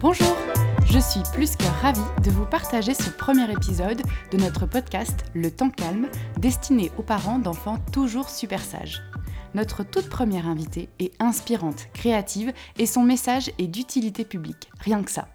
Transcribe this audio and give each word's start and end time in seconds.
Bonjour, 0.00 0.36
je 0.84 0.98
suis 0.98 1.22
plus 1.32 1.56
que 1.56 1.64
ravie 1.82 2.00
de 2.22 2.30
vous 2.30 2.44
partager 2.44 2.92
ce 2.92 3.08
premier 3.08 3.50
épisode 3.50 4.02
de 4.30 4.36
notre 4.36 4.66
podcast 4.66 5.24
Le 5.34 5.50
temps 5.50 5.70
calme, 5.70 6.08
destiné 6.38 6.92
aux 6.98 7.02
parents 7.02 7.38
d'enfants 7.38 7.78
toujours 7.92 8.28
super 8.28 8.60
sages. 8.60 9.02
Notre 9.54 9.84
toute 9.84 10.10
première 10.10 10.46
invitée 10.46 10.90
est 10.98 11.14
inspirante, 11.20 11.86
créative 11.94 12.52
et 12.78 12.86
son 12.86 13.02
message 13.02 13.50
est 13.58 13.68
d'utilité 13.68 14.24
publique, 14.24 14.68
rien 14.80 15.02
que 15.02 15.10
ça. 15.10 15.28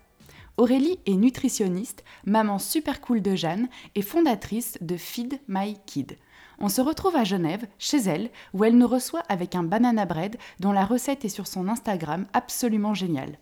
Aurélie 0.57 0.99
est 1.05 1.15
nutritionniste, 1.15 2.03
maman 2.25 2.59
super 2.59 3.01
cool 3.01 3.21
de 3.21 3.33
Jeanne 3.35 3.69
et 3.95 4.01
fondatrice 4.01 4.77
de 4.81 4.97
Feed 4.97 5.39
My 5.47 5.77
Kid. 5.85 6.17
On 6.61 6.67
se 6.67 6.81
retrouve 6.81 7.15
à 7.15 7.23
Genève, 7.23 7.67
chez 7.77 7.99
elle, 7.99 8.29
où 8.53 8.65
elle 8.65 8.77
nous 8.77 8.87
reçoit 8.87 9.23
avec 9.29 9.55
un 9.55 9.63
banana 9.63 10.05
bread 10.05 10.35
dont 10.59 10.73
la 10.73 10.83
recette 10.83 11.23
est 11.23 11.29
sur 11.29 11.47
son 11.47 11.69
Instagram 11.69 12.25
absolument 12.33 12.93
géniale. 12.93 13.37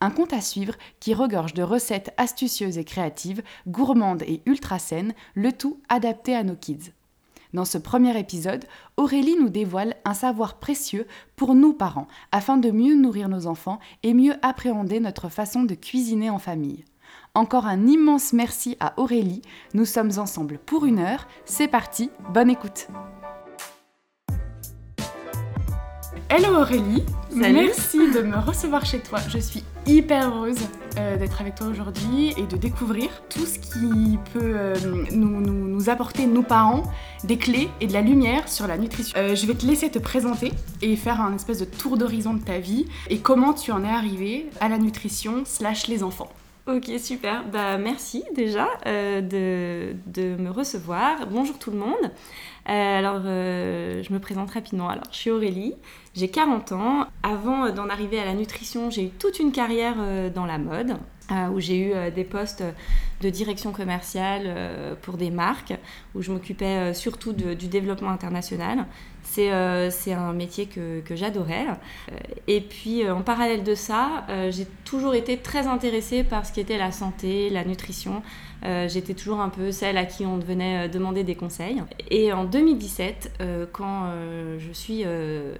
Un 0.00 0.10
compte 0.10 0.34
à 0.34 0.42
suivre 0.42 0.74
qui 1.00 1.14
regorge 1.14 1.54
de 1.54 1.62
recettes 1.62 2.12
astucieuses 2.18 2.76
et 2.76 2.84
créatives, 2.84 3.42
gourmandes 3.66 4.22
et 4.22 4.42
ultra 4.44 4.78
saines, 4.78 5.14
le 5.34 5.52
tout 5.52 5.80
adapté 5.88 6.36
à 6.36 6.44
nos 6.44 6.56
kids. 6.56 6.92
Dans 7.54 7.64
ce 7.64 7.78
premier 7.78 8.18
épisode, 8.18 8.66
Aurélie 8.98 9.36
nous 9.40 9.48
dévoile 9.48 9.96
un 10.04 10.12
savoir 10.12 10.58
précieux 10.58 11.06
pour 11.36 11.54
nous 11.54 11.72
parents, 11.72 12.06
afin 12.32 12.58
de 12.58 12.70
mieux 12.70 12.94
nourrir 12.94 13.30
nos 13.30 13.46
enfants 13.46 13.80
et 14.02 14.12
mieux 14.12 14.34
appréhender 14.42 15.00
notre 15.00 15.30
façon 15.30 15.62
de 15.62 15.74
cuisiner 15.74 16.28
en 16.28 16.38
famille. 16.38 16.84
Encore 17.38 17.66
un 17.66 17.86
immense 17.86 18.32
merci 18.32 18.76
à 18.80 18.94
Aurélie, 18.96 19.42
nous 19.72 19.84
sommes 19.84 20.10
ensemble 20.18 20.58
pour 20.58 20.86
une 20.86 20.98
heure, 20.98 21.28
c'est 21.44 21.68
parti, 21.68 22.10
bonne 22.34 22.50
écoute 22.50 22.88
Hello 26.28 26.56
Aurélie, 26.56 27.04
merci 27.32 28.10
de 28.10 28.22
me 28.22 28.36
recevoir 28.36 28.84
chez 28.84 28.98
toi. 28.98 29.20
Je 29.28 29.38
suis 29.38 29.62
hyper 29.86 30.34
heureuse 30.34 30.58
euh, 30.98 31.16
d'être 31.16 31.40
avec 31.40 31.54
toi 31.54 31.68
aujourd'hui 31.68 32.34
et 32.36 32.42
de 32.42 32.56
découvrir 32.56 33.08
tout 33.30 33.46
ce 33.46 33.60
qui 33.60 34.18
peut 34.32 34.40
euh, 34.56 34.74
nous, 35.12 35.40
nous, 35.40 35.68
nous, 35.68 35.90
apporter, 35.90 36.26
nos 36.26 36.42
parents, 36.42 36.82
des 37.22 37.38
clés 37.38 37.68
et 37.80 37.86
de 37.86 37.92
la 37.92 38.00
lumière 38.00 38.48
sur 38.48 38.66
la 38.66 38.76
nutrition. 38.76 39.16
Euh, 39.16 39.36
je 39.36 39.46
vais 39.46 39.54
te 39.54 39.64
laisser 39.64 39.90
te 39.90 40.00
présenter 40.00 40.52
et 40.82 40.96
faire 40.96 41.20
un 41.20 41.32
espèce 41.36 41.60
de 41.60 41.66
tour 41.66 41.98
d'horizon 41.98 42.34
de 42.34 42.42
ta 42.42 42.58
vie 42.58 42.86
et 43.08 43.20
comment 43.20 43.52
tu 43.54 43.70
en 43.70 43.84
es 43.84 43.88
arrivée 43.88 44.50
à 44.60 44.68
la 44.68 44.78
nutrition 44.78 45.44
slash 45.44 45.86
les 45.86 46.02
enfants. 46.02 46.32
Ok, 46.68 46.90
super. 46.98 47.46
Bah, 47.50 47.78
merci 47.78 48.24
déjà 48.34 48.68
de, 48.84 49.94
de, 50.06 50.36
me 50.36 50.50
recevoir. 50.50 51.26
Bonjour 51.26 51.58
tout 51.58 51.70
le 51.70 51.78
monde. 51.78 52.10
Euh, 52.68 52.98
alors, 52.98 53.22
euh, 53.24 54.02
je 54.02 54.12
me 54.12 54.18
présente 54.18 54.50
rapidement. 54.50 54.90
Alors, 54.90 55.06
je 55.10 55.16
suis 55.16 55.30
Aurélie, 55.30 55.74
j'ai 56.14 56.28
40 56.28 56.72
ans. 56.72 57.06
Avant 57.22 57.70
d'en 57.70 57.88
arriver 57.88 58.20
à 58.20 58.26
la 58.26 58.34
nutrition, 58.34 58.90
j'ai 58.90 59.04
eu 59.06 59.08
toute 59.08 59.38
une 59.38 59.50
carrière 59.50 59.96
euh, 59.98 60.28
dans 60.28 60.44
la 60.44 60.58
mode. 60.58 60.98
où 61.52 61.60
j'ai 61.60 61.78
eu 61.78 62.10
des 62.10 62.24
postes 62.24 62.64
de 63.20 63.30
direction 63.30 63.70
commerciale 63.72 64.96
pour 65.02 65.18
des 65.18 65.30
marques, 65.30 65.74
où 66.14 66.22
je 66.22 66.32
m'occupais 66.32 66.94
surtout 66.94 67.34
du 67.34 67.68
développement 67.68 68.08
international. 68.08 68.86
C'est 69.28 70.12
un 70.12 70.32
métier 70.32 70.66
que, 70.66 71.00
que 71.00 71.16
j'adorais. 71.16 71.66
Et 72.46 72.60
puis, 72.60 73.08
en 73.08 73.22
parallèle 73.22 73.62
de 73.62 73.74
ça, 73.74 74.26
j'ai 74.50 74.66
toujours 74.84 75.14
été 75.14 75.36
très 75.36 75.66
intéressée 75.66 76.24
par 76.24 76.46
ce 76.46 76.52
qui 76.52 76.60
était 76.60 76.78
la 76.78 76.92
santé, 76.92 77.50
la 77.50 77.64
nutrition. 77.64 78.22
Euh, 78.64 78.88
j'étais 78.88 79.14
toujours 79.14 79.40
un 79.40 79.50
peu 79.50 79.70
celle 79.70 79.96
à 79.96 80.04
qui 80.04 80.26
on 80.26 80.38
venait 80.38 80.86
euh, 80.86 80.88
demander 80.88 81.22
des 81.22 81.36
conseils. 81.36 81.82
Et 82.10 82.32
en 82.32 82.44
2017, 82.44 83.32
euh, 83.40 83.66
quand 83.72 84.10
je 84.58 84.72
suis, 84.72 85.04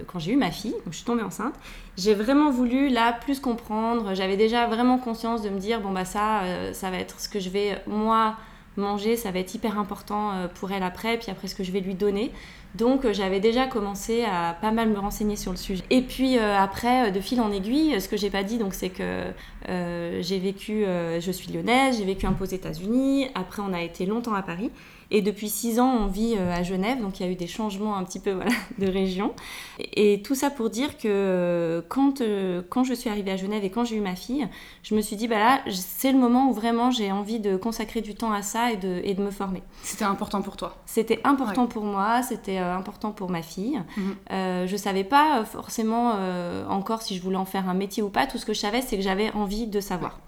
quand 0.06 0.18
j'ai 0.18 0.32
eu 0.32 0.36
ma 0.36 0.50
fille, 0.50 0.72
donc 0.72 0.90
je 0.90 0.96
suis 0.96 1.04
tombée 1.04 1.22
enceinte, 1.22 1.54
j'ai 1.96 2.14
vraiment 2.14 2.50
voulu 2.50 2.88
là 2.88 3.12
plus 3.12 3.40
comprendre. 3.40 4.14
J'avais 4.14 4.36
déjà 4.36 4.66
vraiment 4.66 4.98
conscience 4.98 5.42
de 5.42 5.50
me 5.50 5.58
dire 5.58 5.80
bon 5.80 5.92
bah 5.92 6.04
ça, 6.04 6.42
ça 6.72 6.90
va 6.90 6.98
être 6.98 7.20
ce 7.20 7.28
que 7.28 7.40
je 7.40 7.50
vais 7.50 7.82
moi 7.86 8.36
manger, 8.78 9.16
ça 9.16 9.30
va 9.30 9.38
être 9.40 9.54
hyper 9.54 9.78
important 9.78 10.48
pour 10.54 10.72
elle 10.72 10.82
après, 10.82 11.18
puis 11.18 11.30
après 11.30 11.48
ce 11.48 11.54
que 11.54 11.64
je 11.64 11.72
vais 11.72 11.80
lui 11.80 11.94
donner. 11.94 12.32
Donc 12.74 13.04
euh, 13.04 13.12
j'avais 13.12 13.40
déjà 13.40 13.66
commencé 13.66 14.24
à 14.24 14.56
pas 14.60 14.70
mal 14.70 14.90
me 14.90 14.98
renseigner 14.98 15.36
sur 15.36 15.50
le 15.50 15.56
sujet. 15.56 15.84
Et 15.90 16.02
puis 16.02 16.38
euh, 16.38 16.56
après, 16.56 17.08
euh, 17.08 17.10
de 17.10 17.20
fil 17.20 17.40
en 17.40 17.50
aiguille, 17.50 18.00
ce 18.00 18.08
que 18.08 18.16
j'ai 18.16 18.30
pas 18.30 18.42
dit, 18.42 18.58
donc 18.58 18.74
c'est 18.74 18.90
que 18.90 19.24
j'ai 19.66 20.38
vécu, 20.38 20.84
je 20.84 21.30
suis 21.30 21.52
lyonnaise, 21.52 21.98
j'ai 21.98 22.04
vécu 22.04 22.26
un 22.26 22.32
peu 22.32 22.44
aux 22.44 22.48
États-Unis. 22.48 23.28
Après, 23.34 23.62
on 23.62 23.72
a 23.72 23.82
été 23.82 24.06
longtemps 24.06 24.34
à 24.34 24.42
Paris. 24.42 24.70
Et 25.10 25.22
depuis 25.22 25.48
six 25.48 25.80
ans, 25.80 25.90
on 26.00 26.06
vit 26.06 26.34
euh, 26.36 26.54
à 26.54 26.62
Genève, 26.62 27.00
donc 27.00 27.18
il 27.18 27.26
y 27.26 27.28
a 27.28 27.32
eu 27.32 27.34
des 27.34 27.46
changements 27.46 27.96
un 27.96 28.04
petit 28.04 28.20
peu 28.20 28.32
voilà, 28.34 28.50
de 28.78 28.86
région. 28.86 29.32
Et, 29.78 30.22
tout 30.22 30.34
ça 30.34 30.50
pour 30.50 30.68
dire 30.68 30.98
que 30.98 31.08
euh, 31.08 31.80
quand, 31.88 32.20
euh, 32.20 32.60
quand 32.68 32.84
je 32.84 32.92
suis 32.92 33.08
arrivée 33.08 33.30
à 33.30 33.36
Genève 33.36 33.64
et 33.64 33.70
quand 33.70 33.84
j'ai 33.84 33.96
eu 33.96 34.00
ma 34.00 34.16
fille, 34.16 34.46
je 34.82 34.94
me 34.94 35.00
suis 35.00 35.16
dit, 35.16 35.28
bah 35.28 35.38
là, 35.38 35.60
c'est 35.70 36.12
le 36.12 36.18
moment 36.18 36.50
où 36.50 36.52
vraiment 36.52 36.90
j'ai 36.90 37.12
envie 37.12 37.40
de 37.40 37.56
consacrer 37.56 38.00
du 38.00 38.14
temps 38.14 38.32
à 38.32 38.42
ça 38.42 38.72
et 38.72 38.76
de, 38.76 39.00
et 39.04 39.14
de 39.14 39.22
me 39.22 39.30
former. 39.30 39.62
C'était 39.82 40.04
important 40.04 40.42
pour 40.42 40.56
toi? 40.56 40.76
C'était 40.86 41.20
important 41.24 41.66
pour 41.66 41.84
moi, 41.84 42.22
c'était 42.22 42.58
important 42.58 43.12
pour 43.12 43.30
ma 43.30 43.42
fille. 43.42 43.80
Mhm. 43.96 44.66
je 44.66 44.76
savais 44.76 45.04
pas 45.04 45.44
forcément 45.44 46.16
encore 46.68 47.02
si 47.02 47.16
je 47.16 47.22
voulais 47.22 47.36
en 47.36 47.44
faire 47.44 47.68
un 47.68 47.74
métier 47.74 48.02
ou 48.02 48.08
pas. 48.08 48.26
Tout 48.26 48.38
ce 48.38 48.46
que 48.46 48.52
je 48.52 48.60
savais, 48.60 48.82
c'est 48.82 48.96
que 48.96 49.02
j'avais 49.02 49.30
envie 49.32 49.66
de 49.66 49.80
savoir. 49.80 50.18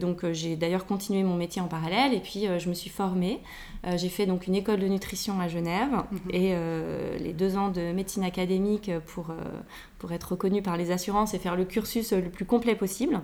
donc 0.00 0.30
j'ai 0.32 0.56
d'ailleurs 0.56 0.86
continué 0.86 1.22
mon 1.22 1.34
métier 1.34 1.60
en 1.60 1.68
parallèle 1.68 2.14
et 2.14 2.20
puis 2.20 2.46
je 2.58 2.68
me 2.68 2.74
suis 2.74 2.90
formée. 2.90 3.40
Euh, 3.86 3.96
j'ai 3.96 4.08
fait 4.08 4.26
donc 4.26 4.46
une 4.46 4.54
école 4.54 4.80
de 4.80 4.86
nutrition 4.86 5.40
à 5.40 5.48
Genève 5.48 5.90
mhm. 5.90 6.18
et 6.30 6.50
euh, 6.54 7.16
les 7.18 7.32
deux 7.32 7.56
ans 7.56 7.68
de 7.68 7.92
médecine 7.92 8.24
académique 8.24 8.90
pour, 9.06 9.30
euh, 9.30 9.34
pour 9.98 10.12
être 10.12 10.32
reconnue 10.32 10.62
par 10.62 10.76
les 10.76 10.90
assurances 10.90 11.34
et 11.34 11.38
faire 11.38 11.56
le 11.56 11.64
cursus 11.64 12.12
le 12.12 12.30
plus 12.30 12.44
complet 12.44 12.74
possible. 12.74 13.20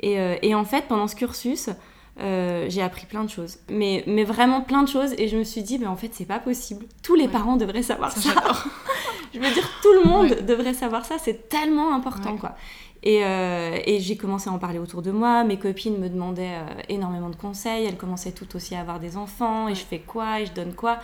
Et, 0.00 0.18
et 0.42 0.54
en 0.54 0.64
fait, 0.66 0.84
pendant 0.88 1.08
ce 1.08 1.16
cursus, 1.16 1.70
j'ai 2.18 2.82
appris 2.82 3.06
plein 3.06 3.24
de 3.24 3.30
choses, 3.30 3.56
mais, 3.70 4.04
mais 4.06 4.24
vraiment 4.24 4.60
plein 4.60 4.82
de 4.82 4.88
choses, 4.88 5.14
et 5.16 5.26
je 5.26 5.38
me 5.38 5.42
suis 5.42 5.62
dit, 5.62 5.78
mais 5.78 5.86
en 5.86 5.96
fait, 5.96 6.10
c'est 6.12 6.26
pas 6.26 6.38
possible. 6.38 6.84
Tous 7.02 7.14
les 7.14 7.28
parents 7.28 7.56
devraient 7.56 7.82
savoir 7.82 8.12
ça. 8.12 8.30
je 9.32 9.38
veux 9.38 9.54
dire, 9.54 9.70
tout 9.80 9.92
le 9.92 10.10
monde 10.10 10.46
devrait 10.46 10.74
savoir 10.74 11.06
ça, 11.06 11.16
c'est 11.18 11.48
tellement 11.48 11.94
important, 11.94 12.36
quoi. 12.36 12.56
Euh, 13.06 13.78
et, 13.84 14.00
j'ai 14.00 14.16
commencé 14.16 14.50
à 14.50 14.52
en 14.52 14.58
parler 14.58 14.78
autour 14.78 15.02
de 15.02 15.10
moi. 15.10 15.44
Mes 15.44 15.58
copines 15.58 15.98
me 15.98 16.08
demandaient 16.08 16.56
euh, 16.56 16.82
énormément 16.88 17.30
de 17.30 17.36
conseils. 17.36 17.86
Elles 17.86 17.96
commençaient 17.96 18.32
toutes 18.32 18.54
aussi 18.54 18.74
à 18.74 18.80
avoir 18.80 18.98
des 18.98 19.16
enfants. 19.16 19.68
Et 19.68 19.74
je 19.74 19.84
fais 19.84 20.00
quoi? 20.00 20.40
Et 20.40 20.46
je 20.46 20.52
donne 20.52 20.74
quoi? 20.74 20.98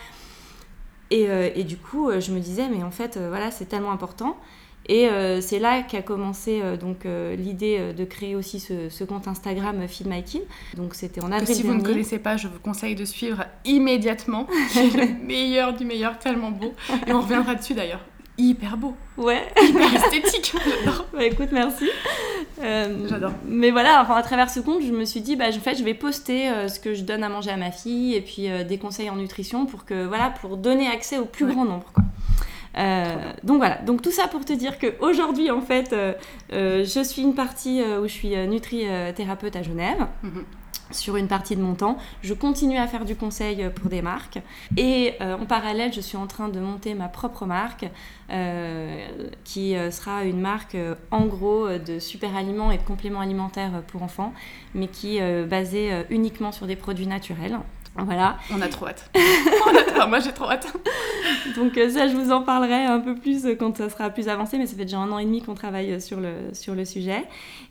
Et, 1.10 1.28
euh, 1.28 1.50
et, 1.54 1.64
du 1.64 1.76
coup, 1.76 2.10
je 2.18 2.32
me 2.32 2.40
disais, 2.40 2.68
mais 2.68 2.82
en 2.82 2.90
fait, 2.90 3.18
voilà, 3.18 3.50
c'est 3.50 3.66
tellement 3.66 3.92
important. 3.92 4.36
Et 4.88 5.08
c'est 5.40 5.60
là 5.60 5.82
qu'a 5.82 6.02
commencé 6.02 6.60
donc 6.76 7.06
l'idée 7.38 7.92
de 7.96 8.04
créer 8.04 8.34
aussi 8.34 8.58
ce, 8.58 9.04
compte 9.04 9.28
Instagram 9.28 9.86
Feed 9.86 10.08
My 10.08 10.24
Kid. 10.24 10.42
Donc 10.76 10.96
c'était 10.96 11.22
en 11.22 11.30
avril 11.30 11.54
Si 11.54 11.62
vous 11.62 11.74
ne 11.74 11.82
connaissez 11.82 12.18
pas, 12.18 12.36
je 12.36 12.48
vous 12.48 12.58
conseille 12.58 12.96
de 12.96 13.04
suivre 13.04 13.44
immédiatement. 13.64 14.48
le 14.74 15.24
meilleur 15.24 15.74
du 15.74 15.84
meilleur, 15.84 16.18
tellement 16.18 16.50
beau. 16.50 16.72
Et 17.06 17.12
on 17.12 17.20
reviendra 17.20 17.54
dessus 17.54 17.74
d'ailleurs 17.74 18.00
hyper 18.38 18.76
beau. 18.76 18.94
Ouais. 19.16 19.42
Hyper 19.60 19.94
esthétique. 19.94 20.54
J'adore. 20.84 21.06
Bah 21.12 21.24
écoute, 21.24 21.48
merci. 21.52 21.88
Euh, 22.62 23.06
J'adore. 23.08 23.32
Mais 23.44 23.70
voilà, 23.70 24.02
enfin, 24.02 24.14
à 24.14 24.22
travers 24.22 24.50
ce 24.50 24.60
compte, 24.60 24.82
je 24.82 24.92
me 24.92 25.04
suis 25.04 25.20
dit, 25.20 25.36
bah, 25.36 25.46
en 25.48 25.60
fait, 25.60 25.76
je 25.76 25.84
vais 25.84 25.94
poster 25.94 26.48
euh, 26.48 26.68
ce 26.68 26.80
que 26.80 26.94
je 26.94 27.02
donne 27.02 27.22
à 27.24 27.28
manger 27.28 27.50
à 27.50 27.56
ma 27.56 27.70
fille 27.70 28.14
et 28.14 28.20
puis 28.20 28.50
euh, 28.50 28.64
des 28.64 28.78
conseils 28.78 29.10
en 29.10 29.16
nutrition 29.16 29.66
pour 29.66 29.84
que, 29.84 30.06
voilà, 30.06 30.30
pour 30.30 30.56
donner 30.56 30.88
accès 30.88 31.18
au 31.18 31.24
plus 31.24 31.46
grand 31.46 31.64
nombre, 31.64 31.86
quoi. 31.92 32.04
donc 33.44 33.58
voilà, 33.58 33.76
donc 33.82 34.00
tout 34.00 34.10
ça 34.10 34.28
pour 34.28 34.44
te 34.46 34.52
dire 34.54 34.78
qu'aujourd'hui 34.78 35.50
en 35.50 35.60
fait, 35.60 35.94
je 36.50 37.02
suis 37.04 37.22
une 37.22 37.34
partie 37.34 37.82
où 37.82 38.04
je 38.04 38.12
suis 38.12 38.34
nutri-thérapeute 38.46 39.56
à 39.56 39.62
Genève. 39.62 40.06
Mhm 40.22 40.44
sur 40.92 41.16
une 41.16 41.28
partie 41.28 41.56
de 41.56 41.62
mon 41.62 41.74
temps. 41.74 41.96
Je 42.22 42.34
continue 42.34 42.78
à 42.78 42.86
faire 42.86 43.04
du 43.04 43.16
conseil 43.16 43.70
pour 43.74 43.88
des 43.88 44.02
marques. 44.02 44.38
Et 44.76 45.14
euh, 45.20 45.36
en 45.36 45.46
parallèle, 45.46 45.92
je 45.92 46.00
suis 46.00 46.16
en 46.16 46.26
train 46.26 46.48
de 46.48 46.60
monter 46.60 46.94
ma 46.94 47.08
propre 47.08 47.46
marque, 47.46 47.86
euh, 48.30 49.06
qui 49.44 49.76
euh, 49.76 49.90
sera 49.90 50.24
une 50.24 50.40
marque 50.40 50.76
en 51.10 51.26
gros 51.26 51.68
de 51.68 51.98
super 51.98 52.36
aliments 52.36 52.70
et 52.70 52.78
de 52.78 52.82
compléments 52.82 53.20
alimentaires 53.20 53.82
pour 53.88 54.02
enfants, 54.02 54.32
mais 54.74 54.88
qui 54.88 55.18
est 55.18 55.44
basée 55.44 55.90
uniquement 56.10 56.52
sur 56.52 56.66
des 56.66 56.76
produits 56.76 57.06
naturels. 57.06 57.58
Voilà. 57.96 58.38
On 58.50 58.60
a 58.62 58.68
trop 58.68 58.86
hâte. 58.86 59.10
moi, 60.08 60.20
j'ai 60.20 60.32
trop 60.32 60.50
hâte. 60.50 60.66
Donc 61.56 61.76
euh, 61.76 61.90
ça, 61.90 62.08
je 62.08 62.14
vous 62.14 62.32
en 62.32 62.42
parlerai 62.42 62.84
un 62.86 63.00
peu 63.00 63.14
plus 63.14 63.46
quand 63.58 63.76
ça 63.76 63.90
sera 63.90 64.10
plus 64.10 64.28
avancé, 64.28 64.58
mais 64.58 64.66
ça 64.66 64.76
fait 64.76 64.84
déjà 64.84 64.98
un 64.98 65.10
an 65.10 65.18
et 65.18 65.24
demi 65.24 65.42
qu'on 65.42 65.54
travaille 65.54 66.00
sur 66.00 66.20
le, 66.20 66.32
sur 66.52 66.74
le 66.74 66.84
sujet. 66.84 67.24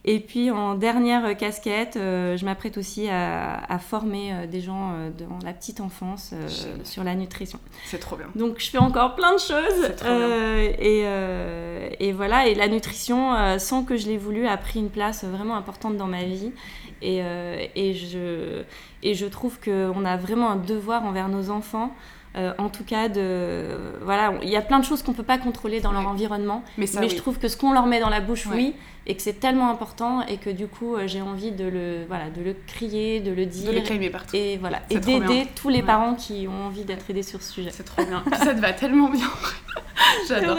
Et 0.06 0.20
puis 0.20 0.52
en 0.52 0.76
dernière 0.76 1.36
casquette, 1.38 1.98
euh, 1.98 2.38
je 2.38 2.46
m'apprête 2.46 2.78
aussi 2.78 3.08
à, 3.10 3.80
former 3.80 4.34
euh, 4.34 4.48
des 4.48 4.62
gens 4.62 4.94
dans 5.18 5.40
la 5.44 5.54
petite 5.54 5.82
enfance 5.82 6.34
sur 6.84 7.04
la 7.04 7.16
nutrition. 7.16 7.60
C'est 7.86 8.00
trop 8.00 8.16
bien. 8.16 8.28
Donc 8.36 8.60
je 8.60 8.70
fais 8.70 8.78
encore 8.78 9.16
plein 9.16 9.34
de 9.34 9.40
choses. 9.40 9.92
Et, 10.80 11.06
et, 12.00 12.12
voilà, 12.12 12.48
et 12.48 12.56
la 12.56 12.68
nutrition, 12.68 13.58
sans 13.58 13.84
que 13.84 13.98
je 13.98 14.08
l'ai 14.08 14.18
voulu, 14.18 14.48
a 14.48 14.58
pris 14.58 14.80
une 14.80 14.90
place 14.90 15.24
vraiment 15.24 15.56
importante 15.56 15.98
dans 15.98 16.08
ma 16.08 16.24
vie. 16.24 16.52
Et, 17.02 17.22
et 17.76 17.94
je 17.94 18.64
et 19.04 19.14
je 19.14 19.26
trouve 19.26 19.60
qu'on 19.60 20.06
a 20.06 20.18
vraiment 20.18 20.52
un 20.52 20.56
devoir 20.56 21.04
envers 21.04 21.30
nos 21.30 21.50
enfants 21.50 21.96
euh, 22.38 22.54
en 22.58 22.70
tout 22.70 22.86
cas, 22.86 23.10
de, 23.10 23.66
voilà, 24.02 24.34
il 24.42 24.48
y 24.48 24.56
a 24.56 24.62
plein 24.62 24.80
de 24.80 24.86
choses 24.86 25.04
qu'on 25.04 25.12
peut 25.12 25.24
pas 25.24 25.38
contrôler 25.38 25.82
dans 25.82 25.92
leur 25.92 26.08
environnement. 26.08 26.64
Mais, 26.78 26.88
je 26.88 27.16
trouve 27.18 27.40
que 27.40 27.50
ce 27.50 27.58
qu'on 27.58 27.74
leur 27.74 27.88
met 27.88 28.00
dans 28.00 28.10
la 28.10 28.22
bouche, 28.22 28.48
oui, 28.50 28.74
et 29.06 29.16
que 29.16 29.22
c'est 29.22 29.40
tellement 29.40 29.70
important, 29.70 30.26
et 30.26 30.38
que 30.38 30.50
du 30.50 30.68
coup, 30.68 30.96
euh, 30.96 31.08
j'ai 31.08 31.22
envie 31.22 31.52
de 31.52 31.66
le, 31.66 32.06
voilà, 32.08 32.30
de 32.30 32.42
le 32.42 32.56
crier, 32.68 33.20
de 33.20 33.32
le 33.32 33.46
dire. 33.46 33.74
De 33.74 33.78
le 33.78 34.10
partout. 34.10 34.36
Et 34.36 34.58
voilà, 34.58 34.80
et 34.90 35.00
d'aider 35.00 35.46
tous 35.56 35.68
les 35.68 35.84
parents 35.84 36.16
qui 36.16 36.48
ont 36.48 36.68
envie 36.68 36.86
d'être 36.86 37.10
aidés 37.10 37.24
sur 37.24 37.42
ce 37.42 37.52
sujet. 37.52 37.70
C'est 37.74 37.84
trop 37.84 38.06
bien. 38.06 38.24
ça 38.38 38.54
te 38.54 38.62
va 38.62 38.72
tellement 38.72 39.10
bien. 39.10 39.28
J'adore. 40.28 40.58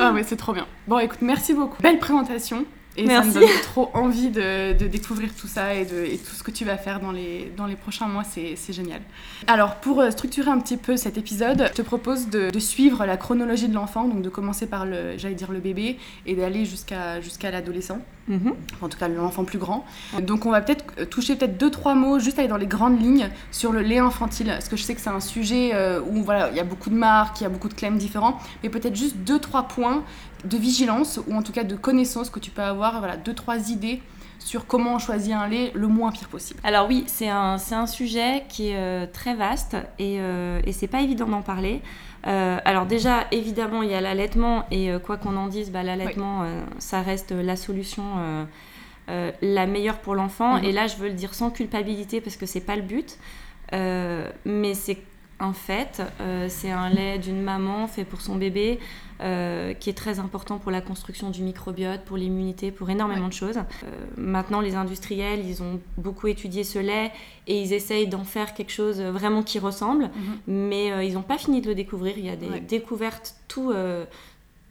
Ah 0.00 0.12
mais 0.12 0.24
c'est 0.24 0.36
trop 0.36 0.52
bien. 0.52 0.66
Bon, 0.86 0.98
écoute, 0.98 1.20
merci 1.22 1.54
beaucoup. 1.54 1.80
Belle 1.82 1.98
présentation. 1.98 2.66
Et 2.96 3.06
ça 3.06 3.22
me 3.22 3.32
donne 3.32 3.48
trop 3.62 3.90
envie 3.94 4.30
de, 4.30 4.72
découvrir 4.86 5.30
tout 5.34 5.48
ça 5.48 5.74
et, 5.74 5.84
de, 5.84 6.16
tout 6.16 6.34
ce 6.34 6.42
que 6.42 6.50
tu 6.50 6.64
vas 6.64 6.76
faire 6.76 7.00
dans 7.00 7.12
les, 7.12 7.52
dans 7.56 7.66
les 7.66 7.76
prochains 7.76 8.06
mois, 8.06 8.24
c'est 8.24 8.72
génial. 8.72 9.00
Alors, 9.46 9.76
pour 9.76 10.00
euh, 10.00 10.10
structurer 10.10 10.50
un 10.50 10.58
petit 10.58 10.76
peu 10.76 10.96
cet 10.96 11.18
épisode, 11.18 11.66
je 11.68 11.74
te 11.74 11.82
propose 11.82 12.28
de, 12.28 12.56
suivre 12.58 13.04
la 13.04 13.16
chronologie 13.16 13.68
de 13.68 13.74
l'enfant, 13.74 14.04
donc 14.04 14.22
de 14.22 14.28
commencer 14.28 14.66
par 14.66 14.86
le, 14.86 15.18
j'allais 15.18 15.34
dire 15.34 15.50
le 15.50 15.60
bébé, 15.60 15.98
et 16.26 16.34
d'aller 16.34 16.64
jusqu'à 16.64 17.20
jusqu'à 17.20 17.50
l'adolescent. 17.50 17.98
Mhm. 18.28 18.54
En 18.80 18.88
tout 18.88 18.96
cas, 18.96 19.08
l'enfant 19.08 19.44
plus 19.44 19.58
grand. 19.58 19.84
Donc, 20.22 20.46
on 20.46 20.50
va 20.50 20.62
peut-être 20.62 20.84
euh, 20.98 21.04
toucher 21.04 21.36
peut-être 21.36 21.58
deux, 21.58 21.70
trois 21.70 21.94
mots, 21.94 22.18
juste 22.18 22.38
aller 22.38 22.48
dans 22.48 22.56
les 22.56 22.66
grandes 22.66 23.00
lignes 23.00 23.28
sur 23.50 23.72
le 23.72 23.80
lait 23.80 23.98
infantile, 23.98 24.46
parce 24.46 24.68
que 24.68 24.76
je 24.76 24.82
sais 24.82 24.94
que 24.94 25.00
c'est 25.00 25.10
un 25.10 25.20
sujet 25.20 25.72
euh, 25.74 26.00
où 26.00 26.22
voilà, 26.22 26.50
il 26.50 26.56
y 26.56 26.60
a 26.60 26.64
beaucoup 26.64 26.90
de 26.90 26.94
marques, 26.94 27.40
il 27.40 27.44
y 27.44 27.46
a 27.46 27.50
beaucoup 27.50 27.68
de 27.68 27.74
claims 27.74 27.96
différents, 27.96 28.38
mais 28.62 28.70
peut-être 28.70 28.96
juste 28.96 29.16
deux, 29.18 29.38
trois 29.38 29.64
points 29.64 30.04
de 30.44 30.56
vigilance 30.56 31.20
ou 31.26 31.34
en 31.34 31.42
tout 31.42 31.52
cas 31.52 31.64
de 31.64 31.76
connaissance 31.76 32.30
que 32.30 32.38
tu 32.38 32.50
peux 32.50 32.62
avoir, 32.62 32.98
voilà, 32.98 33.16
deux, 33.16 33.34
trois 33.34 33.70
idées 33.70 34.00
sur 34.44 34.66
comment 34.66 34.98
choisir 34.98 35.38
un 35.38 35.48
lait 35.48 35.72
le 35.74 35.88
moins 35.88 36.12
pire 36.12 36.28
possible. 36.28 36.60
Alors 36.64 36.86
oui, 36.86 37.04
c'est 37.06 37.28
un, 37.28 37.56
un, 37.70 37.86
sujet 37.86 38.44
qui 38.48 38.68
est 38.68 38.76
euh, 38.76 39.06
très 39.10 39.34
vaste 39.34 39.76
et, 39.98 40.18
euh, 40.20 40.60
et 40.64 40.72
c'est 40.72 40.86
pas 40.86 41.00
évident 41.00 41.26
d'en 41.26 41.42
parler. 41.42 41.80
Euh, 42.26 42.58
alors 42.64 42.86
déjà, 42.86 43.24
évidemment, 43.32 43.82
il 43.82 43.90
y 43.90 43.94
a 43.94 44.00
l'allaitement 44.00 44.66
et 44.70 44.90
quoi 45.04 45.16
qu'on 45.16 45.36
en 45.36 45.46
dise, 45.46 45.70
bah, 45.70 45.82
l'allaitement, 45.82 46.46
ça 46.78 47.02
reste 47.02 47.32
la 47.32 47.56
solution 47.56 48.02
la 49.08 49.66
meilleure 49.66 49.98
pour 49.98 50.14
l'enfant. 50.14 50.58
Mhm. 50.58 50.64
Et 50.64 50.72
là, 50.72 50.86
je 50.86 50.96
veux 50.96 51.08
le 51.08 51.14
dire 51.14 51.34
sans 51.34 51.50
culpabilité 51.50 52.20
parce 52.20 52.36
que 52.36 52.46
c'est 52.46 52.60
pas 52.60 52.76
le 52.76 52.82
but. 52.82 53.18
mais 53.72 54.74
c'est 54.74 54.98
un 55.44 55.52
fait, 55.52 56.02
c'est 56.48 56.70
un 56.70 56.88
lait 56.88 57.18
d'une 57.18 57.42
maman 57.42 57.86
fait 57.86 58.04
pour 58.04 58.20
son 58.20 58.36
bébé. 58.36 58.78
Euh, 59.20 59.74
qui 59.74 59.90
est 59.90 59.94
très 59.94 60.18
important 60.18 60.58
pour 60.58 60.72
la 60.72 60.80
construction 60.80 61.30
du 61.30 61.42
microbiote, 61.42 62.00
pour 62.00 62.16
l'immunité, 62.16 62.72
pour 62.72 62.90
énormément 62.90 63.28
de 63.28 63.32
choses. 63.32 63.58
Euh, 63.58 64.06
maintenant, 64.16 64.60
les 64.60 64.74
industriels, 64.74 65.46
ils 65.46 65.62
ont 65.62 65.80
beaucoup 65.96 66.26
étudié 66.26 66.64
ce 66.64 66.80
lait 66.80 67.12
et 67.46 67.62
ils 67.62 67.72
essayent 67.72 68.08
d'en 68.08 68.24
faire 68.24 68.54
quelque 68.54 68.72
chose 68.72 69.00
vraiment 69.00 69.44
qui 69.44 69.60
ressemble, 69.60 70.04
mhm. 70.04 70.10
mais 70.48 70.90
euh, 70.90 71.04
ils 71.04 71.14
n'ont 71.14 71.22
pas 71.22 71.38
fini 71.38 71.60
de 71.60 71.68
le 71.68 71.76
découvrir. 71.76 72.18
Il 72.18 72.24
y 72.24 72.28
a 72.28 72.34
des 72.34 72.58
découvertes 72.58 73.36
tout, 73.46 73.72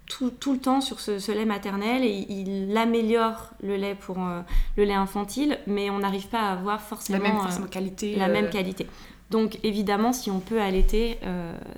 tout, 0.08 0.30
tout, 0.30 0.54
le 0.54 0.60
temps 0.60 0.82
sur 0.82 1.00
ce, 1.00 1.32
lait 1.32 1.46
maternel 1.46 2.04
et 2.04 2.26
il 2.28 2.76
améliore 2.76 3.54
le 3.64 3.78
lait 3.78 3.96
pour 3.96 4.18
le 4.18 4.84
lait 4.84 4.94
infantile, 4.94 5.58
mais 5.68 5.90
on 5.90 6.00
n'arrive 6.00 6.28
pas 6.28 6.42
à 6.42 6.52
avoir 6.52 6.82
forcément 6.82 7.24
la 7.24 7.32
même, 7.32 7.70
qualité. 7.70 8.16
La 8.18 8.28
même 8.28 8.50
qualité. 8.50 8.88
Donc 9.34 9.60
évidemment, 9.64 10.14
si 10.14 10.32
on 10.32 10.40
peut 10.40 10.62
allaiter, 10.62 11.18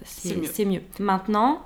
c'est 0.04 0.36
mieux. 0.36 0.69
mieux. 0.69 0.81
Maintenant, 1.00 1.62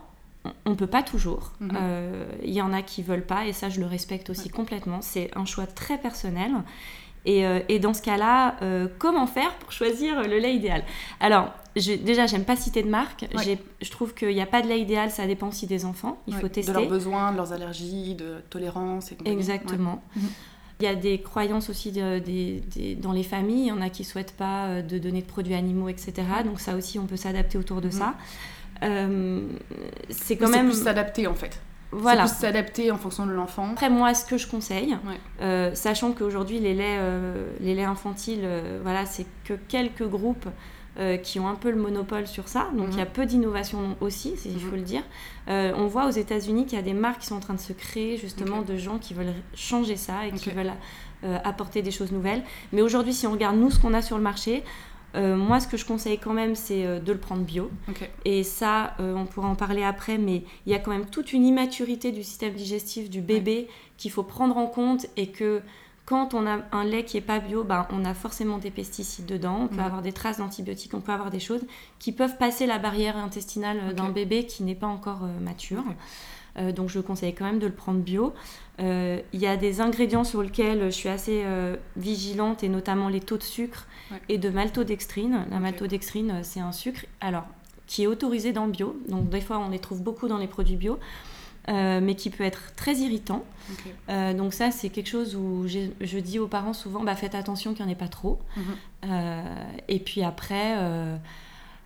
on 0.66 0.72
ne 0.72 0.76
peut 0.76 0.88
pas 0.88 1.04
toujours. 1.04 1.52
Mhm. 1.60 1.72
Euh, 1.76 2.26
il 2.44 2.54
y 2.54 2.62
en 2.62 2.74
a 2.74 2.82
qui 2.82 3.04
veulent 3.04 3.26
pas 3.26 3.46
et 3.46 3.54
ça 3.54 3.70
je 3.70 3.80
le 3.80 3.86
respecte 3.86 4.30
aussi 4.30 4.50
complètement. 4.50 5.02
C'est 5.02 5.32
un 5.36 5.46
choix 5.46 5.68
très 5.68 5.98
personnel. 5.98 6.52
Et, 7.26 7.46
euh, 7.46 7.60
dans 7.82 7.94
ce 7.94 8.02
cas-là, 8.02 8.56
euh, 8.62 8.88
comment 8.98 9.28
faire 9.28 9.54
pour 9.56 9.72
choisir 9.74 10.22
le 10.24 10.40
lait 10.40 10.56
idéal? 10.56 10.84
Alors, 11.20 11.52
je, 11.76 11.94
déjà, 11.94 12.28
j'aime 12.28 12.46
pas 12.46 12.56
citer 12.56 12.82
de 12.82 12.90
marque. 12.90 13.26
Je 13.82 13.92
trouve 13.92 14.14
qu'il 14.14 14.30
n'y 14.30 14.42
a 14.42 14.46
pas 14.46 14.62
de 14.62 14.68
lait 14.68 14.80
idéal, 14.80 15.12
ça 15.12 15.28
dépend 15.28 15.50
aussi 15.50 15.68
des 15.68 15.84
enfants. 15.86 16.18
Il 16.28 16.36
faut 16.36 16.48
tester. 16.48 16.72
De 16.72 16.78
leurs 16.78 16.90
besoins, 16.90 17.32
de 17.32 17.38
leurs 17.38 17.52
allergies, 17.52 18.16
de 18.16 18.38
tolérance. 18.50 19.12
Et 19.12 19.18
Exactement. 19.26 20.02
Mhm. 20.16 20.30
Il 20.80 20.86
y 20.86 20.88
a 20.88 20.96
des 20.96 21.22
croyances 21.22 21.70
aussi 21.70 21.92
dans 21.92 23.12
les 23.12 23.24
familles. 23.24 23.64
Il 23.64 23.68
y 23.68 23.72
en 23.72 23.82
a 23.82 23.90
qui 23.90 24.04
souhaitent 24.04 24.36
pas 24.36 24.82
de 24.82 24.98
donner 24.98 25.22
de 25.22 25.28
produits 25.28 25.56
animaux, 25.56 25.90
etc. 25.90 26.14
Donc 26.46 26.60
ça 26.62 26.76
aussi, 26.76 26.98
on 27.00 27.06
peut 27.06 27.18
s'adapter 27.18 27.58
autour 27.58 27.82
de 27.82 27.88
mhm. 27.88 27.92
ça. 27.92 28.16
Euh, 28.84 29.42
c'est 30.10 30.38
quand 30.38 30.50
même. 30.50 30.70
plus 30.70 30.84
s'adapter 30.84 31.28
en 31.28 31.34
fait. 31.34 31.60
Voilà. 31.92 32.28
C'est 32.28 32.36
plus 32.36 32.42
s'adapter 32.42 32.92
en 32.92 32.98
fonction 32.98 33.26
de 33.26 33.32
l'enfant. 33.32 33.72
Après, 33.72 33.90
moi, 33.90 34.14
ce 34.14 34.24
que 34.24 34.38
je 34.38 34.48
conseille, 34.48 34.96
euh, 35.42 35.74
sachant 35.74 36.12
qu'aujourd'hui, 36.12 36.60
les 36.60 36.74
laits, 36.74 37.00
euh, 37.00 37.48
les 37.60 37.74
laits 37.74 37.88
infantiles, 37.88 38.48
voilà, 38.84 39.06
c'est 39.06 39.26
que 39.46 39.54
quelques 39.68 40.08
groupes 40.08 40.48
qui 41.24 41.40
ont 41.40 41.48
un 41.48 41.56
peu 41.56 41.72
le 41.72 41.78
monopole 41.78 42.28
sur 42.28 42.48
ça. 42.50 42.68
Donc, 42.76 42.88
il 42.92 42.98
y 42.98 43.02
a 43.02 43.06
mhm. 43.06 43.12
peu 43.12 43.26
d'innovation 43.26 43.96
aussi, 44.02 44.36
il 44.46 44.52
mhm. 44.52 44.60
faut 44.60 44.76
le 44.76 44.82
dire. 44.82 45.04
on 45.48 45.88
voit 45.88 46.08
aux 46.08 46.12
États-Unis 46.12 46.66
qu'il 46.66 46.78
y 46.78 46.82
a 46.82 46.84
des 46.84 46.94
marques 46.94 47.22
qui 47.22 47.28
sont 47.28 47.36
en 47.36 47.40
train 47.40 47.54
de 47.54 47.60
se 47.60 47.74
créer, 47.74 48.18
justement, 48.18 48.62
de 48.62 48.76
gens 48.76 48.98
qui 48.98 49.14
veulent 49.14 49.34
changer 49.56 49.96
ça 49.96 50.28
et 50.28 50.32
qui 50.32 50.50
veulent 50.50 50.74
apporter 51.44 51.82
des 51.82 51.92
choses 51.92 52.12
nouvelles. 52.12 52.44
Mais 52.74 52.82
aujourd'hui, 52.82 53.14
si 53.14 53.28
on 53.28 53.32
regarde, 53.32 53.58
nous, 53.58 53.72
ce 53.72 53.80
qu'on 53.80 53.94
a 53.94 54.02
sur 54.02 54.18
le 54.18 54.24
marché, 54.24 54.64
euh, 55.16 55.36
moi, 55.36 55.60
ce 55.60 55.68
que 55.68 55.78
je 55.78 55.86
conseille 55.86 56.20
quand 56.20 56.34
même, 56.34 56.56
c'est 56.56 56.86
euh, 56.86 57.00
de 57.00 57.12
le 57.12 57.18
prendre 57.20 57.44
bio. 57.44 57.72
Et 58.26 58.44
ça, 58.44 58.94
euh, 59.00 59.16
on 59.16 59.26
pourra 59.26 59.48
en 59.48 59.56
parler 59.56 59.84
après, 59.84 60.18
mais 60.18 60.44
il 60.66 60.72
y 60.72 60.76
a 60.76 60.80
quand 60.80 60.92
même 60.92 61.08
toute 61.08 61.34
une 61.34 61.46
immaturité 61.46 62.12
du 62.12 62.24
système 62.24 62.54
digestif 62.54 63.10
du 63.10 63.22
bébé 63.22 63.68
qu'il 63.98 64.12
faut 64.12 64.24
prendre 64.24 64.58
en 64.58 64.68
compte 64.68 65.08
et 65.18 65.28
que 65.28 65.62
quand 66.10 66.34
on 66.34 66.48
a 66.48 66.58
un 66.72 66.84
lait 66.86 67.06
qui 67.06 67.18
n'est 67.18 67.22
pas 67.22 67.38
bio, 67.38 67.64
ben, 67.64 67.86
on 67.92 68.04
a 68.04 68.16
forcément 68.16 68.58
des 68.58 68.72
pesticides 68.72 69.28
dedans, 69.28 69.60
on 69.62 69.68
peut 69.68 69.82
avoir 69.82 70.02
des 70.02 70.12
traces 70.12 70.40
d'antibiotiques, 70.40 70.96
on 70.96 71.02
peut 71.02 71.12
avoir 71.12 71.30
des 71.30 71.40
choses 71.40 71.62
qui 72.00 72.12
peuvent 72.12 72.38
passer 72.38 72.66
la 72.66 72.80
barrière 72.80 73.16
intestinale 73.16 73.94
d'un 73.94 74.10
bébé 74.10 74.48
qui 74.48 74.64
n'est 74.64 74.74
pas 74.74 74.88
encore 74.88 75.28
mature. 75.40 75.84
Euh, 76.58 76.72
donc 76.72 76.90
je 76.90 77.00
conseille 77.00 77.34
quand 77.34 77.46
même 77.46 77.60
de 77.60 77.68
le 77.68 77.74
prendre 77.74 78.00
bio. 78.00 78.34
Euh, 78.80 79.20
il 79.34 79.40
y 79.40 79.48
a 79.48 79.58
des 79.58 79.82
ingrédients 79.82 80.24
sur 80.24 80.42
lesquels 80.42 80.86
je 80.86 80.90
suis 80.90 81.10
assez 81.10 81.44
euh, 81.46 81.76
vigilante, 81.96 82.64
et 82.64 82.70
notamment 82.70 83.10
les 83.10 83.20
taux 83.20 83.38
de 83.38 83.44
sucre 83.44 83.88
et 84.30 84.38
de 84.38 84.50
maltodextrine. 84.50 85.46
La 85.52 85.60
maltodextrine, 85.60 86.40
c'est 86.44 86.60
un 86.60 86.72
sucre 86.72 87.06
alors, 87.22 87.46
qui 87.88 88.04
est 88.04 88.08
autorisé 88.08 88.52
dans 88.52 88.66
le 88.66 88.72
bio. 88.72 89.00
Donc 89.08 89.30
des 89.30 89.42
fois, 89.42 89.60
on 89.60 89.70
les 89.70 89.80
trouve 89.80 90.02
beaucoup 90.02 90.28
dans 90.28 90.38
les 90.38 90.48
produits 90.48 90.76
bio. 90.76 91.00
Mais 91.68 92.16
qui 92.16 92.30
peut 92.30 92.44
être 92.44 92.74
très 92.76 92.96
irritant. 92.96 93.44
donc 94.08 94.54
ça, 94.54 94.72
c'est 94.72 94.90
quelque 94.90 95.10
chose 95.10 95.36
où 95.36 95.68
je 95.68 96.20
dis 96.20 96.40
aux 96.40 96.48
parents 96.48 96.74
souvent, 96.74 97.04
bah, 97.04 97.16
faites 97.16 97.36
attention 97.36 97.74
qu'il 97.74 97.86
n'y 97.86 97.92
en 97.92 97.94
ait 97.94 97.98
pas 97.98 98.08
trop. 98.08 98.40
Mhm. 98.58 99.44
et 99.88 100.00
puis 100.00 100.24
après, 100.24 100.76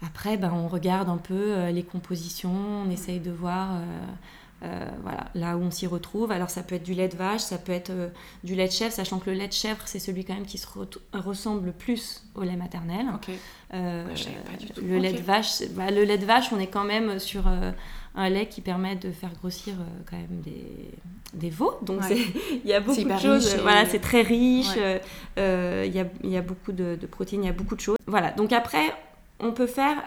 après 0.02 0.38
bah, 0.38 0.52
on 0.54 0.68
regarde 0.68 1.10
un 1.10 1.18
peu 1.18 1.70
les 1.70 1.84
compositions, 1.84 2.84
on 2.86 2.90
essaye 2.90 3.20
de 3.20 3.31
voir 3.31 3.72
euh, 4.64 4.86
voilà, 5.02 5.25
là 5.36 5.58
où 5.58 5.62
on 5.62 5.72
s'y 5.72 5.88
retrouve. 5.88 6.32
Alors 6.32 6.50
ça 6.50 6.63
peut 6.63 6.75
être 6.75 6.84
du 6.84 6.94
lait 6.94 7.10
de 7.10 7.18
vache, 7.18 7.42
ça 7.42 7.58
peut 7.58 7.74
être 7.74 7.89
euh, 7.89 8.08
du 8.46 8.56
lait 8.56 8.68
de 8.68 8.72
chèvre, 8.72 8.94
sachant 8.94 9.20
que 9.20 9.30
le 9.30 9.36
lait 9.36 9.50
de 9.50 9.53
chèvre, 9.53 9.82
c'est 9.86 10.00
celui 10.00 10.24
quand 10.24 10.36
même 10.36 10.46
qui 10.46 10.58
se 10.58 10.68
ressemble 11.12 11.65
le 11.65 11.72
plus 11.74 12.24
au 12.36 12.44
lait 12.44 12.56
maternel. 12.56 13.08
Euh, 13.74 14.06
le 14.82 15.00
lait 15.00 15.12
de 15.12 15.22
vache, 15.22 15.63
bah, 15.72 15.92
le 15.92 16.03
lait 16.06 16.18
de 16.18 16.25
vache, 16.25 16.53
on 16.53 16.60
est 16.60 16.68
quand 16.68 16.86
même 16.86 17.20
sur 17.20 17.44
un 18.15 18.29
lait 18.29 18.48
qui 18.48 18.62
permet 18.62 18.96
de 18.96 19.12
faire 19.12 19.32
grossir 19.34 19.74
quand 20.10 20.17
même 20.17 20.41
des, 20.41 20.91
des 21.34 21.50
veaux. 21.50 21.77
Donc 21.82 22.01
il 22.63 22.70
y 22.70 22.74
a 22.74 22.79
beaucoup 22.79 23.03
de 23.03 23.17
choses. 23.20 23.55
Voilà, 23.62 23.86
c'est 23.86 24.00
très 24.00 24.22
riche. 24.22 24.75
Il 24.75 25.41
y, 25.41 26.00
a, 26.00 26.05
y, 26.24 26.38
a, 26.38 26.41
beaucoup 26.41 26.72
de, 26.72 26.98
de, 27.00 27.08
protéines, 27.08 27.43
il 27.43 27.48
y 27.48 27.50
a 27.50 27.53
beaucoup 27.53 27.75
de 27.75 27.82
choses. 27.82 27.98
Voilà. 28.08 28.32
Donc 28.32 28.53
après, 28.53 28.93
on 29.39 29.51
peut 29.51 29.67
faire. 29.67 29.98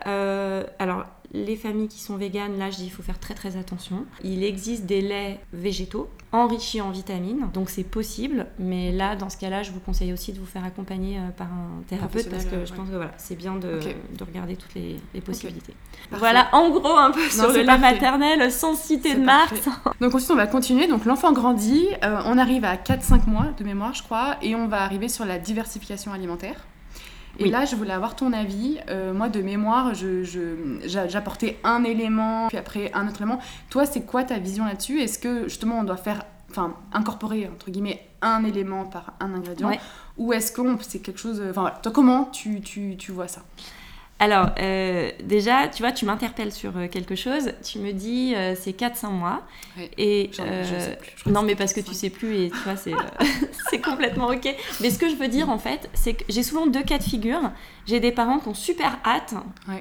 alors 0.78 1.04
les 1.32 1.56
familles 1.56 1.88
qui 1.88 2.00
sont 2.00 2.16
véganes, 2.16 2.58
là 2.58 2.70
je 2.70 2.76
dis 2.76 2.84
il 2.84 2.90
faut 2.90 3.02
faire 3.02 3.18
très 3.18 3.34
très 3.34 3.56
attention. 3.56 4.04
Il 4.24 4.44
existe 4.44 4.86
des 4.86 5.00
laits 5.00 5.40
végétaux 5.52 6.08
enrichis 6.32 6.80
en 6.80 6.90
vitamines, 6.90 7.48
donc 7.54 7.70
c'est 7.70 7.84
possible, 7.84 8.46
mais 8.58 8.92
là 8.92 9.16
dans 9.16 9.30
ce 9.30 9.36
cas-là 9.36 9.62
je 9.62 9.70
vous 9.70 9.80
conseille 9.80 10.12
aussi 10.12 10.32
de 10.32 10.38
vous 10.38 10.46
faire 10.46 10.64
accompagner 10.64 11.18
euh, 11.18 11.30
par 11.36 11.46
un 11.46 11.82
thérapeute 11.88 12.28
parce 12.28 12.44
que 12.44 12.64
je 12.64 12.74
pense 12.74 12.88
que 12.88 12.96
voilà, 12.96 13.12
c'est 13.16 13.36
bien 13.36 13.56
de, 13.56 13.80
regarder 14.20 14.56
toutes 14.56 14.74
les, 14.74 15.00
possibilités. 15.20 15.74
Voilà 16.10 16.48
en 16.52 16.70
gros 16.70 16.96
un 16.96 17.10
peu 17.10 17.28
sur 17.28 17.48
le 17.48 17.62
lait 17.62 17.78
maternel 17.78 18.50
sans 18.52 18.74
citer 18.74 19.14
de 19.14 19.22
marque. 19.22 19.54
donc 20.00 20.14
ensuite 20.14 20.30
on 20.30 20.36
va 20.36 20.46
continuer, 20.46 20.86
donc 20.86 21.04
l'enfant 21.04 21.32
grandit, 21.32 21.86
euh, 22.04 22.20
on 22.26 22.38
arrive 22.38 22.64
à 22.64 22.76
4-5 22.76 23.28
mois 23.28 23.46
de 23.58 23.64
mémoire 23.64 23.94
je 23.94 24.02
crois, 24.02 24.36
et 24.42 24.54
on 24.54 24.68
va 24.68 24.82
arriver 24.82 25.08
sur 25.08 25.24
la 25.24 25.38
diversification 25.38 26.12
alimentaire. 26.12 26.66
Et 27.38 27.48
là, 27.50 27.64
je 27.64 27.76
voulais 27.76 27.92
avoir 27.92 28.16
ton 28.16 28.32
avis. 28.32 28.78
Euh, 28.88 29.12
moi, 29.12 29.28
de 29.28 29.40
mémoire, 29.40 29.92
j'apportais 29.94 31.58
je, 31.62 31.68
un 31.68 31.84
élément, 31.84 32.48
puis 32.48 32.56
après 32.56 32.90
un 32.94 33.08
autre 33.08 33.20
élément. 33.20 33.38
Toi, 33.70 33.86
c'est 33.86 34.02
quoi 34.02 34.24
ta 34.24 34.38
vision 34.38 34.64
là-dessus? 34.64 35.00
Est-ce 35.00 35.18
que 35.18 35.44
justement, 35.44 35.80
on 35.80 35.84
doit 35.84 35.96
faire, 35.96 36.22
enfin, 36.50 36.74
incorporer, 36.92 37.48
entre 37.52 37.70
guillemets, 37.70 38.06
un 38.22 38.44
élément 38.44 38.84
par 38.84 39.14
un 39.20 39.34
ingrédient? 39.34 39.70
Ou 40.16 40.32
est-ce 40.32 40.50
que 40.50 40.62
c'est 40.80 41.00
quelque 41.00 41.20
chose. 41.20 41.42
Enfin, 41.50 41.72
toi, 41.82 41.92
comment 41.92 42.24
tu, 42.24 42.60
tu, 42.60 42.96
tu 42.96 43.12
vois 43.12 43.28
ça? 43.28 43.42
Alors, 44.18 44.50
euh, 44.58 45.10
déjà, 45.22 45.68
tu 45.68 45.82
vois, 45.82 45.92
tu 45.92 46.06
m'interpelles 46.06 46.52
sur 46.52 46.76
euh, 46.76 46.88
quelque 46.88 47.14
chose. 47.14 47.52
Tu 47.62 47.78
me 47.78 47.92
dis, 47.92 48.34
euh, 48.34 48.54
c'est 48.58 48.72
4-5 48.72 49.10
mois. 49.10 49.42
Et 49.98 50.30
je 50.32 50.36
sais 50.36 50.98
plus. 50.98 51.30
non, 51.30 51.42
mais 51.42 51.54
parce 51.54 51.74
que 51.74 51.80
tu 51.80 51.92
sais 51.92 52.08
plus 52.08 52.34
et 52.34 52.50
tu 52.50 52.56
vois, 52.64 52.76
c'est 53.70 53.80
complètement 53.80 54.28
ok. 54.28 54.48
Mais 54.80 54.90
ce 54.90 54.98
que 54.98 55.10
je 55.10 55.16
veux 55.16 55.28
dire, 55.28 55.50
en 55.50 55.58
fait, 55.58 55.90
c'est 55.92 56.14
que 56.14 56.24
j'ai 56.30 56.42
souvent 56.42 56.66
deux 56.66 56.82
cas 56.82 56.96
de 56.96 57.02
figure. 57.02 57.52
J'ai 57.86 58.00
des 58.00 58.12
parents 58.12 58.38
qui 58.38 58.48
ont 58.48 58.54
super 58.54 58.98
hâte 59.04 59.34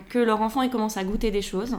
que 0.09 0.19
leur 0.19 0.41
enfant 0.41 0.61
ait 0.61 0.69
commence 0.69 0.97
à 0.97 1.03
goûter 1.05 1.31
des 1.31 1.41
choses. 1.41 1.77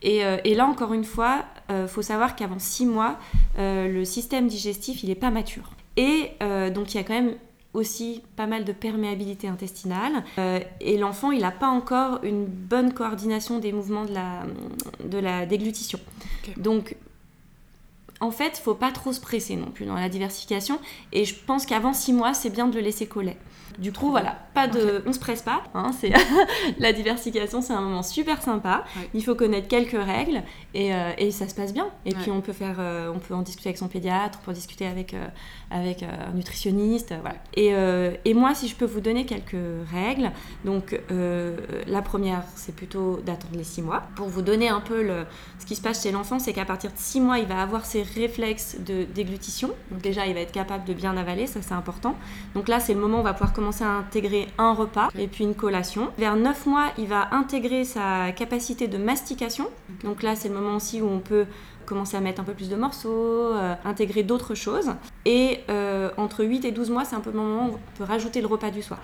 Et, 0.00 0.22
et, 0.44 0.54
là, 0.54 0.66
encore 0.66 0.94
une 0.94 1.04
fois, 1.04 1.44
il 1.70 1.86
faut 1.88 2.02
savoir 2.02 2.34
qu'avant 2.34 2.58
6 2.58 2.86
mois, 2.86 3.18
le 3.58 4.04
système 4.04 4.48
digestif, 4.48 5.02
il 5.02 5.10
n'est 5.10 5.14
pas 5.14 5.30
mature. 5.30 5.70
Et 5.96 6.30
donc, 6.74 6.94
il 6.94 6.96
y 6.96 7.00
a 7.00 7.04
quand 7.04 7.14
même 7.14 7.34
aussi 7.74 8.22
pas 8.36 8.46
mal 8.46 8.64
de 8.64 8.72
perméabilité 8.72 9.48
intestinale. 9.48 10.24
Euh, 10.38 10.60
et 10.80 10.98
l'enfant, 10.98 11.30
il 11.30 11.40
n'a 11.40 11.50
pas 11.50 11.68
encore 11.68 12.22
une 12.22 12.44
bonne 12.44 12.92
coordination 12.92 13.58
des 13.58 13.72
mouvements 13.72 14.04
de 14.04 14.12
la, 14.12 14.42
de 15.04 15.18
la 15.18 15.46
déglutition. 15.46 15.98
Donc, 16.56 16.96
en 18.20 18.30
fait, 18.30 18.58
faut 18.58 18.74
pas 18.74 18.92
trop 18.92 19.12
se 19.12 19.20
presser 19.20 19.56
non 19.56 19.70
plus 19.70 19.86
dans 19.86 19.94
la 19.94 20.08
diversification. 20.08 20.78
Et 21.12 21.24
je 21.24 21.34
pense 21.34 21.66
qu'avant 21.66 21.92
6 21.92 22.12
mois, 22.12 22.34
c'est 22.34 22.50
bien 22.50 22.68
de 22.68 22.74
le 22.76 22.80
laisser 22.80 23.06
coller. 23.06 23.36
Du 23.78 23.92
coup, 23.92 24.10
voilà, 24.10 24.36
pas 24.54 24.66
de, 24.68 25.02
on 25.06 25.12
se 25.12 25.18
presse 25.18 25.42
pas. 25.42 25.62
Hein, 25.74 25.92
c'est 25.98 26.12
la 26.78 26.92
diversification, 26.92 27.62
c'est 27.62 27.72
un 27.72 27.80
moment 27.80 28.02
super 28.02 28.42
sympa. 28.42 28.84
Il 29.14 29.24
faut 29.24 29.34
connaître 29.34 29.68
quelques 29.68 30.02
règles 30.02 30.42
et, 30.74 30.94
euh, 30.94 31.12
et 31.18 31.30
ça 31.30 31.48
se 31.48 31.54
passe 31.54 31.72
bien. 31.72 31.88
Et 32.06 32.14
puis 32.14 32.30
on 32.30 32.40
peut 32.40 32.52
faire, 32.52 32.76
euh, 32.78 33.12
on 33.14 33.18
peut 33.18 33.34
en 33.34 33.42
discuter 33.42 33.68
avec 33.70 33.78
son 33.78 33.88
pédiatre, 33.88 34.38
on 34.42 34.44
peut 34.44 34.50
en 34.50 34.54
discuter 34.54 34.86
avec 34.86 35.14
euh, 35.14 35.26
avec 35.70 36.02
un 36.02 36.32
nutritionniste, 36.34 37.14
voilà. 37.22 37.36
Et, 37.54 37.72
et, 38.28 38.34
moi, 38.34 38.54
si 38.54 38.68
je 38.68 38.76
peux 38.76 38.84
vous 38.84 39.00
donner 39.00 39.24
quelques 39.24 39.56
règles, 39.90 40.30
donc 40.64 41.00
la 41.86 42.02
première, 42.02 42.42
c'est 42.56 42.74
plutôt 42.74 43.20
d'attendre 43.24 43.56
les 43.56 43.64
six 43.64 43.80
mois 43.80 44.02
pour 44.16 44.28
vous 44.28 44.42
donner 44.42 44.68
un 44.68 44.80
peu 44.80 45.02
le, 45.02 45.24
ce 45.58 45.66
qui 45.66 45.76
se 45.76 45.80
passe 45.80 46.02
chez 46.02 46.12
l'enfant, 46.12 46.38
c'est 46.38 46.52
qu'à 46.52 46.64
partir 46.64 46.90
de 46.90 46.98
six 46.98 47.20
mois, 47.20 47.38
il 47.38 47.46
va 47.46 47.62
avoir 47.62 47.86
ses 47.86 48.02
réflexes 48.02 48.76
de 48.80 49.04
déglutition. 49.04 49.70
Donc 49.90 50.02
déjà, 50.02 50.26
il 50.26 50.34
va 50.34 50.40
être 50.40 50.52
capable 50.52 50.84
de 50.84 50.92
bien 50.92 51.16
avaler, 51.16 51.46
ça 51.46 51.60
c'est 51.62 51.74
important. 51.74 52.16
Donc 52.54 52.68
là, 52.68 52.80
c'est 52.80 52.94
le 52.94 53.00
moment 53.00 53.18
où 53.18 53.20
on 53.20 53.24
va 53.24 53.32
pouvoir 53.32 53.52
commencer 53.52 53.61
à 53.70 53.86
intégrer 53.86 54.48
un 54.58 54.72
repas 54.72 55.08
et 55.18 55.28
puis 55.28 55.44
une 55.44 55.54
collation. 55.54 56.08
Vers 56.18 56.36
9 56.36 56.66
mois, 56.66 56.88
il 56.98 57.06
va 57.06 57.28
intégrer 57.32 57.84
sa 57.84 58.32
capacité 58.32 58.88
de 58.88 58.98
mastication. 58.98 59.68
Donc 60.04 60.22
là, 60.22 60.34
c'est 60.34 60.48
le 60.48 60.54
moment 60.54 60.76
aussi 60.76 61.00
où 61.00 61.08
on 61.08 61.20
peut 61.20 61.46
commencer 61.86 62.16
à 62.16 62.20
mettre 62.20 62.40
un 62.40 62.44
peu 62.44 62.54
plus 62.54 62.68
de 62.68 62.76
morceaux, 62.76 63.52
euh, 63.54 63.74
intégrer 63.84 64.22
d'autres 64.22 64.54
choses. 64.54 64.90
Et 65.24 65.60
euh, 65.68 66.10
entre 66.16 66.44
8 66.44 66.64
et 66.64 66.72
12 66.72 66.90
mois, 66.90 67.04
c'est 67.04 67.16
un 67.16 67.20
peu 67.20 67.30
le 67.30 67.38
moment 67.38 67.68
où 67.68 67.72
on 67.74 67.98
peut 67.98 68.04
rajouter 68.04 68.40
le 68.40 68.46
repas 68.46 68.70
du 68.70 68.82
soir. 68.82 69.00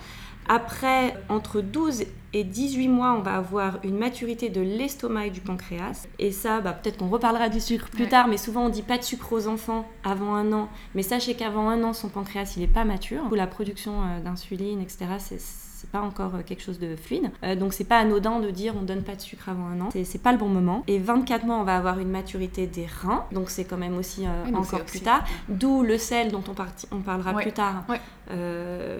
Après, 0.49 1.14
entre 1.28 1.61
12 1.61 2.05
et 2.33 2.45
18 2.45 2.88
mois, 2.88 3.12
on 3.12 3.21
va 3.21 3.37
avoir 3.37 3.78
une 3.85 3.99
maturité 3.99 4.49
de 4.49 4.61
l'estomac 4.62 5.26
et 5.26 5.31
du 5.31 5.40
pancréas. 5.40 6.07
Et 6.19 6.33
ça, 6.33 6.61
bah, 6.61 6.73
peut-être 6.73 6.99
qu'on 6.99 7.09
reparlera 7.09 7.49
du 7.49 7.61
sucre 7.61 7.88
plus 7.88 8.09
tard, 8.09 8.28
mais 8.28 8.38
souvent 8.38 8.64
on 8.67 8.69
dit 8.71 8.83
pas 8.83 8.97
de 8.97 9.02
sucre 9.02 9.33
aux 9.33 9.47
enfants 9.47 9.87
avant 10.05 10.35
un 10.35 10.52
an. 10.52 10.69
Mais 10.95 11.02
sachez 11.02 11.35
qu'avant 11.35 11.69
un 11.69 11.83
an, 11.85 11.93
son 11.93 12.09
pancréas, 12.09 12.55
il 12.57 12.61
n'est 12.61 12.67
pas 12.67 12.85
mature. 12.85 13.23
La 13.35 13.47
production 13.47 14.02
euh, 14.02 14.21
d'insuline, 14.21 14.81
etc., 14.81 15.07
c'est 15.19 15.67
c'est 15.88 15.99
pas 15.99 16.04
encore 16.04 16.35
euh, 16.35 16.42
quelque 16.45 16.62
chose 16.62 16.78
de 16.78 16.97
fluide. 16.97 17.30
Euh, 17.42 17.57
donc 17.57 17.73
c'est 17.73 17.85
pas 17.85 17.99
anodin 17.99 18.40
de 18.40 18.50
dire 18.50 18.75
on 18.76 18.83
donne 18.83 19.02
pas 19.02 19.14
de 19.14 19.21
sucre 19.21 19.49
avant 19.49 19.66
un 19.66 19.80
an. 19.80 19.88
C'est 20.04 20.23
pas 20.23 20.33
le 20.33 20.38
bon 20.38 20.49
moment. 20.49 20.83
Et 20.87 20.99
24 20.99 21.47
mois, 21.47 21.57
on 21.57 21.64
va 21.64 21.76
avoir 21.76 21.99
une 21.99 22.11
maturité 22.11 22.66
des 22.66 22.87
reins. 22.87 23.25
Donc 23.33 23.50
c'est 23.50 23.64
quand 23.64 23.76
même 23.76 23.97
aussi 23.97 24.26
euh, 24.26 24.54
encore 24.54 24.85
plus 24.85 25.00
tard. 25.00 25.25
D'où 25.49 25.83
le 25.83 25.99
sel 25.99 26.30
dont 26.30 26.42
on, 26.49 26.97
on 26.97 27.00
parlera 27.00 27.35
plus 27.35 27.52
tard 27.52 27.85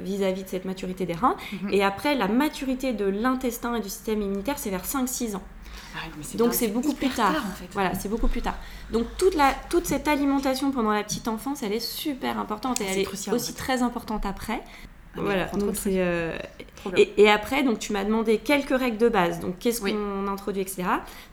vis-à-vis 0.03 0.45
de 0.45 0.49
cette 0.49 0.65
maturité 0.65 1.05
des 1.05 1.15
reins. 1.15 1.37
Mhm. 1.63 1.71
Et 1.73 1.85
après, 1.85 2.15
la 2.15 2.29
maturité 2.29 2.93
de 2.93 3.05
l'intestin 3.05 3.75
et 3.75 3.81
du 3.81 3.89
système 3.89 4.23
immunitaire, 4.23 4.59
c'est 4.59 4.71
vers 4.71 4.85
5-6 4.85 5.37
ans. 5.37 5.43
Ah 5.95 6.01
donc 6.37 6.55
c'est 6.55 6.69
beaucoup 6.69 6.95
plus 6.95 7.09
tard. 7.09 7.35
en 7.37 7.55
fait. 7.55 7.69
Voilà, 7.73 7.95
c'est 7.95 8.09
beaucoup 8.09 8.29
plus 8.29 8.43
tard. 8.43 8.57
Donc 8.93 9.07
toute, 9.17 9.35
la, 9.35 9.55
toute 9.69 9.87
cette 9.87 10.07
alimentation 10.07 10.71
pendant 10.71 10.93
la 10.93 11.03
petite 11.03 11.29
enfance, 11.29 11.63
elle 11.63 11.73
est 11.73 11.81
super 11.81 12.39
importante 12.39 12.81
et 12.81 12.85
elle 12.85 12.99
est 12.99 13.33
aussi 13.33 13.55
très 13.55 13.83
importante 13.83 14.25
après. 14.27 14.63
Voilà, 15.21 15.47
donc 15.47 15.77
c'est. 15.77 15.95
Euh, 15.97 16.37
et, 16.97 17.29
après, 17.29 17.63
donc 17.63 17.79
tu 17.79 17.93
m'as 17.93 18.05
demandé 18.05 18.39
quelques 18.39 18.77
règles 18.79 18.99
de 18.99 19.09
base. 19.09 19.41
Donc 19.41 19.59
qu'est-ce 19.59 19.81
qu'on 19.81 20.27
introduit, 20.29 20.63
etc. 20.63 20.85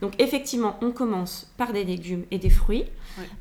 Donc 0.02 0.14
effectivement, 0.20 0.78
on 0.82 0.92
commence 0.92 1.52
par 1.58 1.74
des 1.74 1.84
légumes 1.84 2.24
et 2.32 2.38
des 2.38 2.50
fruits. 2.50 2.86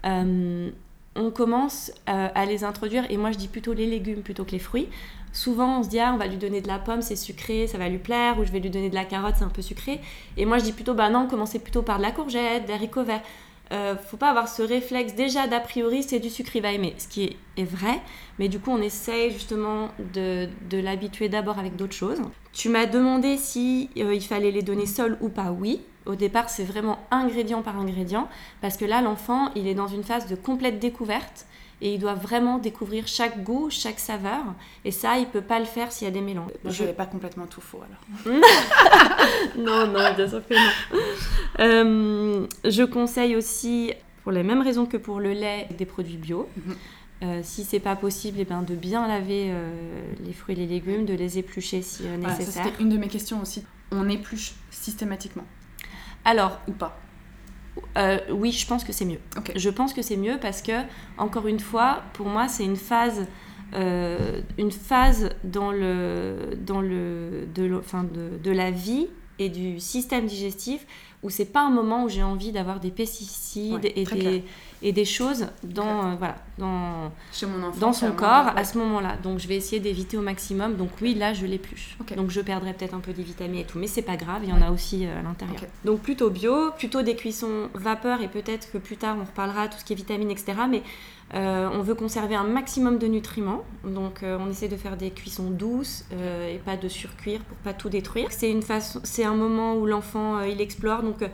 Euh, 0.05 0.71
on 1.17 1.31
commence 1.31 1.93
euh, 2.09 2.29
à 2.35 2.45
les 2.45 2.65
introduire, 2.65 3.05
et 3.11 3.17
moi 3.17 3.31
je 3.31 3.39
dis 3.39 3.49
plutôt 3.49 3.73
les 3.73 3.87
légumes 3.87 4.23
plutôt 4.23 4.45
que 4.45 4.51
les 4.51 4.59
fruits. 4.59 4.89
Souvent, 5.33 5.81
on 5.81 5.83
se 5.83 5.89
dit, 5.89 5.99
ah, 5.99 6.13
on 6.15 6.17
va 6.17 6.29
lui 6.29 6.37
donner 6.37 6.61
de 6.61 6.69
la 6.69 6.79
pomme, 6.79 7.03
c'est 7.03 7.17
sucré, 7.17 7.67
ça 7.67 7.77
va 7.77 7.89
lui 7.89 7.99
plaire, 7.99 8.39
ou 8.39 8.45
je 8.45 8.53
vais 8.53 8.61
lui 8.61 8.71
donner 8.71 8.89
de 8.89 8.95
la 8.95 9.05
carotte, 9.05 9.35
c'est 9.37 9.45
un 9.45 9.49
peu 9.49 9.63
sucré. 9.63 10.01
Et 10.37 10.47
moi, 10.47 10.59
je 10.59 10.65
dis 10.65 10.73
plutôt, 10.73 10.95
bah 10.95 11.11
non, 11.11 11.27
commencez 11.27 11.59
plutôt 11.59 11.83
par 11.83 11.99
de 11.99 12.03
la 12.03 12.13
courgette, 12.13 12.67
des 12.67 12.73
haricots 12.73 13.03
verts 13.03 13.23
euh, 13.75 13.97
faut 13.97 14.17
pas 14.17 14.31
avoir 14.31 14.49
ce 14.49 14.63
réflexe. 14.63 15.15
Déjà 15.15 15.47
d'a 15.47 15.61
priori 15.61 16.03
c'est 16.03 16.21
du 16.21 16.31
sucre 16.31 16.55
il 16.55 16.63
va 16.63 16.73
aimer 16.73 16.95
ce 16.99 17.09
qui 17.09 17.37
est, 17.57 17.65
vrai. 17.65 18.01
Mais 18.39 18.49
du 18.49 18.61
coup 18.61 18.71
on 18.71 18.81
essaye 18.81 19.33
justement 19.33 19.89
de, 20.13 20.49
l'habituer 20.73 21.29
d'abord 21.29 21.59
avec 21.59 21.77
d'autres 21.77 21.95
choses. 21.95 22.21
Tu 22.53 22.69
m'as 22.69 22.87
demandé 22.87 23.37
si 23.37 23.91
euh, 23.99 24.15
il 24.15 24.23
fallait 24.23 24.53
les 24.53 24.63
donner 24.63 24.87
seuls 24.87 25.19
ou 25.21 25.29
pas. 25.29 25.51
Oui. 25.51 25.81
Au 26.07 26.15
départ 26.15 26.51
c'est 26.51 26.65
vraiment 26.65 26.99
ingrédient 27.11 27.63
par 27.63 27.79
ingrédient. 27.79 28.29
Parce 28.61 28.77
que 28.77 28.85
là 28.85 29.01
l'enfant 29.03 29.51
il 29.57 29.67
est 29.67 29.75
dans 29.75 29.89
une 29.89 30.05
phase 30.05 30.29
de 30.29 30.37
complète 30.37 30.79
découverte 30.79 31.47
et 31.85 31.93
il 31.93 32.01
doit 32.01 32.15
vraiment 32.15 32.57
découvrir 32.57 33.07
chaque 33.07 33.45
goût, 33.45 33.69
chaque 33.69 34.01
saveur. 34.01 34.43
Et 34.87 34.91
ça, 34.91 35.19
il 35.19 35.27
peut 35.27 35.43
pas 35.43 35.59
le 35.59 35.67
faire 35.67 35.93
s'il 35.93 36.07
y 36.07 36.11
a 36.11 36.15
des 36.15 36.23
mélanges. 36.23 36.51
je 36.65 36.81
n'avais 36.81 36.95
pas 36.95 37.05
complètement 37.05 37.47
tout 37.47 37.61
faux 37.61 37.83
alors. 37.83 38.35
non, 39.59 39.87
non, 39.87 40.15
bien 40.17 40.27
sûr 40.27 40.43
que 40.49 40.55
non. 40.55 40.99
Euh, 41.61 42.47
je 42.65 42.83
conseille 42.85 43.37
aussi, 43.37 43.93
pour 44.23 44.33
les 44.33 44.43
mêmes 44.43 44.63
raisons 44.63 44.87
que 44.87 44.97
pour 44.97 45.21
le 45.21 45.35
lait, 45.35 45.69
des 45.77 45.85
produits 45.85 46.17
bio. 46.17 46.49
Mhm. 46.57 46.75
Euh, 47.23 47.41
si 47.43 47.65
c'est 47.65 47.81
pas 47.81 47.97
possible, 47.97 48.39
et 48.39 48.43
eh 48.43 48.45
ben, 48.47 48.63
de 48.63 48.75
bien 48.75 49.07
laver 49.07 49.49
euh, 49.51 49.71
les 50.25 50.33
fruits 50.33 50.55
et 50.55 50.59
les 50.59 50.67
légumes, 50.67 51.05
de 51.05 51.15
les 51.15 51.39
éplucher 51.39 51.83
si 51.83 52.05
nécessaire. 52.05 52.65
C'était 52.65 52.83
une 52.83 52.89
de 52.89 52.97
mes 52.97 53.09
questions 53.09 53.43
aussi. 53.43 53.63
On 53.93 54.09
épluche 54.09 54.55
systématiquement 54.71 55.45
Alors, 56.25 56.61
ou 56.67 56.73
pas 56.73 56.99
euh, 57.97 58.19
oui, 58.31 58.53
je 58.53 58.67
pense 58.67 58.85
que 58.85 58.93
c'est 58.93 59.05
mieux. 59.05 59.21
Je 59.55 59.71
pense 59.71 59.93
que 59.93 60.03
c'est 60.03 60.17
mieux 60.17 60.39
parce 60.41 60.63
que, 60.63 60.73
encore 61.19 61.47
une 61.47 61.61
fois, 61.61 62.03
pour 62.13 62.27
moi, 62.27 62.49
c'est 62.49 62.65
une 62.65 62.77
phase, 62.77 63.27
euh, 63.75 64.41
une 64.59 64.73
phase 64.73 65.31
dans 65.45 65.73
le, 65.73 66.37
dans 66.65 66.81
le, 66.81 67.47
de, 67.55 67.69
de, 67.69 68.39
de, 68.43 68.51
la 68.51 68.71
vie 68.71 69.09
et 69.39 69.49
du 69.49 69.81
système 69.81 70.27
digestif 70.27 70.87
où 71.23 71.31
c'est 71.31 71.47
pas 71.47 71.63
un 71.63 71.71
moment 71.71 72.05
où 72.05 72.09
j'ai 72.09 72.23
envie 72.23 72.53
d'avoir 72.53 72.81
des 72.81 72.91
pesticides 72.91 73.85
et, 73.85 74.05
des, 74.05 74.45
et 74.85 74.93
des 74.93 75.07
choses 75.07 75.47
dans, 75.63 76.13
euh, 76.13 76.15
voilà, 76.19 76.37
dans, 76.59 77.11
dans 77.81 77.93
son 77.95 78.13
corps 78.13 78.53
à 78.55 78.65
ce 78.65 78.77
moment-là. 78.79 79.17
Donc 79.23 79.39
je 79.39 79.49
vais 79.49 79.57
essayer 79.57 79.81
d'éviter 79.81 80.19
au 80.19 80.21
maximum. 80.21 80.77
Donc 80.77 80.91
oui, 81.01 81.15
là 81.15 81.33
je 81.33 81.47
l'épluche. 81.47 81.97
Donc 82.17 82.31
je 82.31 82.41
perdrai 82.43 82.75
peut-être 82.75 82.95
un 82.95 83.01
peu 83.01 83.15
des 83.15 83.23
vitamines 83.23 83.61
et 83.61 83.65
tout, 83.65 83.79
mais 83.79 83.87
c'est 83.87 84.03
pas 84.03 84.17
grave, 84.17 84.43
il 84.45 84.51
y 84.51 84.53
en 84.53 84.61
a 84.61 84.71
aussi 84.71 85.07
euh, 85.07 85.19
à 85.19 85.23
l'intérieur. 85.23 85.63
Donc 85.87 86.01
plutôt 86.01 86.29
bio, 86.29 86.71
plutôt 86.77 87.01
des 87.01 87.17
cuissons 87.17 87.71
vapeur 87.73 88.21
et 88.21 88.29
peut-être 88.29 88.71
que 88.71 88.79
plus 88.79 88.99
tard 88.99 89.17
on 89.19 89.25
reparlera 89.25 89.69
tout 89.69 89.79
ce 89.79 89.85
qui 89.87 89.95
est 89.95 89.97
vitamines, 89.97 90.31
etc. 90.31 90.53
Mais 90.69 90.83
euh, 91.35 91.69
on 91.73 91.83
veut 91.83 91.95
conserver 91.95 92.35
un 92.35 92.45
maximum 92.45 92.99
de 92.99 93.07
nutriments, 93.07 93.65
donc 93.85 94.21
on 94.23 94.51
essaie 94.51 94.69
de 94.69 94.77
faire 94.77 94.97
des 94.97 95.11
cuissons 95.11 95.51
douces 95.51 96.05
et 96.13 96.59
pas 96.59 96.77
de 96.77 96.89
surcuire 96.89 97.41
pour 97.41 97.57
pas 97.59 97.73
tout 97.73 97.89
détruire. 97.89 98.29
C'est 98.31 98.51
une 98.51 98.63
façon, 98.63 99.01
c'est 99.03 99.25
un 99.25 99.35
moment 99.35 99.75
où 99.75 99.87
l'enfant 99.87 100.41
il 100.43 100.61
explore, 100.61 101.03
donc 101.03 101.25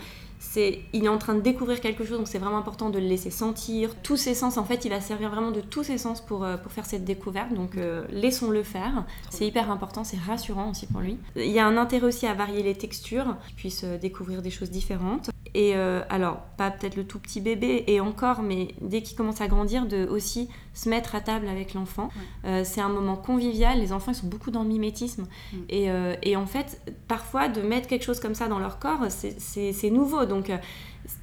c'est 0.41 0.81
il 0.95 1.05
est 1.05 1.09
en 1.09 1.19
train 1.19 1.35
de 1.35 1.41
découvrir 1.41 1.81
quelque 1.81 2.05
chose. 2.05 2.19
Donc 2.19 2.27
c'est 2.27 2.39
vraiment 2.39 2.59
important 2.59 2.91
de 2.91 2.99
le 2.99 3.07
laisser 3.07 3.31
sentir. 3.31 3.95
Tous 4.03 4.17
ses 4.17 4.35
sens 4.35 4.57
en 4.57 4.65
fait 4.65 4.85
il 4.85 4.89
va 4.89 5.01
servir 5.01 5.31
vraiment 5.31 5.53
de 5.53 5.61
tous 5.61 5.85
ses 5.85 5.99
sens 5.99 6.21
pour, 6.21 6.45
euh, 6.45 6.57
pour 6.57 6.73
faire 6.73 6.87
cette 6.87 7.05
découverte. 7.05 7.53
Donc 7.55 7.77
euh, 7.77 8.05
laissons-le 8.11 8.63
faire. 8.63 9.05
C'est 9.29 9.47
hyper 9.47 9.71
important. 9.71 10.03
C'est 10.03 10.19
rassurant 10.19 10.71
aussi 10.71 10.87
pour 10.87 11.03
lui. 11.03 11.19
Il 11.37 11.51
y 11.51 11.61
a 11.61 11.67
un 11.67 11.77
intérêt 11.77 12.07
aussi 12.07 12.27
à 12.27 12.35
varier 12.35 12.63
les 12.63 12.75
textures 12.75 13.37
qu'il 13.47 13.57
puisse 13.57 13.85
euh, 13.85 13.99
découvrir 13.99 14.41
des 14.43 14.51
choses 14.51 14.71
différentes. 14.71 15.31
Et 15.53 15.75
alors 15.75 16.37
pas 16.57 16.71
peut-être 16.71 16.95
le 16.95 17.05
tout 17.05 17.19
petit 17.19 17.41
bébé 17.41 17.83
et 17.89 18.01
encore 18.01 18.41
mais 18.41 18.69
dès 18.81 19.03
qu'il 19.03 19.17
commence 19.17 19.41
à 19.41 19.49
grandir 19.49 19.85
de 19.91 20.07
aussi 20.07 20.49
se 20.73 20.89
mettre 20.89 21.15
à 21.15 21.21
table 21.21 21.49
avec 21.49 21.75
l'enfant 21.75 22.09
c'est 22.65 22.81
un 22.81 22.89
moment 22.89 23.17
convivial 23.17 23.79
les 23.79 23.93
enfants 23.93 24.13
ils 24.13 24.17
sont 24.17 24.27
beaucoup 24.27 24.51
dans 24.51 24.63
le 24.63 24.69
mimétisme 24.69 25.27
mm. 25.53 25.57
et, 25.69 25.89
et, 26.23 26.37
en 26.37 26.47
fait 26.47 26.81
parfois 27.09 27.49
de 27.49 27.61
mettre 27.61 27.89
quelque 27.89 28.05
chose 28.05 28.21
comme 28.21 28.35
ça 28.35 28.49
dans 28.49 28.59
leur 28.59 28.79
corps 28.79 29.01
c'est 29.11 29.91
nouveau 29.91 30.25
donc, 30.27 30.51
euh, 30.51 30.57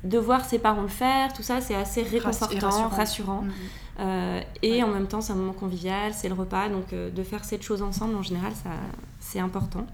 de 0.03 0.17
voir 0.17 0.45
ses 0.45 0.59
parents 0.59 0.81
le 0.81 0.87
faire, 0.87 1.33
tout 1.33 1.43
ça, 1.43 1.61
c'est 1.61 1.75
assez 1.75 2.01
réconfortant, 2.01 2.89
rassurant. 2.89 3.41
Mhm. 3.43 3.53
Euh, 3.99 4.41
et 4.61 4.83
en 4.83 4.89
même 4.89 5.07
temps, 5.07 5.21
c'est 5.21 5.33
un 5.33 5.37
moment 5.37 5.53
convivial, 5.53 6.13
c'est 6.13 6.27
le 6.27 6.35
repas. 6.35 6.69
Donc, 6.69 6.93
euh, 6.93 7.09
de 7.09 7.23
faire 7.23 7.43
cette 7.45 7.63
chose 7.63 7.81
ensemble, 7.81 8.15
en 8.15 8.21
général, 8.21 8.51
ça, 8.63 8.71
c'est 9.19 9.39
important. 9.39 9.85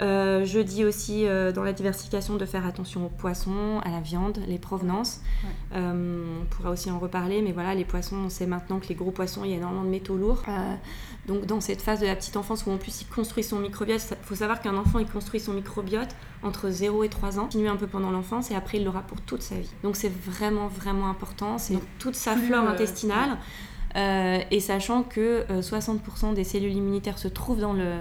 Euh, 0.00 0.44
je 0.44 0.60
dis 0.60 0.84
aussi 0.84 1.26
dans 1.54 1.62
la 1.62 1.72
diversification 1.72 2.36
de 2.36 2.44
faire 2.44 2.66
attention 2.66 3.06
aux 3.06 3.10
poissons, 3.10 3.80
à 3.84 3.90
la 3.90 4.00
viande, 4.00 4.38
les 4.46 4.58
provenances. 4.58 5.20
on 5.74 6.44
pourra 6.50 6.70
aussi 6.70 6.90
en 6.90 6.98
reparler, 6.98 7.42
mais 7.42 7.52
voilà, 7.52 7.74
les 7.74 7.84
poissons, 7.84 8.16
on 8.16 8.28
sait 8.28 8.46
maintenant 8.46 8.78
que 8.78 8.88
les 8.88 8.94
gros 8.94 9.10
poissons, 9.10 9.42
il 9.44 9.50
y 9.50 9.54
a 9.54 9.56
énormément 9.56 9.84
de 9.84 9.88
métaux 9.88 10.16
lourds. 10.16 10.42
donc 11.26 11.46
dans 11.46 11.60
cette 11.60 11.82
phase 11.82 12.00
de 12.00 12.06
la 12.06 12.16
petite 12.16 12.36
enfance 12.36 12.66
où 12.66 12.70
en 12.70 12.78
plus 12.78 13.02
il 13.02 13.06
construit 13.06 13.44
son 13.44 13.58
microbiote, 13.58 14.02
il 14.10 14.26
faut 14.26 14.34
savoir 14.34 14.60
qu'un 14.60 14.76
enfant 14.76 14.98
il 14.98 15.06
construit 15.06 15.40
son 15.40 15.52
microbiote 15.52 16.14
entre 16.42 16.70
0 16.70 17.04
et 17.04 17.08
3 17.08 17.38
ans, 17.38 17.44
continue 17.44 17.68
un 17.68 17.76
peu 17.76 17.86
pendant 17.86 18.10
l'enfance 18.10 18.50
et 18.50 18.54
après 18.54 18.78
il 18.78 18.84
l'aura 18.84 19.02
pour 19.02 19.20
toute 19.20 19.42
sa 19.42 19.56
vie. 19.56 19.70
Donc 19.82 19.96
c'est 19.96 20.12
vraiment 20.12 20.68
vraiment 20.68 21.08
important, 21.08 21.58
c'est 21.58 21.78
toute 21.98 22.14
sa 22.14 22.36
flore 22.36 22.68
intestinale. 22.68 23.38
Euh, 23.96 24.40
et 24.50 24.60
sachant 24.60 25.02
que 25.02 25.44
60% 25.50 25.98
euh, 26.32 26.34
des 26.34 26.44
cellules 26.44 26.74
immunitaires 26.74 27.18
se 27.18 27.28
trouvent 27.28 27.60
dans 27.60 27.72
le, 27.72 27.92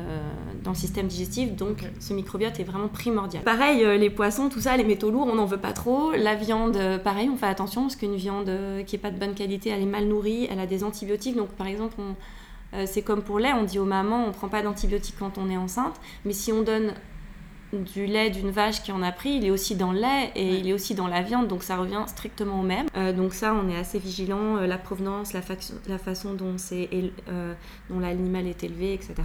dans 0.62 0.72
le 0.72 0.75
système 0.75 1.08
digestif, 1.08 1.56
donc 1.56 1.84
ce 2.02 2.14
microbiote 2.14 2.60
est 2.60 2.66
vraiment 2.66 2.90
primordial. 2.90 3.44
Pareil, 3.44 3.84
euh, 3.86 3.96
les 3.96 4.10
poissons, 4.10 4.50
tout 4.50 4.60
ça, 4.60 4.75
les 4.75 4.84
métaux 4.84 5.10
lourds, 5.10 5.28
on 5.32 5.36
n'en 5.36 5.46
veut 5.46 5.60
pas 5.60 5.72
trop. 5.72 6.12
La 6.12 6.36
viande, 6.36 6.78
pareil, 7.04 7.30
on 7.32 7.38
fait 7.38 7.46
attention 7.46 7.84
parce 7.84 7.96
qu'une 7.96 8.16
viande 8.16 8.52
qui 8.86 8.96
n'est 8.96 9.02
pas 9.02 9.12
de 9.12 9.18
bonne 9.18 9.36
qualité, 9.36 9.70
elle 9.70 9.84
est 9.84 9.86
mal 9.86 10.06
nourrie, 10.06 10.48
elle 10.52 10.60
a 10.60 10.68
des 10.68 10.84
antibiotiques. 10.84 11.38
Donc 11.38 11.50
par 11.50 11.68
exemple, 11.68 11.96
c'est 12.86 13.02
comme 13.02 13.22
pour 13.22 13.40
lait, 13.40 13.54
on 13.54 13.64
dit 13.64 13.80
aux 13.80 13.86
mamans, 13.86 14.25
on 14.25 14.28
ne 14.28 14.34
prend 14.34 14.50
pas 14.50 14.62
d'antibiotiques 14.62 15.16
quand 15.18 15.38
on 15.38 15.50
est 15.50 15.56
enceinte, 15.56 15.96
mais 16.25 16.34
si 16.34 16.52
on 16.52 16.62
donne 16.62 16.94
du 17.84 18.05
lait 18.05 18.29
d'une 18.29 18.50
vache 18.50 18.82
qui 18.82 18.91
en 18.91 19.01
a 19.01 19.12
pris, 19.12 19.32
il 19.32 19.46
est 19.46 19.51
aussi 19.51 19.75
dans 19.75 19.91
le 19.91 20.00
lait 20.00 20.32
et 20.36 20.55
il 20.55 20.67
est 20.67 20.74
aussi 20.74 20.96
dans 20.96 21.08
la 21.08 21.22
viande, 21.22 21.48
donc 21.48 21.63
ça 21.63 21.77
revient 21.77 22.03
strictement 22.08 22.62
au 22.62 22.63
même. 22.63 22.88
Euh, 22.96 23.13
donc 23.13 23.34
ça, 23.34 23.53
on 23.53 23.70
est 23.70 23.77
assez 23.77 24.00
vigilant, 24.00 24.58
euh, 24.58 24.67
la 24.67 24.77
provenance, 24.77 25.34
la, 25.34 25.41
la 25.88 25.98
façon 25.98 26.34
dont, 26.34 26.55
euh, 26.72 27.53
dont 27.89 28.00
l'animal 28.00 28.48
est 28.48 28.63
élevé, 28.63 28.94
etc. 28.94 29.15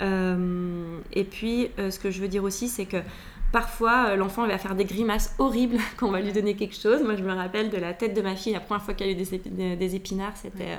Mhm. 0.00 1.02
et 1.12 1.24
puis, 1.24 1.68
ce 1.78 1.98
que 1.98 2.10
je 2.10 2.20
veux 2.20 2.28
dire 2.28 2.44
aussi, 2.44 2.68
c'est 2.68 2.86
que 2.86 2.98
Parfois, 3.50 4.14
l'enfant 4.16 4.46
va 4.46 4.58
faire 4.58 4.74
des 4.74 4.84
grimaces 4.84 5.34
horribles 5.38 5.78
quand 5.96 6.06
on 6.08 6.10
va 6.10 6.20
lui 6.20 6.32
donner 6.32 6.54
quelque 6.54 6.76
chose. 6.76 7.02
Moi, 7.02 7.16
je 7.16 7.22
me 7.22 7.32
rappelle 7.32 7.70
de 7.70 7.78
la 7.78 7.94
tête 7.94 8.12
de 8.14 8.20
ma 8.20 8.36
fille, 8.36 8.52
la 8.52 8.60
première 8.60 8.84
fois 8.84 8.92
qu'elle 8.92 9.08
a 9.08 9.12
eu 9.12 9.14
des 9.14 9.94
épinards, 9.94 10.36
c'était 10.36 10.76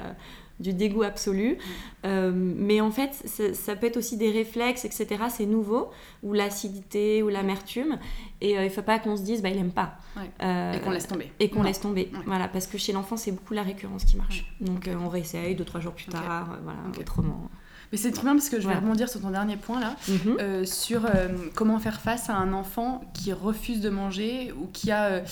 du 0.60 0.74
dégoût 0.74 1.04
absolu. 1.04 1.58
Euh, 2.06 2.32
mais 2.34 2.82
en 2.82 2.92
fait, 2.92 3.12
ça 3.54 3.76
peut 3.76 3.88
être 3.88 3.98
aussi 3.98 4.18
des 4.18 4.32
réflexes, 4.32 4.86
etc. 4.86 5.08
C'est 5.30 5.46
nouveau, 5.46 5.90
ou 6.24 6.34
l'acidité, 6.34 7.24
ou 7.24 7.30
l'amertume. 7.30 7.98
Et 8.42 8.58
euh, 8.58 8.62
il 8.64 8.66
ne 8.66 8.70
faut 8.70 8.82
pas 8.82 9.00
qu'on 9.00 9.18
se 9.18 9.24
dise, 9.24 9.42
bah, 9.42 9.50
il 9.50 9.58
n'aime 9.58 9.72
pas. 9.72 9.98
Euh, 10.42 10.74
et 10.74 10.80
qu'on 10.80 10.92
laisse 10.92 11.08
tomber. 11.08 11.32
Et 11.40 11.50
qu'on 11.50 11.64
laisse 11.64 11.80
tomber. 11.80 12.12
Voilà, 12.26 12.48
parce 12.48 12.68
que 12.68 12.78
chez 12.78 12.94
l'enfant, 12.94 13.18
c'est 13.18 13.32
beaucoup 13.32 13.54
la 13.54 13.64
récurrence 13.64 14.04
qui 14.06 14.18
marche. 14.18 14.46
Donc 14.60 14.90
on 14.90 15.10
réessaye 15.10 15.56
deux, 15.56 15.66
trois 15.66 15.82
jours 15.82 15.94
plus 15.94 16.06
tard, 16.06 16.58
voilà, 16.64 16.80
autrement. 17.00 17.50
Mais 17.92 17.98
c'est 17.98 18.12
très 18.12 18.22
bien 18.22 18.34
parce 18.34 18.50
que 18.50 18.62
je 18.62 18.68
vais 18.68 18.76
rebondir 18.76 19.10
sur 19.10 19.20
ton 19.20 19.32
dernier 19.32 19.58
point 19.58 19.80
là, 19.80 19.96
mhm. 20.08 20.66
sur 20.66 21.08
comment 21.56 21.80
faire 21.80 22.02
face 22.02 22.30
à 22.30 22.36
un 22.36 22.54
enfant 22.54 23.02
qui 23.16 23.34
refuse 23.34 23.82
de 23.82 23.90
manger 23.90 24.54
ou 24.60 24.68
qui 24.68 24.92
a 24.92 25.24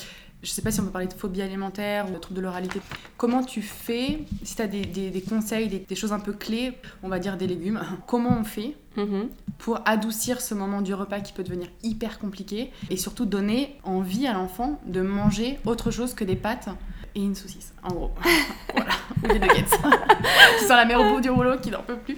je 0.43 0.51
sais 0.51 0.61
pas 0.61 0.71
si 0.71 0.79
on 0.79 0.83
peut 0.83 0.91
parler 0.91 1.07
de 1.07 1.13
phobie 1.13 1.41
alimentaire 1.41 2.07
ou 2.09 2.13
de 2.13 2.17
trouble 2.19 2.37
de 2.37 2.41
l'oralité. 2.41 2.79
Comment 3.17 3.43
tu 3.43 3.61
fais, 3.61 4.19
si 4.43 4.55
tu 4.55 4.61
as 4.61 4.67
des, 4.67 4.85
des, 4.85 5.21
conseils, 5.21 5.67
des, 5.67 5.95
choses 5.95 6.13
un 6.13 6.19
peu 6.19 6.33
clés, 6.33 6.73
on 7.01 7.09
va 7.09 7.19
dire 7.19 7.37
des 7.37 7.47
légumes, 7.47 7.81
comment 8.07 8.37
on 8.39 8.43
fait 8.43 8.75
mm-hmm. 8.97 9.27
pour 9.57 9.79
adoucir 9.85 10.41
ce 10.41 10.53
moment 10.53 10.81
du 10.81 10.93
repas 10.93 11.21
qui 11.21 11.33
peut 11.33 11.43
devenir 11.43 11.67
hyper 11.83 12.19
compliqué 12.19 12.71
et 12.89 12.97
surtout 12.97 13.25
donner 13.25 13.77
envie 13.83 14.27
à 14.27 14.33
l'enfant 14.33 14.79
de 14.85 15.01
manger 15.01 15.59
autre 15.65 15.89
chose 15.89 16.13
que 16.13 16.23
des 16.23 16.35
pâtes 16.35 16.69
et 17.15 17.21
une 17.21 17.35
saucisse, 17.35 17.73
en 17.81 17.89
gros. 17.89 18.11
voilà, 18.75 18.91
ou 19.23 19.27
des 19.27 19.39
nuggets. 19.39 19.65
tu 20.59 20.65
sens 20.65 20.69
la 20.69 20.85
mère 20.85 21.01
au 21.01 21.15
bout 21.15 21.21
du 21.21 21.31
rouleau 21.31 21.57
qui 21.57 21.71
n'en 21.71 21.81
peut 21.81 21.97
plus. 21.97 22.17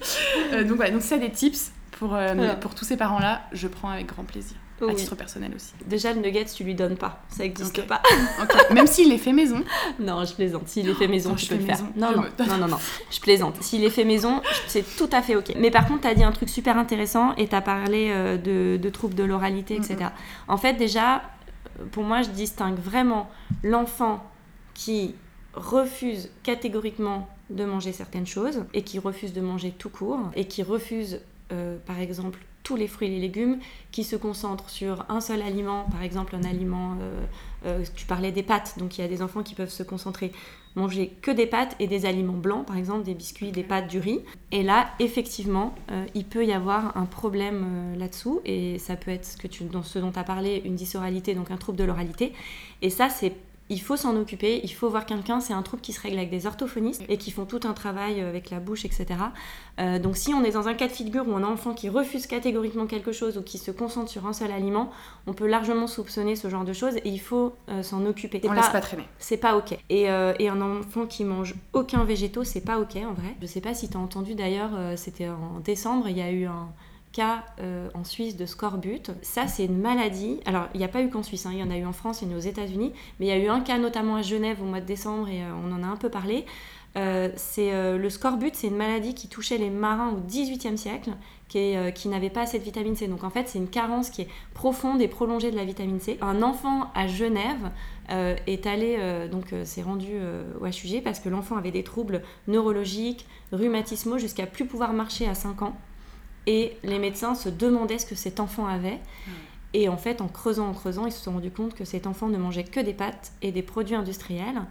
Euh, 0.51 0.65
donc 0.65 0.75
voilà, 0.75 0.91
donc 0.91 1.01
c'est 1.01 1.19
des 1.19 1.31
tips 1.31 1.71
pour, 1.91 2.15
euh, 2.15 2.55
pour 2.55 2.75
tous 2.75 2.83
ces 2.83 2.97
parents-là, 2.97 3.43
je 3.53 3.67
prends 3.67 3.89
avec 3.89 4.07
grand 4.07 4.25
plaisir 4.25 4.57
à 4.87 4.93
titre 4.93 5.15
personnel 5.15 5.51
aussi. 5.55 5.73
Déjà, 5.85 6.13
le 6.13 6.21
nugget, 6.21 6.45
tu 6.45 6.63
lui 6.63 6.75
donnes 6.75 6.97
pas. 6.97 7.23
Ça 7.29 7.43
n'existe 7.43 7.85
pas. 7.87 8.01
Même 8.71 8.87
s'il 8.87 9.11
est 9.11 9.17
fait 9.17 9.33
maison 9.33 9.63
Non, 9.99 10.23
je 10.25 10.33
plaisante. 10.33 10.67
S'il 10.67 10.89
est 10.89 10.93
fait 10.93 11.07
maison, 11.07 11.35
tu 11.35 11.47
peux 11.47 11.55
le 11.55 11.65
faire. 11.65 11.79
Non, 11.95 12.11
non, 12.11 12.23
non, 12.47 12.57
non, 12.57 12.67
non, 12.67 12.77
Je 13.11 13.19
plaisante. 13.19 13.61
S'il 13.61 13.83
est 13.83 13.89
fait 13.89 14.05
maison, 14.05 14.41
c'est 14.67 14.85
tout 14.95 15.09
à 15.11 15.21
fait 15.21 15.35
OK. 15.35 15.53
Mais 15.57 15.71
par 15.71 15.87
contre, 15.87 16.01
tu 16.01 16.07
as 16.07 16.15
dit 16.15 16.23
un 16.23 16.31
truc 16.31 16.49
super 16.49 16.77
intéressant 16.77 17.35
et 17.35 17.47
tu 17.47 17.55
as 17.55 17.61
parlé 17.61 18.09
euh, 18.11 18.37
de, 18.37 18.77
de, 18.77 18.89
troubles 18.89 19.15
de 19.15 19.23
l'oralité, 19.23 19.75
etc. 19.75 20.11
En 20.47 20.57
fait, 20.57 20.73
déjà, 20.73 21.23
pour 21.91 22.03
moi, 22.03 22.21
je 22.21 22.29
distingue 22.29 22.77
vraiment 22.77 23.29
l'enfant 23.63 24.23
qui 24.73 25.15
refuse 25.53 26.29
catégoriquement 26.43 27.27
de 27.49 27.65
manger 27.65 27.91
certaines 27.91 28.27
choses 28.27 28.63
et 28.73 28.83
qui 28.83 28.99
refuse 28.99 29.33
de 29.33 29.41
manger 29.41 29.71
tout 29.71 29.89
court 29.89 30.19
et 30.35 30.45
qui 30.45 30.63
refuse 30.63 31.21
euh, 31.51 31.77
par 31.85 31.99
exemple 31.99 32.39
tous 32.63 32.75
les 32.75 32.87
fruits 32.87 33.07
et 33.07 33.11
les 33.11 33.19
légumes, 33.19 33.59
qui 33.91 34.03
se 34.03 34.15
concentrent 34.15 34.69
sur 34.69 35.05
un 35.09 35.21
seul 35.21 35.41
aliment, 35.41 35.85
par 35.91 36.03
exemple 36.03 36.35
un 36.35 36.43
aliment, 36.43 36.95
euh, 37.01 37.25
euh, 37.65 37.83
tu 37.95 38.05
parlais 38.05 38.31
des 38.31 38.43
pâtes, 38.43 38.75
donc 38.77 38.97
il 38.97 39.01
y 39.01 39.03
a 39.03 39.07
des 39.07 39.21
enfants 39.21 39.43
qui 39.43 39.55
peuvent 39.55 39.69
se 39.69 39.83
concentrer, 39.83 40.31
manger 40.75 41.13
que 41.21 41.31
des 41.31 41.47
pâtes 41.47 41.75
et 41.79 41.87
des 41.87 42.05
aliments 42.05 42.33
blancs, 42.33 42.65
par 42.65 42.77
exemple 42.77 43.03
des 43.03 43.15
biscuits, 43.15 43.51
des 43.51 43.63
pâtes, 43.63 43.87
du 43.87 43.99
riz. 43.99 44.21
Et 44.51 44.63
là, 44.63 44.89
effectivement, 44.99 45.73
il 46.13 46.25
peut 46.25 46.45
y 46.45 46.53
avoir 46.53 46.95
un 46.95 47.05
problème 47.05 47.95
là-dessous, 47.97 48.41
et 48.45 48.77
ça 48.77 48.95
peut 48.95 49.11
être 49.11 49.25
ce, 49.25 49.35
que 49.35 49.47
dans 49.63 49.83
ce 49.83 49.97
dont 49.97 50.11
tu 50.11 50.19
as 50.19 50.23
parlé, 50.23 50.61
une 50.63 50.75
dysoralité, 50.75 51.33
donc 51.33 51.49
un 51.49 51.57
trouble 51.57 51.77
de 51.79 51.83
l'oralité. 51.83 52.33
Et 52.81 52.91
ça, 52.91 53.09
c'est 53.09 53.33
il 53.69 53.79
faut 53.79 53.95
s'en 53.95 54.15
occuper, 54.15 54.61
il 54.63 54.73
faut 54.73 54.89
voir 54.89 55.05
quelqu'un, 55.05 55.39
c'est 55.39 55.53
un 55.53 55.61
trouble 55.61 55.81
qui 55.81 55.93
se 55.93 56.01
règle 56.01 56.17
avec 56.17 56.31
des 56.31 56.47
orthophonistes 56.47 57.03
et 57.07 57.17
qui 57.17 57.29
font 57.29 57.45
tout 57.45 57.59
un 57.63 57.73
travail 57.73 58.19
euh, 58.19 58.29
avec 58.29 58.49
la 58.49 58.59
bouche, 58.59 58.83
etc. 58.83 59.05
Euh, 59.79 59.99
donc 59.99 60.17
si 60.17 60.33
on 60.33 60.43
est 60.43 60.51
dans 60.51 60.67
un 60.67 60.73
cas 60.73 60.87
de 60.87 60.91
figure 60.91 61.27
où 61.27 61.31
on 61.31 61.43
a 61.43 61.47
un 61.47 61.53
enfant 61.53 61.73
qui 61.73 61.87
refuse 61.87 62.25
catégoriquement 62.25 62.87
quelque 62.87 63.11
chose 63.11 63.37
ou 63.37 63.43
qui 63.43 63.59
se 63.59 63.69
concentre 63.69 64.09
sur 64.09 64.25
un 64.25 64.33
seul 64.33 64.51
aliment, 64.51 64.89
on 65.27 65.33
peut 65.33 65.47
largement 65.47 65.85
soupçonner 65.85 66.35
ce 66.35 66.49
genre 66.49 66.65
de 66.65 66.73
choses 66.73 66.97
et 66.97 67.09
il 67.09 67.19
faut 67.19 67.53
euh, 67.69 67.83
s'en 67.83 68.05
occuper. 68.05 68.41
On 68.43 68.47
pas, 68.47 68.55
laisse 68.55 68.69
pas 68.69 68.81
traîner. 68.81 69.05
C'est 69.19 69.37
pas 69.37 69.55
ok. 69.55 69.77
Et, 69.89 70.03
et, 70.03 70.49
un 70.49 70.61
enfant 70.61 71.05
qui 71.05 71.23
mange 71.23 71.53
aucun 71.73 72.03
végétaux, 72.03 72.43
c'est 72.43 72.61
pas 72.61 72.79
ok 72.79 72.95
en 72.95 73.13
vrai. 73.13 73.35
Je 73.39 73.45
sais 73.45 73.61
pas 73.61 73.75
si 73.75 73.87
tu 73.87 73.97
as 73.97 73.99
entendu 73.99 74.33
d'ailleurs, 74.33 74.71
c'était 74.95 75.29
en 75.29 75.59
décembre, 75.63 76.09
il 76.09 76.17
y 76.17 76.21
a 76.21 76.31
eu 76.31 76.45
un 76.45 76.69
cas 77.11 77.43
euh, 77.59 77.89
en 77.93 78.03
Suisse 78.03 78.37
de 78.37 78.45
scorbut. 78.45 79.11
Ça, 79.21 79.47
c'est 79.47 79.65
une 79.65 79.79
maladie. 79.79 80.39
Alors, 80.45 80.67
il 80.73 80.79
n'y 80.79 80.83
a 80.83 80.89
pas 80.89 81.01
eu 81.01 81.09
qu'en 81.09 81.23
Suisse, 81.23 81.45
hein. 81.45 81.51
il 81.53 81.59
y 81.59 81.63
en 81.63 81.71
a 81.71 81.77
eu 81.77 81.85
en 81.85 81.93
France, 81.93 82.21
il 82.21 82.27
y 82.27 82.31
en 82.31 82.33
a 82.33 82.35
eu 82.35 82.37
aux 82.37 82.41
États-Unis, 82.41 82.93
mais 83.19 83.25
il 83.27 83.29
y 83.29 83.31
a 83.31 83.37
eu 83.37 83.47
un 83.47 83.61
cas 83.61 83.77
notamment 83.77 84.15
à 84.15 84.21
Genève 84.21 84.61
au 84.61 84.65
mois 84.65 84.81
de 84.81 84.85
décembre 84.85 85.29
et 85.29 85.43
euh, 85.43 85.51
on 85.63 85.73
en 85.73 85.83
a 85.83 85.87
un 85.87 85.97
peu 85.97 86.09
parlé. 86.09 86.45
Euh, 86.97 87.29
c'est 87.35 87.71
le 87.71 88.09
scorbut, 88.09 88.55
c'est 88.55 88.67
une 88.67 88.75
maladie 88.75 89.13
qui 89.13 89.27
touchait 89.27 89.59
les 89.59 89.69
marins 89.69 90.09
au 90.09 90.15
XVIIIe 90.15 90.77
siècle, 90.77 91.11
qui, 91.47 91.75
qui 91.93 92.09
n'avait 92.09 92.31
pas 92.31 92.41
assez 92.41 92.57
de 92.57 92.63
vitamine 92.63 92.95
C. 92.95 93.07
Donc 93.07 93.23
en 93.23 93.29
fait, 93.29 93.47
c'est 93.47 93.59
une 93.59 93.69
carence 93.69 94.09
qui 94.09 94.23
est 94.23 94.27
profonde 94.55 94.99
et 94.99 95.07
prolongée 95.07 95.51
de 95.51 95.55
la 95.55 95.65
vitamine 95.65 95.99
C. 95.99 96.17
Un 96.21 96.41
enfant 96.41 96.91
à 96.95 97.07
Genève 97.07 97.71
est 98.09 98.65
allé, 98.65 98.97
donc 99.31 99.53
s'est 99.65 99.83
rendu 99.83 100.13
au 100.59 100.65
HUG 100.65 101.03
parce 101.03 101.19
que 101.19 101.29
l'enfant 101.29 101.57
avait 101.57 101.71
des 101.71 101.83
troubles 101.83 102.23
neurologiques, 102.47 103.27
rhumatismaux, 103.51 104.17
jusqu'à 104.17 104.47
plus 104.47 104.65
pouvoir 104.65 104.93
marcher 104.93 105.27
à 105.27 105.35
5 105.35 105.61
ans. 105.61 105.77
Et 106.47 106.77
les 106.83 106.99
médecins 106.99 107.35
se 107.35 107.49
demandaient 107.49 107.99
ce 107.99 108.05
que 108.05 108.15
cet 108.15 108.39
enfant 108.39 108.65
avait. 108.65 108.99
Et 109.73 109.87
en 109.87 109.97
fait, 109.97 110.21
en 110.21 110.27
creusant, 110.27 110.67
en 110.67 110.73
creusant, 110.73 111.05
ils 111.05 111.11
se 111.11 111.23
sont 111.23 111.33
rendus 111.33 111.51
compte 111.51 111.75
que 111.75 111.85
cet 111.85 112.07
enfant 112.07 112.27
ne 112.27 112.37
mangeait 112.37 112.63
que 112.63 112.79
des 112.79 112.93
pâtes 112.93 113.33
et 113.41 113.51
des 113.51 113.61
produits 113.61 113.95
industriels. 113.95 114.61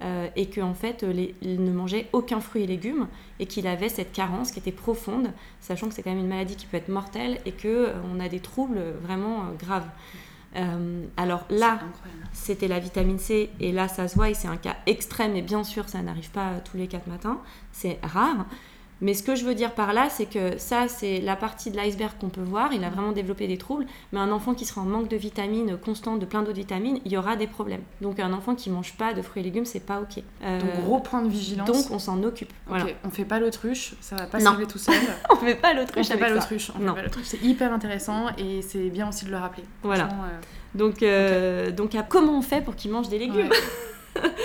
Euh, 0.00 0.28
et 0.36 0.48
qu'en 0.48 0.74
fait, 0.74 1.04
il 1.42 1.64
ne 1.64 1.72
mangeait 1.72 2.06
aucun 2.12 2.38
fruit 2.40 2.62
et 2.62 2.66
légumes 2.68 3.08
et 3.40 3.46
qu'il 3.46 3.66
avait 3.66 3.88
cette 3.88 4.12
carence 4.12 4.52
qui 4.52 4.60
était 4.60 4.70
profonde, 4.70 5.32
sachant 5.60 5.88
que 5.88 5.94
c'est 5.94 6.04
quand 6.04 6.10
même 6.10 6.20
une 6.20 6.28
maladie 6.28 6.54
qui 6.54 6.66
peut 6.66 6.76
être 6.76 6.88
mortelle 6.88 7.40
et 7.46 7.50
qu'on 7.50 7.66
euh, 7.66 7.94
on 8.14 8.20
a 8.20 8.28
des 8.28 8.38
troubles 8.38 8.80
vraiment 9.02 9.40
euh, 9.40 9.54
graves. 9.58 9.88
alors 11.16 11.44
là, 11.50 11.80
c'était 12.32 12.68
la 12.68 12.78
vitamine 12.78 13.18
C 13.18 13.50
et 13.58 13.72
là, 13.72 13.88
ça 13.88 14.06
se 14.06 14.14
voit 14.14 14.30
et 14.30 14.34
c'est 14.34 14.48
un 14.48 14.56
cas 14.56 14.76
extrême 14.86 15.34
et 15.34 15.42
bien 15.42 15.64
sûr, 15.64 15.88
ça 15.88 16.00
n'arrive 16.00 16.30
pas 16.30 16.60
tous 16.64 16.76
les 16.76 16.86
quatre 16.86 17.08
matins, 17.08 17.40
c'est 17.72 17.98
rare. 18.04 18.46
Mais 19.00 19.14
ce 19.14 19.22
que 19.22 19.36
je 19.36 19.44
veux 19.44 19.54
dire 19.54 19.72
par 19.72 19.92
là, 19.92 20.08
c'est 20.10 20.26
que 20.26 20.58
ça, 20.58 20.88
c'est 20.88 21.20
la 21.20 21.36
partie 21.36 21.70
de 21.70 21.76
l'iceberg 21.76 22.12
qu'on 22.20 22.28
peut 22.28 22.42
voir. 22.42 22.72
Il 22.72 22.82
a 22.84 22.90
vraiment 22.90 23.12
développé 23.12 23.46
des 23.46 23.58
troubles. 23.58 23.86
Mais 24.12 24.18
un 24.18 24.32
enfant 24.32 24.54
qui 24.54 24.64
sera 24.64 24.80
en 24.80 24.84
manque 24.84 25.08
de 25.08 25.16
vitamines 25.16 25.76
constantes, 25.76 26.18
de 26.18 26.26
plein 26.26 26.42
d'autres 26.42 26.56
vitamines, 26.56 26.98
il 27.04 27.12
y 27.12 27.16
aura 27.16 27.36
des 27.36 27.46
problèmes. 27.46 27.82
Donc 28.00 28.18
un 28.18 28.32
enfant 28.32 28.54
qui 28.54 28.70
mange 28.70 28.94
pas 28.94 29.14
de 29.14 29.22
fruits 29.22 29.42
et 29.42 29.44
légumes, 29.44 29.64
c'est 29.64 29.84
pas 29.84 30.00
ok. 30.00 30.22
Euh, 30.42 30.60
donc 30.60 30.84
gros 30.84 31.00
point 31.00 31.22
de 31.22 31.28
vigilance. 31.28 31.68
Donc 31.68 31.90
on 31.90 31.98
s'en 31.98 32.22
occupe. 32.22 32.52
Voilà. 32.66 32.86
On 33.04 33.10
fait 33.10 33.24
pas 33.24 33.38
l'autruche, 33.38 33.94
ça 34.00 34.16
va 34.16 34.26
pas 34.26 34.40
s'enlever 34.40 34.66
tout 34.66 34.78
seul. 34.78 34.94
on 35.30 35.36
fait 35.36 35.54
pas 35.54 35.74
l'autruche. 35.74 36.06
On 36.06 36.12
fait 36.12 36.18
pas 36.18 36.30
l'autruche. 36.30 36.70
C'est 37.24 37.42
hyper 37.42 37.72
intéressant 37.72 38.26
et 38.36 38.62
c'est 38.62 38.90
bien 38.90 39.08
aussi 39.08 39.24
de 39.24 39.30
le 39.30 39.36
rappeler. 39.36 39.64
Voilà. 39.82 40.04
Euh, 40.04 40.40
donc, 40.74 41.02
euh, 41.02 41.70
donc 41.70 41.96
comment 42.08 42.38
on 42.38 42.42
fait 42.42 42.62
pour 42.62 42.74
qu'il 42.74 42.90
mange 42.90 43.08
des 43.08 43.18
légumes? 43.18 43.50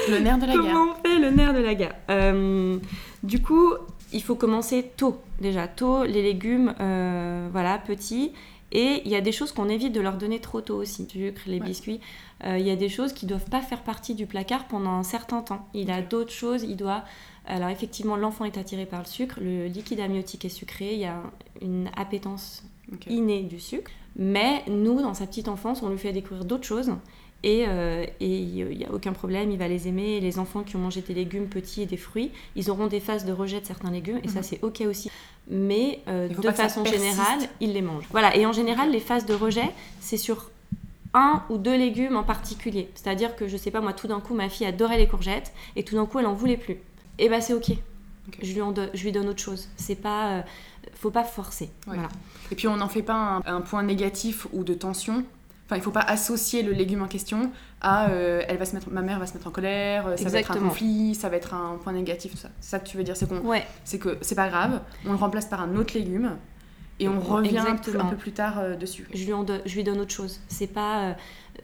Le 0.10 0.20
nerf 0.20 0.38
de 0.38 0.46
la 0.46 0.54
guerre. 0.54 0.62
Comment 0.62 0.92
on 0.92 1.08
fait 1.08 1.20
le 1.20 1.30
nerf 1.32 1.54
de 1.54 1.60
la 1.60 1.74
guerre? 1.74 1.96
Du 3.24 3.42
coup, 3.42 3.72
il 4.14 4.22
faut 4.22 4.36
commencer 4.36 4.92
tôt, 4.96 5.18
déjà. 5.42 5.68
Tôt, 5.68 6.04
les 6.04 6.22
légumes, 6.22 6.74
euh, 6.80 7.50
voilà, 7.52 7.78
petits. 7.78 8.32
Et 8.72 9.02
il 9.06 9.12
y 9.12 9.16
a 9.16 9.22
des 9.22 9.32
choses 9.32 9.52
qu'on 9.52 9.70
évite 9.70 9.94
de 9.94 10.02
leur 10.02 10.18
donner 10.18 10.40
trop 10.40 10.62
tôt 10.62 10.78
aussi. 10.78 11.08
Sucre, 11.08 11.42
les 11.46 11.60
biscuits. 11.60 12.00
Euh, 12.46 12.58
il 12.58 12.66
y 12.66 12.72
a 12.72 12.76
des 12.76 12.90
choses 12.90 13.14
qui 13.14 13.26
ne 13.26 13.30
doivent 13.30 13.50
pas 13.50 13.62
faire 13.62 13.84
partie 13.84 14.16
du 14.16 14.26
placard 14.26 14.66
pendant 14.68 14.92
un 14.92 15.04
certain 15.04 15.42
temps. 15.42 15.68
Il 15.74 15.92
a 15.92 16.02
d'autres 16.02 16.32
choses, 16.32 16.64
il 16.64 16.76
doit... 16.76 17.04
Alors 17.46 17.70
effectivement, 17.70 18.16
l'enfant 18.16 18.46
est 18.46 18.58
attiré 18.58 18.86
par 18.86 19.00
le 19.00 19.06
sucre, 19.06 19.38
le 19.42 19.68
liquide 19.68 20.00
amniotique 20.00 20.46
est 20.46 20.50
sucré, 20.50 20.94
il 20.94 21.00
y 21.00 21.06
a 21.06 21.22
une 21.62 21.90
appétence 21.98 22.64
inné 23.08 23.44
du 23.44 23.60
sucre. 23.60 23.92
Mais 24.16 24.64
nous, 24.68 25.02
dans 25.02 25.14
sa 25.14 25.28
petite 25.28 25.50
enfance, 25.50 25.84
on 25.84 25.90
lui 25.90 25.98
fait 25.98 26.14
découvrir 26.14 26.46
d'autres 26.46 26.66
choses. 26.66 26.92
Et 27.46 27.66
euh, 27.68 28.06
il 28.22 28.54
n'y 28.78 28.86
a 28.86 28.92
aucun 28.94 29.12
problème, 29.12 29.52
il 29.52 29.58
va 29.58 29.68
les 29.68 29.88
aimer. 29.90 30.12
Et 30.18 30.20
les 30.22 30.40
enfants 30.40 30.64
qui 30.64 30.76
ont 30.78 30.80
mangé 30.80 31.02
des 31.02 31.14
légumes 31.14 31.48
petits 31.48 31.82
et 31.82 31.86
des 31.86 31.98
fruits, 31.98 32.32
ils 32.56 32.70
auront 32.72 32.88
des 32.88 33.02
phases 33.02 33.26
de 33.26 33.34
rejet 33.34 33.60
de 33.60 33.66
certains 33.66 33.92
légumes, 33.92 34.20
et 34.24 34.28
ça 34.30 34.40
Mhm. 34.40 34.44
c'est 34.44 34.64
ok 34.64 34.84
aussi. 34.88 35.12
Mais 35.50 36.00
euh, 36.08 36.30
de 36.30 36.52
façon 36.52 36.86
générale, 36.86 37.40
ils 37.60 37.74
les 37.74 37.82
mangent. 37.82 38.08
Voilà, 38.12 38.36
et 38.38 38.46
en 38.46 38.54
général, 38.54 38.92
les 38.92 39.02
phases 39.02 39.26
de 39.26 39.34
rejet, 39.34 39.70
c'est 40.00 40.16
sur 40.18 40.50
un 41.14 41.44
ou 41.50 41.58
deux 41.58 41.76
légumes 41.76 42.16
en 42.16 42.24
particulier. 42.24 42.90
C'est-à-dire 42.96 43.36
que, 43.36 43.48
je 43.50 43.58
sais 43.58 43.72
pas, 43.72 43.82
moi, 43.82 43.92
tout 43.94 44.08
d'un 44.08 44.22
coup, 44.22 44.34
ma 44.34 44.48
fille 44.50 44.66
adorait 44.66 44.98
les 44.98 45.08
courgettes, 45.08 45.52
et 45.76 45.84
tout 45.84 45.96
d'un 45.96 46.06
coup, 46.06 46.20
elle 46.20 46.26
en 46.28 46.34
voulait 46.34 46.58
plus. 46.58 46.78
Et 47.20 47.28
bah 47.30 47.42
c'est 47.42 47.54
ok. 47.54 47.72
Ok. 48.30 48.38
Je, 48.42 48.54
lui 48.54 48.62
en 48.62 48.72
do- 48.72 48.82
je 48.94 49.04
lui 49.04 49.12
donne 49.12 49.28
autre 49.28 49.42
chose. 49.44 49.68
C'est 49.76 49.96
pas... 50.02 50.38
euh, 50.38 50.42
faut 50.96 51.12
pas 51.12 51.26
forcer. 51.26 51.66
Ouais. 51.88 51.96
Voilà. 51.96 52.08
Et 52.52 52.56
puis 52.56 52.68
on 52.70 52.78
n'en 52.78 52.88
fait 52.88 53.02
pas 53.04 53.42
un, 53.46 53.56
un 53.58 53.62
point 53.62 53.84
négatif 53.84 54.48
ou 54.54 54.64
de 54.64 54.74
tension. 54.74 55.24
Enfin, 55.66 55.78
il 55.78 55.82
faut 55.82 55.92
pas 55.92 56.02
associer 56.02 56.62
le 56.62 56.74
légume 56.74 57.02
en 57.04 57.08
question 57.08 57.52
à 57.82 58.10
euh, 58.10 58.42
elle 58.48 58.58
va 58.58 58.66
se 58.66 58.74
mettre, 58.76 58.90
ma 58.90 59.02
mère 59.02 59.20
va 59.20 59.26
se 59.28 59.34
mettre 59.34 59.48
en 59.48 59.52
colère, 59.52 60.14
ça 60.18 60.30
va 60.30 60.40
être 60.40 60.52
un 60.52 60.60
conflit, 60.60 61.16
ça 61.16 61.30
va 61.30 61.38
être 61.38 61.54
un 61.54 61.78
point 61.82 61.94
négatif, 61.94 62.32
tout 62.32 62.38
ça. 62.38 62.50
C'est 62.60 62.72
ça 62.72 62.80
que 62.80 62.88
tu 62.88 62.98
veux 62.98 63.04
dire, 63.04 63.16
c'est 63.16 63.28
qu'on, 63.28 63.40
Ouais, 63.40 63.66
c'est 63.86 63.98
que 63.98 64.18
c'est 64.22 64.36
pas 64.36 64.50
grave, 64.50 64.82
on 65.06 65.12
le 65.12 65.18
remplace 65.18 65.46
par 65.46 65.62
un 65.62 65.76
autre 65.76 65.94
légume 65.94 66.38
et 67.00 67.10
on 67.10 67.20
revient 67.20 67.58
un 67.58 67.64
peu, 67.64 67.70
Exactement. 67.72 68.04
un 68.06 68.08
peu 68.10 68.16
plus 68.18 68.32
tard 68.32 68.60
euh, 68.60 68.76
dessus. 68.76 69.08
je 69.14 69.26
lui, 69.26 69.34
en 69.34 69.44
do- 69.44 69.54
je 69.66 69.76
lui 69.76 69.84
donne 69.84 70.00
autre 70.00 70.12
chose. 70.14 70.40
C'est 70.48 70.68
pas, 70.68 71.00
euh, 71.02 71.14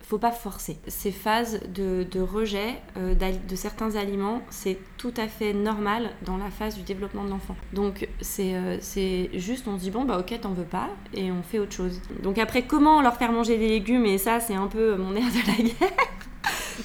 faut 0.02 0.18
pas 0.18 0.32
forcer. 0.32 0.78
Ces 0.88 1.12
phases 1.12 1.60
de, 1.74 2.06
de 2.10 2.20
rejet 2.20 2.76
euh, 2.98 3.14
de 3.16 3.56
certains 3.56 3.96
aliments, 3.96 4.42
c'est 4.50 4.78
tout 4.98 5.14
à 5.18 5.28
fait 5.28 5.54
normal 5.54 6.10
dans 6.26 6.38
la 6.38 6.50
phase 6.50 6.76
du 6.76 6.82
développement 6.82 7.24
de 7.24 7.30
l'enfant. 7.30 7.56
Donc 7.74 8.08
c'est 8.22 8.56
c'est 8.82 9.30
juste, 9.34 9.68
on 9.68 9.78
se 9.78 9.82
dit 9.84 9.92
bon 9.92 10.04
bah 10.06 10.18
ok 10.20 10.40
t'en 10.42 10.52
veux 10.54 10.64
pas 10.64 10.90
et 11.14 11.32
on 11.32 11.44
fait 11.44 11.60
autre 11.60 11.74
chose. 11.74 12.02
Donc 12.24 12.38
après 12.40 12.64
comment 12.64 13.02
leur 13.02 13.16
faire 13.18 13.32
manger 13.32 13.58
des 13.58 13.68
légumes 13.70 14.06
et 14.06 14.18
ça 14.18 14.40
c'est 14.40 14.56
un 14.56 14.68
peu 14.68 14.96
mon 14.96 15.16
air 15.16 15.24
de 15.26 15.48
la 15.48 15.64
guerre. 15.70 15.98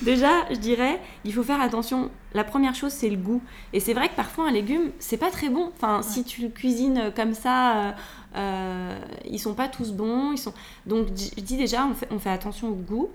Déjà, 0.03 0.29
je 0.51 0.57
dirais, 0.57 1.01
il 1.25 1.33
faut 1.33 1.45
faire 1.45 1.61
attention. 1.61 2.11
La 2.35 2.43
première 2.43 2.75
chose, 2.75 2.91
c'est 2.93 3.09
le 3.09 3.17
goût. 3.17 3.41
Et 3.73 3.79
c'est 3.79 3.95
vrai 3.95 4.09
que 4.09 4.15
parfois, 4.17 4.49
un 4.49 4.51
légume, 4.51 4.91
c'est 4.99 5.17
pas 5.17 5.31
très 5.31 5.49
bon. 5.49 5.71
Enfin, 5.77 6.03
si 6.03 6.25
tu 6.25 6.43
le 6.43 6.49
cuisines 6.49 7.13
comme 7.15 7.33
ça, 7.33 7.95
euh, 8.37 8.99
ils 9.31 9.39
sont 9.39 9.55
pas 9.55 9.69
tous 9.69 9.93
bons. 9.93 10.33
Ils 10.33 10.39
sont... 10.39 10.53
Donc, 10.87 11.09
je 11.09 11.41
dis 11.43 11.57
déjà, 11.57 11.87
on 11.87 11.95
fait, 11.95 12.09
on 12.11 12.19
fait 12.19 12.31
attention 12.31 12.69
au 12.69 12.75
goût. 12.75 13.11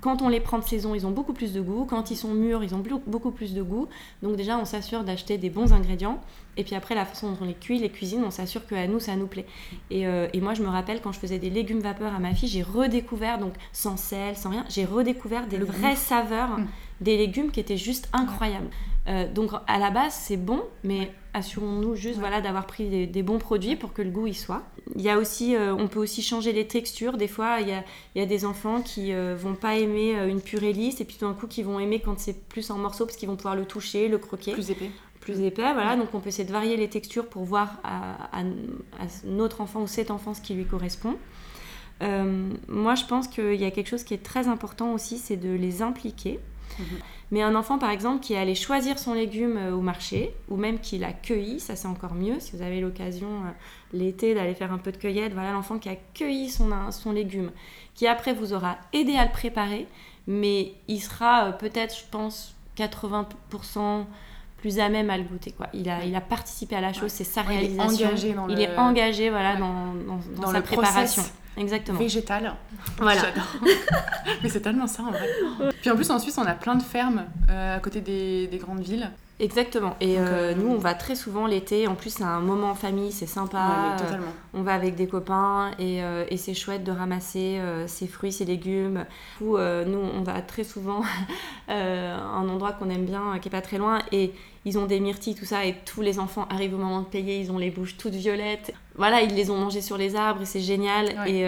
Quand 0.00 0.22
on 0.22 0.30
les 0.30 0.40
prend 0.40 0.58
de 0.58 0.64
saison, 0.64 0.94
ils 0.94 1.06
ont 1.06 1.10
beaucoup 1.10 1.34
plus 1.34 1.52
de 1.52 1.60
goût. 1.60 1.84
Quand 1.84 2.10
ils 2.10 2.16
sont 2.16 2.32
mûrs, 2.32 2.64
ils 2.64 2.74
ont 2.74 2.82
beaucoup 3.06 3.30
plus 3.30 3.52
de 3.52 3.62
goût. 3.62 3.86
Donc 4.22 4.36
déjà, 4.36 4.56
on 4.56 4.64
s'assure 4.64 5.04
d'acheter 5.04 5.36
des 5.36 5.50
bons 5.50 5.74
ingrédients. 5.74 6.18
Et 6.56 6.64
puis 6.64 6.74
après, 6.74 6.94
la 6.94 7.04
façon 7.04 7.30
dont 7.32 7.36
on 7.42 7.44
les 7.44 7.52
cuit, 7.52 7.78
les 7.78 7.90
cuisine, 7.90 8.22
on 8.26 8.30
s'assure 8.30 8.66
qu'à 8.66 8.86
nous, 8.86 8.98
ça 8.98 9.14
nous 9.16 9.26
plaît. 9.26 9.44
Et, 9.90 10.06
euh, 10.06 10.26
et 10.32 10.40
moi, 10.40 10.54
je 10.54 10.62
me 10.62 10.68
rappelle, 10.68 11.02
quand 11.02 11.12
je 11.12 11.18
faisais 11.18 11.38
des 11.38 11.50
légumes 11.50 11.80
vapeur 11.80 12.14
à 12.14 12.18
ma 12.18 12.32
fille, 12.34 12.48
j'ai 12.48 12.62
redécouvert, 12.62 13.38
donc 13.38 13.52
sans 13.74 13.98
sel, 13.98 14.36
sans 14.36 14.48
rien, 14.48 14.64
j'ai 14.70 14.86
redécouvert 14.86 15.46
des 15.46 15.58
Le 15.58 15.66
goût. 15.66 15.72
vraies 15.72 15.96
saveurs 15.96 16.56
Mm. 16.58 16.66
des 17.02 17.16
légumes 17.18 17.50
qui 17.50 17.60
étaient 17.60 17.76
juste 17.76 18.08
incroyables. 18.14 18.70
Euh, 19.08 19.26
donc 19.32 19.50
à 19.66 19.78
la 19.78 19.90
base, 19.90 20.12
c'est 20.14 20.36
bon, 20.36 20.62
mais 20.84 21.10
assurons-nous 21.32 21.94
juste 21.94 22.16
Ouais. 22.16 22.20
voilà, 22.20 22.40
d'avoir 22.40 22.66
pris 22.66 22.88
des, 22.88 23.06
des 23.06 23.22
bons 23.22 23.38
produits 23.38 23.76
pour 23.76 23.92
que 23.92 24.02
le 24.02 24.10
goût 24.10 24.26
y 24.26 24.34
soit. 24.34 24.62
Il 24.96 25.00
y 25.02 25.08
a 25.08 25.16
aussi, 25.18 25.54
euh, 25.56 25.74
on 25.74 25.88
peut 25.88 26.00
aussi 26.00 26.22
changer 26.22 26.52
les 26.52 26.66
textures. 26.66 27.16
Des 27.16 27.28
fois, 27.28 27.60
il 27.60 27.68
y 27.68 27.72
a, 27.72 27.82
il 28.14 28.18
y 28.20 28.22
a 28.22 28.26
des 28.26 28.44
enfants 28.44 28.82
qui 28.82 29.12
euh, 29.12 29.36
vont 29.38 29.54
pas 29.54 29.76
aimer 29.76 30.16
euh, 30.18 30.28
une 30.28 30.40
purée 30.42 30.72
lisse 30.72 31.00
et 31.00 31.04
puis 31.04 31.16
tout 31.18 31.26
d'un 31.26 31.34
coup 31.34 31.46
qui 31.46 31.62
vont 31.62 31.78
aimer 31.80 32.00
quand 32.00 32.18
c'est 32.18 32.38
plus 32.48 32.70
en 32.70 32.76
morceaux 32.78 33.06
parce 33.06 33.16
qu'ils 33.16 33.28
vont 33.28 33.36
pouvoir 33.36 33.56
le 33.56 33.64
toucher, 33.64 34.08
le 34.08 34.18
croquer 34.18 34.52
Plus 34.52 34.70
épais. 34.70 34.90
plus 35.20 35.40
épais. 35.40 35.72
Voilà, 35.72 35.96
donc 35.96 36.08
on 36.14 36.20
peut 36.20 36.28
essayer 36.28 36.44
de 36.46 36.52
varier 36.52 36.76
les 36.76 36.88
textures 36.88 37.26
pour 37.28 37.44
voir 37.44 37.78
à, 37.84 38.38
à- 38.38 38.40
à 38.42 39.06
notre 39.24 39.60
enfant 39.62 39.80
ou 39.82 39.86
cet 39.86 40.10
enfant 40.10 40.34
ce 40.34 40.40
qui 40.42 40.52
lui 40.54 40.66
correspond. 40.66 41.16
Moi, 42.68 42.94
je 42.94 43.04
pense 43.04 43.28
qu'il 43.28 43.54
y 43.60 43.64
a 43.64 43.70
quelque 43.70 43.88
chose 43.88 44.04
qui 44.04 44.14
est 44.14 44.22
très 44.22 44.48
important 44.48 44.92
aussi, 44.94 45.18
c'est 45.18 45.36
de 45.36 45.50
les 45.50 45.82
impliquer. 45.82 46.38
Mhm. 46.78 46.86
Mais 47.32 47.42
un 47.42 47.54
enfant, 47.54 47.78
par 47.78 47.90
exemple, 47.90 48.20
qui 48.20 48.32
est 48.34 48.38
allé 48.38 48.54
choisir 48.56 48.98
son 48.98 49.14
légume 49.14 49.56
euh, 49.56 49.72
au 49.72 49.80
marché, 49.80 50.34
ou 50.48 50.56
même 50.56 50.80
qui 50.80 50.98
l'a 50.98 51.12
cueilli, 51.12 51.60
ça 51.60 51.76
c'est 51.76 51.86
encore 51.86 52.14
mieux. 52.14 52.40
Si 52.40 52.56
vous 52.56 52.62
avez 52.62 52.80
l'occasion 52.80 53.28
euh, 53.28 53.50
l'été 53.92 54.34
d'aller 54.34 54.54
faire 54.54 54.72
un 54.72 54.78
peu 54.78 54.90
de 54.90 54.96
cueillette, 54.96 55.32
voilà 55.32 55.52
l'enfant 55.52 55.78
qui 55.78 55.88
a 55.88 55.94
cueilli 56.14 56.50
son, 56.50 56.68
son 56.90 57.12
légume, 57.12 57.50
qui 57.94 58.06
après 58.08 58.32
vous 58.32 58.52
aura 58.52 58.78
aidé 58.92 59.14
à 59.16 59.24
le 59.26 59.30
préparer, 59.30 59.86
mais 60.26 60.72
il 60.88 61.00
sera 61.00 61.46
euh, 61.46 61.52
peut-être, 61.52 61.96
je 61.96 62.04
pense, 62.10 62.54
80% 62.76 64.04
plus 64.58 64.78
à 64.78 64.88
même 64.88 65.08
à 65.08 65.16
le 65.16 65.24
goûter. 65.24 65.52
Quoi. 65.52 65.68
Il, 65.72 65.88
a, 65.88 66.04
il 66.04 66.14
a 66.14 66.20
participé 66.20 66.76
à 66.76 66.80
la 66.80 66.92
chose, 66.92 67.04
Ouais. 67.04 67.08
c'est 67.10 67.24
sa 67.24 67.42
Ouais, 67.42 67.46
il 67.48 67.52
est 67.54 67.58
réalisation. 67.82 68.06
engagé 68.08 68.32
dans 68.34 68.48
Il 68.48 68.56
le- 68.56 68.60
est 68.62 68.76
engagé 68.76 69.30
voilà, 69.30 69.54
Ouais. 69.54 69.58
dans, 69.60 69.94
dans- 69.94 70.20
dans 70.36 70.42
Dans 70.42 70.48
sa 70.52 70.58
le 70.58 70.62
préparation. 70.64 71.22
process. 71.22 71.34
Exactement. 71.60 71.98
végétal. 71.98 72.54
Voilà. 72.98 73.22
Mais 74.42 74.48
c'est 74.48 74.60
tellement 74.60 74.86
ça 74.86 75.02
en 75.02 75.10
vrai. 75.10 75.28
Puis 75.80 75.90
en 75.90 75.96
plus 75.96 76.10
en 76.10 76.18
Suisse 76.18 76.38
on 76.38 76.46
a 76.46 76.54
plein 76.54 76.74
de 76.74 76.82
fermes 76.82 77.24
euh, 77.50 77.76
à 77.76 77.80
côté 77.80 78.00
des, 78.00 78.46
des 78.46 78.58
grandes 78.58 78.80
villes. 78.80 79.10
Exactement. 79.40 79.96
Et 80.00 80.16
Donc, 80.16 80.26
euh, 80.26 80.52
euh, 80.52 80.54
nous, 80.54 80.68
on 80.68 80.78
va 80.78 80.94
très 80.94 81.14
souvent 81.14 81.46
l'été. 81.46 81.88
En 81.88 81.94
plus, 81.94 82.10
c'est 82.10 82.22
un 82.24 82.40
moment 82.40 82.70
en 82.70 82.74
famille, 82.74 83.10
c'est 83.10 83.26
sympa. 83.26 83.56
Ouais, 83.58 83.94
Euh, 83.94 84.04
totalement. 84.04 84.32
on 84.54 84.62
va 84.62 84.74
avec 84.74 84.94
des 84.96 85.06
copains 85.06 85.70
et, 85.78 86.02
euh, 86.04 86.24
et 86.28 86.36
c'est 86.36 86.52
chouette 86.54 86.84
de 86.84 86.92
ramasser 86.92 87.58
euh, 87.58 87.86
ses 87.86 88.06
fruits, 88.06 88.32
ses 88.32 88.44
légumes. 88.44 89.06
Euh, 89.42 89.84
nous, 89.86 89.98
on 89.98 90.22
va 90.22 90.42
très 90.42 90.62
souvent 90.64 91.00
à 91.68 91.74
un 91.74 92.48
endroit 92.48 92.72
qu'on 92.72 92.90
aime 92.90 93.06
bien, 93.06 93.38
qui 93.40 93.48
est 93.48 93.50
pas 93.50 93.62
très 93.62 93.78
loin, 93.78 94.00
et 94.12 94.32
ils 94.66 94.78
ont 94.78 94.84
des 94.86 95.00
myrtilles, 95.00 95.34
tout 95.34 95.46
ça, 95.46 95.64
et 95.64 95.74
tous 95.86 96.02
les 96.02 96.18
enfants 96.18 96.46
arrivent 96.50 96.74
au 96.74 96.78
moment 96.78 97.00
de 97.00 97.06
payer, 97.06 97.40
ils 97.40 97.50
ont 97.50 97.58
les 97.58 97.70
bouches 97.70 97.96
toutes 97.96 98.14
violettes. 98.14 98.74
Voilà, 98.96 99.22
ils 99.22 99.34
les 99.34 99.50
ont 99.50 99.56
mangées 99.56 99.80
sur 99.80 99.96
les 99.96 100.16
arbres 100.16 100.42
et 100.42 100.46
c'est 100.46 100.60
génial. 100.60 101.06
Ouais. 101.24 101.32
Et, 101.32 101.46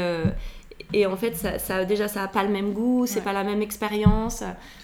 et 0.92 1.06
en 1.06 1.16
fait, 1.16 1.34
ça, 1.36 1.58
ça- 1.58 1.84
déjà, 1.84 2.08
ça 2.08 2.22
a 2.22 2.28
pas 2.28 2.42
le 2.42 2.48
même 2.50 2.72
goût, 2.72 3.06
c'est 3.06 3.16
Ouais. 3.16 3.22
pas 3.22 3.32
la 3.32 3.44
même 3.44 3.62
expérience. 3.62 4.42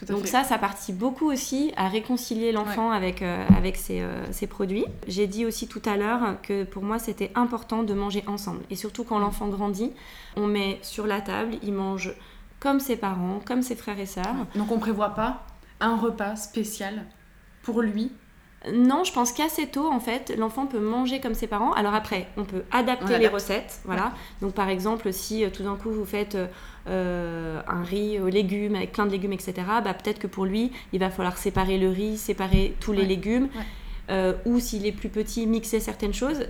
Donc 0.08 0.22
fait. 0.22 0.26
ça, 0.28 0.44
ça 0.44 0.58
participe 0.58 0.96
beaucoup 0.96 1.30
aussi 1.30 1.72
à 1.76 1.88
réconcilier 1.88 2.52
l'enfant 2.52 2.90
avec, 2.90 3.22
euh, 3.22 3.44
avec 3.56 3.76
ses, 3.76 4.00
euh, 4.00 4.30
ses 4.32 4.46
produits. 4.46 4.84
J'ai 5.06 5.26
dit 5.26 5.44
aussi 5.46 5.68
tout 5.68 5.82
à 5.84 5.96
l'heure 5.96 6.36
que 6.42 6.64
pour 6.64 6.82
moi, 6.82 6.98
c'était 6.98 7.30
important 7.34 7.82
de 7.82 7.94
manger 7.94 8.24
ensemble. 8.26 8.60
Et 8.70 8.76
surtout 8.76 9.04
quand 9.04 9.18
l'enfant 9.18 9.48
grandit, 9.48 9.92
on 10.36 10.46
met 10.46 10.78
sur 10.82 11.06
la 11.06 11.20
table, 11.20 11.56
il 11.62 11.72
mange 11.72 12.12
comme 12.60 12.80
ses 12.80 12.96
parents, 12.96 13.40
comme 13.44 13.62
ses 13.62 13.76
frères 13.76 13.98
et 14.00 14.06
sœurs. 14.06 14.34
Donc 14.56 14.72
on 14.72 14.78
prévoit 14.78 15.10
pas 15.14 15.44
un 15.80 15.96
repas 15.96 16.36
spécial 16.36 17.04
pour 17.62 17.82
lui. 17.82 18.10
Non, 18.72 19.04
je 19.04 19.12
pense 19.12 19.32
qu'assez 19.32 19.66
tôt, 19.66 19.88
en 19.90 20.00
fait, 20.00 20.34
l'enfant 20.36 20.66
peut 20.66 20.80
manger 20.80 21.20
comme 21.20 21.34
ses 21.34 21.46
parents. 21.46 21.72
Alors 21.72 21.94
après, 21.94 22.28
on 22.36 22.44
peut 22.44 22.64
adapter 22.70 23.04
On 23.04 23.08
les 23.08 23.14
adapte. 23.16 23.34
recettes. 23.34 23.80
Voilà. 23.84 24.12
Donc 24.40 24.54
par 24.54 24.68
exemple, 24.68 25.12
si 25.12 25.44
euh, 25.44 25.50
tout 25.50 25.62
d'un 25.62 25.76
coup 25.76 25.90
vous 25.90 26.04
faites 26.04 26.34
euh, 26.34 26.46
euh, 26.88 27.60
un 27.66 27.82
riz 27.82 28.18
aux 28.20 28.28
légumes 28.28 28.74
avec 28.74 28.92
plein 28.92 29.06
de 29.06 29.10
légumes, 29.10 29.32
etc., 29.32 29.54
bah, 29.84 29.94
peut-être 29.94 30.18
que 30.18 30.26
pour 30.26 30.44
lui, 30.44 30.72
il 30.92 31.00
va 31.00 31.10
falloir 31.10 31.36
séparer 31.36 31.78
le 31.78 31.90
riz, 31.90 32.16
séparer 32.16 32.74
tous 32.80 32.92
les 32.92 33.04
légumes. 33.04 33.48
Ouais. 33.54 33.62
Euh, 34.10 34.32
ou 34.46 34.58
s'il 34.58 34.86
est 34.86 34.92
plus 34.92 35.10
petit, 35.10 35.46
mixer 35.46 35.80
certaines 35.80 36.14
choses. 36.14 36.46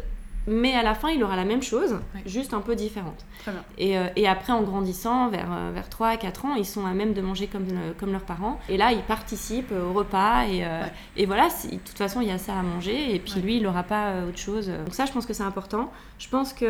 Mais 0.48 0.74
à 0.74 0.82
la 0.82 0.94
fin, 0.94 1.10
il 1.10 1.22
aura 1.22 1.36
la 1.36 1.44
même 1.44 1.62
chose, 1.62 1.96
juste 2.26 2.54
un 2.54 2.60
peu 2.60 2.74
différente. 2.74 3.24
Très 3.40 3.52
bien. 3.52 3.62
Et, 3.76 3.98
euh, 3.98 4.06
et 4.16 4.26
après, 4.26 4.52
en 4.52 4.62
grandissant, 4.62 5.28
vers, 5.28 5.48
euh, 5.52 5.70
vers 5.74 5.88
3 5.88 6.08
à 6.08 6.16
4 6.16 6.46
ans, 6.46 6.54
ils 6.54 6.64
sont 6.64 6.86
à 6.86 6.92
même 6.94 7.12
de 7.12 7.20
manger 7.20 7.46
comme, 7.48 7.66
le- 7.66 7.92
comme 7.98 8.12
leurs 8.12 8.22
parents. 8.24 8.58
Et 8.68 8.76
là, 8.76 8.92
ils 8.92 9.02
participent 9.02 9.72
euh, 9.72 9.90
au 9.90 9.92
repas. 9.92 10.44
Et, 10.46 10.64
euh, 10.64 10.82
Ouais. 10.82 10.92
et 11.16 11.26
voilà, 11.26 11.48
de 11.48 11.76
toute 11.76 11.98
façon, 11.98 12.20
il 12.20 12.28
y 12.28 12.30
a 12.32 12.38
ça 12.38 12.54
à 12.58 12.62
manger. 12.62 13.14
Et 13.14 13.18
puis 13.18 13.34
Ouais. 13.34 13.40
lui, 13.42 13.56
il 13.58 13.62
n'aura 13.62 13.82
pas 13.82 14.08
euh, 14.08 14.28
autre 14.28 14.38
chose. 14.38 14.68
Donc 14.68 14.94
ça, 14.94 15.04
je 15.06 15.12
pense 15.12 15.26
que 15.26 15.32
c'est 15.34 15.42
important. 15.42 15.90
Je 16.18 16.28
pense 16.28 16.52
qu'il 16.52 16.68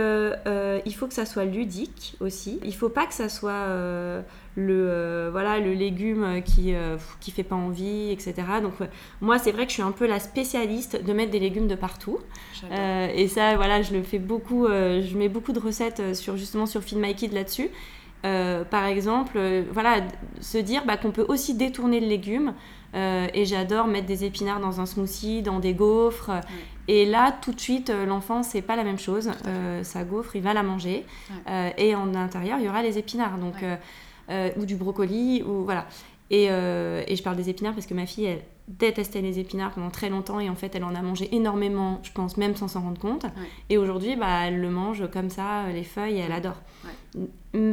il 0.84 0.94
faut 0.94 1.06
que 1.06 1.14
ça 1.14 1.24
soit 1.26 1.44
ludique 1.44 2.16
aussi. 2.20 2.58
Il 2.64 2.74
faut 2.74 2.88
pas 2.88 3.06
que 3.06 3.14
ça 3.14 3.28
soit 3.28 3.50
euh, 3.52 4.20
le, 4.60 4.88
euh, 4.90 5.28
voilà, 5.30 5.60
le 5.60 5.72
légume 5.72 6.42
qui, 6.44 6.74
euh, 6.74 6.96
qui 7.20 7.30
fait 7.30 7.44
pas 7.44 7.54
envie, 7.54 8.10
etc. 8.10 8.34
Donc 8.60 8.80
euh, 8.80 8.86
moi, 9.20 9.38
c'est 9.38 9.52
vrai 9.52 9.64
que 9.66 9.70
je 9.70 9.74
suis 9.74 9.82
un 9.82 9.92
peu 9.92 10.06
la 10.06 10.18
spécialiste 10.18 11.04
de 11.04 11.12
mettre 11.12 11.30
des 11.30 11.38
légumes 11.38 11.68
de 11.68 11.76
partout. 11.76 12.18
Euh, 12.72 13.08
et 13.14 13.28
ça, 13.28 13.54
voilà, 13.54 13.82
je 13.82 13.92
le 13.92 14.02
fais 14.02 14.18
beaucoup. 14.18 14.66
euh, 14.66 15.00
je 15.00 15.16
mets 15.16 15.28
beaucoup 15.28 15.52
de 15.52 15.60
recettes 15.60 16.14
sur 16.16 16.36
justement 16.36 16.66
sur 16.66 16.82
Feed 16.82 16.98
My 16.98 17.14
Kid 17.14 17.32
là-dessus. 17.32 17.70
Par 18.22 18.84
exemple, 18.84 19.38
voilà, 19.72 20.00
se 20.40 20.58
dire 20.58 20.84
bah, 20.84 20.96
qu'on 20.96 21.12
peut 21.12 21.24
aussi 21.28 21.54
détourner 21.54 22.00
le 22.00 22.08
légume. 22.08 22.52
Et 22.94 23.44
j'adore 23.44 23.86
mettre 23.86 24.06
des 24.06 24.24
épinards 24.24 24.60
dans 24.60 24.80
un 24.80 24.86
smoothie, 24.86 25.40
dans 25.42 25.60
des 25.60 25.72
gaufres. 25.72 26.32
Et 26.88 27.06
là, 27.06 27.32
tout 27.42 27.52
de 27.52 27.60
suite, 27.60 27.92
l'enfant, 28.08 28.42
c'est 28.42 28.60
pas 28.62 28.74
la 28.74 28.82
même 28.82 28.98
chose. 28.98 29.30
sa 29.82 30.02
gaufre, 30.04 30.34
il 30.34 30.42
va 30.42 30.52
la 30.52 30.64
manger. 30.64 31.06
Ouais. 31.46 31.74
Et 31.78 31.94
en 31.94 32.12
intérieur, 32.16 32.58
il 32.58 32.66
y 32.66 32.68
aura 32.68 32.82
les 32.82 32.98
épinards. 32.98 33.38
Donc, 33.38 33.62
Ouais. 33.62 33.78
Euh, 34.30 34.50
ou 34.56 34.66
du 34.66 34.76
brocoli, 34.76 35.42
ou 35.42 35.64
voilà. 35.64 35.86
Et, 36.30 36.48
euh, 36.50 37.02
et 37.06 37.16
je 37.16 37.22
parle 37.22 37.36
des 37.36 37.48
épinards 37.48 37.74
parce 37.74 37.86
que 37.86 37.94
ma 37.94 38.06
fille, 38.06 38.26
elle 38.26 38.42
détestait 38.68 39.22
les 39.22 39.38
épinards 39.38 39.72
pendant 39.72 39.90
très 39.90 40.10
longtemps 40.10 40.40
et 40.40 40.50
en 40.50 40.54
fait, 40.54 40.74
elle 40.74 40.84
en 40.84 40.94
a 40.94 41.00
mangé 41.00 41.34
énormément, 41.34 42.00
je 42.02 42.12
pense, 42.12 42.36
même 42.36 42.54
sans 42.54 42.68
s'en 42.68 42.82
rendre 42.82 43.00
compte. 43.00 43.24
Et 43.70 43.78
aujourd'hui, 43.78 44.14
bah, 44.14 44.46
elle 44.46 44.60
le 44.60 44.70
mange 44.70 45.08
comme 45.10 45.30
ça, 45.30 45.68
les 45.72 45.84
feuilles, 45.84 46.18
et 46.18 46.20
elle 46.20 46.32
adore. 46.32 46.60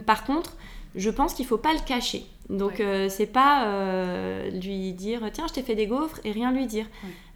Par 0.05 0.23
contre, 0.23 0.55
je 0.95 1.09
pense 1.09 1.33
qu'il 1.33 1.45
faut 1.45 1.57
pas 1.57 1.73
le 1.73 1.79
cacher. 1.85 2.25
Donc 2.49 2.79
euh, 2.79 3.09
c'est 3.09 3.25
pas 3.25 3.65
euh, 3.65 4.49
lui 4.51 4.93
dire 4.93 5.21
tiens 5.33 5.47
je 5.47 5.53
t'ai 5.53 5.63
fait 5.63 5.75
des 5.75 5.87
gaufres 5.87 6.19
et 6.23 6.31
rien 6.31 6.51
lui 6.51 6.67
dire. 6.67 6.85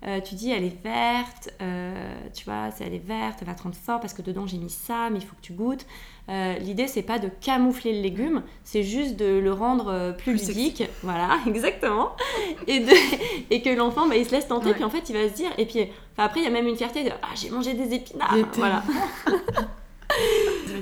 Euh, 0.07 0.21
tu 0.21 0.35
dis 0.35 0.51
elle 0.51 0.63
est 0.63 0.81
verte, 0.83 1.53
tu 2.33 2.45
vois, 2.45 2.69
elle 2.79 2.93
est 2.93 3.05
verte, 3.05 3.39
elle 3.41 3.47
va 3.47 3.53
te 3.53 3.63
rendre 3.63 3.75
fort 3.75 3.99
parce 3.99 4.13
que 4.13 4.21
dedans 4.21 4.47
j'ai 4.47 4.57
mis 4.57 4.69
ça, 4.69 5.09
mais 5.09 5.19
il 5.19 5.25
faut 5.25 5.35
que 5.35 5.41
tu 5.41 5.53
goûtes. 5.53 5.85
L'idée 6.27 6.87
c'est 6.87 7.01
pas 7.01 7.19
de 7.19 7.27
camoufler 7.27 7.93
le 7.93 8.01
légume, 8.01 8.43
c'est 8.63 8.83
juste 8.83 9.17
de 9.17 9.39
le 9.39 9.51
rendre 9.51 10.15
plus, 10.17 10.47
ludique, 10.47 10.83
voilà 11.03 11.39
exactement, 11.47 12.11
et, 12.67 12.79
de, 12.79 12.91
et 13.49 13.61
que 13.61 13.69
l'enfant 13.69 14.07
bah, 14.07 14.15
il 14.15 14.25
se 14.25 14.31
laisse 14.31 14.47
tenter 14.47 14.73
puis 14.73 14.83
en 14.83 14.89
fait 14.89 15.09
il 15.09 15.17
va 15.17 15.27
se 15.27 15.33
dire 15.33 15.49
et 15.57 15.65
puis 15.65 15.87
après 16.17 16.39
il 16.39 16.43
y 16.43 16.47
a 16.47 16.51
même 16.51 16.67
une 16.67 16.77
fierté 16.77 17.03
de 17.03 17.09
ah 17.21 17.27
j'ai 17.35 17.49
mangé 17.49 17.73
des 17.73 17.93
épinards, 17.95 18.37
voilà. 18.53 18.83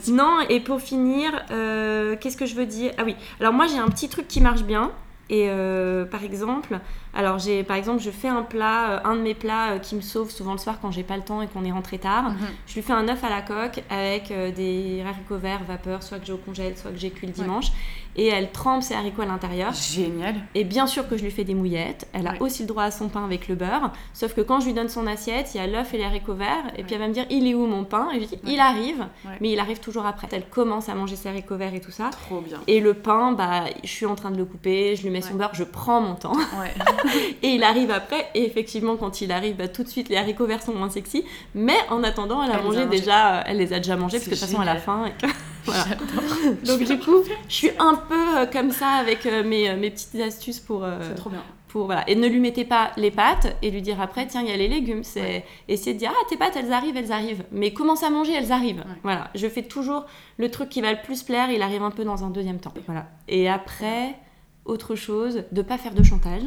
non, 0.07 0.39
et 0.49 0.59
pour 0.59 0.81
finir, 0.81 1.31
euh, 1.51 2.15
qu'est-ce 2.19 2.37
que 2.37 2.45
je 2.45 2.55
veux 2.55 2.65
dire? 2.65 2.91
Ah 2.97 3.03
oui, 3.05 3.15
alors 3.39 3.53
moi 3.53 3.67
j'ai 3.67 3.77
un 3.77 3.89
petit 3.89 4.09
truc 4.09 4.27
qui 4.27 4.41
marche 4.41 4.63
bien. 4.63 4.91
Et 5.29 5.47
euh, 5.49 6.05
par 6.05 6.23
exemple, 6.23 6.79
alors 7.13 7.37
j'ai 7.37 7.63
par 7.63 7.75
exemple 7.75 8.01
je 8.01 8.11
fais 8.11 8.29
un 8.29 8.43
plat, 8.43 8.91
euh, 8.91 8.99
un 9.03 9.15
de 9.15 9.21
mes 9.21 9.33
plats 9.33 9.77
qui 9.79 9.95
me 9.95 10.01
sauve 10.01 10.31
souvent 10.31 10.53
le 10.53 10.57
soir 10.57 10.79
quand 10.81 10.91
j'ai 10.91 11.03
pas 11.03 11.17
le 11.17 11.23
temps 11.23 11.41
et 11.41 11.47
qu'on 11.47 11.65
est 11.65 11.71
rentré 11.71 11.97
tard. 11.97 12.29
Mhm. 12.29 12.37
Je 12.65 12.75
lui 12.75 12.81
fais 12.81 12.93
un 12.93 13.07
œuf 13.09 13.23
à 13.23 13.29
la 13.29 13.41
coque 13.41 13.83
avec 13.89 14.31
des 14.55 15.03
haricots 15.05 15.37
verts 15.37 15.63
vapeur, 15.67 16.01
soit 16.03 16.19
que 16.19 16.25
j'ai 16.25 16.33
au 16.33 16.37
congèle, 16.37 16.77
soit 16.77 16.91
que 16.91 16.97
j'ai 16.97 17.11
cuit 17.11 17.27
le 17.27 17.33
dimanche 17.33 17.71
et 18.17 18.27
elle 18.27 18.51
trempe 18.51 18.83
ses 18.83 18.95
haricots 18.95 19.21
à 19.21 19.25
l'intérieur. 19.25 19.73
Génial. 19.73 20.35
Et 20.55 20.63
bien 20.63 20.87
sûr 20.87 21.07
que 21.07 21.17
je 21.17 21.23
lui 21.23 21.31
fais 21.31 21.43
des 21.43 21.53
mouillettes. 21.53 22.07
Elle 22.13 22.27
a 22.27 22.33
aussi 22.39 22.63
le 22.63 22.67
droit 22.67 22.83
à 22.83 22.91
son 22.91 23.09
pain 23.09 23.23
avec 23.23 23.47
le 23.47 23.55
beurre. 23.55 23.91
Sauf 24.13 24.33
que 24.33 24.41
quand 24.41 24.59
je 24.59 24.65
lui 24.65 24.73
donne 24.73 24.89
son 24.89 25.05
assiette, 25.07 25.53
il 25.53 25.57
y 25.57 25.59
a 25.59 25.67
l'œuf 25.67 25.93
et 25.93 25.97
les 25.97 26.03
haricots 26.03 26.33
verts. 26.33 26.71
Et 26.77 26.83
puis 26.83 26.95
elle 26.95 27.01
va 27.01 27.07
me 27.07 27.13
dire 27.13 27.25
il 27.29 27.47
est 27.47 27.53
où 27.53 27.67
mon 27.67 27.83
pain 27.83 28.09
Et 28.11 28.15
je 28.15 28.19
lui 28.19 28.27
dis 28.27 28.39
il 28.47 28.59
arrive, 28.59 29.05
mais 29.39 29.51
il 29.51 29.59
arrive 29.59 29.79
toujours 29.79 30.05
après. 30.05 30.27
Elle 30.31 30.47
commence 30.49 30.89
à 30.89 30.95
manger 30.95 31.15
ses 31.15 31.29
haricots 31.29 31.57
verts 31.57 31.73
et 31.73 31.81
tout 31.81 31.91
ça. 31.91 32.09
Trop 32.09 32.41
bien. 32.41 32.59
Et 32.67 32.79
le 32.79 32.93
pain, 32.93 33.33
bah, 33.33 33.65
je 33.83 33.89
suis 33.89 34.05
en 34.05 34.15
train 34.15 34.31
de 34.31 34.37
le 34.37 34.45
couper, 34.45 34.95
je 34.95 35.03
lui 35.03 35.09
mets 35.09 35.21
son 35.21 35.35
beurre, 35.35 35.53
je 35.53 35.63
prends 35.63 36.01
mon 36.01 36.15
temps. 36.15 36.37
et 37.43 37.49
il 37.49 37.63
arrive 37.63 37.91
après. 37.91 38.29
Et 38.33 38.45
effectivement, 38.45 38.97
quand 38.97 39.21
il 39.21 39.31
arrive, 39.31 39.55
bah, 39.57 39.67
tout 39.67 39.83
de 39.83 39.89
suite 39.89 40.09
les 40.09 40.17
haricots 40.17 40.47
verts 40.47 40.63
sont 40.63 40.73
moins 40.73 40.89
sexy. 40.89 41.23
Mais 41.53 41.77
en 41.89 42.03
attendant, 42.03 42.43
elle 42.43 42.51
a 42.51 42.61
mangé 42.61 42.85
déjà, 42.85 43.41
elle 43.45 43.57
les 43.57 43.73
a 43.73 43.77
déjà 43.77 43.95
mangés 43.95 44.17
parce 44.17 44.29
que 44.29 44.35
de 44.35 44.39
toute 44.39 44.47
façon 44.47 44.61
elle 44.61 44.69
a 44.69 44.77
faim. 44.77 45.05
Et 45.05 45.27
Donc 46.65 46.83
du 46.83 46.99
coup, 46.99 47.23
je 47.47 47.53
suis 47.53 47.71
un 47.79 47.95
peu 47.95 48.37
euh, 48.37 48.45
comme 48.45 48.71
ça 48.71 48.89
avec 48.89 49.25
euh, 49.25 49.43
mes, 49.43 49.69
euh, 49.69 49.77
mes, 49.77 49.89
petites 49.89 50.15
astuces 50.21 50.59
pour. 50.59 50.85
c'est 51.01 51.15
trop 51.15 51.29
bien. 51.29 51.43
Pour, 51.67 51.85
voilà. 51.85 52.09
Et 52.09 52.15
ne 52.15 52.27
lui 52.27 52.39
mettez 52.39 52.63
pas 52.63 52.91
les 52.95 53.11
pâtes 53.11 53.57
et 53.61 53.71
lui 53.71 53.81
dire 53.81 53.99
après, 53.99 54.25
tiens, 54.25 54.41
il 54.41 54.47
y 54.47 54.53
a 54.53 54.57
les 54.57 54.69
légumes. 54.69 55.03
C'est 55.03 55.43
essayer 55.67 55.93
de 55.93 55.99
dire, 55.99 56.13
ah, 56.15 56.25
tes 56.29 56.37
pâtes, 56.37 56.55
elles 56.55 56.71
arrivent, 56.71 56.95
elles 56.95 57.11
arrivent. 57.11 57.43
Mais 57.51 57.73
commence 57.73 58.03
à 58.03 58.09
manger, 58.09 58.33
elles 58.33 58.53
arrivent. 58.53 58.85
Voilà. 59.03 59.29
Je 59.35 59.47
fais 59.47 59.63
toujours 59.63 60.05
le 60.37 60.49
truc 60.49 60.69
qui 60.69 60.81
va 60.81 60.93
le 60.93 61.01
plus 61.01 61.23
plaire, 61.23 61.51
il 61.51 61.61
arrive 61.61 61.83
un 61.83 61.91
peu 61.91 62.05
dans 62.05 62.23
un 62.23 62.29
deuxième 62.29 62.59
temps. 62.59 62.73
Voilà. 62.85 63.07
Et 63.27 63.49
après, 63.49 64.15
autre 64.63 64.95
chose, 64.95 65.43
de 65.51 65.61
pas 65.61 65.77
faire 65.77 65.93
de 65.93 66.03
chantage. 66.03 66.43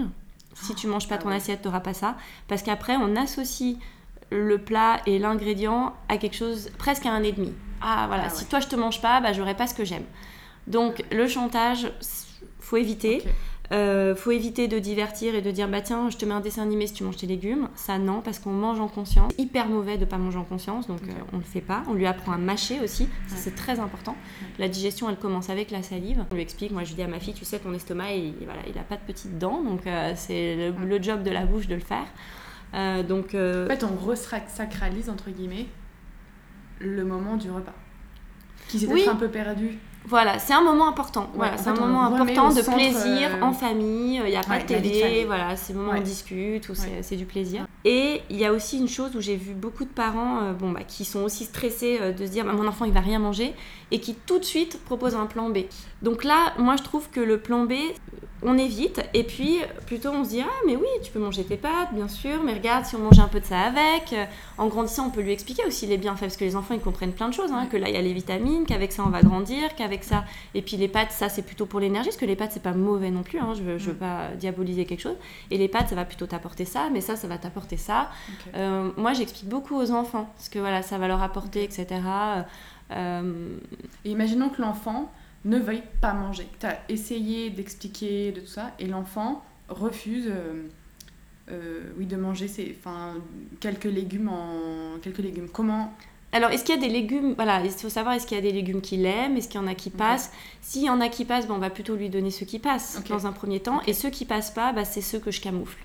Si 0.54 0.74
tu 0.74 0.86
manges 0.86 1.08
pas 1.08 1.16
ah 1.16 1.18
ton 1.18 1.28
assiette, 1.30 1.62
tu 1.62 1.68
n'auras 1.68 1.80
pas 1.80 1.94
ça. 1.94 2.16
Parce 2.48 2.62
qu'après, 2.62 2.96
on 2.96 3.14
associe 3.16 3.76
le 4.30 4.58
plat 4.58 5.00
et 5.06 5.18
l'ingrédient 5.18 5.94
à 6.08 6.16
quelque 6.16 6.36
chose 6.36 6.70
presque 6.78 7.06
à 7.06 7.12
un 7.12 7.22
ennemi. 7.22 7.52
Ah 7.80 8.04
voilà, 8.08 8.24
ah 8.26 8.30
si 8.30 8.46
toi 8.46 8.60
je 8.60 8.68
te 8.68 8.76
mange 8.76 9.00
pas, 9.00 9.20
bah 9.20 9.32
j'aurai 9.32 9.54
pas 9.54 9.66
ce 9.66 9.74
que 9.74 9.84
j'aime. 9.84 10.04
Donc 10.66 11.04
le 11.10 11.26
chantage, 11.26 11.90
faut 12.58 12.76
éviter. 12.76 13.22
Euh, 13.72 14.16
faut 14.16 14.32
éviter 14.32 14.66
de 14.66 14.80
divertir 14.80 15.36
et 15.36 15.42
de 15.42 15.50
dire 15.52 15.68
bah 15.68 15.80
tiens 15.80 16.10
je 16.10 16.16
te 16.16 16.24
mets 16.24 16.34
un 16.34 16.40
dessin 16.40 16.62
animé 16.62 16.88
si 16.88 16.92
tu 16.92 17.04
manges 17.04 17.18
tes 17.18 17.28
légumes. 17.28 17.68
Ça 17.76 17.98
non 17.98 18.20
parce 18.20 18.40
qu'on 18.40 18.50
mange 18.50 18.80
en 18.80 18.88
conscience. 18.88 19.32
C'est 19.36 19.42
hyper 19.42 19.68
mauvais 19.68 19.96
de 19.96 20.04
pas 20.04 20.18
manger 20.18 20.38
en 20.38 20.44
conscience 20.44 20.88
donc 20.88 21.02
euh, 21.02 21.12
on 21.32 21.36
le 21.36 21.44
fait 21.44 21.60
pas. 21.60 21.84
On 21.88 21.94
lui 21.94 22.06
apprend 22.06 22.32
à 22.32 22.36
mâcher 22.36 22.80
aussi. 22.80 23.08
C'est 23.28 23.54
très 23.54 23.78
important. 23.78 24.16
La 24.58 24.68
digestion 24.68 25.08
elle 25.08 25.16
commence 25.16 25.50
avec 25.50 25.70
la 25.70 25.84
salive. 25.84 26.24
On 26.32 26.34
lui 26.34 26.42
explique 26.42 26.72
moi 26.72 26.82
je 26.82 26.94
dis 26.94 27.02
à 27.02 27.06
ma 27.06 27.20
fille 27.20 27.34
tu 27.34 27.44
sais 27.44 27.60
ton 27.60 27.72
estomac 27.72 28.12
il, 28.14 28.34
voilà 28.44 28.62
il 28.68 28.76
a 28.76 28.82
pas 28.82 28.96
de 28.96 29.02
petites 29.06 29.38
dents 29.38 29.62
donc 29.62 29.86
euh, 29.86 30.14
c'est 30.16 30.72
le, 30.76 31.00
job 31.00 31.22
de 31.22 31.30
la 31.30 31.46
bouche 31.46 31.68
de 31.68 31.76
le 31.76 31.80
faire 31.80 32.06
donc 32.72 33.34
en 33.34 33.66
fait 33.66 33.84
on 33.84 33.96
resacralise 33.96 35.08
entre 35.10 35.30
guillemets 35.30 35.66
le 36.80 37.04
moment 37.04 37.36
du 37.36 37.50
repas. 37.50 37.74
Qui 38.68 38.80
s'est 38.80 38.86
oui. 38.86 39.04
un 39.08 39.16
peu 39.16 39.28
perdu. 39.28 39.78
Voilà, 40.06 40.38
c'est 40.38 40.54
un 40.54 40.62
moment 40.62 40.88
important. 40.88 41.28
voilà, 41.34 41.56
c'est 41.56 41.68
un 41.68 41.74
moment 41.74 42.02
important 42.04 42.48
de 42.48 42.62
plaisir 42.62 43.30
euh, 43.36 43.42
en 43.42 43.52
famille. 43.52 44.20
Il 44.24 44.30
n'y 44.30 44.36
a 44.36 44.42
pas 44.42 44.58
de 44.58 44.64
télé. 44.64 45.24
Voilà, 45.26 45.56
c'est 45.56 45.72
le 45.72 45.78
moment 45.78 45.92
où 45.92 45.96
on 45.96 46.00
discute, 46.00 46.70
c'est 47.02 47.16
du 47.16 47.26
plaisir. 47.26 47.66
Et 47.84 48.20
il 48.28 48.36
y 48.36 48.44
a 48.44 48.52
aussi 48.52 48.78
une 48.78 48.88
chose 48.88 49.16
où 49.16 49.20
j'ai 49.20 49.36
vu 49.36 49.54
beaucoup 49.54 49.84
de 49.84 49.90
parents 49.90 50.42
euh, 50.42 50.52
bon, 50.52 50.70
bah, 50.70 50.82
qui 50.86 51.04
sont 51.04 51.22
aussi 51.22 51.44
stressés 51.44 51.98
euh, 52.00 52.12
de 52.12 52.26
se 52.26 52.30
dire 52.30 52.44
bah, 52.44 52.52
mon 52.52 52.66
enfant 52.66 52.84
il 52.84 52.92
va 52.92 53.00
rien 53.00 53.18
manger 53.18 53.54
et 53.90 54.00
qui 54.00 54.14
tout 54.14 54.38
de 54.38 54.44
suite 54.44 54.78
proposent 54.84 55.14
un 55.14 55.26
plan 55.26 55.48
B. 55.48 55.60
Donc 56.02 56.24
là, 56.24 56.52
moi 56.58 56.76
je 56.76 56.82
trouve 56.82 57.08
que 57.10 57.20
le 57.20 57.38
plan 57.38 57.64
B, 57.64 57.72
on 58.42 58.56
évite 58.56 59.02
et 59.12 59.22
puis 59.22 59.58
plutôt 59.86 60.10
on 60.10 60.24
se 60.24 60.30
dit 60.30 60.40
ah 60.40 60.60
mais 60.66 60.74
oui 60.74 60.86
tu 61.02 61.12
peux 61.12 61.18
manger 61.18 61.44
tes 61.44 61.58
pâtes 61.58 61.92
bien 61.92 62.08
sûr 62.08 62.42
mais 62.42 62.54
regarde 62.54 62.86
si 62.86 62.96
on 62.96 63.00
mange 63.00 63.18
un 63.18 63.28
peu 63.28 63.38
de 63.38 63.44
ça 63.44 63.60
avec 63.60 64.14
en 64.56 64.66
grandissant 64.68 65.08
on 65.08 65.10
peut 65.10 65.20
lui 65.20 65.32
expliquer 65.32 65.62
aussi 65.66 65.86
les 65.86 65.98
bienfaits 65.98 66.20
parce 66.20 66.38
que 66.38 66.44
les 66.46 66.56
enfants 66.56 66.72
ils 66.72 66.80
comprennent 66.80 67.12
plein 67.12 67.28
de 67.28 67.34
choses 67.34 67.52
hein, 67.52 67.68
que 67.70 67.76
là 67.76 67.90
il 67.90 67.94
y 67.94 67.98
a 67.98 68.00
les 68.00 68.14
vitamines 68.14 68.64
qu'avec 68.64 68.92
ça 68.92 69.02
on 69.06 69.10
va 69.10 69.20
grandir 69.20 69.74
qu'avec 69.76 69.89
ça. 70.02 70.24
Et 70.54 70.62
puis 70.62 70.76
les 70.76 70.88
pâtes 70.88 71.12
ça 71.12 71.28
c'est 71.28 71.42
plutôt 71.42 71.66
pour 71.66 71.80
l'énergie 71.80 72.08
parce 72.08 72.16
que 72.16 72.26
les 72.26 72.36
pâtes 72.36 72.52
c'est 72.52 72.62
pas 72.62 72.72
mauvais 72.72 73.10
non 73.10 73.22
plus 73.22 73.38
hein, 73.38 73.54
je 73.56 73.62
veux, 73.62 73.76
veux 73.76 73.94
pas 73.94 74.28
diaboliser 74.38 74.84
quelque 74.84 75.00
chose. 75.00 75.16
Et 75.50 75.58
les 75.58 75.68
pâtes 75.68 75.88
ça 75.88 75.94
va 75.94 76.04
plutôt 76.04 76.26
t'apporter 76.26 76.64
ça 76.64 76.88
mais 76.92 77.00
ça 77.00 77.16
ça 77.16 77.28
va 77.28 77.38
t'apporter 77.38 77.76
ça. 77.76 78.10
Euh, 78.54 78.90
moi 78.96 79.12
j'explique 79.12 79.48
beaucoup 79.48 79.76
aux 79.76 79.90
enfants 79.90 80.30
parce 80.36 80.48
que 80.48 80.58
voilà 80.58 80.82
ça 80.82 80.98
va 80.98 81.08
leur 81.08 81.22
apporter 81.22 81.62
etc 81.64 82.00
euh, 82.92 83.56
et 84.04 84.10
imaginons 84.10 84.48
que 84.48 84.60
l'enfant 84.60 85.12
ne 85.44 85.58
veuille 85.58 85.82
pas 86.00 86.12
manger. 86.12 86.46
Tu 86.58 86.66
as 86.66 86.80
essayé 86.88 87.50
d'expliquer 87.50 88.32
de 88.32 88.40
tout 88.40 88.46
ça 88.46 88.72
et 88.78 88.86
l'enfant 88.86 89.44
refuse 89.68 90.26
euh, 90.28 90.68
euh, 91.50 91.92
oui, 91.98 92.06
de 92.06 92.16
manger 92.16 92.48
ses, 92.48 92.78
quelques 93.60 93.84
légumes 93.84 94.28
en 94.28 94.98
quelques 95.00 95.18
légumes. 95.18 95.48
Comment 95.52 95.92
alors, 96.32 96.50
est-ce 96.50 96.64
qu'il 96.64 96.74
y 96.74 96.78
a 96.78 96.80
des 96.80 96.92
légumes 96.92 97.34
Voilà, 97.34 97.60
il 97.64 97.70
faut 97.70 97.88
savoir 97.88 98.14
est-ce 98.14 98.26
qu'il 98.26 98.36
y 98.36 98.40
a 98.40 98.42
des 98.42 98.52
légumes 98.52 98.80
qu'il 98.80 99.04
aime, 99.04 99.36
est-ce 99.36 99.48
qu'il 99.48 99.60
y 99.60 99.64
en 99.64 99.66
a 99.66 99.74
qui 99.74 99.90
passent? 99.90 100.32
S'il 100.62 100.84
y 100.84 100.90
en 100.90 101.00
a 101.00 101.08
qui 101.08 101.24
passent, 101.24 101.48
bon, 101.48 101.54
on 101.54 101.58
va 101.58 101.70
plutôt 101.70 101.96
lui 101.96 102.08
donner 102.08 102.30
ceux 102.30 102.46
qui 102.46 102.58
passent 102.58 103.02
dans 103.08 103.26
un 103.26 103.32
premier 103.32 103.60
temps. 103.60 103.80
Et 103.86 103.92
ceux 103.92 104.10
qui 104.10 104.24
passent 104.24 104.52
pas, 104.52 104.72
bah, 104.72 104.84
c'est 104.84 105.00
ceux 105.00 105.18
que 105.18 105.30
je 105.30 105.40
camoufle. 105.40 105.78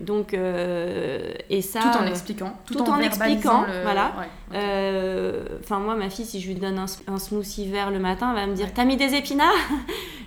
Donc, 0.00 0.34
euh, 0.34 1.32
et 1.48 1.62
ça. 1.62 1.80
Tout 1.80 1.98
en 1.98 2.06
expliquant. 2.06 2.52
Tout, 2.66 2.80
en, 2.80 2.98
expliquant, 2.98 3.64
voilà. 3.82 4.12
Euh, 4.52 5.44
enfin, 5.60 5.78
moi, 5.78 5.94
ma 5.94 6.10
fille, 6.10 6.24
si 6.24 6.40
je 6.40 6.48
lui 6.48 6.54
donne 6.54 6.78
un, 7.06 7.18
smoothie 7.18 7.68
vert 7.68 7.90
le 7.90 7.98
matin, 7.98 8.30
elle 8.30 8.36
va 8.36 8.46
me 8.46 8.54
dire 8.54 8.72
T'as 8.74 8.84
mis 8.84 8.96
des 8.96 9.14
épinards? 9.14 9.54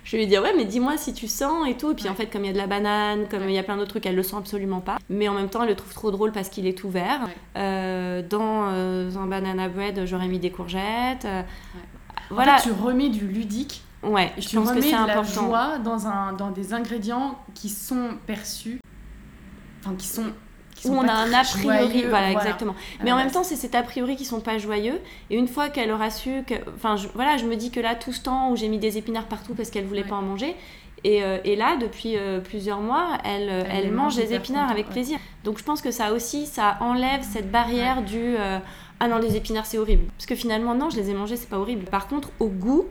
Je 0.03 0.11
vais 0.11 0.23
lui 0.23 0.27
dire 0.27 0.41
Ouais, 0.41 0.53
mais 0.55 0.65
dis-moi 0.65 0.97
si 0.97 1.13
tu 1.13 1.27
sens 1.27 1.67
et 1.67 1.75
tout. 1.75 1.91
Et 1.91 1.95
puis, 1.95 2.09
en 2.09 2.15
fait, 2.15 2.27
comme 2.27 2.43
il 2.43 2.47
y 2.47 2.49
a 2.49 2.53
de 2.53 2.57
la 2.57 2.67
banane, 2.67 3.27
comme 3.29 3.43
il 3.47 3.55
y 3.55 3.57
a 3.57 3.63
plein 3.63 3.77
d'autres 3.77 3.89
trucs, 3.89 4.05
elle 4.05 4.15
le 4.15 4.23
sent 4.23 4.35
absolument 4.37 4.81
pas. 4.81 4.97
Mais 5.09 5.27
en 5.27 5.33
même 5.33 5.49
temps, 5.49 5.63
elle 5.63 5.69
le 5.69 5.75
trouve 5.75 5.93
trop 5.93 6.11
drôle 6.11 6.31
parce 6.31 6.49
qu'il 6.49 6.67
est 6.67 6.77
tout 6.77 6.89
vert. 6.89 7.27
Euh, 7.55 8.21
dans 8.21 8.65
un 8.65 9.27
banana 9.27 9.69
bread, 9.69 10.05
j'aurais 10.05 10.27
mis 10.27 10.39
des 10.39 10.51
courgettes. 10.51 11.27
Voilà. 12.29 12.57
tu 12.61 12.71
remets 12.71 13.09
du 13.09 13.27
ludique. 13.27 13.83
Ouais, 14.01 14.33
je 14.37 14.49
tu 14.49 14.55
pense 14.57 14.71
que 14.71 14.81
c'est 14.81 14.93
important. 14.93 15.41
la 15.41 15.47
joie 15.47 15.77
dans, 15.77 16.07
un, 16.07 16.33
dans 16.33 16.51
des 16.51 16.73
ingrédients 16.73 17.39
qui 17.53 17.69
sont 17.69 18.17
perçus 18.27 18.79
qui 19.97 20.07
sont 20.07 20.31
où 20.85 20.93
on 20.93 21.07
a 21.07 21.13
un 21.13 21.33
a 21.33 21.43
priori, 21.43 22.05
voilà, 22.07 22.31
exactement. 22.31 22.75
Mais 23.03 23.11
en 23.11 23.17
même 23.17 23.31
temps, 23.31 23.43
c'est 23.43 23.55
cet 23.55 23.75
a 23.75 23.83
priori 23.83 24.15
qui 24.15 24.25
sont 24.25 24.41
pas 24.41 24.57
joyeux. 24.57 24.99
Et 25.29 25.35
une 25.35 25.47
fois 25.47 25.69
qu'elle 25.69 25.91
aura 25.91 26.09
su 26.09 26.43
que, 26.45 26.55
enfin, 26.75 26.95
je, 26.95 27.07
voilà, 27.13 27.37
je 27.37 27.45
me 27.45 27.55
dis 27.55 27.71
que 27.71 27.79
là, 27.79 27.95
tout 27.95 28.13
ce 28.13 28.21
temps 28.21 28.51
où 28.51 28.55
j'ai 28.55 28.67
mis 28.67 28.79
des 28.79 28.97
épinards 28.97 29.27
partout 29.27 29.53
parce 29.53 29.69
qu'elle 29.69 29.85
voulait 29.85 30.03
pas 30.03 30.15
en 30.15 30.21
manger, 30.21 30.55
et, 31.03 31.23
euh, 31.23 31.37
et 31.43 31.55
là, 31.55 31.75
depuis 31.75 32.15
euh, 32.15 32.39
plusieurs 32.39 32.79
mois, 32.79 33.17
elle, 33.25 33.49
euh, 33.49 33.63
elle, 33.69 33.91
mange 33.91 34.15
des 34.15 34.33
épinards 34.33 34.71
avec 34.71 34.87
plaisir. 34.87 35.19
Donc, 35.43 35.57
je 35.57 35.63
pense 35.63 35.81
que 35.81 35.91
ça 35.91 36.13
aussi, 36.13 36.45
ça 36.45 36.77
enlève 36.79 37.21
cette 37.23 37.51
barrière 37.51 38.01
du 38.01 38.35
ah 38.99 39.09
non, 39.09 39.17
les 39.17 39.35
épinards 39.35 39.65
c'est 39.65 39.77
horrible. 39.77 40.05
Parce 40.17 40.25
que 40.25 40.35
finalement, 40.35 40.75
non, 40.75 40.89
je 40.89 40.95
les 40.95 41.09
ai 41.09 41.13
mangés, 41.13 41.35
c'est 41.35 41.49
pas 41.49 41.57
horrible. 41.57 41.83
Par 41.85 42.07
contre, 42.07 42.31
au 42.39 42.47
goût, 42.47 42.85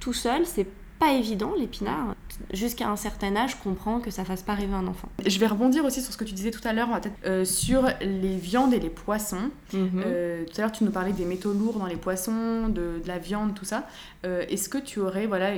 tout 0.00 0.12
seul, 0.12 0.44
c'est 0.46 0.66
pas 1.02 1.12
évident 1.12 1.52
l'épinard. 1.58 2.14
Jusqu'à 2.52 2.88
un 2.88 2.96
certain 2.96 3.34
âge, 3.34 3.52
je 3.52 3.56
comprends 3.56 3.98
que 3.98 4.10
ça 4.10 4.24
fasse 4.24 4.42
pas 4.42 4.54
rêver 4.54 4.74
un 4.74 4.86
enfant. 4.86 5.08
Je 5.26 5.38
vais 5.40 5.48
rebondir 5.48 5.84
aussi 5.84 6.00
sur 6.00 6.12
ce 6.12 6.16
que 6.16 6.24
tu 6.24 6.32
disais 6.32 6.52
tout 6.52 6.66
à 6.66 6.72
l'heure, 6.72 6.88
euh, 7.26 7.44
sur 7.44 7.88
les 8.00 8.36
viandes 8.36 8.72
et 8.72 8.78
les 8.78 8.88
poissons. 8.88 9.50
Mhm. 9.72 10.02
Euh, 10.06 10.44
tout 10.44 10.52
à 10.58 10.60
l'heure, 10.62 10.72
tu 10.72 10.84
nous 10.84 10.92
parlais 10.92 11.12
des 11.12 11.24
métaux 11.24 11.52
lourds 11.52 11.78
dans 11.78 11.86
les 11.86 11.96
poissons, 11.96 12.68
de, 12.68 13.02
la 13.04 13.18
viande, 13.18 13.54
tout 13.54 13.64
ça. 13.64 13.84
Euh, 14.24 14.44
est-ce 14.48 14.68
que 14.68 14.78
tu 14.78 15.00
aurais 15.00 15.26
voilà, 15.26 15.56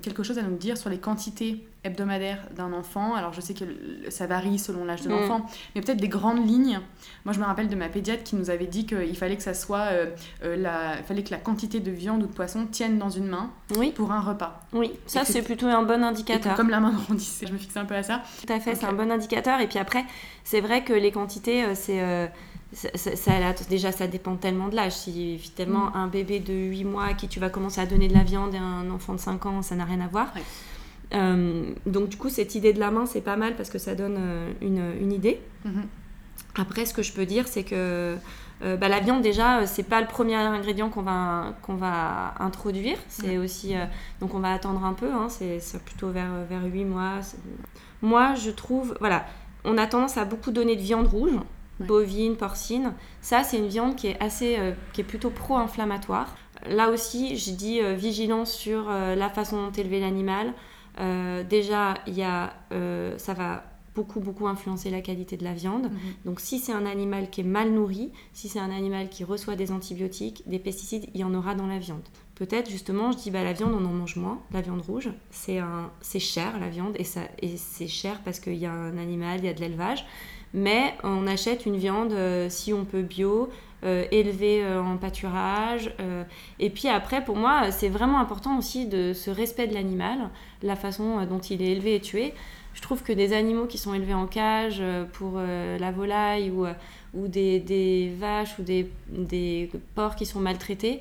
quelque 0.00 0.22
chose 0.22 0.38
à 0.38 0.42
nous 0.42 0.56
dire 0.56 0.78
sur 0.78 0.88
les 0.88 0.98
quantités 0.98 1.62
hebdomadaire 1.84 2.38
d'un 2.56 2.72
enfant. 2.72 3.14
Alors 3.14 3.32
je 3.32 3.40
sais 3.40 3.54
que 3.54 3.64
ça 4.08 4.26
varie 4.26 4.58
selon 4.58 4.84
l'âge 4.84 5.02
de 5.02 5.08
Mm. 5.08 5.12
l'enfant, 5.12 5.46
mais 5.74 5.80
peut-être 5.80 6.00
des 6.00 6.08
grandes 6.08 6.46
lignes. 6.46 6.80
Moi 7.24 7.32
je 7.34 7.40
me 7.40 7.44
rappelle 7.44 7.68
de 7.68 7.74
ma 7.76 7.88
pédiatre 7.88 8.22
qui 8.22 8.36
nous 8.36 8.50
avait 8.50 8.66
dit 8.66 8.86
qu'il 8.86 9.16
fallait 9.16 9.36
que 9.36 9.42
ça 9.42 9.54
soit 9.54 9.80
euh, 9.90 10.10
euh, 10.44 10.56
la, 10.56 10.98
il 10.98 11.04
fallait 11.04 11.22
que 11.24 11.30
la 11.32 11.38
quantité 11.38 11.80
de 11.80 11.90
viande 11.90 12.22
ou 12.22 12.26
de 12.26 12.32
poisson 12.32 12.66
tienne 12.70 12.98
dans 12.98 13.10
une 13.10 13.26
main 13.26 13.50
Oui, 13.76 13.90
pour 13.92 14.12
un 14.12 14.20
repas. 14.20 14.60
oui. 14.72 14.92
Ça, 15.06 15.24
c'est 15.24 15.42
plutôt 15.42 15.66
un 15.66 15.82
bon 15.82 15.94
Et 15.94 15.98
que 15.98 16.04
indicateur. 16.04 16.54
comme 16.54 16.70
la 16.70 16.80
main 16.80 16.92
grandissait, 17.06 17.46
je 17.46 17.52
me 17.52 17.58
fixais 17.58 17.78
un 17.80 17.84
peu 17.84 17.94
à 17.96 18.02
ça. 18.02 18.22
Tout 18.46 18.52
à 18.52 18.60
fait, 18.60 18.74
c'est 18.74 18.86
un 18.86 18.92
bon 18.92 19.10
indicateur. 19.10 19.60
Et 19.60 19.66
puis 19.66 19.78
après, 19.78 20.04
c'est 20.44 20.60
vrai 20.60 20.84
que 20.84 20.92
les 20.92 21.10
quantités, 21.12 21.64
euh, 21.64 21.74
c'est. 21.74 22.00
euh, 22.00 22.26
ça, 22.74 22.88
ça- 22.94 23.16
ça- 23.16 23.38
là, 23.38 23.52
déjà, 23.68 23.92
ça 23.92 24.06
dépend 24.06 24.36
tellement 24.36 24.68
de 24.68 24.76
l'âge. 24.76 24.92
Si 24.92 25.32
évidemment 25.34 25.86
Mm. 25.90 25.96
un 25.96 26.06
bébé 26.06 26.40
de 26.40 26.54
8 26.54 26.84
mois 26.84 27.04
à 27.04 27.12
qui 27.14 27.28
tu 27.28 27.38
vas 27.38 27.50
commencer 27.50 27.80
à 27.82 27.86
donner 27.86 28.08
de 28.08 28.14
la 28.14 28.22
viande 28.22 28.54
et 28.54 28.58
un 28.58 28.88
enfant 28.90 29.12
de 29.12 29.18
5 29.20 29.44
ans, 29.44 29.60
ça 29.60 29.74
n'a 29.74 29.84
rien 29.84 30.00
à 30.00 30.06
voir. 30.06 30.32
Ouais. 30.34 30.42
Euh, 31.14 31.64
donc 31.86 32.08
du 32.08 32.16
coup, 32.16 32.28
cette 32.30 32.54
idée 32.54 32.72
de 32.72 32.80
la 32.80 32.90
main, 32.90 33.06
c'est 33.06 33.20
pas 33.20 33.36
mal 33.36 33.54
parce 33.56 33.68
que 33.70 33.78
ça 33.78 33.94
donne 33.94 34.16
euh, 34.18 34.50
une, 34.62 34.82
une 35.00 35.12
idée. 35.12 35.40
Mhm. 35.64 35.82
Après, 36.54 36.84
ce 36.86 36.92
que 36.94 37.02
je 37.02 37.12
peux 37.12 37.24
dire, 37.26 37.48
c'est 37.48 37.64
que 37.64 38.16
euh, 38.62 38.76
bah, 38.76 38.88
la 38.88 39.00
viande, 39.00 39.22
déjà, 39.22 39.66
c'est 39.66 39.82
pas 39.82 40.00
le 40.00 40.06
premier 40.06 40.34
ingrédient 40.36 40.88
qu'on 40.90 41.02
va, 41.02 41.54
qu'on 41.62 41.74
va 41.76 42.34
introduire. 42.38 42.98
C'est 43.08 43.38
aussi. 43.38 43.74
euh, 43.76 43.84
donc, 44.20 44.34
on 44.34 44.38
va 44.40 44.52
attendre 44.52 44.84
un 44.84 44.92
peu. 44.92 45.10
hein, 45.12 45.28
c'est 45.28 45.60
plutôt 45.84 46.10
vers, 46.10 46.30
vers 46.48 46.64
8 46.64 46.84
mois. 46.84 47.20
Moi, 48.02 48.34
je 48.34 48.50
trouve. 48.50 48.96
Voilà. 49.00 49.24
On 49.64 49.78
a 49.78 49.86
tendance 49.86 50.16
à 50.18 50.24
beaucoup 50.24 50.50
donner 50.50 50.76
de 50.76 50.82
viande 50.82 51.06
rouge, 51.06 51.32
Ouais. 51.80 51.86
bovine, 51.86 52.36
porcine. 52.36 52.92
Ça, 53.22 53.42
c'est 53.44 53.56
une 53.58 53.68
viande 53.68 53.96
qui 53.96 54.08
est 54.08 54.20
assez. 54.22 54.56
euh, 54.58 54.72
qui 54.92 55.00
est 55.00 55.04
plutôt 55.04 55.30
pro-inflammatoire. 55.30 56.26
Là 56.68 56.90
aussi, 56.90 57.36
je 57.38 57.50
dis 57.52 57.80
vigilance 57.96 58.52
sur 58.52 58.88
la 58.88 59.28
façon 59.30 59.56
dont 59.66 59.72
élever 59.72 59.98
l'animal. 59.98 60.52
Euh, 60.98 61.44
déjà, 61.44 61.94
y 62.06 62.22
a, 62.22 62.52
euh, 62.72 63.16
ça 63.18 63.34
va 63.34 63.64
beaucoup, 63.94 64.20
beaucoup 64.20 64.46
influencer 64.46 64.90
la 64.90 65.00
qualité 65.00 65.36
de 65.36 65.44
la 65.44 65.52
viande. 65.52 65.84
Mhm. 65.84 65.98
Donc 66.24 66.40
si 66.40 66.58
c'est 66.58 66.72
un 66.72 66.86
animal 66.86 67.30
qui 67.30 67.42
est 67.42 67.44
mal 67.44 67.70
nourri, 67.70 68.10
si 68.32 68.48
c'est 68.48 68.58
un 68.58 68.70
animal 68.70 69.08
qui 69.08 69.24
reçoit 69.24 69.56
des 69.56 69.70
antibiotiques, 69.70 70.42
des 70.46 70.58
pesticides, 70.58 71.06
il 71.14 71.20
y 71.20 71.24
en 71.24 71.34
aura 71.34 71.54
dans 71.54 71.66
la 71.66 71.78
viande. 71.78 72.02
Peut-être 72.34 72.70
justement, 72.70 73.12
je 73.12 73.18
dis 73.18 73.30
bah 73.30 73.44
la 73.44 73.52
viande 73.52 73.74
on 73.74 73.84
en 73.84 73.92
mange 73.92 74.16
moins, 74.16 74.40
la 74.52 74.62
viande 74.62 74.80
rouge, 74.80 75.10
c'est 75.30 75.60
cher 76.18 76.58
la 76.58 76.70
viande 76.70 76.94
et 76.98 77.04
ça 77.04 77.20
et 77.40 77.56
c'est 77.56 77.86
cher 77.86 78.20
parce 78.24 78.40
qu'il 78.40 78.56
y 78.56 78.66
a 78.66 78.72
un 78.72 78.96
animal, 78.96 79.40
il 79.40 79.44
y 79.44 79.48
a 79.48 79.54
de 79.54 79.60
l'élevage. 79.60 80.06
Mais 80.54 80.94
on 81.02 81.26
achète 81.26 81.64
une 81.66 81.76
viande 81.76 82.12
euh, 82.12 82.50
si 82.50 82.72
on 82.72 82.84
peut 82.84 83.02
bio, 83.02 83.48
euh, 83.84 84.04
élevée 84.12 84.62
euh, 84.62 84.80
en 84.80 84.96
pâturage. 84.96 85.92
euh, 86.00 86.22
et 86.60 86.70
puis 86.70 86.88
après, 86.88 87.24
pour 87.24 87.36
moi, 87.36 87.70
c'est 87.72 87.88
vraiment 87.88 88.20
important 88.20 88.56
aussi 88.58 88.86
de 88.86 89.12
ce 89.12 89.30
respect 89.30 89.66
de 89.66 89.74
l'animal, 89.74 90.30
la 90.62 90.76
façon 90.76 91.24
dont 91.26 91.40
il 91.40 91.62
est 91.62 91.72
élevé 91.72 91.96
et 91.96 92.00
tué. 92.00 92.32
Je 92.74 92.80
trouve 92.80 93.02
que 93.02 93.12
des 93.12 93.32
animaux 93.32 93.66
qui 93.66 93.76
sont 93.76 93.92
élevés 93.92 94.14
en 94.14 94.26
cage 94.26 94.82
pour 95.12 95.38
la 95.38 95.90
volaille 95.90 96.50
ou, 96.50 96.64
ou 97.12 97.28
des, 97.28 97.60
des 97.60 98.10
vaches 98.18 98.58
ou 98.58 98.62
des, 98.62 98.90
des 99.08 99.70
porcs 99.94 100.16
qui 100.16 100.24
sont 100.24 100.40
maltraités, 100.40 101.00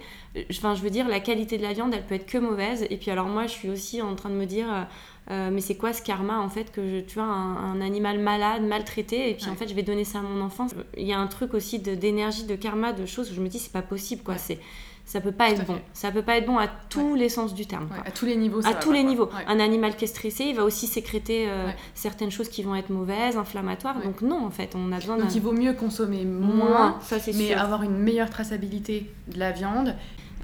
enfin, 0.49 0.75
je 0.75 0.81
veux 0.81 0.89
dire, 0.89 1.07
la 1.07 1.21
qualité 1.21 1.57
de 1.57 1.63
la 1.63 1.71
viande, 1.71 1.93
elle 1.93 2.03
peut 2.05 2.15
être 2.15 2.25
que 2.25 2.37
mauvaise. 2.37 2.85
Et 2.89 2.97
puis 2.97 3.09
alors 3.09 3.27
moi, 3.27 3.43
je 3.43 3.51
suis 3.51 3.69
aussi 3.69 4.01
en 4.01 4.15
train 4.15 4.29
de 4.29 4.35
me 4.35 4.45
dire, 4.45 4.67
euh, 5.29 5.49
mais 5.51 5.61
c'est 5.61 5.75
quoi 5.75 5.93
ce 5.93 6.01
karma 6.01 6.39
en 6.39 6.49
fait 6.49 6.71
que 6.71 6.81
je, 6.87 6.99
tu 7.01 7.15
vois 7.15 7.25
un, 7.25 7.73
un 7.73 7.81
animal 7.81 8.19
malade, 8.19 8.63
maltraité, 8.63 9.29
et 9.29 9.33
puis 9.35 9.45
Ouais. 9.45 9.51
en 9.51 9.55
fait 9.55 9.67
je 9.67 9.73
vais 9.75 9.83
donner 9.83 10.03
ça 10.03 10.19
à 10.19 10.21
mon 10.23 10.41
enfant. 10.43 10.67
Il 10.97 11.05
y 11.07 11.13
a 11.13 11.19
un 11.19 11.27
truc 11.27 11.53
aussi 11.53 11.79
d'énergie, 11.79 12.43
de, 12.45 12.55
karma, 12.55 12.91
de 12.91 13.05
choses 13.05 13.31
où 13.31 13.35
je 13.35 13.41
me 13.41 13.47
dis 13.47 13.59
c'est 13.59 13.71
pas 13.71 13.83
possible 13.83 14.23
quoi. 14.23 14.33
Ouais. 14.35 14.39
C'est 14.43 14.59
ça 15.03 15.19
peut 15.19 15.31
pas 15.31 15.47
Tout 15.47 15.53
être 15.61 15.65
bon. 15.67 15.73
fait. 15.75 15.83
Ça 15.93 16.11
peut 16.11 16.21
pas 16.21 16.37
être 16.37 16.45
bon 16.45 16.57
à 16.57 16.67
tous 16.67 17.15
les 17.15 17.27
sens 17.27 17.53
du 17.53 17.65
terme. 17.65 17.89
À 18.05 18.11
tous 18.11 18.25
les 18.25 18.35
niveaux. 18.37 18.61
ça 18.61 18.69
à 18.69 18.73
va 18.73 18.79
tous 18.79 18.89
pas, 18.89 18.95
les 18.95 19.03
niveaux. 19.03 19.29
Un 19.47 19.59
animal 19.59 19.95
qui 19.97 20.05
est 20.05 20.07
stressé, 20.07 20.45
il 20.45 20.55
va 20.55 20.63
aussi 20.63 20.87
sécréter 20.87 21.49
euh, 21.49 21.69
certaines 21.95 22.31
choses 22.31 22.47
qui 22.47 22.63
vont 22.63 22.75
être 22.75 22.89
mauvaises, 22.91 23.35
inflammatoires. 23.35 24.01
Donc 24.01 24.21
non, 24.21 24.45
en 24.45 24.51
fait, 24.51 24.73
on 24.75 24.91
a 24.93 24.97
besoin 24.97 25.17
Donc 25.17 25.35
il 25.35 25.41
vaut 25.41 25.51
mieux 25.51 25.73
consommer 25.73 26.23
moins, 26.23 26.55
moins. 26.55 26.99
Ça, 27.01 27.19
c'est 27.19 27.33
mais 27.33 27.47
sûr. 27.49 27.59
avoir 27.59 27.83
une 27.83 27.97
meilleure 27.97 28.29
traçabilité 28.29 29.09
de 29.27 29.39
la 29.39 29.51
viande. 29.51 29.95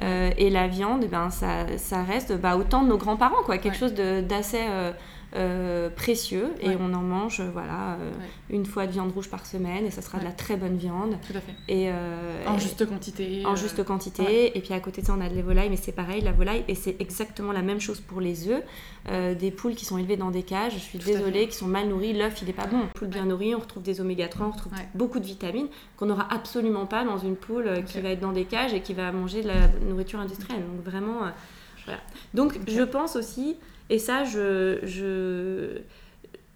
Euh, 0.01 0.29
et 0.37 0.49
la 0.49 0.67
viande, 0.67 1.01
eh 1.03 1.07
ben, 1.07 1.29
ça, 1.29 1.65
ça 1.77 2.03
reste 2.03 2.33
bah, 2.39 2.55
autant 2.57 2.83
de 2.83 2.87
nos 2.89 2.97
grands-parents, 2.97 3.41
quoi. 3.45 3.57
Quelque 3.57 3.73
Ouais. 3.73 3.79
chose 3.79 3.93
de- 3.95 4.21
d'assez 4.21 4.61
euh, 5.37 5.89
précieux. 5.89 6.49
Et 6.61 6.69
on 6.79 6.93
en 6.93 7.01
mange, 7.01 7.39
euh, 7.39 7.49
voilà, 7.53 7.93
euh, 7.93 8.11
Ouais. 8.11 8.25
une 8.55 8.65
fois 8.65 8.87
de 8.87 8.91
viande 8.91 9.11
rouge 9.11 9.29
par 9.29 9.45
semaine. 9.45 9.85
Et 9.85 9.91
ça 9.91 10.01
sera 10.01 10.17
de 10.19 10.23
la 10.25 10.31
très 10.31 10.57
bonne 10.57 10.75
viande. 10.77 11.15
Tout 11.25 11.37
à 11.37 11.41
fait. 11.41 11.53
Et, 11.67 11.89
euh, 11.89 12.43
En 12.47 12.57
juste 12.57 12.85
quantité. 12.87 13.43
en 13.45 13.55
juste 13.55 13.83
quantité. 13.85 14.57
Et 14.57 14.61
puis 14.61 14.73
à 14.73 14.79
côté 14.79 15.01
de 15.01 15.07
ça, 15.07 15.13
on 15.17 15.21
a 15.21 15.29
de 15.29 15.35
la 15.35 15.41
volaille, 15.41 15.69
mais 15.69 15.77
c'est 15.77 15.91
pareil, 15.91 16.21
la 16.21 16.31
volaille, 16.31 16.63
et 16.67 16.75
c'est 16.75 16.95
exactement 16.99 17.51
la 17.51 17.61
même 17.61 17.79
chose 17.79 17.99
pour 17.99 18.19
les 18.21 18.49
œufs. 18.49 18.63
Des 19.39 19.51
poules 19.51 19.75
qui 19.75 19.85
sont 19.85 19.97
élevées 19.97 20.17
dans 20.17 20.31
des 20.31 20.43
cages, 20.43 20.73
je 20.73 20.79
suis 20.79 20.99
Tout 20.99 21.05
désolée, 21.05 21.47
qui 21.47 21.55
sont 21.55 21.67
mal 21.67 21.87
nourries, 21.87 22.11
l'œuf 22.13 22.41
il 22.41 22.49
est 22.49 22.53
pas 22.53 22.67
bon. 22.67 22.81
Poule 22.95 23.07
bien 23.07 23.25
nourrie, 23.25 23.55
on 23.55 23.59
retrouve 23.59 23.83
des 23.83 24.01
oméga 24.01 24.27
3, 24.27 24.47
on 24.47 24.51
retrouve 24.51 24.73
beaucoup 24.95 25.19
de 25.19 25.25
vitamines 25.25 25.67
qu'on 25.95 26.07
n'aura 26.07 26.27
absolument 26.33 26.85
pas 26.85 27.05
dans 27.05 27.17
une 27.17 27.35
poule 27.37 27.83
qui 27.85 28.01
va 28.01 28.09
être 28.09 28.19
dans 28.19 28.33
des 28.33 28.43
cages 28.45 28.73
et 28.73 28.81
qui 28.81 28.93
va 28.93 29.11
manger 29.13 29.43
de 29.43 29.47
la 29.47 29.67
nourriture 29.87 30.19
industrielle. 30.19 30.61
Donc 30.61 30.83
vraiment, 30.83 31.19
voilà. 31.87 32.01
Donc 32.33 32.59
je 32.67 32.83
pense 32.83 33.15
aussi, 33.15 33.55
et 33.89 33.97
ça 33.99 34.23
je, 34.23 34.79
je, 34.83 35.79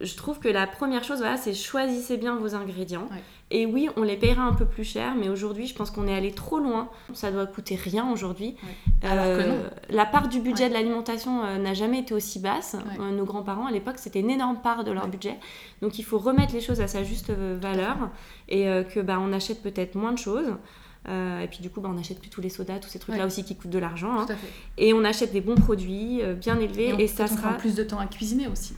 je 0.06 0.16
trouve 0.16 0.40
que 0.40 0.48
la 0.50 0.68
première 0.68 1.04
chose, 1.04 1.18
voilà, 1.20 1.38
c'est 1.38 1.54
choisissez 1.54 2.18
bien 2.18 2.36
vos 2.36 2.54
ingrédients. 2.56 3.08
Ouais. 3.12 3.24
Et 3.54 3.66
oui, 3.66 3.90
on 3.98 4.04
les 4.04 4.16
payera 4.16 4.44
un 4.44 4.54
peu 4.54 4.64
plus 4.66 4.86
cher, 4.86 5.14
mais 5.20 5.28
aujourd'hui, 5.28 5.68
je 5.68 5.76
pense 5.76 5.92
qu'on 5.92 6.08
est 6.08 6.16
allé 6.16 6.32
trop 6.32 6.58
loin. 6.60 6.90
Ça 7.14 7.32
doit 7.32 7.46
coûter 7.46 7.76
rien 7.76 8.10
aujourd'hui. 8.10 8.56
Ouais. 8.64 9.10
Alors 9.10 9.26
que 9.38 9.46
non. 9.50 9.58
La 9.90 10.06
part 10.06 10.30
du 10.30 10.40
budget 10.40 10.64
Ouais. 10.64 10.70
de 10.70 10.74
l'alimentation 10.74 11.44
euh, 11.44 11.58
n'a 11.58 11.74
jamais 11.74 12.00
été 12.00 12.14
aussi 12.14 12.40
basse. 12.40 12.78
Euh, 13.02 13.12
nos 13.12 13.26
grands-parents, 13.26 13.66
à 13.66 13.72
l'époque, 13.72 13.98
c'était 13.98 14.22
une 14.22 14.30
énorme 14.30 14.62
part 14.64 14.86
de 14.86 14.92
leur 14.92 15.10
budget. 15.10 15.36
Donc 15.82 16.00
il 16.00 16.04
faut 16.04 16.18
remettre 16.18 16.54
les 16.54 16.62
choses 16.62 16.80
à 16.80 16.88
sa 16.88 17.04
juste 17.04 17.30
euh, 17.30 17.58
valeur 17.62 17.98
et 18.48 18.70
euh, 18.70 18.84
que 18.84 19.02
bah, 19.02 19.18
on 19.20 19.34
achète 19.34 19.62
peut-être 19.62 19.96
moins 19.96 20.14
de 20.14 20.18
choses. 20.18 20.54
Euh, 21.10 21.42
et 21.42 21.48
puis 21.48 21.60
du 21.62 21.70
coup, 21.72 21.82
bah, 21.82 21.90
on 21.92 21.96
n'achète 21.96 22.20
plus 22.20 22.30
tous 22.30 22.42
les 22.42 22.50
sodas, 22.50 22.78
tous 22.80 22.90
ces 22.90 23.00
trucs-là 23.00 23.22
Ouais. 23.22 23.28
aussi 23.28 23.44
qui 23.44 23.56
coûtent 23.56 23.72
de 23.72 23.80
l'argent. 23.80 24.20
hein. 24.20 24.26
Et 24.78 24.94
on 24.94 25.04
achète 25.04 25.32
des 25.34 25.42
bons 25.42 25.56
produits, 25.56 26.22
euh, 26.22 26.36
bien 26.36 26.60
élevés, 26.60 26.94
on- 26.94 27.00
et, 27.00 27.08
ça 27.08 27.24
peut-être 27.24 27.32
on 27.34 27.38
sera... 27.38 27.50
prend 27.50 27.58
plus 27.60 27.74
de 27.76 27.84
temps 27.84 28.00
à 28.00 28.06
cuisiner 28.06 28.48
aussi. 28.48 28.76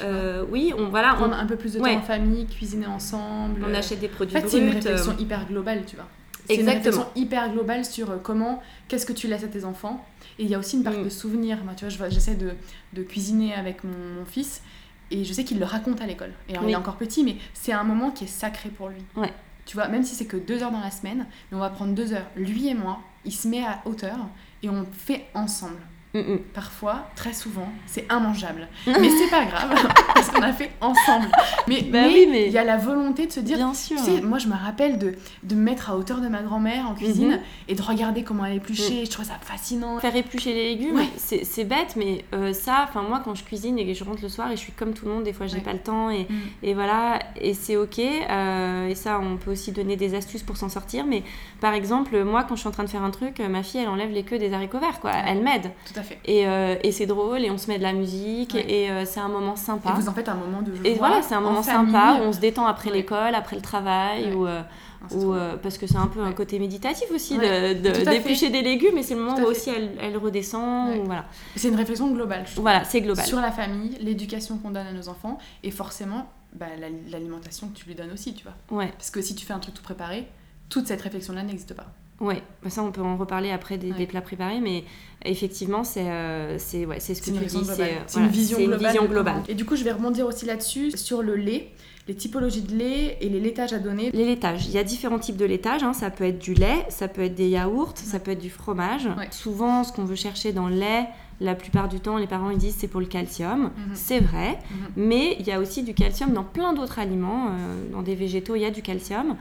Euh, 0.00 0.44
oui, 0.50 0.72
on, 0.78 0.88
voilà, 0.88 1.14
Prendre 1.14 1.34
on, 1.34 1.38
un 1.38 1.46
peu 1.46 1.56
plus 1.56 1.74
de 1.74 1.78
temps 1.80 1.84
en 1.92 2.00
famille, 2.02 2.46
cuisiner 2.46 2.86
ensemble. 2.86 3.64
on 3.68 3.74
achète 3.74 4.00
des 4.00 4.06
En 4.06 4.10
produits 4.10 4.40
fait, 4.40 4.48
c'est 4.48 4.58
une 4.60 4.70
réflexion 4.70 5.16
hyper 5.18 5.46
globale, 5.46 5.82
tu 5.86 5.96
vois. 5.96 6.06
C'est 6.46 6.54
une 6.54 6.60
Exactement. 6.68 6.96
réflexion 7.04 7.22
hyper 7.22 7.52
globale 7.52 7.84
sur 7.84 8.22
comment, 8.22 8.62
qu'est-ce 8.88 9.04
que 9.04 9.12
tu 9.12 9.26
laisses 9.28 9.44
à 9.44 9.48
tes 9.48 9.64
enfants. 9.64 10.04
Et 10.38 10.44
il 10.44 10.48
y 10.50 10.54
a 10.54 10.58
aussi 10.58 10.76
une 10.76 10.84
part 10.84 10.94
Mm. 10.98 11.04
de 11.04 11.08
souvenirs. 11.10 11.58
Moi, 11.64 11.74
tu 11.76 11.84
vois, 11.84 11.90
je 11.90 11.98
vois- 11.98 12.08
j'essaie 12.08 12.34
de, 12.36 12.52
de 12.94 13.02
cuisiner 13.02 13.54
avec 13.54 13.84
mon, 13.84 13.90
mon 14.20 14.24
fils 14.24 14.62
et 15.10 15.24
je 15.24 15.32
sais 15.32 15.44
qu'il 15.44 15.58
le 15.58 15.64
raconte 15.66 16.00
à 16.00 16.06
l'école. 16.06 16.32
Et 16.48 16.52
alors, 16.52 16.64
Oui. 16.64 16.70
il 16.70 16.72
est 16.74 16.76
encore 16.76 16.96
petit, 16.96 17.22
mais 17.24 17.36
c'est 17.54 17.72
un 17.72 17.84
moment 17.84 18.10
qui 18.10 18.24
est 18.24 18.28
sacré 18.28 18.68
pour 18.70 18.88
lui. 18.88 19.02
Ouais. 19.16 19.32
Tu 19.66 19.76
vois, 19.76 19.88
même 19.88 20.02
si 20.02 20.14
c'est 20.14 20.26
que 20.26 20.36
deux 20.36 20.62
heures 20.62 20.72
dans 20.72 20.80
la 20.80 20.90
semaine, 20.90 21.26
mais 21.50 21.56
on 21.56 21.60
va 21.60 21.70
prendre 21.70 21.94
deux 21.94 22.12
heures, 22.12 22.26
lui 22.36 22.68
et 22.68 22.74
moi, 22.74 23.00
il 23.24 23.32
se 23.32 23.48
met 23.48 23.64
à 23.64 23.82
hauteur 23.84 24.18
et 24.62 24.68
on 24.68 24.86
fait 24.92 25.26
ensemble. 25.34 25.80
Mm, 26.14 26.18
mm. 26.18 26.38
Parfois, 26.54 27.06
très 27.16 27.32
souvent, 27.32 27.68
c'est 27.86 28.06
immangeable. 28.10 28.68
mais 28.86 29.08
c'est 29.10 29.30
pas 29.30 29.44
grave, 29.44 29.70
parce 30.14 30.30
qu'on 30.30 30.42
a 30.42 30.52
fait 30.52 30.70
ensemble. 30.80 31.28
Mais 31.68 31.82
Bah 31.82 32.02
mais 32.02 32.06
oui, 32.08 32.28
mais- 32.30 32.46
il 32.46 32.52
y 32.52 32.58
a 32.58 32.64
la 32.64 32.76
volonté 32.76 33.26
de 33.26 33.32
se 33.32 33.40
dire, 33.40 33.56
Bien 33.56 33.74
sûr. 33.74 33.96
tu 33.96 34.02
sais, 34.04 34.20
moi 34.20 34.38
je 34.38 34.48
me 34.48 34.54
rappelle 34.54 34.98
de, 34.98 35.14
de 35.42 35.54
me 35.54 35.60
mettre 35.62 35.90
à 35.90 35.96
hauteur 35.96 36.20
de 36.20 36.28
ma 36.28 36.42
grand-mère 36.42 36.88
en 36.88 36.94
cuisine 36.94 37.30
Mhm. 37.32 37.40
et 37.68 37.74
de 37.74 37.82
regarder 37.82 38.22
comment 38.24 38.44
elle 38.44 38.56
épluchait. 38.56 39.04
Je 39.04 39.10
trouve 39.10 39.24
ça 39.24 39.38
fascinant. 39.40 39.98
Faire 40.00 40.16
éplucher 40.16 40.52
les 40.54 40.70
légumes, 40.74 40.96
Ouais. 40.96 41.08
c'est 41.16 41.44
c'est 41.44 41.64
bête, 41.64 41.94
mais 41.96 42.24
euh, 42.34 42.52
ça, 42.52 42.86
enfin 42.88 43.02
moi 43.02 43.20
quand 43.24 43.34
je 43.34 43.44
cuisine 43.44 43.78
et 43.78 43.86
que 43.86 43.94
je 43.94 44.04
rentre 44.04 44.22
le 44.22 44.28
soir 44.28 44.48
et 44.50 44.56
je 44.56 44.60
suis 44.60 44.72
comme 44.72 44.92
tout 44.92 45.06
le 45.06 45.12
monde, 45.12 45.24
des 45.24 45.32
fois 45.32 45.46
j'ai 45.46 45.56
Ouais. 45.56 45.60
pas 45.62 45.72
le 45.72 45.78
temps 45.78 46.10
et, 46.10 46.24
Mm. 46.30 46.36
et 46.64 46.74
voilà, 46.74 47.18
et 47.40 47.54
c'est 47.54 47.76
ok. 47.76 47.98
euh, 47.98 48.88
et 48.88 48.94
ça, 48.94 49.18
on 49.20 49.36
peut 49.36 49.50
aussi 49.52 49.72
donner 49.72 49.96
des 49.96 50.14
astuces 50.14 50.42
pour 50.42 50.56
s'en 50.56 50.68
sortir. 50.68 51.04
Mais 51.06 51.22
par 51.60 51.74
exemple, 51.74 52.22
moi 52.24 52.44
quand 52.44 52.54
je 52.56 52.60
suis 52.60 52.68
en 52.68 52.72
train 52.72 52.84
de 52.84 52.88
faire 52.90 53.02
un 53.02 53.10
truc, 53.10 53.38
ma 53.40 53.62
fille 53.62 53.80
elle 53.80 53.88
enlève 53.88 54.10
les 54.10 54.22
queues 54.22 54.38
des 54.38 54.52
haricots 54.52 54.78
verts, 54.78 55.00
quoi. 55.00 55.10
Ouais. 55.10 55.22
Elle 55.26 55.42
m'aide. 55.42 55.70
Tout 55.92 55.98
à 55.98 55.99
fait. 56.02 56.18
Et, 56.24 56.46
euh, 56.46 56.76
et 56.82 56.92
c'est 56.92 57.06
drôle 57.06 57.40
et 57.44 57.50
on 57.50 57.58
se 57.58 57.68
met 57.68 57.78
de 57.78 57.82
la 57.82 57.92
musique 57.92 58.54
Ouais. 58.54 58.64
et 58.70 58.90
euh, 58.90 59.04
c'est 59.04 59.20
un 59.20 59.28
moment 59.28 59.54
Et 59.54 59.58
sympa. 59.58 59.92
vous 59.92 60.08
en 60.08 60.12
faites 60.12 60.28
un 60.28 60.34
moment 60.34 60.62
de 60.62 60.74
joie. 60.74 60.86
Et 60.86 60.94
voilà, 60.94 61.22
c'est 61.22 61.34
un 61.34 61.38
en 61.38 61.42
moment 61.42 61.62
famille. 61.62 61.92
sympa 61.92 62.18
où 62.20 62.24
on 62.24 62.32
se 62.32 62.38
détend 62.40 62.66
après 62.66 62.90
Ouais. 62.90 62.96
l'école, 62.96 63.34
après 63.34 63.56
le 63.56 63.62
travail, 63.62 64.26
Ouais. 64.26 64.34
ou, 64.34 64.46
euh, 64.46 64.62
Ah, 65.02 65.14
ou, 65.16 65.34
parce 65.62 65.78
que 65.78 65.86
c'est 65.86 65.96
un 65.96 66.08
peu 66.08 66.20
un 66.20 66.32
côté 66.32 66.58
méditatif 66.58 67.10
aussi 67.10 67.38
Ouais, 67.38 67.74
de- 67.74 67.88
de- 67.88 68.04
d'éplucher 68.04 68.50
des 68.50 68.60
légumes, 68.60 68.98
et 68.98 69.02
c'est 69.02 69.14
le 69.14 69.22
moment 69.22 69.38
où 69.38 69.44
aussi 69.44 69.70
elle, 69.70 69.92
elle 69.98 70.18
redescend. 70.18 70.94
Ou 70.98 71.04
voilà. 71.04 71.24
C'est 71.56 71.68
une 71.68 71.74
réflexion 71.76 72.10
globale, 72.10 72.44
je 72.46 72.60
voilà, 72.60 72.84
c'est 72.84 73.00
global. 73.00 73.24
Sur 73.24 73.40
la 73.40 73.50
famille, 73.50 73.96
l'éducation 74.02 74.58
qu'on 74.58 74.68
donne 74.70 74.86
à 74.86 74.92
nos 74.92 75.08
enfants 75.08 75.38
et 75.62 75.70
forcément 75.70 76.26
bah, 76.52 76.66
la- 76.78 76.88
l'alimentation 77.10 77.68
que 77.68 77.78
tu 77.78 77.86
lui 77.86 77.94
donnes 77.94 78.10
aussi, 78.12 78.34
tu 78.34 78.44
vois. 78.44 78.86
Parce 78.98 79.10
que 79.10 79.22
si 79.22 79.34
tu 79.34 79.46
fais 79.46 79.54
un 79.54 79.58
truc 79.58 79.72
tout 79.74 79.82
préparé, 79.82 80.26
toute 80.68 80.86
cette 80.88 81.00
réflexion-là 81.00 81.44
n'existe 81.44 81.72
pas. 81.74 81.86
Ouais. 82.20 82.42
Bah, 82.62 82.70
ça, 82.70 82.82
on 82.82 82.92
peut 82.92 83.00
en 83.02 83.16
reparler 83.16 83.50
après 83.50 83.78
des, 83.78 83.90
Ouais. 83.92 83.98
des 83.98 84.06
plats 84.06 84.20
préparés, 84.20 84.60
mais 84.60 84.84
effectivement, 85.24 85.84
c'est 85.84 86.08
euh, 86.08 86.58
c'est 86.58 86.86
ouais, 86.86 87.00
ce 87.00 87.12
que 87.14 87.24
tu 87.26 87.30
dis. 87.32 87.48
C'est 87.48 87.82
euh, 87.82 87.98
voilà, 88.12 88.26
une 88.26 88.32
vision 88.32 88.58
globale. 88.58 89.34
vision 89.34 89.44
Et 89.48 89.54
du 89.54 89.64
coup, 89.64 89.76
je 89.76 89.84
vais 89.84 89.92
rebondir 89.92 90.26
aussi 90.26 90.46
là-dessus, 90.46 90.92
sur 90.96 91.22
le 91.22 91.34
lait, 91.36 91.70
les 92.08 92.14
typologies 92.14 92.62
de 92.62 92.74
lait 92.76 93.18
et 93.20 93.28
les 93.28 93.40
laitages 93.40 93.72
à 93.72 93.78
donner. 93.78 94.10
Les 94.12 94.24
laitages, 94.24 94.66
il 94.66 94.72
y 94.72 94.78
a 94.78 94.84
différents 94.84 95.18
types 95.18 95.36
de 95.36 95.44
laitage. 95.44 95.82
hein. 95.82 95.92
Ça 95.92 96.10
peut 96.10 96.24
être 96.24 96.38
du 96.38 96.54
lait, 96.54 96.84
ça 96.88 97.08
peut 97.08 97.22
être 97.22 97.34
des 97.34 97.48
yaourts, 97.48 97.92
ça 97.96 98.18
peut 98.18 98.30
être 98.32 98.40
du 98.40 98.50
fromage. 98.50 99.08
Souvent, 99.30 99.84
ce 99.84 99.92
qu'on 99.92 100.04
veut 100.04 100.16
chercher 100.16 100.52
dans 100.52 100.68
le 100.68 100.76
lait, 100.76 101.06
la 101.42 101.54
plupart 101.54 101.88
du 101.88 102.00
temps, 102.00 102.18
les 102.18 102.26
parents 102.26 102.50
ils 102.50 102.58
disent 102.58 102.76
c'est 102.78 102.88
pour 102.88 103.00
le 103.00 103.06
calcium. 103.06 103.62
Mhm. 103.64 103.70
C'est 103.94 104.20
vrai, 104.20 104.58
Mhm. 104.70 104.76
mais 104.96 105.36
il 105.40 105.46
y 105.46 105.52
a 105.52 105.58
aussi 105.60 105.82
du 105.82 105.94
calcium 105.94 106.32
dans 106.32 106.44
plein 106.44 106.72
d'autres 106.74 106.98
aliments. 106.98 107.46
euh, 107.50 107.92
dans 107.92 108.02
des 108.02 108.14
végétaux, 108.14 108.56
il 108.56 108.60
y 108.62 108.66
a 108.66 108.70
du 108.70 108.82
calcium. 108.82 109.36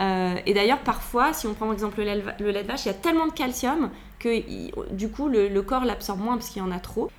Euh, 0.00 0.34
et 0.46 0.54
d'ailleurs, 0.54 0.80
parfois, 0.80 1.32
si 1.32 1.46
on 1.46 1.54
prend 1.54 1.66
par 1.66 1.74
exemple 1.74 1.98
le 1.98 2.04
lait, 2.04 2.16
de 2.16 2.20
va- 2.22 2.34
le 2.40 2.50
lait 2.50 2.62
de 2.62 2.68
vache, 2.68 2.84
il 2.84 2.88
y 2.88 2.90
a 2.90 2.94
tellement 2.94 3.26
de 3.26 3.32
calcium 3.32 3.90
que 4.18 4.28
il- 4.28 4.72
du 4.90 5.08
coup, 5.08 5.28
le, 5.28 5.48
le 5.48 5.62
corps 5.62 5.84
l'absorbe 5.84 6.20
moins 6.20 6.36
parce 6.36 6.48
qu'il 6.50 6.62
y 6.62 6.64
en 6.64 6.70
a 6.72 6.78
trop. 6.80 7.10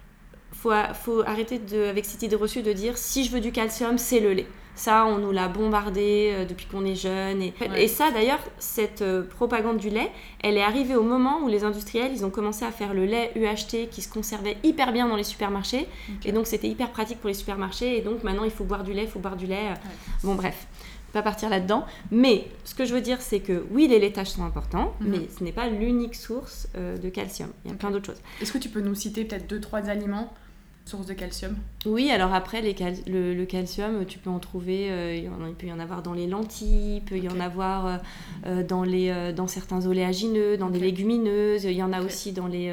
Faut, 0.52 0.72
faut 0.94 1.22
arrêter 1.26 1.60
de, 1.60 1.86
avec 1.86 2.06
cette 2.06 2.24
idée 2.24 2.36
reçue 2.36 2.62
de 2.64 2.74
dire 2.74 2.98
si 2.98 3.24
je 3.24 3.32
veux 3.32 3.40
du 3.40 3.52
calcium, 3.52 3.98
c'est 3.98 4.20
le 4.20 4.34
lait. 4.34 4.48
Ça, 4.78 5.06
on 5.06 5.20
nous 5.20 5.32
l'a 5.32 5.48
bombardé 5.48 6.32
euh, 6.34 6.44
depuis 6.46 6.66
qu'on 6.66 6.84
est 6.86 6.96
jeune. 6.96 7.42
Et, 7.42 7.54
Ouais. 7.62 7.84
et 7.86 7.88
ça, 7.88 8.12
d'ailleurs, 8.12 8.40
cette 8.58 9.02
euh, 9.02 9.24
propagande 9.24 9.78
du 9.78 9.90
lait, 9.90 10.12
elle 10.44 10.58
est 10.58 10.62
arrivée 10.64 10.98
au 10.98 11.04
moment 11.04 11.40
où 11.44 11.48
les 11.48 11.64
industriels, 11.64 12.12
ils 12.14 12.26
ont 12.26 12.30
commencé 12.30 12.66
à 12.66 12.72
faire 12.72 12.94
le 12.94 13.06
lait 13.06 13.32
UHT 13.36 13.88
qui 13.90 14.02
se 14.02 14.10
conservait 14.12 14.58
hyper 14.64 14.92
bien 14.92 15.08
dans 15.08 15.16
les 15.16 15.24
supermarchés. 15.24 15.88
Et 16.26 16.34
donc, 16.34 16.46
c'était 16.46 16.68
hyper 16.68 16.90
pratique 16.92 17.20
pour 17.22 17.30
les 17.30 17.34
supermarchés. 17.34 17.98
Et 17.98 18.02
donc, 18.02 18.24
maintenant, 18.24 18.44
il 18.44 18.52
faut 18.52 18.66
boire 18.66 18.84
du 18.84 18.92
lait, 18.92 19.04
il 19.04 19.10
faut 19.10 19.20
boire 19.20 19.38
du 19.38 19.46
lait. 19.46 19.74
Bon, 20.24 20.36
bref, 20.36 20.68
pas 21.16 21.22
partir 21.24 21.50
là-dedans. 21.50 21.86
Mais 22.12 22.46
ce 22.66 22.76
que 22.76 22.84
je 22.86 22.94
veux 22.94 23.00
dire, 23.02 23.22
c'est 23.22 23.40
que 23.40 23.66
oui, 23.72 23.88
les 23.88 24.00
laitages 24.00 24.32
sont 24.32 24.44
importants, 24.44 24.94
Mhm. 25.00 25.10
mais 25.10 25.22
ce 25.38 25.44
n'est 25.46 25.54
pas 25.54 25.68
l'unique 25.70 26.14
source 26.16 26.68
euh, 26.76 26.98
de 26.98 27.10
calcium. 27.10 27.50
Il 27.64 27.72
y 27.72 27.74
a 27.74 27.78
plein 27.78 27.90
d'autres 27.90 28.08
choses. 28.08 28.22
Est-ce 28.42 28.52
que 28.52 28.58
tu 28.58 28.68
peux 28.70 28.82
nous 28.82 28.96
citer 28.96 29.24
peut-être 29.24 29.48
deux, 29.48 29.62
trois 29.62 29.90
aliments 29.90 30.34
sources 30.86 31.06
de 31.08 31.14
calcium? 31.14 31.56
Oui, 31.86 32.12
alors 32.12 32.34
après, 32.34 32.62
les 32.62 32.74
cal- 32.74 32.94
le, 33.08 33.34
le 33.34 33.46
calcium, 33.46 34.06
tu 34.06 34.20
peux 34.20 34.30
en 34.30 34.40
trouver, 34.40 34.92
euh, 34.92 35.16
il, 35.16 35.30
en 35.30 35.54
peut 35.58 35.68
y 35.68 35.72
en 35.72 35.80
avoir 35.80 36.04
dans 36.04 36.14
les 36.14 36.28
lentilles, 36.28 36.98
il 36.98 37.02
peut 37.02 37.18
y 37.18 37.30
en 37.30 37.40
avoir 37.40 38.02
euh, 38.46 38.62
dans, 38.62 38.84
les, 38.84 39.10
euh, 39.10 39.32
dans 39.32 39.48
certains 39.48 39.88
oléagineux, 39.88 40.58
dans 40.58 40.70
des 40.70 40.80
Ok. 40.80 40.84
légumineuses, 40.86 41.64
il 41.64 41.72
y 41.72 41.82
en 41.82 41.94
a 41.94 42.02
aussi 42.02 42.34
dans 42.34 42.48
les, 42.48 42.72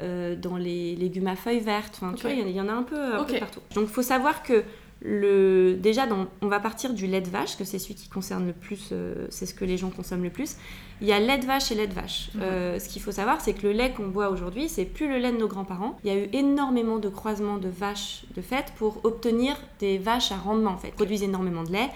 dans 0.00 0.56
les 0.56 0.96
légumes 0.96 1.26
à 1.28 1.36
feuilles 1.36 1.60
vertes, 1.60 1.98
enfin, 2.00 2.14
tu 2.14 2.22
vois, 2.22 2.30
il 2.32 2.38
y 2.38 2.42
en 2.42 2.46
a- 2.46 2.50
il 2.50 2.56
y, 2.56 2.60
en 2.60 2.68
a 2.68 2.72
un 2.72 2.82
peu, 2.82 3.14
un 3.16 3.24
peu 3.24 3.38
partout. 3.38 3.60
Donc 3.74 3.84
il 3.88 3.92
faut 3.92 4.02
savoir 4.02 4.42
que 4.42 4.64
le, 5.04 5.74
déjà, 5.74 6.06
dans- 6.06 6.26
on 6.40 6.48
va 6.48 6.60
partir 6.60 6.94
du 6.94 7.06
lait 7.06 7.20
de 7.20 7.28
vache, 7.28 7.56
que 7.58 7.64
c'est 7.64 7.78
celui 7.78 7.94
qui 7.94 8.08
concerne 8.08 8.46
le 8.46 8.54
plus, 8.54 8.88
euh, 8.92 9.26
c'est 9.28 9.44
ce 9.46 9.52
que 9.54 9.64
les 9.66 9.76
gens 9.76 9.90
consomment 9.90 10.24
le 10.24 10.30
plus. 10.30 10.56
Il 11.02 11.06
y 11.06 11.12
a 11.12 11.20
lait 11.20 11.36
de 11.38 11.44
vache 11.44 11.70
et 11.70 11.74
lait 11.74 11.86
de 11.86 11.92
vache. 11.92 12.30
Euh, 12.40 12.78
ce 12.78 12.88
qu'il 12.88 13.02
faut 13.02 13.12
savoir, 13.12 13.40
c'est 13.42 13.52
que 13.52 13.66
le 13.66 13.72
lait 13.74 13.92
qu'on 13.92 14.08
boit 14.08 14.30
aujourd'hui, 14.30 14.68
c'est 14.68 14.86
plus 14.86 15.06
le 15.08 15.18
lait 15.18 15.30
de 15.32 15.36
nos 15.36 15.48
grands-parents. 15.48 15.98
Il 16.04 16.12
y 16.12 16.16
a 16.16 16.18
eu 16.18 16.28
énormément 16.32 16.98
de 16.98 17.08
croisements 17.10 17.58
de 17.58 17.68
vaches 17.68 18.24
de 18.34 18.40
fait 18.40 18.72
pour 18.76 19.04
obtenir 19.04 19.56
des 19.78 19.98
vaches 19.98 20.32
à 20.32 20.36
rendement 20.36 20.70
en 20.70 20.78
fait. 20.78 20.88
Ils 20.88 20.94
produisent 20.94 21.22
énormément 21.22 21.64
de 21.64 21.72
lait, 21.72 21.90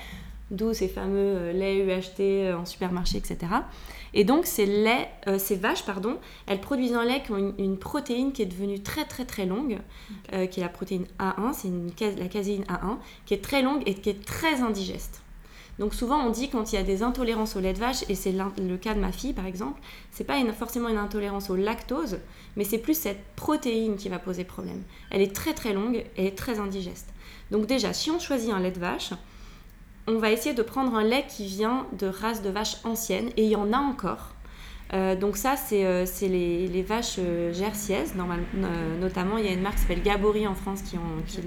d'où 0.51 0.75
ces 0.75 0.89
fameux 0.89 1.15
euh, 1.17 1.53
laits 1.53 1.87
UHT 2.19 2.55
en 2.55 2.67
supermarché, 2.67 3.17
etc. 3.17 3.39
Et 4.21 4.25
donc 4.25 4.47
ces 4.47 4.67
laits, 4.67 5.09
euh, 5.29 5.39
ces 5.39 5.55
vaches, 5.55 5.85
pardon, 5.85 6.17
elles 6.49 6.61
produisent 6.61 6.93
un 6.95 7.05
lait 7.05 7.23
qui 7.23 7.31
ont 7.31 7.37
une, 7.39 7.55
une 7.57 7.79
protéine 7.79 8.33
qui 8.33 8.43
est 8.43 8.47
devenue 8.47 8.81
très 8.83 9.05
très 9.05 9.25
très 9.25 9.47
longue, 9.47 9.79
euh, 10.33 10.47
qui 10.47 10.59
est 10.59 10.63
la 10.65 10.69
protéine 10.69 11.07
A1, 11.21 11.53
c'est 11.53 11.71
la 12.19 12.27
caséine 12.27 12.65
A1, 12.65 12.97
qui 13.27 13.35
est 13.35 13.43
très 13.45 13.63
longue 13.63 13.81
et 13.87 13.95
qui 13.95 14.11
est 14.11 14.25
très 14.25 14.61
indigeste. 14.61 15.23
Donc 15.79 15.95
souvent 15.95 16.19
on 16.27 16.31
dit 16.31 16.49
quand 16.51 16.73
il 16.73 16.75
y 16.75 16.79
a 16.79 16.83
des 16.83 17.05
intolérances 17.05 17.55
au 17.55 17.61
lait 17.61 17.73
de 17.73 17.79
vache, 17.79 18.03
et 18.09 18.17
c'est 18.17 18.33
le 18.33 18.77
cas 18.77 18.95
de 18.95 18.99
ma 18.99 19.13
fille 19.13 19.35
par 19.35 19.47
exemple, 19.47 19.81
c'est 20.11 20.25
pas 20.25 20.39
une- 20.39 20.53
forcément 20.53 20.89
une 20.89 20.97
intolérance 20.99 21.49
au 21.51 21.55
lactose, 21.55 22.19
mais 22.57 22.65
c'est 22.65 22.79
plus 22.79 22.99
cette 22.99 23.23
protéine 23.37 23.95
qui 23.95 24.09
va 24.09 24.19
poser 24.19 24.43
problème. 24.43 24.83
Elle 25.13 25.23
est 25.23 25.33
très 25.33 25.55
très 25.55 25.73
longue 25.73 25.95
et 25.95 26.07
elle 26.17 26.27
est 26.27 26.37
très 26.37 26.59
indigeste. 26.59 27.07
Donc 27.53 27.67
déjà, 27.67 27.93
si 27.93 28.11
on 28.11 28.19
choisit 28.19 28.51
un 28.51 28.59
lait 28.59 28.73
de 28.73 28.81
vache, 28.81 29.13
on 30.09 30.19
va 30.19 30.31
essayer 30.31 30.55
de 30.55 30.63
prendre 30.63 30.95
un 30.95 31.05
lait 31.05 31.25
qui 31.29 31.47
vient 31.47 31.87
de 31.99 32.07
races 32.07 32.43
de 32.43 32.51
vaches 32.51 32.79
anciennes, 32.85 33.29
et 33.37 33.45
il 33.45 33.51
y 33.51 33.57
en 33.57 33.73
a 33.73 33.79
encore. 33.79 34.33
Euh, 34.95 35.15
donc 35.17 35.37
ça, 35.37 35.57
c'est 35.57 35.85
euh, 35.85 36.07
les, 36.23 36.83
vaches 36.83 37.17
euh, 37.19 37.53
euh, 37.53 39.01
notamment. 39.01 39.39
Il 39.39 39.45
y 39.45 39.49
a 39.49 39.53
une 39.53 39.61
marque 39.61 39.75
qui 39.75 39.83
s'appelle 39.83 40.03
Gabory 40.03 40.47
en 40.47 40.55
France 40.55 40.83
qui, 40.83 40.97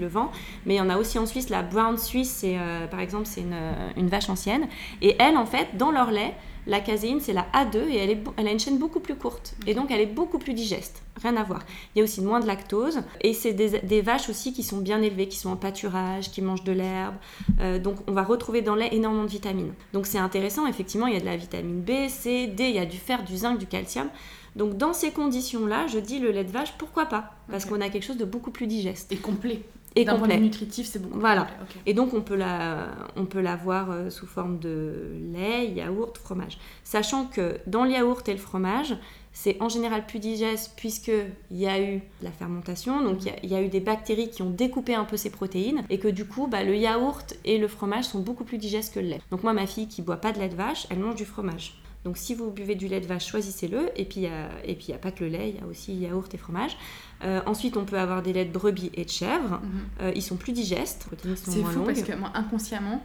le 0.00 0.06
vend. 0.06 0.30
Mais 0.64 0.74
il 0.74 0.76
y 0.76 0.80
en 0.80 0.90
a 0.90 0.96
aussi 0.96 1.18
en 1.18 1.26
Suisse, 1.26 1.48
la 1.48 1.62
Brown 1.62 1.98
Suisse, 1.98 2.44
par 2.90 3.00
exemple, 3.00 3.26
c'est 3.26 3.40
une, 3.40 3.56
une 3.96 4.08
vache 4.08 4.28
ancienne. 4.28 4.68
Et 5.00 5.16
elle, 5.18 5.36
en 5.36 5.46
fait, 5.46 5.76
dans 5.76 5.90
leur 5.90 6.10
lait, 6.10 6.34
la 6.66 6.80
caséine, 6.80 7.20
c'est 7.20 7.32
la 7.32 7.46
A2 7.54 7.88
et 7.88 7.96
elle, 7.96 8.10
est, 8.10 8.22
elle 8.36 8.46
a 8.46 8.52
une 8.52 8.60
chaîne 8.60 8.78
beaucoup 8.78 9.00
plus 9.00 9.16
courte. 9.16 9.54
Et 9.66 9.74
donc, 9.74 9.90
elle 9.90 10.00
est 10.00 10.06
beaucoup 10.06 10.38
plus 10.38 10.54
digeste. 10.54 11.02
Rien 11.20 11.36
à 11.36 11.42
voir. 11.42 11.60
Il 11.94 11.98
y 11.98 12.00
a 12.00 12.04
aussi 12.04 12.22
moins 12.22 12.40
de 12.40 12.46
lactose. 12.46 13.00
Et 13.20 13.34
c'est 13.34 13.52
des, 13.52 13.80
des 13.80 14.00
vaches 14.00 14.28
aussi 14.28 14.52
qui 14.52 14.62
sont 14.62 14.78
bien 14.78 15.02
élevées, 15.02 15.28
qui 15.28 15.38
sont 15.38 15.50
en 15.50 15.56
pâturage, 15.56 16.30
qui 16.30 16.40
mangent 16.40 16.64
de 16.64 16.72
l'herbe. 16.72 17.14
Euh, 17.60 17.78
donc, 17.78 17.96
on 18.06 18.12
va 18.12 18.22
retrouver 18.22 18.62
dans 18.62 18.74
le 18.74 18.82
lait 18.82 18.94
énormément 18.94 19.24
de 19.24 19.30
vitamines. 19.30 19.72
Donc, 19.92 20.06
c'est 20.06 20.18
intéressant. 20.18 20.66
Effectivement, 20.66 21.06
il 21.06 21.14
y 21.14 21.16
a 21.16 21.20
de 21.20 21.26
la 21.26 21.36
vitamine 21.36 21.80
B, 21.80 22.08
C, 22.08 22.46
D, 22.46 22.68
il 22.68 22.76
y 22.76 22.78
a 22.78 22.86
du 22.86 22.98
fer, 22.98 23.24
du 23.24 23.36
zinc, 23.36 23.58
du 23.58 23.66
calcium. 23.66 24.08
Donc, 24.54 24.76
dans 24.76 24.92
ces 24.92 25.10
conditions-là, 25.10 25.86
je 25.86 25.98
dis 25.98 26.18
le 26.18 26.30
lait 26.30 26.44
de 26.44 26.52
vache, 26.52 26.74
pourquoi 26.78 27.06
pas? 27.06 27.32
Parce 27.50 27.64
qu'on 27.64 27.80
a 27.80 27.88
quelque 27.88 28.04
chose 28.04 28.18
de 28.18 28.24
beaucoup 28.24 28.50
plus 28.50 28.66
digeste 28.66 29.10
Et 29.10 29.16
complet. 29.16 29.62
Et 29.94 30.04
D'un 30.04 30.12
point 30.12 30.20
de 30.20 30.22
complet. 30.22 30.36
vue 30.38 30.44
nutritif, 30.44 30.86
c'est 30.86 31.00
beaucoup 31.00 31.18
Voilà. 31.20 31.42
complet. 31.42 31.80
Et 31.86 31.94
donc 31.94 32.14
on 32.14 32.20
peut 32.22 32.36
la, 32.36 32.88
on 33.16 33.26
peut 33.26 33.40
l'avoir 33.40 33.90
euh, 33.90 34.10
sous 34.10 34.26
forme 34.26 34.58
de 34.58 35.12
lait, 35.32 35.68
yaourt, 35.68 36.16
fromage. 36.18 36.58
Sachant 36.84 37.26
que 37.26 37.58
dans 37.66 37.84
le 37.84 37.90
yaourt 37.90 38.26
et 38.28 38.32
le 38.32 38.38
fromage, 38.38 38.96
c'est 39.34 39.56
en 39.62 39.68
général 39.70 40.04
plus 40.06 40.18
digeste 40.18 40.72
puisqu'il 40.76 41.56
y 41.56 41.66
a 41.66 41.80
eu 41.80 42.02
la 42.22 42.30
fermentation, 42.30 43.02
donc 43.02 43.22
il 43.22 43.28
y 43.28 43.30
a- 43.30 43.36
il 43.42 43.50
y, 43.50 43.54
a 43.54 43.62
eu 43.62 43.68
des 43.68 43.80
bactéries 43.80 44.28
qui 44.30 44.42
ont 44.42 44.50
découpé 44.50 44.94
un 44.94 45.04
peu 45.04 45.16
ces 45.16 45.30
protéines 45.30 45.82
et 45.88 45.98
que 45.98 46.08
du 46.08 46.26
coup 46.26 46.46
bah, 46.48 46.62
le 46.64 46.76
yaourt 46.76 47.34
et 47.46 47.56
le 47.58 47.66
fromage 47.68 48.04
sont 48.04 48.20
beaucoup 48.20 48.44
plus 48.44 48.58
digestes 48.58 48.92
que 48.94 49.00
le 49.00 49.06
lait. 49.08 49.20
Donc 49.30 49.42
moi 49.42 49.52
ma 49.54 49.66
fille 49.66 49.88
qui 49.88 50.02
boit 50.02 50.18
pas 50.18 50.32
de 50.32 50.38
lait 50.38 50.50
de 50.50 50.54
vache, 50.54 50.86
elle 50.90 50.98
mange 50.98 51.14
du 51.14 51.24
fromage. 51.24 51.74
Donc 52.04 52.16
si 52.18 52.34
vous 52.34 52.50
buvez 52.50 52.74
du 52.74 52.88
lait 52.88 53.00
de 53.00 53.06
vache, 53.06 53.28
choisissez-le. 53.28 53.90
Et 53.94 54.04
puis 54.04 54.22
il 54.22 54.26
a- 54.26 54.50
n'y 54.88 54.94
a 54.94 54.98
pas 54.98 55.12
que 55.12 55.22
le 55.22 55.30
lait, 55.30 55.50
il 55.50 55.60
y 55.60 55.62
a 55.62 55.66
aussi 55.66 55.94
yaourt 55.94 56.32
et 56.34 56.38
fromage. 56.38 56.76
Euh, 57.22 57.40
ensuite 57.46 57.76
on 57.76 57.84
peut 57.84 57.98
avoir 57.98 58.22
des 58.22 58.32
laits 58.32 58.48
de 58.52 58.58
brebis 58.58 58.90
et 58.94 59.04
de 59.04 59.10
chèvre. 59.10 59.60
Mhm. 59.62 59.70
Euh, 60.00 60.12
ils 60.16 60.22
sont 60.22 60.36
plus 60.36 60.52
digestes, 60.52 61.06
C'est 61.36 61.62
fou 61.62 61.70
longues. 61.78 61.86
parce 61.86 62.02
que 62.02 62.14
moi, 62.16 62.30
inconsciemment, 62.34 63.04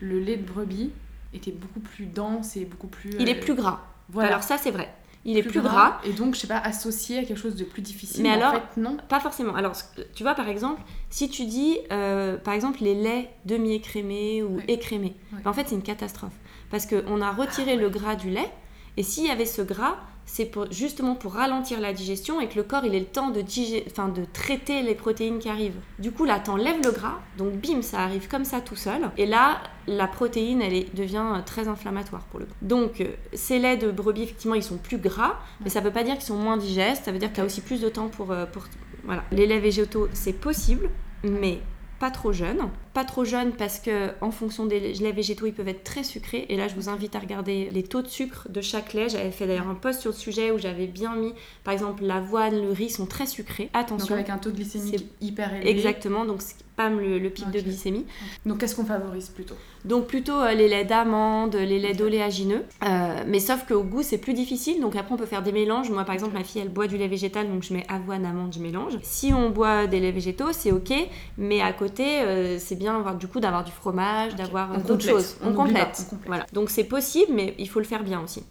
le 0.00 0.20
lait 0.20 0.36
de 0.36 0.44
brebis 0.46 0.90
était 1.32 1.52
beaucoup 1.52 1.80
plus 1.80 2.04
dense 2.06 2.56
et 2.56 2.66
beaucoup 2.66 2.86
plus. 2.88 3.10
Il 3.18 3.28
est 3.30 3.38
euh, 3.38 3.40
plus 3.40 3.54
gras. 3.54 3.80
Voilà. 4.10 4.28
Alors 4.28 4.42
ça 4.42 4.58
c'est 4.58 4.70
vrai. 4.70 4.92
Il 5.26 5.38
est 5.38 5.42
plus, 5.42 5.62
gras. 5.62 6.00
Et 6.04 6.12
donc, 6.12 6.34
je 6.34 6.40
sais 6.40 6.46
pas, 6.46 6.58
associé 6.58 7.16
à 7.20 7.24
quelque 7.24 7.38
chose 7.38 7.56
de 7.56 7.64
plus 7.64 7.80
difficile. 7.80 8.22
Mais 8.24 8.28
en 8.28 8.32
alors- 8.34 8.52
fait, 8.52 8.78
non. 8.78 8.98
Pas 9.08 9.20
forcément. 9.20 9.54
Alors 9.54 9.72
tu 10.14 10.22
vois 10.22 10.34
par 10.34 10.48
exemple, 10.50 10.82
si 11.08 11.30
tu 11.30 11.46
dis 11.46 11.78
par 11.88 12.52
exemple 12.52 12.82
les 12.82 12.94
laits 12.94 13.30
demi-écrémés 13.46 14.42
ou 14.42 14.56
Ouais. 14.56 14.64
écrémés, 14.68 15.14
Ouais. 15.32 15.38
ben, 15.42 15.50
en 15.50 15.54
fait 15.54 15.66
c'est 15.66 15.74
une 15.76 15.82
catastrophe. 15.82 16.34
Parce 16.74 16.86
qu'on 16.86 17.22
a 17.22 17.30
retiré 17.30 17.76
le 17.76 17.88
gras 17.88 18.16
du 18.16 18.30
lait 18.30 18.50
et 18.96 19.04
s'il 19.04 19.24
y 19.26 19.30
avait 19.30 19.46
ce 19.46 19.62
gras, 19.62 19.94
c'est 20.26 20.44
pour, 20.46 20.66
justement 20.72 21.14
pour 21.14 21.34
ralentir 21.34 21.80
la 21.80 21.92
digestion 21.92 22.40
et 22.40 22.48
que 22.48 22.56
le 22.56 22.64
corps 22.64 22.84
il 22.84 22.96
ait 22.96 22.98
le 22.98 23.04
temps 23.06 23.30
de, 23.30 23.42
digé- 23.42 23.84
enfin, 23.88 24.08
de 24.08 24.24
traiter 24.24 24.82
les 24.82 24.96
protéines 24.96 25.38
qui 25.38 25.48
arrivent. 25.48 25.78
Du 26.00 26.10
coup 26.10 26.24
là 26.24 26.40
t'enlèves 26.40 26.82
le 26.82 26.90
gras, 26.90 27.20
donc 27.38 27.52
bim 27.52 27.80
ça 27.80 28.00
arrive 28.00 28.26
comme 28.26 28.44
ça 28.44 28.60
tout 28.60 28.74
seul. 28.74 29.02
Et 29.16 29.24
là 29.26 29.60
la 29.86 30.08
protéine 30.08 30.62
elle 30.62 30.74
est- 30.74 30.92
devient 30.96 31.22
euh, 31.36 31.42
très 31.46 31.68
inflammatoire 31.68 32.22
pour 32.24 32.40
le 32.40 32.46
coup. 32.46 32.54
Donc 32.60 33.00
euh, 33.00 33.06
ces 33.34 33.60
laits 33.60 33.80
de 33.80 33.92
brebis 33.92 34.24
effectivement 34.24 34.56
ils 34.56 34.62
sont 34.64 34.78
plus 34.78 34.98
gras, 34.98 35.34
mais 35.62 35.70
ça 35.70 35.80
veut 35.80 35.92
pas 35.92 36.02
dire 36.02 36.14
qu'ils 36.14 36.24
sont 36.24 36.34
moins 36.34 36.56
digestes, 36.56 37.04
ça 37.04 37.12
veut 37.12 37.18
dire 37.18 37.32
que 37.32 37.40
as 37.40 37.44
aussi 37.44 37.60
plus 37.60 37.80
de 37.80 37.88
temps 37.88 38.08
pour... 38.08 38.32
euh, 38.32 38.46
pour 38.46 38.64
voilà. 39.04 39.22
Les 39.30 39.46
laits 39.46 39.62
végétaux 39.62 40.08
c'est 40.12 40.32
possible, 40.32 40.90
mais 41.22 41.60
pas 42.00 42.10
trop 42.10 42.32
jeune. 42.32 42.62
Pas 42.94 43.04
trop 43.04 43.24
jeune 43.24 43.52
parce 43.52 43.80
que 43.80 44.10
en 44.20 44.30
fonction 44.30 44.66
des 44.66 44.78
laits 44.94 45.14
végétaux, 45.14 45.46
ils 45.46 45.52
peuvent 45.52 45.68
être 45.68 45.82
très 45.84 46.04
sucrés. 46.04 46.46
Et 46.48 46.56
là, 46.56 46.68
je 46.68 46.74
vous 46.76 46.88
invite 46.88 47.16
à 47.16 47.18
regarder 47.18 47.68
les 47.72 47.82
taux 47.82 48.02
de 48.02 48.08
sucre 48.08 48.46
de 48.50 48.60
chaque 48.60 48.92
lait. 48.94 49.08
J'avais 49.08 49.32
fait 49.32 49.46
d'ailleurs 49.48 49.68
un 49.68 49.74
post 49.74 50.00
sur 50.00 50.12
le 50.12 50.16
sujet 50.16 50.50
où 50.52 50.58
j'avais 50.58 50.86
bien 50.86 51.16
mis, 51.16 51.32
par 51.64 51.74
exemple, 51.74 52.04
l'avoine, 52.04 52.54
le 52.62 52.70
riz 52.72 52.90
sont 52.90 53.06
très 53.06 53.26
sucrés. 53.26 53.64
Donc, 53.74 53.82
Attention. 53.82 54.14
avec 54.14 54.30
un 54.30 54.38
taux 54.38 54.50
de 54.50 54.56
glycémie 54.56 54.92
C'est- 54.96 55.04
hyper 55.26 55.52
élevé. 55.54 55.68
Exactement, 55.70 56.24
donc 56.24 56.40
pas 56.76 56.88
le, 56.90 57.18
le 57.18 57.30
pic 57.30 57.50
de 57.52 57.60
glycémie. 57.60 58.04
Donc, 58.46 58.58
qu'est-ce 58.58 58.74
qu'on 58.74 58.84
favorise 58.84 59.28
plutôt? 59.28 59.54
Donc 59.84 60.06
plutôt 60.06 60.40
euh, 60.40 60.54
les 60.54 60.66
laits 60.66 60.86
d'amande, 60.88 61.54
les 61.54 61.78
laits 61.78 61.96
d'oléagineux. 61.96 62.64
Euh, 62.84 63.22
mais 63.26 63.38
sauf 63.38 63.64
qu'au 63.66 63.82
goût, 63.82 64.02
c'est 64.02 64.18
plus 64.18 64.32
difficile. 64.32 64.80
Donc 64.80 64.96
après, 64.96 65.14
on 65.14 65.18
peut 65.18 65.26
faire 65.26 65.42
des 65.42 65.52
mélanges. 65.52 65.90
Moi, 65.90 66.04
par 66.04 66.14
exemple, 66.14 66.32
ma 66.34 66.42
fille, 66.42 66.60
elle 66.62 66.70
boit 66.70 66.86
du 66.86 66.96
lait 66.96 67.06
végétal, 67.06 67.48
donc 67.48 67.62
je 67.62 67.74
mets 67.74 67.84
avoine, 67.88 68.24
amande, 68.24 68.52
je 68.54 68.60
mélange. 68.60 68.94
Si 69.02 69.32
on 69.34 69.50
boit 69.50 69.86
des 69.86 70.00
laits 70.00 70.14
végétaux, 70.14 70.52
c'est 70.52 70.72
ok. 70.72 70.92
Mais 71.38 71.60
à 71.60 71.72
côté, 71.72 72.20
euh, 72.22 72.58
c'est 72.58 72.76
bien 72.76 72.83
avoir, 72.92 73.14
du 73.16 73.26
coup 73.26 73.40
d'avoir 73.40 73.64
du 73.64 73.72
fromage, 73.72 74.32
Ok. 74.32 74.38
d'avoir 74.38 74.72
euh, 74.72 74.78
d'autres 74.78 75.04
choses. 75.08 75.36
On 75.42 75.48
On, 75.48 75.50
n'oublie 75.50 75.72
pas, 75.74 75.84
complète. 75.86 76.06
on. 76.12 76.16
Voilà. 76.26 76.46
Donc 76.52 76.70
c'est 76.70 76.84
possible, 76.84 77.32
mais 77.32 77.54
il 77.58 77.68
faut 77.68 77.78
le 77.80 77.84
faire 77.86 78.02
bien 78.04 78.20
aussi. 78.20 78.42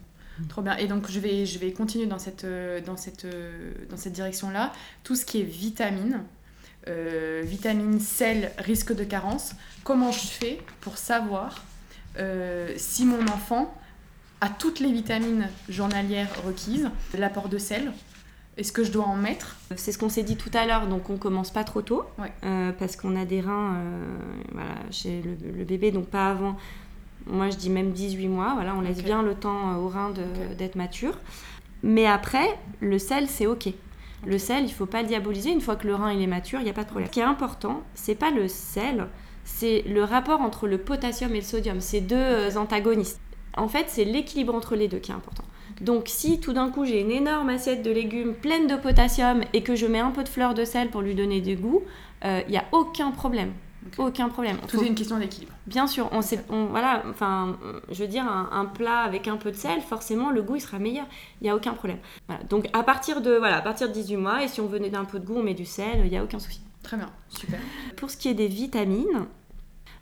Trop 0.49 0.61
bien. 0.63 0.75
Et 0.77 0.87
donc, 0.87 1.11
je 1.11 1.19
vais, 1.19 1.45
je 1.45 1.59
vais 1.59 1.71
continuer 1.73 2.07
dans 2.07 2.17
cette, 2.17 2.43
euh, 2.43 2.81
dans 2.81 2.97
cette, 2.97 3.25
euh, 3.25 3.71
dans 3.89 3.97
cette 3.97 4.13
direction-là. 4.13 4.71
Tout 5.03 5.15
ce 5.15 5.25
qui 5.25 5.39
est 5.41 5.43
vitamines, 5.43 6.23
euh, 6.87 7.43
vitamines, 7.45 7.99
sel, 7.99 8.51
risque 8.57 8.95
de 8.95 9.03
carence. 9.03 9.51
Comment 9.83 10.11
je 10.11 10.25
fais 10.27 10.59
pour 10.81 10.97
savoir 10.97 11.63
euh, 12.17 12.73
si 12.77 13.05
mon 13.05 13.21
enfant 13.27 13.73
a 14.41 14.49
toutes 14.49 14.79
les 14.79 14.91
vitamines 14.91 15.47
journalières 15.69 16.29
requises, 16.45 16.89
l'apport 17.17 17.47
de 17.47 17.57
sel 17.59 17.93
Est-ce 18.57 18.71
que 18.71 18.83
je 18.83 18.91
dois 18.91 19.05
en 19.05 19.15
mettre 19.15 19.55
C'est 19.75 19.91
ce 19.91 19.97
qu'on 19.97 20.09
s'est 20.09 20.21
dit 20.23 20.37
tout 20.37 20.51
à 20.53 20.65
l'heure, 20.65 20.87
donc 20.87 21.09
on 21.09 21.17
commence 21.17 21.49
pas 21.51 21.63
trop 21.63 21.81
tôt, 21.81 22.03
Ouais. 22.19 22.31
euh, 22.45 22.71
parce 22.77 22.95
qu'on 22.95 23.15
a 23.15 23.25
des 23.25 23.41
reins 23.41 23.75
euh, 23.75 24.15
voilà, 24.51 24.75
chez 24.91 25.21
le, 25.23 25.57
le 25.57 25.63
bébé, 25.65 25.91
donc 25.91 26.05
pas 26.07 26.29
avant, 26.29 26.55
moi 27.25 27.49
je 27.49 27.57
dis 27.57 27.69
même 27.71 27.91
18 27.91 28.27
mois, 28.27 28.51
voilà, 28.53 28.75
on 28.75 28.81
laisse 28.81 29.03
bien 29.03 29.23
le 29.23 29.33
temps 29.33 29.71
euh, 29.73 29.77
aux 29.77 29.87
reins 29.87 30.13
d'être 30.57 30.75
mature. 30.75 31.17
Mais 31.81 32.05
après, 32.05 32.47
le 32.79 32.99
sel, 32.99 33.27
c'est 33.27 33.47
ok. 33.47 33.69
Le 34.25 34.37
sel, 34.37 34.63
il 34.65 34.71
faut 34.71 34.85
pas 34.85 35.01
le 35.01 35.07
diaboliser. 35.09 35.49
Une 35.51 35.59
fois 35.59 35.75
que 35.75 35.85
le 35.85 35.95
rein 35.95 36.13
il 36.13 36.21
est 36.21 36.27
mature, 36.27 36.59
il 36.61 36.63
n'y 36.63 36.69
a 36.69 36.73
pas 36.73 36.83
de 36.83 36.87
problème. 36.89 37.07
Ce 37.07 37.11
qui 37.11 37.19
est 37.19 37.23
important, 37.23 37.81
c'est 37.93 38.15
pas 38.15 38.31
le 38.31 38.47
sel, 38.47 39.07
c'est 39.43 39.81
le 39.87 40.03
rapport 40.03 40.39
entre 40.41 40.67
le 40.67 40.77
potassium 40.77 41.31
et 41.33 41.39
le 41.39 41.45
sodium. 41.45 41.81
C'est 41.81 41.99
deux 42.01 42.55
antagonistes. 42.57 43.19
En 43.57 43.67
fait, 43.67 43.85
c'est 43.89 44.05
l'équilibre 44.05 44.55
entre 44.55 44.75
les 44.77 44.87
deux 44.87 44.99
qui 44.99 45.11
est 45.11 45.15
important. 45.15 45.43
Donc 45.81 46.03
si 46.07 46.39
tout 46.39 46.53
d'un 46.53 46.69
coup 46.69 46.85
j'ai 46.85 47.01
une 47.01 47.11
énorme 47.11 47.49
assiette 47.49 47.83
de 47.83 47.91
légumes 47.91 48.33
pleine 48.33 48.67
de 48.67 48.75
potassium 48.75 49.41
et 49.53 49.63
que 49.63 49.75
je 49.75 49.85
mets 49.85 49.99
un 49.99 50.11
peu 50.11 50.23
de 50.23 50.29
fleur 50.29 50.53
de 50.53 50.65
sel 50.65 50.89
pour 50.89 51.01
lui 51.01 51.15
donner 51.15 51.41
du 51.41 51.55
goût, 51.55 51.81
il 52.23 52.27
euh, 52.27 52.41
n'y 52.49 52.57
a 52.57 52.65
aucun 52.71 53.11
problème. 53.11 53.51
Aucun 53.97 54.29
problème. 54.29 54.57
Tout 54.67 54.81
est 54.81 54.87
une 54.87 54.95
question 54.95 55.19
d'équilibre. 55.19 55.53
Bien 55.67 55.87
sûr, 55.87 56.07
on 56.11 56.21
sait, 56.21 56.39
on, 56.49 56.65
voilà, 56.65 57.03
enfin, 57.09 57.57
je 57.91 58.01
veux 58.01 58.07
dire, 58.07 58.25
un, 58.25 58.65
plat 58.65 58.99
avec 58.99 59.27
un 59.27 59.35
peu 59.35 59.51
de 59.51 59.57
sel, 59.57 59.81
forcément, 59.81 60.31
le 60.31 60.41
goût 60.41 60.55
il 60.55 60.61
sera 60.61 60.79
meilleur. 60.79 61.05
Il 61.41 61.45
n'y 61.45 61.49
a 61.49 61.55
aucun 61.55 61.73
problème. 61.73 61.99
Donc 62.49 62.69
à 62.73 62.83
partir 62.83 63.21
de 63.21 63.35
voilà, 63.35 63.57
à 63.57 63.61
partir 63.61 63.89
de 63.89 63.93
18 63.93 64.17
mois, 64.17 64.43
et 64.43 64.47
si 64.47 64.61
on 64.61 64.67
venait 64.67 64.89
d'un 64.89 65.05
peu 65.05 65.19
de 65.19 65.25
goût, 65.25 65.35
on 65.37 65.43
met 65.43 65.53
du 65.53 65.65
sel, 65.65 66.01
il 66.03 66.09
n'y 66.09 66.17
a 66.17 66.23
aucun 66.23 66.39
souci. 66.39 66.61
Très 66.81 66.97
bien, 66.97 67.09
super. 67.29 67.59
Pour 67.97 68.09
ce 68.09 68.17
qui 68.17 68.29
est 68.29 68.33
des 68.33 68.47
vitamines, 68.47 69.27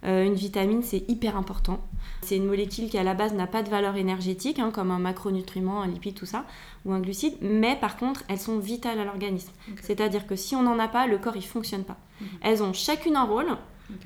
euh, 0.04 0.26
une 0.26 0.34
vitamine, 0.34 0.82
c'est 0.84 1.04
hyper 1.10 1.38
important. 1.38 1.80
C'est 2.22 2.38
une 2.38 2.46
molécule 2.46 2.90
qui 2.90 2.98
à 2.98 3.04
la 3.04 3.14
base 3.14 3.34
n'a 3.34 3.48
pas 3.48 3.62
de 3.62 3.70
valeur 3.70 3.96
énergétique, 3.96 4.60
hein, 4.60 4.72
comme 4.74 4.92
un 4.92 5.00
macronutriment, 5.00 5.82
un 5.82 5.88
lipide, 5.88 6.16
tout 6.16 6.26
ça, 6.26 6.46
ou 6.86 6.94
un 6.94 7.00
glucide, 7.00 7.36
mais 7.42 7.76
par 7.76 7.98
contre, 7.98 8.24
elles 8.28 8.40
sont 8.40 8.58
vitales 8.60 9.00
à 9.00 9.06
l'organisme. 9.06 9.52
C'est-à-dire 9.82 10.26
que 10.26 10.36
si 10.36 10.56
on 10.56 10.64
n'en 10.64 10.80
a 10.80 10.88
pas, 10.88 11.08
le 11.08 11.18
corps, 11.18 11.36
il 11.36 11.46
fonctionne 11.46 11.84
pas. 11.84 11.98
Mhm. 12.20 12.28
Elles 12.42 12.64
ont 12.64 12.74
chacune 12.74 13.16
un 13.16 13.24
rôle, 13.24 13.58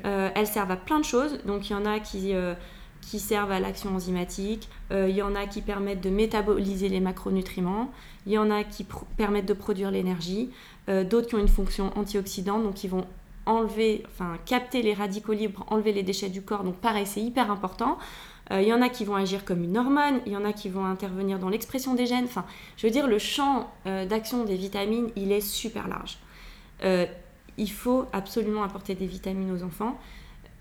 euh, 0.04 0.30
elles 0.36 0.48
servent 0.48 0.72
à 0.72 0.78
plein 0.78 1.00
de 1.00 1.06
choses, 1.06 1.40
donc 1.46 1.70
il 1.70 1.74
y 1.74 1.76
en 1.76 1.86
a 1.86 2.00
qui... 2.00 2.34
Euh, 2.34 2.54
qui 3.02 3.20
servent 3.20 3.52
à 3.52 3.60
l'action 3.60 3.96
enzymatique, 3.96 4.68
il 4.90 5.12
y 5.12 5.22
en 5.22 5.36
a 5.36 5.46
qui 5.46 5.62
permettent 5.62 6.02
de 6.02 6.10
métaboliser 6.10 6.90
les 6.90 7.00
macronutriments, 7.00 7.92
il 8.26 8.32
y 8.32 8.38
en 8.40 8.50
a 8.50 8.64
qui 8.64 8.84
permettent 9.16 9.46
de 9.46 9.54
produire 9.54 9.92
l'énergie, 9.92 10.50
d'autres 10.88 11.28
qui 11.28 11.36
ont 11.36 11.40
une 11.40 11.48
fonction 11.48 11.92
antioxydante, 11.96 12.64
donc 12.64 12.74
qui 12.74 12.88
vont 12.88 13.06
enlever, 13.46 14.04
enfin 14.08 14.38
capter 14.46 14.82
les 14.82 14.94
radicaux 14.94 15.34
libres, 15.34 15.66
enlever 15.70 15.94
les 15.94 16.04
déchets 16.04 16.30
du 16.30 16.42
corps. 16.42 16.64
Donc 16.64 16.76
pareil, 16.78 17.06
c'est 17.06 17.22
hyper 17.22 17.52
important. 17.52 17.98
Il 18.52 18.58
euh, 18.58 18.62
y 18.62 18.74
en 18.74 18.82
a 18.82 18.90
qui 18.90 19.06
vont 19.06 19.16
agir 19.16 19.44
comme 19.44 19.64
une 19.64 19.78
hormone, 19.78 20.22
il 20.26 20.32
y 20.32 20.38
en 20.38 20.46
a 20.46 20.54
qui 20.54 20.70
vont 20.70 20.86
intervenir 20.86 21.40
dans 21.40 21.50
l'expression 21.50 21.96
des 21.96 22.06
gènes. 22.06 22.26
Enfin, 22.26 22.46
je 22.78 22.86
veux 22.86 22.92
dire, 22.92 23.08
le 23.08 23.18
champ 23.18 23.72
euh, 23.88 24.06
d'action 24.06 24.44
des 24.44 24.56
vitamines, 24.56 25.10
il 25.16 25.32
est 25.32 25.42
super 25.42 25.88
large. 25.88 26.20
Euh, 26.84 27.08
il 27.58 27.72
faut 27.72 28.06
absolument 28.14 28.64
apporter 28.64 28.94
des 28.94 29.08
vitamines 29.08 29.52
aux 29.52 29.64
enfants. 29.64 30.00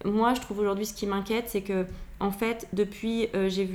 Moi, 0.05 0.32
je 0.35 0.41
trouve 0.41 0.61
aujourd'hui 0.61 0.87
ce 0.87 0.95
qui 0.95 1.07
m'inquiète, 1.07 1.49
c'est 1.49 1.62
que, 1.62 1.87
en 2.20 2.30
fait, 2.30 2.68
depuis, 2.72 3.28
j'ai 3.49 3.68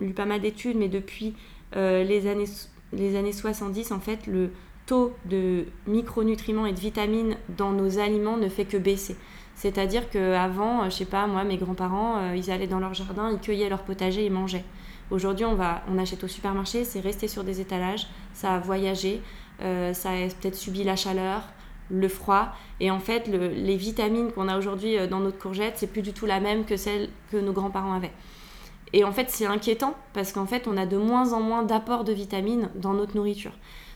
lu 0.00 0.12
pas 0.12 0.24
mal 0.24 0.40
d'études, 0.40 0.76
mais 0.76 0.88
depuis 0.88 1.34
les, 1.74 2.26
années, 2.26 2.46
les 2.92 3.16
années 3.16 3.32
70, 3.32 3.92
en 3.92 4.00
fait, 4.00 4.26
le, 4.26 4.50
taux 4.86 5.14
de 5.24 5.66
micronutriments 5.86 6.66
et 6.66 6.72
de 6.72 6.80
vitamines 6.80 7.36
dans 7.56 7.72
nos 7.72 7.98
aliments 7.98 8.36
ne 8.36 8.48
fait 8.48 8.64
que 8.64 8.76
baisser. 8.76 9.16
C'est-à-dire 9.54 10.10
qu'avant, 10.10 10.82
euh, 10.82 10.84
je 10.86 10.96
sais 10.96 11.04
pas, 11.04 11.26
moi, 11.26 11.44
mes 11.44 11.56
grands-parents, 11.56 12.18
euh, 12.18 12.36
ils 12.36 12.50
allaient 12.50 12.66
dans 12.66 12.80
leur 12.80 12.94
jardin, 12.94 13.30
ils 13.30 13.38
cueillaient 13.38 13.68
leur 13.68 13.82
potager, 13.82 14.24
ils 14.26 14.32
mangeaient. 14.32 14.64
Aujourd'hui, 15.10 15.44
on, 15.44 15.54
va, 15.54 15.82
on 15.88 15.98
achète 15.98 16.24
au 16.24 16.28
supermarché, 16.28 16.84
c'est 16.84 17.00
resté 17.00 17.28
sur 17.28 17.44
des 17.44 17.60
étalages, 17.60 18.06
ça 18.32 18.54
a 18.54 18.58
voyagé, 18.58 19.20
euh, 19.60 19.92
ça 19.92 20.10
a 20.10 20.28
peut-être 20.40 20.56
subi 20.56 20.84
la 20.84 20.96
chaleur, 20.96 21.42
le 21.90 22.08
froid. 22.08 22.48
Et 22.80 22.90
en 22.90 22.98
fait, 22.98 23.28
les 23.28 23.76
vitamines 23.76 24.32
qu'on 24.32 24.48
a 24.48 24.56
aujourd'hui 24.56 24.96
dans 25.08 25.20
notre 25.20 25.38
courgette, 25.38 25.74
c'est 25.76 25.86
plus 25.86 26.00
du 26.00 26.14
tout 26.14 26.24
la 26.24 26.40
même 26.40 26.64
que 26.64 26.76
celle 26.76 27.10
que 27.30 27.36
nos 27.36 27.52
grands-parents 27.52 27.92
avaient. 27.92 28.12
Et 28.94 29.04
en 29.04 29.12
fait, 29.12 29.28
c'est 29.28 29.46
inquiétant 29.46 29.94
parce 30.14 30.32
qu'en 30.32 30.46
fait, 30.46 30.66
on 30.66 30.76
a 30.76 30.86
de 30.86 30.96
moins 30.96 31.32
en 31.34 31.40
moins 31.40 31.62
d'apports 31.62 32.04
de 32.04 32.12
vitamines 32.12 32.70
dans 32.74 32.94
notre 32.94 33.14
nourriture. 33.16 33.52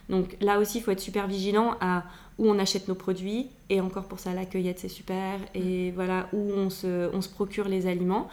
Donc 0.09 0.37
là 0.41 0.59
aussi, 0.59 0.79
il 0.79 0.81
faut 0.83 0.91
être 0.91 1.01
super 1.01 1.27
vigilant 1.27 1.75
à 1.81 2.05
où 2.39 2.49
on 2.49 2.59
achète 2.59 2.89
nos 2.89 2.95
produits. 2.95 3.49
Et 3.71 3.81
encore 3.81 4.05
pour 4.05 4.19
ça, 4.19 4.35
la 4.35 4.45
cueillette, 4.45 4.79
c'est 4.79 4.89
super. 4.89 5.39
Et 5.55 5.91
mm. 5.91 5.95
voilà, 5.95 6.29
où 6.33 6.51
on 6.53 6.71
se, 6.71 7.11
on 7.15 7.21
se 7.21 7.29
procure 7.29 7.69
les 7.69 7.87
aliments. 7.87 8.29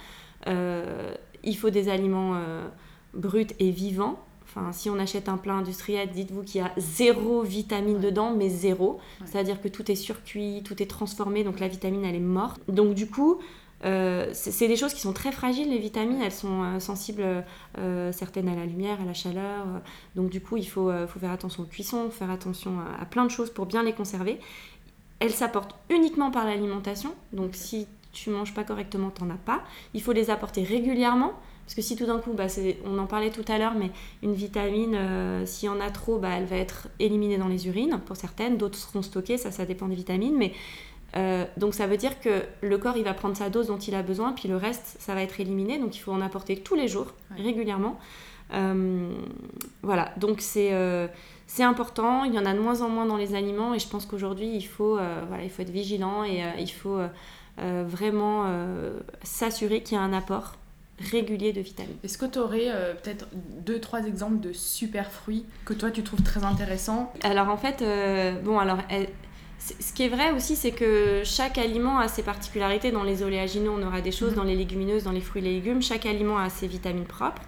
Euh, 0.47 1.13
il 1.43 1.57
faut 1.57 1.69
des 1.69 1.89
aliments 1.89 2.33
euh, 2.35 2.67
bruts 3.13 3.47
et 3.59 3.71
vivants. 3.71 4.19
Enfin, 4.43 4.71
si 4.71 4.89
on 4.89 4.99
achète 4.99 5.29
un 5.29 5.37
plat 5.37 5.53
industriel, 5.53 6.09
dites-vous 6.11 6.43
qu'il 6.43 6.61
y 6.61 6.63
a 6.63 6.71
zéro 6.77 7.41
vitamine 7.41 7.99
dedans, 7.99 8.35
mais 8.35 8.49
zéro. 8.49 8.99
C'est-à-dire 9.25 9.59
que 9.59 9.67
tout 9.67 9.91
est 9.91 9.95
surcuit, 9.95 10.61
tout 10.63 10.81
est 10.83 10.85
transformé, 10.85 11.43
donc 11.43 11.59
la 11.59 11.67
vitamine, 11.67 12.05
elle 12.05 12.15
est 12.15 12.19
morte. 12.19 12.61
Donc 12.67 12.93
du 12.93 13.09
coup, 13.09 13.39
euh, 13.85 14.29
c'est 14.33 14.67
des 14.67 14.75
choses 14.77 14.93
qui 14.93 15.01
sont 15.01 15.13
très 15.13 15.31
fragiles, 15.31 15.69
les 15.69 15.77
vitamines, 15.77 16.21
elles 16.21 16.31
sont 16.31 16.63
euh, 16.63 16.79
sensibles 16.79 17.43
euh, 17.77 18.11
certaines 18.11 18.47
à 18.47 18.55
la 18.55 18.65
lumière, 18.65 19.01
à 19.01 19.05
la 19.05 19.13
chaleur. 19.13 19.65
donc 20.15 20.29
du 20.29 20.41
coup, 20.41 20.57
il 20.57 20.67
faut, 20.67 20.91
faire 21.19 21.31
attention 21.31 21.63
aux 21.63 21.67
cuissons, 21.67 22.09
faire 22.09 22.31
attention 22.31 22.77
à, 22.99 23.05
plein 23.05 23.25
de 23.25 23.31
choses 23.31 23.49
pour 23.49 23.65
bien 23.65 23.83
les 23.83 23.93
conserver. 23.93 24.39
Elles 25.19 25.31
s'apportent 25.31 25.75
uniquement 25.89 26.31
par 26.31 26.45
l'alimentation, 26.45 27.13
donc 27.33 27.51
si 27.53 27.87
tu 28.11 28.29
manges 28.29 28.53
pas 28.53 28.63
correctement, 28.63 29.09
t'en 29.09 29.29
as 29.29 29.37
pas. 29.37 29.63
Il 29.93 30.01
faut 30.01 30.13
les 30.13 30.29
apporter 30.29 30.63
régulièrement. 30.63 31.33
Parce 31.65 31.75
que 31.75 31.81
si 31.81 31.95
tout 31.95 32.05
d'un 32.05 32.19
coup, 32.19 32.33
bah, 32.33 32.47
on 32.83 32.97
en 32.97 33.05
parlait 33.05 33.29
tout 33.29 33.45
à 33.47 33.57
l'heure, 33.57 33.73
mais 33.73 33.89
une 34.21 34.33
vitamine, 34.33 34.97
s'il 35.45 35.67
y 35.67 35.69
en 35.69 35.79
a 35.79 35.89
trop, 35.91 36.19
bah, 36.19 36.31
elle 36.37 36.43
va 36.43 36.57
être 36.57 36.89
éliminée 36.99 37.37
dans 37.37 37.47
les 37.47 37.67
urines 37.69 38.01
pour 38.05 38.17
certaines, 38.17 38.57
d'autres 38.57 38.77
seront 38.77 39.01
stockées, 39.01 39.37
ça, 39.37 39.49
ça 39.49 39.65
dépend 39.65 39.87
des 39.87 39.95
vitamines. 39.95 40.35
Mais 40.37 40.51
euh, 41.15 41.45
donc 41.57 41.73
ça 41.73 41.85
veut 41.87 41.97
dire 41.97 42.19
que 42.19 42.41
le 42.61 42.77
corps 42.77 42.97
il 42.97 43.03
va 43.03 43.13
prendre 43.13 43.37
sa 43.37 43.49
dose 43.49 43.67
dont 43.67 43.77
il 43.77 43.93
a 43.95 44.01
besoin, 44.01 44.33
puis 44.33 44.49
le 44.49 44.57
reste 44.57 44.97
ça 44.99 45.13
va 45.13 45.21
être 45.21 45.39
éliminé, 45.39 45.77
donc 45.77 45.95
il 45.95 45.99
faut 45.99 46.11
en 46.11 46.21
apporter 46.21 46.57
tous 46.57 46.75
les 46.75 46.87
jours, 46.87 47.13
régulièrement. 47.37 47.99
Euh, 48.53 49.09
voilà, 49.81 50.11
donc 50.17 50.43
euh, 50.57 51.07
c'est 51.47 51.63
important, 51.63 52.23
il 52.23 52.33
y 52.33 52.39
en 52.39 52.45
a 52.45 52.53
de 52.53 52.59
moins 52.59 52.81
en 52.81 52.89
moins 52.89 53.05
dans 53.05 53.17
les 53.17 53.35
aliments 53.35 53.73
et 53.73 53.79
je 53.79 53.87
pense 53.87 54.05
qu'aujourd'hui 54.05 54.55
il, 54.55 54.63
faut 54.63 54.95
voilà, 55.27 55.43
il 55.43 55.49
faut 55.49 55.61
être 55.61 55.69
vigilant 55.69 56.23
et 56.23 56.43
il 56.59 56.71
faut 56.71 56.99
vraiment 57.57 58.47
s'assurer 59.23 59.81
qu'il 59.83 59.97
y 59.97 59.99
a 59.99 60.03
un 60.03 60.13
apport 60.13 60.53
régulier 61.11 61.53
de 61.53 61.61
vitamines. 61.61 61.97
Est-ce 62.03 62.17
que 62.17 62.25
tu 62.25 62.39
aurais 62.39 62.71
peut-être 63.01 63.27
deux, 63.33 63.79
trois 63.79 64.03
exemples 64.05 64.39
de 64.39 64.53
super 64.53 65.11
fruits 65.11 65.45
que 65.65 65.73
toi 65.73 65.91
tu 65.91 66.03
trouves 66.03 66.21
très 66.23 66.43
intéressants? 66.43 67.13
Alors 67.23 67.49
en 67.49 67.57
fait, 67.57 67.83
bon 68.43 68.57
alors... 68.57 68.79
Ce 69.79 69.93
qui 69.93 70.03
est 70.03 70.09
vrai 70.09 70.31
aussi, 70.31 70.57
c'est 70.57 70.71
que 70.71 71.21
chaque 71.23 71.57
aliment 71.57 71.99
a 71.99 72.09
ses 72.09 72.21
particularités. 72.23 72.91
Dans 72.91 73.03
les 73.03 73.23
oléagineux, 73.23 73.69
on 73.69 73.81
aura 73.81 74.01
des 74.01 74.11
choses, 74.11 74.31
mhm. 74.31 74.37
dans 74.37 74.43
les 74.43 74.55
légumineuses, 74.55 75.03
dans 75.03 75.11
les 75.11 75.21
fruits 75.21 75.41
et 75.41 75.45
les 75.45 75.53
légumes, 75.53 75.81
chaque 75.81 76.05
aliment 76.05 76.37
a 76.37 76.49
ses 76.49 76.67
vitamines 76.67 77.05
propres. 77.05 77.41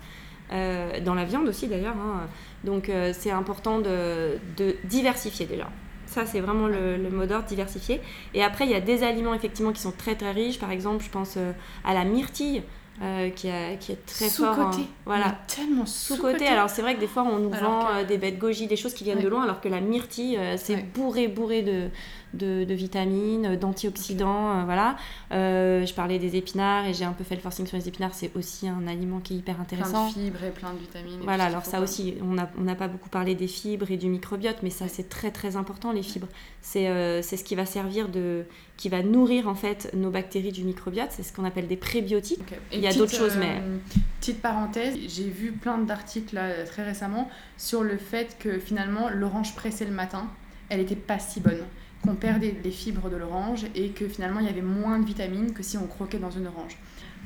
Euh, 0.51 0.99
dans 0.99 1.15
la 1.15 1.25
viande 1.25 1.47
aussi 1.47 1.67
d'ailleurs. 1.67 1.95
Hein. 1.95 2.27
Donc 2.63 2.89
euh, 2.89 3.13
c'est 3.17 3.31
important 3.31 3.79
de, 3.79 4.37
diversifier 4.83 5.45
déjà. 5.45 5.67
Ça, 6.05 6.25
c'est 6.25 6.39
vraiment 6.39 6.67
le, 6.67 7.09
mot 7.09 7.25
d'ordre, 7.25 7.45
diversifier. 7.45 7.99
Et 8.35 8.43
après, 8.43 8.65
il 8.65 8.71
y 8.71 8.75
a 8.75 8.79
des 8.79 9.03
aliments 9.03 9.33
effectivement 9.33 9.71
qui 9.71 9.81
sont 9.81 9.91
très 9.91 10.15
très 10.15 10.31
riches. 10.31 10.59
Par 10.59 10.71
exemple, 10.71 11.03
je 11.03 11.09
pense 11.09 11.35
euh, 11.37 11.51
à 11.83 11.93
la 11.93 12.05
myrtille. 12.05 12.61
Euh, 13.01 13.29
qui, 13.29 13.49
qui, 13.81 13.91
est 13.91 14.05
très 14.05 14.29
sous 14.29 14.45
fort. 14.45 14.71
Côté. 14.71 14.83
Voilà. 15.05 15.37
Tellement 15.47 15.85
sous-côté. 15.85 16.47
Alors 16.47 16.69
c'est 16.69 16.81
vrai 16.81 16.95
que 16.95 17.01
des 17.01 17.07
fois 17.07 17.23
on 17.23 17.39
nous 17.39 17.49
vend 17.49 17.89
euh, 17.89 18.05
des 18.05 18.17
bêtes 18.17 18.39
goji, 18.39 18.67
des 18.67 18.77
choses 18.77 18.93
qui 18.93 19.03
viennent 19.03 19.19
de 19.19 19.27
loin, 19.27 19.43
alors 19.43 19.59
que 19.59 19.67
la 19.67 19.81
myrtille, 19.81 20.37
euh, 20.37 20.55
c'est 20.57 20.77
bourré, 20.93 21.27
bourré 21.27 21.61
de, 21.61 21.89
de, 22.35 22.73
vitamines, 22.73 23.55
d'antioxydants, 23.55 24.65
voilà. 24.65 24.95
je 25.31 25.93
parlais 25.93 26.19
des 26.19 26.35
épinards 26.35 26.85
et 26.85 26.93
j'ai 26.93 27.05
un 27.05 27.13
peu 27.13 27.23
fait 27.23 27.35
le 27.35 27.41
forcing 27.41 27.65
sur 27.65 27.77
les 27.77 27.87
épinards, 27.87 28.13
c'est 28.13 28.31
aussi 28.35 28.67
un 28.67 28.87
aliment 28.87 29.19
qui 29.19 29.33
est 29.33 29.37
hyper 29.37 29.59
intéressant. 29.59 30.11
Plein 30.11 30.21
de 30.21 30.25
fibres 30.25 30.43
et 30.43 30.51
plein 30.51 30.73
de 30.73 30.79
vitamines. 30.79 31.19
Voilà, 31.23 31.45
alors 31.45 31.65
ça 31.65 31.81
aussi, 31.81 32.15
on 32.21 32.33
n'a 32.33 32.49
on 32.57 32.75
pas 32.75 32.87
beaucoup 32.87 33.09
parlé 33.09 33.35
des 33.35 33.47
fibres 33.47 33.89
et 33.89 33.97
du 33.97 34.07
microbiote, 34.07 34.57
mais 34.63 34.69
ça 34.69 34.87
c'est 34.87 35.09
très 35.09 35.31
très 35.31 35.55
important 35.55 35.91
les 35.91 36.03
fibres. 36.03 36.27
C'est 36.61 37.21
ce 37.21 37.43
qui 37.43 37.55
va 37.55 37.65
servir 37.65 38.09
de 38.09 38.45
qui 38.77 38.89
va 38.89 39.03
nourrir 39.03 39.47
en 39.47 39.55
fait 39.55 39.89
nos 39.93 40.09
bactéries 40.09 40.51
du 40.51 40.63
microbiote. 40.63 41.09
C'est 41.11 41.23
ce 41.23 41.31
qu'on 41.31 41.45
appelle 41.45 41.67
des 41.67 41.77
prébiotiques. 41.77 42.41
Il 42.73 42.79
y 42.79 42.87
a 42.87 42.93
d'autres 42.93 43.15
choses, 43.15 43.37
mais 43.37 43.61
euh, 43.61 43.77
petite 44.19 44.41
parenthèse, 44.41 44.97
j'ai 45.07 45.29
vu 45.29 45.51
plein 45.51 45.77
d'articles 45.77 46.39
très 46.65 46.83
récemment 46.83 47.29
sur 47.57 47.83
le 47.83 47.97
fait 47.97 48.37
que 48.39 48.59
finalement 48.59 49.09
l'orange 49.09 49.55
pressée 49.55 49.85
le 49.85 49.91
matin, 49.91 50.27
elle 50.69 50.79
était 50.79 50.95
pas 50.95 51.19
si 51.19 51.39
bonne, 51.39 51.63
qu'on 52.05 52.15
perdait 52.15 52.55
les 52.63 52.71
fibres 52.71 53.09
de 53.09 53.15
l'orange 53.15 53.65
et 53.75 53.89
que 53.89 54.07
finalement 54.07 54.39
il 54.39 54.45
y 54.45 54.49
avait 54.49 54.61
moins 54.61 54.99
de 54.99 55.05
vitamines 55.05 55.53
que 55.53 55.63
si 55.63 55.77
on 55.77 55.87
croquait 55.87 56.19
dans 56.19 56.31
une 56.31 56.47
orange. 56.47 56.77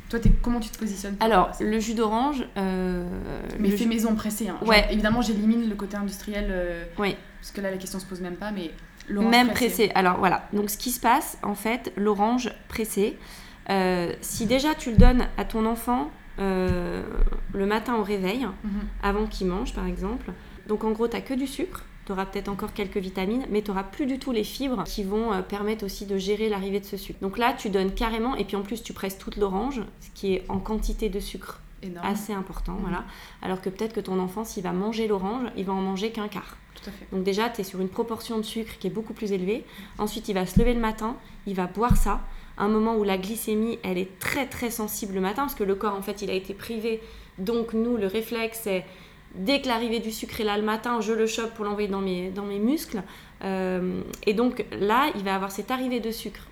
Toi, 0.09 0.19
comment 0.41 0.59
tu 0.59 0.69
te 0.69 0.79
positionnes 0.79 1.15
Alors, 1.19 1.51
le 1.59 1.79
jus 1.79 1.93
d'orange. 1.93 2.43
Euh, 2.57 3.07
mais 3.59 3.69
fait 3.69 3.85
maison 3.85 4.15
pressé. 4.15 4.49
Hein. 4.49 4.57
ouais. 4.65 4.87
Évidemment, 4.91 5.21
j'élimine 5.21 5.69
le 5.69 5.75
côté 5.75 5.97
industriel. 5.97 6.47
Euh, 6.49 6.83
oui. 6.97 7.15
Parce 7.39 7.51
que 7.51 7.61
là, 7.61 7.69
la 7.69 7.77
question 7.77 7.99
se 7.99 8.07
pose 8.07 8.19
même 8.19 8.35
pas, 8.35 8.51
mais 8.51 8.71
même 9.09 9.49
pressé. 9.49 9.91
Alors 9.95 10.17
voilà, 10.17 10.47
donc 10.53 10.69
ce 10.69 10.77
qui 10.77 10.91
se 10.91 10.99
passe, 10.99 11.37
en 11.43 11.55
fait, 11.55 11.91
l'orange 11.95 12.51
pressé, 12.67 13.17
euh, 13.69 14.13
si 14.21 14.45
déjà 14.45 14.75
tu 14.75 14.91
le 14.91 14.97
donnes 14.97 15.27
à 15.37 15.45
ton 15.45 15.65
enfant 15.65 16.11
euh, 16.39 17.03
le 17.53 17.65
matin 17.65 17.95
au 17.95 18.03
réveil, 18.03 18.45
mhm. 18.45 18.71
avant 19.03 19.25
qu'il 19.25 19.47
mange 19.47 19.73
par 19.73 19.85
exemple, 19.85 20.31
donc 20.67 20.83
en 20.83 20.91
gros, 20.91 21.07
tu 21.07 21.15
n'as 21.15 21.21
que 21.21 21.33
du 21.33 21.47
sucre, 21.47 21.85
tu 22.09 22.13
auras 22.13 22.25
peut-être 22.25 22.49
encore 22.49 22.73
quelques 22.73 22.97
vitamines, 22.97 23.45
mais 23.51 23.61
tu 23.61 23.69
n'auras 23.69 23.83
plus 23.83 24.07
du 24.07 24.17
tout 24.17 24.31
les 24.31 24.43
fibres 24.43 24.83
qui 24.83 25.03
vont 25.03 25.31
euh, 25.31 25.43
permettre 25.43 25.85
aussi 25.85 26.07
de 26.07 26.17
gérer 26.17 26.49
l'arrivée 26.49 26.79
de 26.79 26.85
ce 26.85 26.97
sucre. 26.97 27.19
Donc 27.21 27.37
là, 27.37 27.53
tu 27.53 27.69
donnes 27.69 27.93
carrément, 27.93 28.35
et 28.35 28.45
puis 28.45 28.55
en 28.55 28.63
plus, 28.63 28.81
tu 28.81 28.93
presses 28.93 29.19
toute 29.19 29.37
l'orange, 29.37 29.83
ce 30.01 30.09
qui 30.15 30.33
est 30.33 30.43
en 30.49 30.57
quantité 30.57 31.09
de 31.09 31.19
sucre 31.19 31.61
assez 32.01 32.33
important, 32.33 32.73
mhm. 32.73 32.81
voilà. 32.81 33.03
Alors 33.43 33.61
que 33.61 33.69
peut-être 33.69 33.93
que 33.93 33.99
ton 33.99 34.17
enfant, 34.17 34.43
s'il 34.43 34.63
va 34.63 34.71
manger 34.71 35.07
l'orange, 35.07 35.51
il 35.55 35.65
va 35.65 35.73
en 35.73 35.81
manger 35.81 36.09
qu'un 36.09 36.27
quart. 36.29 36.57
Tout 36.73 36.89
à 36.89 36.91
fait. 36.91 37.05
Donc 37.11 37.23
déjà, 37.23 37.47
tu 37.47 37.61
es 37.61 37.63
sur 37.63 37.79
une 37.79 37.89
proportion 37.89 38.39
de 38.39 38.43
sucre 38.43 38.79
qui 38.79 38.87
est 38.87 38.89
beaucoup 38.89 39.13
plus 39.13 39.31
élevée. 39.31 39.63
Ensuite, 39.99 40.29
il 40.29 40.33
va 40.33 40.47
se 40.47 40.57
lever 40.57 40.73
le 40.73 40.79
matin, 40.79 41.15
il 41.45 41.53
va 41.53 41.67
boire 41.67 41.95
ça, 41.95 42.21
un 42.57 42.69
moment 42.69 42.95
où 42.95 43.03
la 43.03 43.19
glycémie, 43.19 43.77
elle 43.83 43.99
est 43.99 44.17
très 44.17 44.47
très 44.47 44.71
sensible 44.71 45.13
le 45.13 45.21
matin, 45.21 45.43
parce 45.43 45.53
que 45.53 45.63
le 45.63 45.75
corps, 45.75 45.93
en 45.93 46.01
fait, 46.01 46.23
il 46.23 46.31
a 46.31 46.33
été 46.33 46.55
privé. 46.55 47.01
Donc 47.37 47.73
nous, 47.73 47.97
le 47.97 48.07
réflexe, 48.07 48.61
c'est 48.63 48.83
dès 49.35 49.61
que 49.61 49.67
l'arrivée 49.67 49.99
du 49.99 50.11
sucre 50.11 50.41
est 50.41 50.43
là 50.43 50.57
le 50.57 50.63
matin, 50.63 51.01
je 51.01 51.13
le 51.13 51.27
chope 51.27 51.53
pour 51.53 51.65
l'envoyer 51.65 51.87
dans 51.87 52.01
mes, 52.01 52.29
dans 52.29 52.45
mes 52.45 52.59
muscles. 52.59 53.03
Euh, 53.43 54.01
et 54.25 54.33
donc 54.33 54.65
là, 54.71 55.11
il 55.15 55.23
va 55.23 55.35
avoir 55.35 55.51
cette 55.51 55.71
arrivée 55.71 55.99
de 55.99 56.11
sucre 56.11 56.47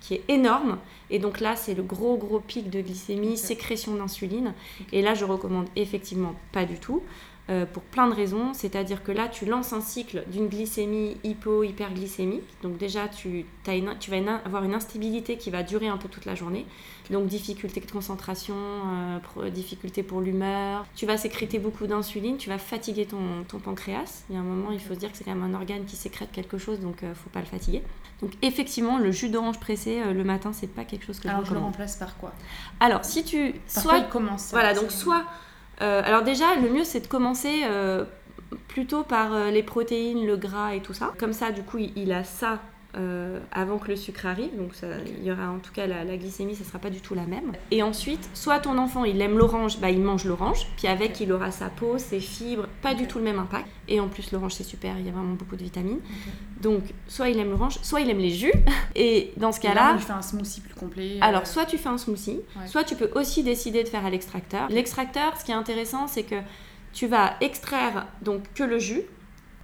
qui 0.00 0.14
est 0.14 0.24
énorme. 0.28 0.78
Et 1.10 1.18
donc 1.18 1.40
là, 1.40 1.56
c'est 1.56 1.74
le 1.74 1.82
gros, 1.82 2.16
gros 2.16 2.40
pic 2.40 2.70
de 2.70 2.80
glycémie, 2.80 3.36
sécrétion 3.36 3.94
d'insuline. 3.94 4.54
Et 4.92 5.02
là, 5.02 5.14
je 5.14 5.24
recommande 5.24 5.66
effectivement 5.76 6.34
pas 6.52 6.64
du 6.64 6.78
tout. 6.78 7.02
Euh, 7.48 7.66
pour 7.66 7.82
plein 7.82 8.06
de 8.06 8.14
raisons. 8.14 8.54
C'est-à-dire 8.54 9.02
que 9.02 9.10
là, 9.10 9.26
tu 9.26 9.44
lances 9.44 9.72
un 9.72 9.80
cycle 9.80 10.22
d'une 10.28 10.46
glycémie 10.46 11.16
hypo-hyperglycémique. 11.24 12.44
Donc 12.62 12.76
déjà, 12.76 13.08
tu, 13.08 13.44
as 13.66 13.94
tu 13.98 14.10
vas 14.12 14.40
avoir 14.44 14.62
une 14.62 14.74
instabilité 14.74 15.36
qui 15.36 15.50
va 15.50 15.64
durer 15.64 15.88
un 15.88 15.96
peu 15.96 16.08
toute 16.08 16.26
la 16.26 16.36
journée. 16.36 16.64
Donc 17.10 17.26
difficulté 17.26 17.80
de 17.80 17.90
concentration, 17.90 18.54
euh, 18.54 19.50
difficulté 19.50 20.04
pour 20.04 20.20
l'humeur. 20.20 20.86
Tu 20.94 21.06
vas 21.06 21.16
sécréter 21.16 21.58
beaucoup 21.58 21.88
d'insuline, 21.88 22.36
tu 22.36 22.48
vas 22.48 22.58
fatiguer 22.58 23.06
ton, 23.06 23.42
ton, 23.48 23.58
pancréas. 23.58 24.22
Il 24.28 24.36
y 24.36 24.38
a 24.38 24.40
un 24.40 24.44
moment, 24.44 24.70
il 24.70 24.78
faut 24.78 24.94
se 24.94 25.00
dire 25.00 25.10
que 25.10 25.18
c'est 25.18 25.24
quand 25.24 25.34
même 25.34 25.42
un 25.42 25.54
organe 25.54 25.86
qui 25.86 25.96
sécrète 25.96 26.30
quelque 26.30 26.56
chose, 26.56 26.78
donc 26.78 27.02
ne 27.02 27.08
euh, 27.08 27.14
faut 27.16 27.30
pas 27.30 27.40
le 27.40 27.46
fatiguer. 27.46 27.82
Donc 28.22 28.30
effectivement, 28.42 28.96
le 28.98 29.10
jus 29.10 29.28
d'orange 29.28 29.58
pressé 29.58 30.00
le 30.04 30.24
matin, 30.24 30.52
c'est 30.52 30.68
pas 30.68 30.84
quelque 30.84 31.06
chose 31.06 31.18
que 31.18 31.26
Alors 31.26 31.44
je 31.44 31.48
je 31.48 31.54
le 31.54 31.60
remplace 31.60 31.96
par 31.96 32.16
quoi? 32.16 32.32
Alors 32.78 33.04
si 33.04 33.24
tu... 33.24 33.54
Par 33.74 33.82
soit, 33.82 33.98
il 33.98 34.08
commence 34.08 34.50
Voilà, 34.52 34.74
donc 34.74 34.92
soit 34.92 35.24
alors 35.80 36.22
déjà, 36.22 36.54
le 36.56 36.68
mieux 36.68 36.84
c'est 36.84 37.00
de 37.00 37.06
commencer 37.06 37.62
euh, 37.64 38.04
plutôt 38.68 39.02
par 39.02 39.34
euh, 39.34 39.50
les 39.50 39.62
protéines, 39.62 40.26
le 40.26 40.36
gras 40.36 40.74
et 40.74 40.80
tout 40.80 40.92
ça. 40.92 41.12
Comme 41.18 41.32
ça, 41.32 41.50
du 41.50 41.62
coup, 41.62 41.78
il 41.78 42.12
a 42.12 42.24
ça 42.24 42.60
euh, 42.96 43.38
avant 43.52 43.78
que 43.78 43.88
le 43.88 43.96
sucre 43.96 44.26
arrive. 44.26 44.56
Donc 44.56 44.74
ça, 44.74 44.86
il 45.18 45.24
y 45.24 45.30
aura 45.30 45.48
en 45.50 45.58
tout 45.58 45.72
cas 45.72 45.86
la, 45.86 46.04
glycémie, 46.16 46.56
ça 46.56 46.64
sera 46.64 46.78
pas 46.78 46.90
du 46.90 47.00
tout 47.00 47.14
la 47.14 47.24
même. 47.24 47.52
Et 47.70 47.82
ensuite, 47.82 48.28
soit 48.34 48.58
ton 48.58 48.78
enfant 48.78 49.04
il 49.04 49.20
aime 49.20 49.38
l'orange, 49.38 49.78
bah 49.78 49.90
il 49.90 50.00
mange 50.00 50.24
l'orange, 50.24 50.66
puis 50.76 50.88
avec 50.88 51.20
il 51.20 51.32
aura 51.32 51.52
sa 51.52 51.68
peau, 51.68 51.98
ses 51.98 52.20
fibres, 52.20 52.66
pas 52.82 52.94
du 52.94 53.06
tout 53.06 53.18
le 53.18 53.24
même 53.24 53.38
impact. 53.38 53.68
Et 53.88 54.00
en 54.00 54.08
plus 54.08 54.32
l'orange 54.32 54.54
c'est 54.54 54.64
super, 54.64 54.98
il 54.98 55.06
y 55.06 55.08
a 55.08 55.12
vraiment 55.12 55.34
beaucoup 55.34 55.56
de 55.56 55.62
vitamines. 55.62 56.00
Donc 56.60 56.82
soit 57.06 57.28
il 57.28 57.38
aime 57.38 57.50
l'orange, 57.50 57.78
soit 57.82 58.00
il 58.00 58.10
aime 58.10 58.18
les 58.18 58.30
jus. 58.30 58.52
Et 58.96 59.32
dans 59.36 59.52
ce 59.52 59.60
cas-là, 59.60 59.94
tu 59.96 60.04
fais 60.04 60.12
un 60.12 60.22
smoothie 60.22 60.60
plus 60.60 60.74
complet. 60.74 61.16
Euh, 61.16 61.24
Alors 61.24 61.46
soit 61.46 61.66
tu 61.66 61.78
fais 61.78 61.88
un 61.88 61.98
smoothie, 61.98 62.40
soit 62.66 62.84
tu 62.84 62.96
peux 62.96 63.10
aussi 63.14 63.42
décider 63.42 63.84
de 63.84 63.88
faire 63.88 64.04
à 64.04 64.10
l'extracteur. 64.10 64.68
L'extracteur, 64.68 65.38
ce 65.38 65.44
qui 65.44 65.52
est 65.52 65.54
intéressant, 65.54 66.08
c'est 66.08 66.24
que 66.24 66.36
tu 66.92 67.06
vas 67.06 67.34
extraire 67.40 68.06
donc 68.22 68.42
que 68.54 68.64
le 68.64 68.78
jus 68.78 69.04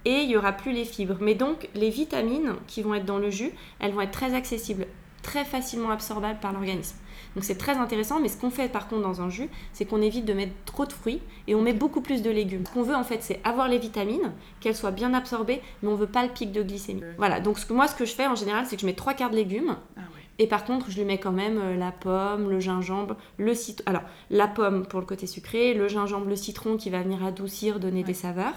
et 0.07 0.21
il 0.21 0.29
y 0.29 0.37
aura 0.37 0.53
plus 0.53 0.71
les 0.71 0.85
fibres. 0.85 1.17
Mais 1.19 1.35
donc 1.35 1.67
les 1.75 1.89
vitamines 1.89 2.53
qui 2.65 2.81
vont 2.81 2.93
être 2.93 3.05
dans 3.05 3.19
le 3.19 3.29
jus, 3.29 3.51
elles 3.79 3.91
vont 3.91 4.01
être 4.01 4.11
très 4.11 4.33
accessibles, 4.33 4.87
très 5.21 5.43
facilement 5.43 5.91
absorbables 5.91 6.39
par 6.39 6.53
l'organisme. 6.53 6.95
Donc 7.35 7.43
c'est 7.43 7.57
très 7.57 7.75
intéressant, 7.75 8.21
mais 8.21 8.29
ce 8.29 8.37
qu'on 8.37 8.49
fait 8.49 8.71
par 8.71 8.87
contre 8.87 9.01
dans 9.03 9.21
un 9.21 9.29
jus, 9.29 9.49
c'est 9.73 9.83
qu'on 9.83 10.01
évite 10.01 10.23
de 10.23 10.33
mettre 10.33 10.53
trop 10.65 10.85
de 10.85 10.93
fruits 10.93 11.21
et 11.47 11.55
on 11.55 11.61
met 11.61 11.73
beaucoup 11.73 11.99
plus 11.99 12.21
de 12.21 12.31
légumes. 12.31 12.65
Ce 12.65 12.71
qu'on 12.71 12.83
veut 12.83 12.95
en 12.95 13.03
fait, 13.03 13.21
c'est 13.21 13.41
avoir 13.43 13.67
les 13.67 13.79
vitamines, 13.79 14.31
qu'elles 14.61 14.77
soient 14.77 14.91
bien 14.91 15.13
absorbées, 15.13 15.61
mais 15.83 15.89
on 15.89 15.95
veut 15.95 16.07
pas 16.07 16.23
le 16.23 16.31
pic 16.31 16.53
de 16.53 16.63
glycémie. 16.63 17.03
Voilà, 17.17 17.41
donc 17.41 17.59
ce 17.59 17.65
que, 17.65 17.73
moi 17.73 17.87
ce 17.87 17.95
que 17.95 18.05
je 18.05 18.13
fais 18.13 18.27
en 18.27 18.35
général, 18.35 18.65
c'est 18.65 18.77
que 18.77 18.81
je 18.81 18.87
mets 18.87 18.93
trois 18.93 19.13
quarts 19.13 19.29
de 19.29 19.35
légumes. 19.35 19.75
Ah 19.97 20.01
et 20.39 20.47
par 20.47 20.65
contre, 20.65 20.91
je 20.91 20.97
lui 20.97 21.05
mets 21.05 21.17
quand 21.17 21.31
même 21.31 21.57
euh, 21.57 21.75
la 21.75 21.91
pomme, 21.91 22.49
le 22.49 22.59
gingembre, 22.59 23.15
le 23.37 23.55
citron. 23.55 23.83
Alors, 23.87 24.03
la 24.29 24.47
pomme 24.47 24.85
pour 24.85 24.99
le 24.99 25.05
côté 25.05 25.25
sucré, 25.25 25.73
le 25.73 25.87
gingembre, 25.87 26.27
le 26.27 26.35
citron 26.35 26.77
qui 26.77 26.89
va 26.89 27.01
venir 27.01 27.23
adoucir, 27.23 27.79
donner 27.79 28.03
des 28.03 28.13
saveurs. 28.13 28.53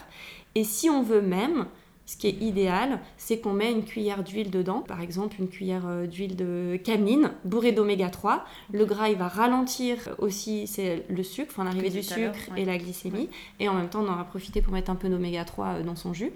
Et 0.54 0.64
si 0.64 0.90
on 0.90 1.02
veut 1.02 1.22
même, 1.22 1.66
ce 2.10 2.16
qui 2.16 2.26
est 2.26 2.42
idéal, 2.42 2.98
c'est 3.16 3.38
qu'on 3.38 3.52
met 3.52 3.70
une 3.70 3.84
cuillère 3.84 4.24
d'huile 4.24 4.50
dedans, 4.50 4.80
par 4.80 5.00
exemple 5.00 5.36
une 5.38 5.48
cuillère 5.48 5.86
euh, 5.86 6.06
d'huile 6.08 6.34
de 6.34 6.76
canine 6.82 7.30
bourrée 7.44 7.70
d'oméga 7.70 8.10
3. 8.10 8.44
Le 8.72 8.84
gras, 8.84 9.10
il 9.10 9.16
va 9.16 9.28
ralentir 9.28 9.96
aussi 10.18 10.66
c'est 10.66 11.04
le 11.08 11.22
sucre, 11.22 11.52
enfin 11.52 11.62
l'arrivée 11.62 11.88
du 11.88 12.02
sucre 12.02 12.50
et 12.56 12.64
la 12.64 12.78
glycémie. 12.78 13.28
Et 13.60 13.68
en 13.68 13.74
même 13.74 13.88
temps, 13.88 14.02
on 14.02 14.12
aura 14.12 14.24
profité 14.24 14.60
pour 14.60 14.72
mettre 14.72 14.90
un 14.90 14.96
peu 14.96 15.08
d'oméga 15.08 15.44
3 15.44 15.66
euh, 15.66 15.82
dans 15.84 15.94
son 15.94 16.12
jus. 16.12 16.32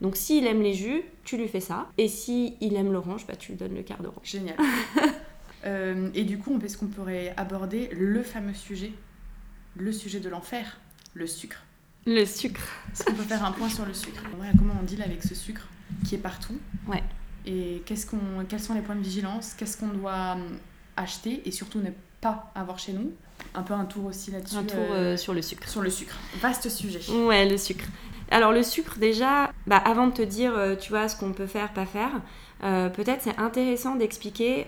Donc 0.00 0.16
s'il 0.16 0.46
aime 0.46 0.62
les 0.62 0.72
jus, 0.72 1.02
tu 1.24 1.36
lui 1.36 1.46
fais 1.46 1.60
ça. 1.60 1.88
Et 1.98 2.08
s'il 2.08 2.54
il 2.62 2.74
aime 2.76 2.90
l'orange, 2.90 3.26
bah, 3.26 3.36
tu 3.36 3.52
lui 3.52 3.58
donnes 3.58 3.74
le 3.74 3.82
quart 3.82 4.02
d'orange. 4.02 4.24
Génial. 4.24 4.56
Euh, 5.64 6.08
et 6.14 6.22
du 6.22 6.38
coup, 6.38 6.56
est-ce 6.64 6.78
qu'on 6.78 6.86
pourrait 6.86 7.34
aborder 7.36 7.88
le 7.88 8.22
fameux 8.22 8.54
sujet, 8.54 8.92
le 9.74 9.90
sujet 9.90 10.20
de 10.20 10.28
l'enfer, 10.28 10.78
le 11.14 11.26
sucre 11.26 11.64
le 12.08 12.24
sucre. 12.24 12.62
Est-ce 12.92 13.04
qu'on 13.04 13.14
peut 13.14 13.22
faire 13.22 13.44
un 13.44 13.52
point 13.52 13.68
sur 13.68 13.84
le 13.84 13.94
sucre? 13.94 14.22
Comment 14.58 14.74
on 14.80 14.82
deal 14.82 15.02
avec 15.02 15.22
ce 15.22 15.34
sucre 15.34 15.66
qui 16.06 16.14
est 16.14 16.18
partout 16.18 16.58
Ouais. 16.86 17.02
Et 17.46 17.82
qu'est-ce 17.86 18.06
qu'on, 18.06 18.18
quels 18.48 18.60
sont 18.60 18.74
les 18.74 18.80
points 18.80 18.96
de 18.96 19.02
vigilance? 19.02 19.54
Qu'est-ce 19.56 19.76
qu'on 19.76 19.88
doit 19.88 20.32
hum, 20.32 20.58
acheter 20.96 21.42
et 21.44 21.50
surtout 21.50 21.78
ne 21.78 21.90
pas 22.20 22.50
avoir 22.54 22.78
chez 22.78 22.92
nous? 22.92 23.12
Un 23.54 23.62
peu 23.62 23.74
un 23.74 23.84
tour 23.84 24.06
aussi 24.06 24.30
là-dessus. 24.30 24.56
Un 24.56 24.64
tour 24.64 24.78
euh, 24.90 25.16
sur 25.16 25.34
le 25.34 25.42
sucre. 25.42 25.68
Sur 25.68 25.82
le 25.82 25.90
sucre. 25.90 26.16
Vaste 26.40 26.68
sujet. 26.68 27.00
Ouais, 27.12 27.48
le 27.48 27.56
sucre. 27.56 27.84
Alors 28.30 28.52
le 28.52 28.62
sucre 28.62 28.98
déjà, 28.98 29.50
bah, 29.66 29.78
avant 29.78 30.08
de 30.08 30.12
te 30.12 30.22
dire, 30.22 30.52
euh, 30.54 30.76
tu 30.76 30.90
vois, 30.90 31.08
ce 31.08 31.16
qu'on 31.16 31.32
peut 31.32 31.46
faire, 31.46 31.72
pas 31.72 31.86
faire, 31.86 32.10
euh, 32.62 32.90
peut-être 32.90 33.22
c'est 33.22 33.38
intéressant 33.38 33.94
d'expliquer 33.94 34.66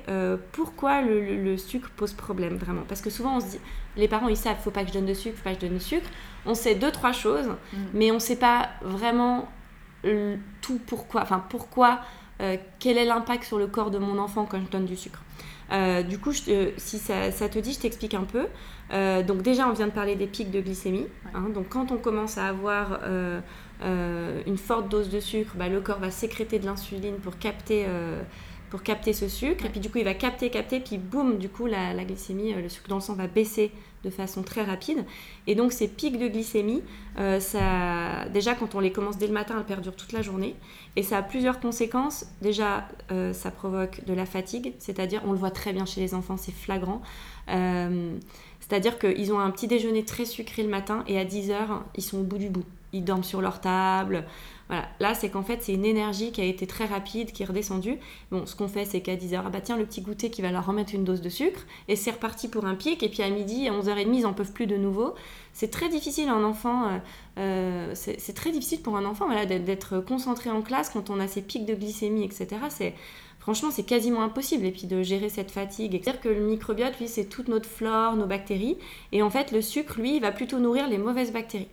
pourquoi 0.53 1.03
le, 1.03 1.57
sucre 1.57 1.91
pose 1.97 2.13
problème 2.13 2.57
vraiment. 2.57 2.83
Parce 2.89 3.01
que 3.01 3.11
souvent 3.11 3.37
on 3.37 3.41
se 3.41 3.47
dit, 3.47 3.61
les 3.97 4.09
parents 4.09 4.29
ils 4.29 4.37
savent, 4.37 4.57
faut 4.63 4.71
pas 4.71 4.83
que 4.83 4.89
je 4.89 4.95
donne 4.95 5.07
de 5.07 5.15
sucre, 5.15 5.37
faut 5.37 5.45
pas 5.45 5.55
que 5.55 5.61
je 5.61 5.67
donne 5.67 5.75
de 5.75 5.83
sucre. 5.83 6.09
On 6.47 6.55
sait 6.55 6.75
deux 6.75 6.91
trois 6.91 7.13
choses, 7.13 7.49
mm. 7.73 7.79
mais 7.95 8.11
on 8.13 8.19
sait 8.19 8.37
pas 8.37 8.71
vraiment 8.83 9.49
tout 10.63 10.81
pourquoi. 10.87 11.23
Enfin 11.23 11.45
pourquoi, 11.51 12.01
quel 12.79 12.97
est 12.97 13.05
l'impact 13.05 13.45
sur 13.45 13.59
le 13.59 13.67
corps 13.67 13.91
de 13.91 13.99
mon 13.99 14.19
enfant 14.19 14.47
quand 14.47 14.59
je 14.59 14.71
donne 14.71 14.87
du 14.87 14.97
sucre. 14.97 15.21
Euh, 15.73 16.03
du 16.03 16.19
coup, 16.19 16.33
si 16.33 16.99
ça, 16.99 17.31
te 17.31 17.59
dit, 17.59 17.73
je 17.73 17.81
t'explique 17.81 18.15
un 18.15 18.25
peu. 18.25 18.47
Euh, 18.93 19.23
donc 19.23 19.43
déjà, 19.43 19.69
on 19.69 19.73
vient 19.73 19.87
de 19.87 19.93
parler 19.93 20.17
des 20.17 20.27
pics 20.27 20.51
de 20.51 20.61
glycémie. 20.61 21.07
Hein. 21.35 21.49
donc 21.55 21.69
quand 21.69 21.93
on 21.93 21.97
commence 21.97 22.39
à 22.39 22.49
avoir 22.49 23.01
euh, 23.05 23.41
une 24.47 24.59
forte 24.59 24.89
dose 24.89 25.11
de 25.11 25.21
sucre, 25.21 25.53
bah, 25.57 25.69
le 25.69 25.81
corps 25.81 26.01
va 26.01 26.11
sécréter 26.11 26.59
de 26.59 26.67
l'insuline 26.67 27.17
pour 27.17 27.39
capter 27.39 27.87
pour 28.71 28.83
capter 28.83 29.13
ce 29.13 29.29
sucre. 29.29 29.67
Et 29.67 29.69
puis 29.69 29.81
du 29.81 29.91
coup, 29.91 29.99
il 29.99 30.05
va 30.05 30.15
capter, 30.15 30.51
capter, 30.51 30.81
puis 30.81 30.99
boum, 30.99 31.39
du 31.39 31.49
coup, 31.49 31.67
la, 31.67 31.93
glycémie, 32.05 32.55
le 32.55 32.69
sucre 32.69 32.89
dans 32.89 32.97
le 32.97 33.03
sang 33.03 33.15
va 33.15 33.27
baisser 33.27 33.73
de 34.05 34.11
façon 34.11 34.43
très 34.43 34.63
rapide. 34.63 35.05
Et 35.47 35.55
donc 35.55 35.73
ces 35.73 35.87
pics 35.87 36.19
de 36.19 36.29
glycémie, 36.29 36.83
ça, 37.17 38.25
déjà 38.33 38.55
quand 38.55 38.75
on 38.75 38.81
les 38.81 38.93
commence 38.93 39.19
dès 39.19 39.27
le 39.27 39.35
matin, 39.35 39.57
elles 39.59 39.67
perdurent 39.67 39.97
toute 39.97 40.13
la 40.13 40.23
journée. 40.23 40.55
Et 40.97 41.03
ça 41.03 41.19
a 41.19 41.23
plusieurs 41.23 41.61
conséquences. 41.61 42.27
Déjà, 42.43 42.89
euh, 43.13 43.33
ça 43.33 43.51
provoque 43.51 44.05
de 44.07 44.13
la 44.13 44.27
fatigue, 44.27 44.75
c'est-à-dire, 44.79 45.23
on 45.25 45.33
le 45.33 45.39
voit 45.39 45.51
très 45.51 45.73
bien 45.73 45.87
chez 45.87 46.01
les 46.01 46.15
enfants, 46.15 46.37
c'est 46.37 46.53
flagrant. 46.53 47.01
Euh, 47.49 48.17
c'est-à-dire 48.61 48.99
qu'ils 48.99 49.33
ont 49.33 49.39
un 49.39 49.51
petit 49.51 49.69
déjeuner 49.69 50.05
très 50.05 50.25
sucré 50.25 50.63
le 50.63 50.69
matin 50.69 51.05
et 51.07 51.19
à 51.19 51.25
10h, 51.25 51.81
ils 51.97 52.03
sont 52.03 52.19
au 52.19 52.23
bout 52.23 52.39
du 52.39 52.49
bout. 52.49 52.65
Ils 52.93 53.05
dorment 53.05 53.25
sur 53.25 53.41
leur 53.41 53.61
table. 53.61 54.25
Voilà. 54.71 54.89
Là, 55.01 55.15
c'est 55.15 55.31
qu'en 55.31 55.43
fait, 55.43 55.59
c'est 55.63 55.75
une 55.75 55.85
énergie 55.85 56.31
qui 56.31 56.41
a 56.41 56.45
été 56.45 56.65
très 56.65 56.85
rapide, 56.85 57.33
qui 57.33 57.43
est 57.43 57.47
redescendue. 57.47 57.99
Bon, 58.31 58.47
ce 58.47 58.55
qu'on 58.55 58.69
fait, 58.69 58.85
c'est 58.85 59.01
qu'à 59.01 59.17
10h, 59.17 59.43
ah 59.45 59.51
bah 59.51 59.61
tiens, 59.61 59.77
le 59.77 59.85
petit 59.85 60.01
goûter 60.01 60.31
qui 60.31 60.43
va 60.43 60.53
leur 60.53 60.65
remettre 60.65 60.95
une 60.95 61.03
dose 61.03 61.21
de 61.21 61.29
sucre, 61.29 61.67
et 61.89 61.97
c'est 61.97 62.13
reparti 62.13 62.47
pour 62.47 62.65
un 62.65 62.77
pic, 62.77 63.03
et 63.03 63.09
puis 63.09 63.25
à 63.25 63.31
midi, 63.31 63.67
à 63.67 63.73
11h30, 63.73 64.15
ils 64.15 64.23
n'en 64.23 64.33
peuvent 64.33 64.53
plus 64.53 64.69
de 64.69 64.77
nouveau. 64.77 65.15
C'est 65.55 65.73
très 65.73 65.89
difficile, 65.89 66.29
un 66.29 66.45
enfant, 66.45 66.87
euh, 66.87 66.99
euh, 67.39 67.93
c'est 67.95 68.33
très 68.33 68.53
difficile 68.53 68.81
pour 68.81 68.97
un 68.97 69.05
enfant 69.07 69.27
voilà, 69.27 69.45
d'être 69.45 69.99
concentré 69.99 70.51
en 70.51 70.63
classe 70.63 70.91
quand 70.91 71.11
on 71.11 71.19
a 71.19 71.27
ces 71.27 71.43
pics 71.43 71.67
de 71.67 71.75
glycémie, 71.75 72.23
etc. 72.23 72.47
C'est 72.69 72.95
franchement, 73.41 73.71
c'est 73.73 73.83
quasiment 73.83 74.23
impossible. 74.23 74.67
Et 74.67 74.71
puis 74.71 74.87
de 74.87 75.03
gérer 75.03 75.31
cette 75.31 75.51
fatigue. 75.51 75.91
C'est-à-dire 75.93 76.21
que 76.21 76.29
le 76.29 76.43
microbiote, 76.43 76.97
lui, 77.01 77.09
c'est 77.09 77.25
toute 77.25 77.49
notre 77.49 77.69
flore, 77.69 78.15
nos 78.15 78.27
bactéries. 78.27 78.79
Et 79.11 79.23
en 79.23 79.31
fait, 79.31 79.51
le 79.51 79.63
sucre, 79.63 79.99
lui, 79.99 80.21
va 80.21 80.31
plutôt 80.31 80.61
nourrir 80.61 80.89
les 80.89 80.99
mauvaises 80.99 81.33
bactéries. 81.33 81.69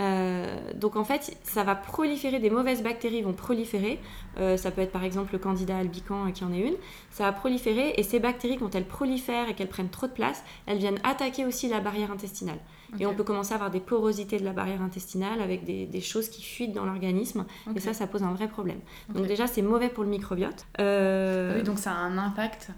Euh, 0.00 0.56
donc 0.74 0.96
en 0.96 1.04
fait, 1.04 1.36
ça 1.44 1.62
va 1.62 1.74
proliférer, 1.74 2.40
des 2.40 2.50
mauvaises 2.50 2.82
bactéries 2.82 3.22
vont 3.22 3.32
proliférer. 3.32 4.00
Euh, 4.38 4.56
ça 4.56 4.70
peut 4.70 4.80
être 4.80 4.90
par 4.90 5.04
exemple 5.04 5.32
le 5.32 5.38
candidat 5.38 5.78
albican 5.78 6.26
euh, 6.26 6.30
qui 6.30 6.44
en 6.44 6.52
est 6.52 6.60
une. 6.60 6.74
Ça 7.10 7.24
va 7.24 7.32
proliférer 7.32 7.94
et 7.96 8.02
ces 8.02 8.18
bactéries, 8.18 8.56
quand 8.56 8.74
elles 8.74 8.86
prolifèrent 8.86 9.48
et 9.48 9.54
qu'elles 9.54 9.68
prennent 9.68 9.90
trop 9.90 10.06
de 10.06 10.12
place, 10.12 10.42
elles 10.66 10.78
viennent 10.78 10.98
attaquer 11.04 11.44
aussi 11.44 11.68
la 11.68 11.80
barrière 11.80 12.10
intestinale. 12.10 12.58
Et 13.00 13.06
on 13.06 13.14
peut 13.14 13.24
commencer 13.24 13.52
à 13.52 13.56
avoir 13.56 13.72
des 13.72 13.80
porosités 13.80 14.38
de 14.38 14.44
la 14.44 14.52
barrière 14.52 14.80
intestinale 14.80 15.40
avec 15.40 15.64
des, 15.64 16.00
choses 16.00 16.28
qui 16.28 16.42
fuitent 16.42 16.72
dans 16.72 16.84
l'organisme. 16.84 17.44
Et 17.74 17.80
ça, 17.80 17.92
ça 17.92 18.06
pose 18.06 18.22
un 18.22 18.32
vrai 18.32 18.46
problème. 18.46 18.78
Donc 19.08 19.26
déjà, 19.26 19.48
c'est 19.48 19.62
mauvais 19.62 19.88
pour 19.88 20.04
le 20.04 20.10
microbiote. 20.10 20.64
Oui, 20.78 21.62
donc 21.64 21.80
ça 21.80 21.90
a 21.90 21.96
un 21.96 22.18
impact 22.18 22.70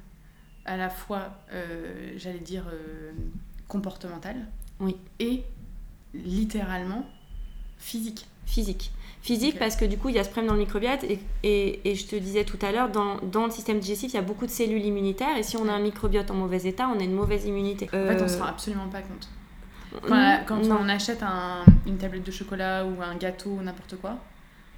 à 0.64 0.78
la 0.78 0.88
fois, 0.88 1.32
j'allais 2.16 2.38
dire, 2.38 2.64
comportemental 3.68 4.36
oui. 4.80 4.96
et 5.18 5.44
littéralement 6.24 7.04
physique. 7.78 8.26
Physique. 8.46 8.92
Physique 9.22 9.58
parce 9.58 9.74
que 9.74 9.84
du 9.84 9.98
coup, 9.98 10.08
il 10.08 10.14
y 10.14 10.18
a 10.18 10.24
ce 10.24 10.28
problème 10.28 10.48
dans 10.48 10.54
le 10.54 10.60
microbiote 10.60 11.02
et, 11.02 11.18
et, 11.42 11.94
je 11.96 12.06
te 12.06 12.14
disais 12.14 12.44
tout 12.44 12.58
à 12.62 12.70
l'heure, 12.70 12.90
dans, 12.90 13.16
dans, 13.20 13.46
le 13.46 13.50
système 13.50 13.80
digestif, 13.80 14.12
il 14.12 14.16
y 14.16 14.20
a 14.20 14.22
beaucoup 14.22 14.46
de 14.46 14.50
cellules 14.50 14.84
immunitaires 14.84 15.36
et 15.36 15.42
si 15.42 15.56
on 15.56 15.68
a 15.68 15.72
un 15.72 15.80
microbiote 15.80 16.30
en 16.30 16.34
mauvais 16.34 16.64
état, 16.64 16.88
on 16.88 17.00
a 17.00 17.02
une 17.02 17.14
mauvaise 17.14 17.44
immunité. 17.44 17.86
En 17.86 18.06
fait, 18.06 18.20
on 18.20 18.22
ne 18.22 18.28
se 18.28 18.36
euh, 18.36 18.42
rend 18.42 18.46
absolument 18.46 18.88
pas 18.88 19.02
compte. 19.02 19.28
quand 20.46 20.60
on 20.62 20.88
achète 20.88 21.24
un, 21.24 21.64
une 21.86 21.98
tablette 21.98 22.24
de 22.24 22.30
chocolat 22.30 22.84
ou 22.84 23.02
un 23.02 23.16
gâteau 23.16 23.50
ou 23.50 23.62
n'importe 23.62 23.96
quoi, 23.96 24.16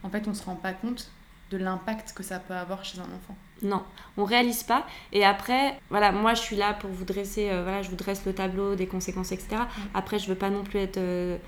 en 0.03 0.09
fait, 0.09 0.27
on 0.27 0.33
se 0.33 0.45
rend 0.45 0.57
pas 0.57 0.73
compte 0.73 1.11
de 1.51 1.57
l'impact 1.57 2.13
que 2.13 2.23
ça 2.23 2.39
peut 2.39 2.55
avoir 2.55 2.85
chez 2.85 2.99
un 2.99 3.05
enfant. 3.05 3.37
Non, 3.63 3.83
on 4.17 4.25
réalise 4.25 4.63
pas. 4.63 4.87
Et 5.13 5.25
après, 5.25 5.81
voilà, 5.91 6.13
moi 6.13 6.35
je 6.35 6.41
suis 6.41 6.57
là 6.57 6.75
pour 6.75 6.91
vous 6.91 7.05
dresser, 7.05 7.51
euh, 7.51 7.63
voilà, 7.63 7.83
je 7.83 7.91
vous 7.91 7.97
dresse 7.97 8.25
le 8.25 8.33
tableau 8.33 8.75
des 8.77 8.87
conséquences, 8.87 9.33
etc. 9.33 9.63
Après, 9.95 10.19
je 10.19 10.29
veux 10.29 10.37
pas 10.37 10.51
non 10.51 10.63
plus 10.63 10.79
être 10.79 10.99
euh, 10.99 11.39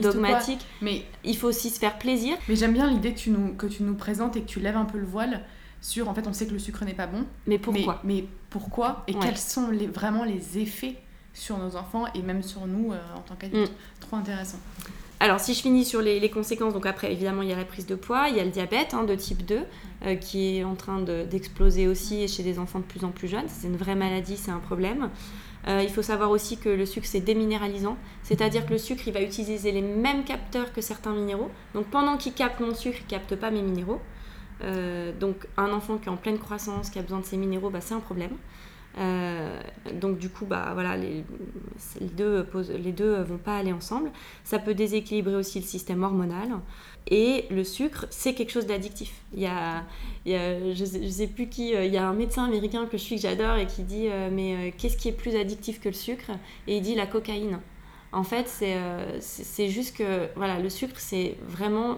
dogmatique, 0.00 0.64
mais 0.80 1.04
il 1.24 1.36
faut 1.36 1.48
aussi 1.48 1.70
se 1.70 1.78
faire 1.78 1.98
plaisir. 1.98 2.36
Mais 2.48 2.56
j'aime 2.56 2.72
bien 2.72 2.88
l'idée 2.88 3.12
que 3.12 3.18
tu 3.18 3.30
nous 3.30 3.54
que 3.54 3.66
tu 3.66 3.82
nous 3.82 3.94
présentes 3.94 4.36
et 4.36 4.42
que 4.42 4.46
tu 4.46 4.60
lèves 4.60 4.76
un 4.76 4.84
peu 4.84 4.98
le 4.98 5.06
voile 5.06 5.42
sur, 5.80 6.08
en 6.08 6.14
fait, 6.14 6.26
on 6.26 6.32
sait 6.32 6.46
que 6.46 6.52
le 6.52 6.58
sucre 6.58 6.84
n'est 6.84 6.94
pas 6.94 7.06
bon. 7.06 7.24
Mais 7.46 7.58
pourquoi 7.58 8.00
mais, 8.02 8.24
pourquoi 8.50 9.04
et 9.06 9.14
quels 9.14 9.36
sont 9.36 9.70
les, 9.70 9.86
vraiment 9.86 10.24
les 10.24 10.58
effets 10.58 10.96
sur 11.32 11.58
nos 11.58 11.76
enfants 11.76 12.06
et 12.14 12.22
même 12.22 12.42
sur 12.42 12.66
nous 12.66 12.92
euh, 12.92 12.98
en 13.14 13.20
tant 13.20 13.36
qu'adultes. 13.36 13.70
Mm. 13.70 14.00
Trop 14.00 14.16
intéressant. 14.16 14.58
Alors, 15.18 15.40
si 15.40 15.54
je 15.54 15.62
finis 15.62 15.86
sur 15.86 16.02
les, 16.02 16.28
conséquences, 16.28 16.74
donc 16.74 16.84
après, 16.84 17.10
évidemment, 17.10 17.40
il 17.40 17.48
y 17.48 17.52
a 17.52 17.56
la 17.56 17.64
prise 17.64 17.86
de 17.86 17.94
poids, 17.94 18.28
il 18.28 18.36
y 18.36 18.40
a 18.40 18.44
le 18.44 18.50
diabète 18.50 18.92
hein, 18.92 19.04
de 19.04 19.14
type 19.14 19.46
2, 19.46 19.60
euh, 20.04 20.14
qui 20.16 20.58
est 20.58 20.64
en 20.64 20.74
train 20.74 21.00
d'exploser 21.00 21.88
aussi 21.88 22.28
chez 22.28 22.42
des 22.42 22.58
enfants 22.58 22.80
de 22.80 22.84
plus 22.84 23.02
en 23.02 23.10
plus 23.10 23.26
jeunes. 23.26 23.46
C'est 23.48 23.66
une 23.66 23.78
vraie 23.78 23.94
maladie, 23.94 24.36
c'est 24.36 24.50
un 24.50 24.58
problème. 24.58 25.08
Euh, 25.68 25.82
il 25.82 25.88
faut 25.88 26.02
savoir 26.02 26.30
aussi 26.30 26.58
que 26.58 26.68
le 26.68 26.84
sucre, 26.84 27.06
c'est 27.06 27.20
déminéralisant, 27.20 27.96
c'est-à-dire 28.22 28.66
que 28.66 28.72
le 28.72 28.78
sucre, 28.78 29.02
il 29.06 29.12
va 29.14 29.22
utiliser 29.22 29.72
les 29.72 29.80
mêmes 29.80 30.22
capteurs 30.24 30.72
que 30.72 30.82
certains 30.82 31.12
minéraux. 31.12 31.50
Donc, 31.74 31.86
pendant 31.86 32.18
qu'il 32.18 32.34
capte 32.34 32.60
mon 32.60 32.74
sucre, 32.74 32.98
il 33.00 33.06
capte 33.06 33.34
pas 33.36 33.50
mes 33.50 33.62
minéraux. 33.62 34.00
Euh, 34.62 35.12
donc, 35.18 35.46
un 35.56 35.72
enfant 35.72 35.96
qui 35.96 36.06
est 36.06 36.12
en 36.12 36.16
pleine 36.16 36.38
croissance, 36.38 36.90
qui 36.90 36.98
a 36.98 37.02
besoin 37.02 37.20
de 37.20 37.24
ses 37.24 37.36
minéraux, 37.36 37.70
bah, 37.70 37.80
c'est 37.80 37.94
un 37.94 38.00
problème. 38.00 38.36
Euh, 38.98 39.60
donc 39.94 40.18
du 40.18 40.30
coup, 40.30 40.46
bah, 40.46 40.70
voilà, 40.72 40.96
les, 40.96 41.24
les, 42.00 42.06
deux 42.06 42.46
les 42.82 42.92
deux 42.92 43.20
vont 43.22 43.38
pas 43.38 43.58
aller 43.58 43.72
ensemble. 43.72 44.10
Ça 44.44 44.58
peut 44.58 44.74
déséquilibrer 44.74 45.36
aussi 45.36 45.60
le 45.60 45.66
système 45.66 46.02
hormonal. 46.02 46.48
Et 47.08 47.44
le 47.50 47.62
sucre, 47.62 48.06
c'est 48.10 48.34
quelque 48.34 48.50
chose 48.50 48.66
d'addictif. 48.66 49.12
Il 49.34 49.40
y 49.40 49.46
a, 49.46 49.84
il 50.24 50.32
y 50.32 50.34
a 50.34 50.74
je, 50.74 50.84
sais, 50.84 51.10
sais, 51.10 51.26
plus 51.26 51.48
qui, 51.48 51.74
euh, 51.74 51.84
il 51.84 51.92
y 51.92 51.98
a 51.98 52.08
un 52.08 52.14
médecin 52.14 52.44
américain 52.44 52.86
que 52.86 52.96
je 52.96 53.02
suis, 53.02 53.16
que 53.16 53.22
j'adore, 53.22 53.56
et 53.56 53.66
qui 53.66 53.82
dit 53.82 54.08
euh, 54.08 54.30
Mais 54.32 54.72
qu'est-ce 54.76 54.96
qui 54.96 55.08
est 55.08 55.12
plus 55.12 55.36
addictif 55.36 55.80
que 55.80 55.88
le 55.88 55.94
sucre? 55.94 56.30
Et 56.66 56.78
il 56.78 56.82
dit 56.82 56.94
la 56.94 57.06
cocaïne. 57.06 57.60
En 58.12 58.22
fait, 58.22 58.48
c'est 59.20 59.68
juste 59.68 59.96
que 59.96 60.28
voilà, 60.36 60.58
le 60.58 60.70
sucre, 60.70 60.94
c'est 60.96 61.36
vraiment 61.46 61.96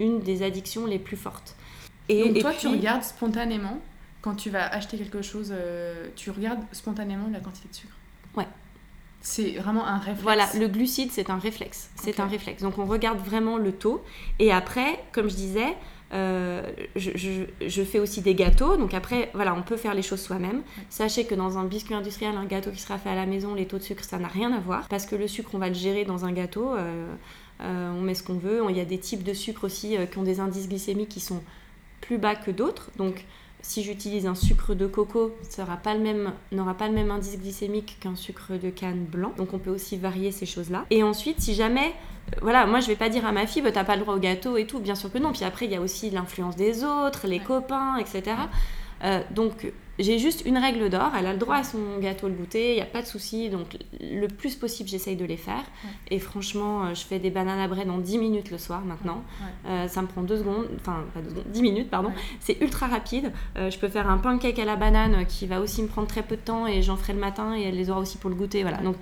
une 0.00 0.20
des 0.20 0.42
addictions 0.42 0.86
les 0.86 0.98
plus 0.98 1.16
fortes. 1.16 1.54
Et, 2.08 2.24
Donc 2.24 2.38
toi, 2.38 2.54
tu 2.54 2.68
regardes 2.68 3.02
spontanément? 3.02 3.78
Quand 4.20 4.34
tu 4.34 4.50
vas 4.50 4.66
acheter 4.66 4.98
quelque 4.98 5.22
chose, 5.22 5.52
euh, 5.52 6.08
tu 6.16 6.30
regardes 6.30 6.60
spontanément 6.72 7.28
la 7.32 7.40
quantité 7.40 7.68
de 7.68 7.74
sucre. 7.74 7.94
Ouais. 8.36 8.46
C'est 9.20 9.52
vraiment 9.52 9.84
un 9.84 9.98
réflexe. 9.98 10.22
Voilà, 10.22 10.48
le 10.58 10.68
glucide, 10.68 11.10
c'est 11.12 11.30
un 11.30 11.38
réflexe. 11.38 11.90
C'est 11.96 12.20
un 12.20 12.26
réflexe. 12.26 12.62
Donc 12.62 12.78
on 12.78 12.84
regarde 12.84 13.18
vraiment 13.18 13.58
le 13.58 13.72
taux. 13.72 14.02
Et 14.38 14.52
après, 14.52 15.02
comme 15.12 15.28
je 15.28 15.34
disais, 15.34 15.76
euh, 16.12 16.62
je, 16.96 17.82
fais 17.82 17.98
aussi 17.98 18.22
des 18.22 18.34
gâteaux. 18.34 18.76
Donc 18.76 18.94
après, 18.94 19.30
voilà, 19.34 19.54
on 19.54 19.62
peut 19.62 19.76
faire 19.76 19.94
les 19.94 20.02
choses 20.02 20.20
soi-même. 20.20 20.62
Sachez 20.88 21.24
que 21.24 21.34
dans 21.34 21.58
un 21.58 21.64
biscuit 21.64 21.94
industriel, 21.94 22.36
un 22.36 22.44
gâteau 22.44 22.70
qui 22.70 22.80
sera 22.80 22.96
fait 22.98 23.10
à 23.10 23.16
la 23.16 23.26
maison, 23.26 23.54
les 23.54 23.66
taux 23.66 23.78
de 23.78 23.82
sucre, 23.82 24.04
ça 24.04 24.18
n'a 24.18 24.28
rien 24.28 24.52
à 24.52 24.60
voir. 24.60 24.88
Parce 24.88 25.06
que 25.06 25.16
le 25.16 25.26
sucre, 25.26 25.50
on 25.54 25.58
va 25.58 25.68
le 25.68 25.74
gérer 25.74 26.04
dans 26.04 26.24
un 26.24 26.32
gâteau. 26.32 26.74
Euh, 26.76 27.14
on 27.60 28.00
met 28.00 28.14
ce 28.14 28.22
qu'on 28.22 28.38
veut. 28.38 28.62
Il 28.68 28.76
y 28.76 28.80
a 28.80 28.84
des 28.84 28.98
types 28.98 29.24
de 29.24 29.34
sucre 29.34 29.64
aussi 29.64 29.96
qui 30.10 30.18
ont 30.18 30.22
des 30.22 30.38
indices 30.38 30.68
glycémiques 30.68 31.08
qui 31.08 31.20
sont 31.20 31.42
plus 32.00 32.18
bas 32.18 32.36
que 32.36 32.52
d'autres. 32.52 32.90
Donc 32.96 33.24
si 33.68 33.82
j'utilise 33.82 34.26
un 34.26 34.34
sucre 34.34 34.72
de 34.72 34.86
coco, 34.86 35.36
ça 35.42 35.62
n'aura 35.62 35.76
pas, 35.76 35.92
le 35.92 36.00
même, 36.00 36.32
pas 36.78 36.88
le 36.88 36.94
même 36.94 37.10
indice 37.10 37.38
glycémique 37.38 37.98
qu'un 38.00 38.16
sucre 38.16 38.54
de 38.54 38.70
canne 38.70 39.04
blanc. 39.04 39.34
Donc 39.36 39.52
on 39.52 39.58
peut 39.58 39.70
aussi 39.70 39.98
varier 39.98 40.32
ces 40.32 40.46
choses-là. 40.46 40.86
Et 40.90 41.02
ensuite, 41.02 41.42
si 41.42 41.54
jamais 41.54 41.88
euh, 42.32 42.38
voilà, 42.40 42.64
moi 42.64 42.80
je 42.80 42.86
vais 42.86 42.96
pas 42.96 43.10
dire 43.10 43.26
à 43.26 43.32
ma 43.32 43.46
fille, 43.46 43.60
bah, 43.60 43.70
t'as 43.70 43.84
pas 43.84 43.96
le 43.96 44.02
droit 44.02 44.14
au 44.14 44.18
gâteau 44.18 44.56
et 44.56 44.66
tout, 44.66 44.80
bien 44.80 44.94
sûr 44.94 45.12
que 45.12 45.18
non. 45.18 45.32
Puis 45.32 45.44
après, 45.44 45.66
il 45.66 45.72
y 45.72 45.74
a 45.74 45.82
aussi 45.82 46.08
l'influence 46.08 46.56
des 46.56 46.82
autres, 46.82 47.26
les 47.26 47.40
copains, 47.40 47.98
etc. 47.98 48.36
Euh, 49.04 49.20
donc 49.32 49.70
j'ai 49.98 50.18
juste 50.18 50.44
une 50.46 50.58
règle 50.58 50.90
d'or, 50.90 51.12
elle 51.18 51.26
a 51.26 51.32
le 51.32 51.38
droit 51.38 51.56
à 51.56 51.64
son 51.64 51.98
gâteau 52.00 52.28
le 52.28 52.34
goûter, 52.34 52.72
il 52.72 52.74
n'y 52.76 52.80
a 52.80 52.86
pas 52.86 53.02
de 53.02 53.06
souci, 53.06 53.50
donc 53.50 53.76
le 54.00 54.26
plus 54.28 54.54
possible 54.54 54.88
j'essaye 54.88 55.16
de 55.16 55.24
les 55.24 55.36
faire. 55.36 55.64
Et 56.10 56.18
franchement, 56.18 56.84
euh, 56.84 56.94
je 56.94 57.04
fais 57.04 57.18
des 57.18 57.30
bananes 57.30 57.58
à 57.58 57.68
bread 57.68 57.88
en 57.90 57.98
10 57.98 58.18
minutes 58.18 58.50
le 58.50 58.58
soir 58.58 58.82
maintenant. 58.84 59.22
Euh, 59.66 59.88
ça 59.88 60.02
me 60.02 60.06
prend 60.06 60.22
2 60.22 60.38
secondes, 60.38 60.68
enfin 60.76 61.04
pas 61.14 61.20
2 61.20 61.30
secondes, 61.30 61.44
10 61.48 61.62
minutes 61.62 61.90
pardon. 61.90 62.10
C'est 62.40 62.60
ultra 62.60 62.86
rapide. 62.86 63.32
je 63.56 63.76
peux 63.78 63.88
faire 63.88 64.08
un 64.08 64.18
pancake 64.18 64.58
à 64.58 64.64
la 64.64 64.76
banane 64.76 65.26
qui 65.26 65.46
va 65.46 65.60
aussi 65.60 65.82
me 65.82 65.88
prendre 65.88 66.08
très 66.08 66.22
peu 66.22 66.36
de 66.36 66.42
temps 66.42 66.66
et 66.66 66.82
j'en 66.82 66.96
ferai 66.96 67.12
le 67.12 67.20
matin 67.20 67.56
et 67.56 67.62
elle 67.62 67.76
les 67.76 67.90
aura 67.90 68.00
aussi 68.00 68.18
pour 68.18 68.30
le 68.30 68.36
goûter. 68.36 68.62
Voilà. 68.62 68.78
Donc 68.78 68.96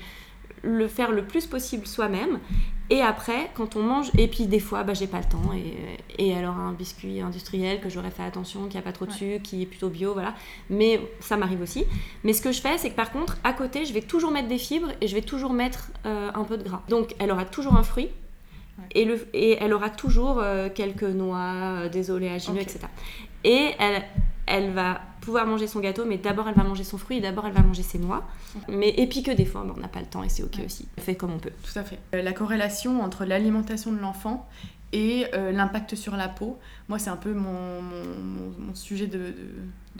le 0.66 0.88
faire 0.88 1.12
le 1.12 1.24
plus 1.24 1.46
possible 1.46 1.86
soi-même. 1.86 2.40
Et 2.88 3.02
après, 3.02 3.50
quand 3.54 3.74
on 3.74 3.82
mange, 3.82 4.10
et 4.16 4.28
puis 4.28 4.46
des 4.46 4.60
fois, 4.60 4.84
bah, 4.84 4.94
j'ai 4.94 5.08
pas 5.08 5.18
le 5.18 5.24
temps. 5.24 5.52
Et, 5.54 6.24
et, 6.24 6.36
alors, 6.36 6.56
un 6.56 6.72
biscuit 6.72 7.20
industriel 7.20 7.80
que 7.80 7.88
j'aurais 7.88 8.12
fait 8.12 8.22
attention, 8.22 8.68
qui 8.68 8.78
a 8.78 8.82
pas 8.82 8.92
trop 8.92 9.06
de 9.06 9.10
sucre, 9.10 9.42
qui 9.42 9.62
est 9.62 9.66
plutôt 9.66 9.88
bio, 9.88 10.12
voilà. 10.12 10.34
Mais 10.70 11.00
ça 11.18 11.36
m'arrive 11.36 11.62
aussi. 11.62 11.84
Mais 12.22 12.32
ce 12.32 12.40
que 12.40 12.52
je 12.52 12.60
fais, 12.60 12.78
c'est 12.78 12.90
que 12.90 12.94
par 12.94 13.10
contre, 13.10 13.38
à 13.42 13.52
côté, 13.52 13.84
je 13.84 13.92
vais 13.92 14.02
toujours 14.02 14.30
mettre 14.30 14.46
des 14.46 14.58
fibres 14.58 14.92
et 15.00 15.08
je 15.08 15.14
vais 15.16 15.22
toujours 15.22 15.52
mettre 15.52 15.90
euh, 16.06 16.30
un 16.32 16.44
peu 16.44 16.56
de 16.56 16.62
gras. 16.62 16.82
Donc, 16.88 17.14
elle 17.18 17.32
aura 17.32 17.44
toujours 17.44 17.74
un 17.74 17.82
fruit. 17.82 18.08
Et, 18.94 19.04
le, 19.04 19.26
et 19.32 19.56
elle 19.60 19.72
aura 19.72 19.90
toujours 19.90 20.38
euh, 20.38 20.68
quelques 20.72 21.02
noix, 21.02 21.54
euh, 21.54 21.88
des 21.88 22.10
oléagineux, 22.10 22.60
etc. 22.60 22.80
Et 23.42 23.70
elle, 23.78 24.04
elle 24.46 24.70
va 24.70 25.00
pouvoir 25.20 25.46
manger 25.46 25.66
son 25.66 25.80
gâteau, 25.80 26.04
mais 26.04 26.18
d'abord 26.18 26.48
elle 26.48 26.54
va 26.54 26.62
manger 26.62 26.84
son 26.84 26.98
fruit 26.98 27.20
d'abord 27.20 27.46
elle 27.46 27.52
va 27.52 27.62
manger 27.62 27.82
ses 27.82 27.98
noix. 27.98 28.24
Mais 28.68 28.90
et 28.96 29.06
puis 29.06 29.22
que 29.22 29.30
des 29.30 29.44
fois, 29.44 29.66
on 29.76 29.80
n'a 29.80 29.88
pas 29.88 30.00
le 30.00 30.06
temps 30.06 30.22
et 30.22 30.28
c'est 30.28 30.42
ok 30.42 30.60
aussi. 30.64 30.88
On 30.96 31.00
fait 31.00 31.16
comme 31.16 31.32
on 31.32 31.38
peut. 31.38 31.50
Tout 31.62 31.78
à 31.78 31.82
fait. 31.82 31.98
Euh, 32.14 32.22
la 32.22 32.32
corrélation 32.32 33.02
entre 33.02 33.24
l'alimentation 33.24 33.92
de 33.92 33.98
l'enfant 33.98 34.48
et 34.92 35.26
euh, 35.34 35.50
l'impact 35.50 35.96
sur 35.96 36.16
la 36.16 36.28
peau, 36.28 36.58
moi 36.88 36.98
c'est 36.98 37.10
un 37.10 37.16
peu 37.16 37.32
mon, 37.32 37.82
mon, 37.82 38.74
sujet 38.74 39.08
de 39.08 39.18
de 39.18 39.34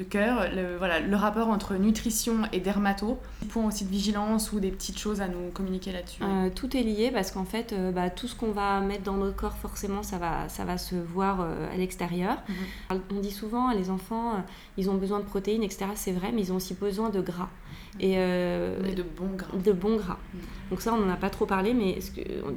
cœur, 0.05 0.49
le, 0.55 0.77
voilà, 0.77 1.01
le 1.01 1.17
rapport 1.17 1.49
entre 1.49 1.75
nutrition 1.75 2.43
et 2.53 2.61
dermato, 2.61 3.19
des 3.41 3.49
points 3.49 3.67
aussi 3.67 3.85
de 3.85 3.91
vigilance 3.91 4.53
ou 4.53 4.61
des 4.61 4.71
petites 4.71 4.99
choses 4.99 5.21
à 5.21 5.29
nous 5.29 5.51
communiquer 5.53 5.93
là-dessus 5.93 6.23
euh, 6.23 6.51
Tout 6.55 6.77
est 6.77 6.83
lié 6.83 7.11
parce 7.13 7.31
qu'en 7.31 7.45
fait, 7.45 7.73
euh, 7.73 7.93
bah, 7.93 8.11
tout 8.11 8.29
ce 8.29 8.35
qu'on 8.35 8.53
va 8.53 8.81
mettre 8.81 9.05
dans 9.05 9.17
notre 9.17 9.37
corps, 9.37 9.57
forcément, 9.57 10.03
ça 10.03 10.19
va, 10.19 10.49
ça 10.49 10.65
va 10.65 10.79
se 10.79 10.95
voir 10.95 11.41
euh, 11.41 11.73
à 11.73 11.77
l'extérieur. 11.77 12.43
Mhm. 12.49 13.01
On 13.17 13.21
dit 13.21 13.31
souvent, 13.31 13.71
les 13.73 13.91
enfants, 13.91 14.45
ils 14.77 14.91
ont 14.91 14.95
besoin 14.95 15.21
de 15.21 15.25
protéines, 15.25 15.63
etc. 15.63 15.87
C'est 15.95 16.13
vrai, 16.13 16.33
mais 16.33 16.43
ils 16.43 16.53
ont 16.53 16.57
aussi 16.57 16.75
besoin 16.75 17.11
de 17.11 17.21
gras. 17.21 17.49
Mhm. 17.95 18.01
Et 18.01 18.17
de 18.17 19.03
bons 19.03 19.35
gras. 19.37 19.57
De 19.57 19.73
bons 19.73 19.97
gras. 19.97 20.19
Mhm. 20.35 20.41
Donc 20.71 20.83
ça, 20.83 20.93
on 20.93 20.99
n'en 20.99 21.13
a 21.13 21.17
pas 21.17 21.31
trop 21.31 21.47
parlé, 21.47 21.73
mais 21.73 21.99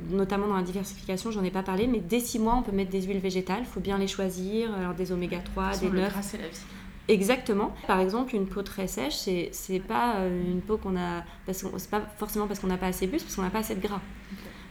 notamment 0.10 0.48
dans 0.48 0.58
la 0.58 0.64
diversification, 0.64 1.32
j'en 1.32 1.44
ai 1.44 1.52
pas 1.52 1.64
parlé, 1.64 1.88
mais 1.88 2.00
dès 2.00 2.20
6 2.20 2.40
mois, 2.40 2.56
on 2.58 2.64
peut 2.64 2.72
mettre 2.72 2.92
des 2.92 3.04
huiles 3.04 3.20
végétales, 3.20 3.62
il 3.62 3.66
faut 3.66 3.80
bien 3.80 3.98
les 3.98 4.08
choisir, 4.08 4.74
alors 4.74 4.94
des 4.94 5.12
oméga 5.12 5.40
3, 5.40 5.78
des 5.78 5.86
9. 5.86 5.94
Le 5.94 6.02
gras, 6.02 6.22
c'est 6.22 6.38
la 6.38 6.48
vie. 6.48 6.60
Exactement. 7.10 7.74
Par 7.88 7.99
exemple, 7.99 8.36
une 8.36 8.45
peau 8.45 8.62
très 8.62 8.86
sèche, 8.86 9.16
c'est, 9.16 9.49
c'est 9.51 9.80
pas 9.80 10.18
euh, 10.18 10.51
une 10.51 10.62
peau 10.62 10.78
qu'on 10.78 10.95
a. 10.95 11.24
Parce 11.47 11.66
c'est 11.78 11.89
pas 11.89 12.01
forcément 12.18 12.45
parce 12.45 12.60
qu'on 12.60 12.68
n'a 12.68 12.78
pas 12.78 12.86
assez 12.86 13.07
bu, 13.07 13.18
c'est 13.18 13.26
parce 13.26 13.36
qu'on 13.36 13.41
n'a 13.41 13.49
pas 13.49 13.60
assez 13.60 13.76
de 13.76 13.82
gras. 13.82 13.99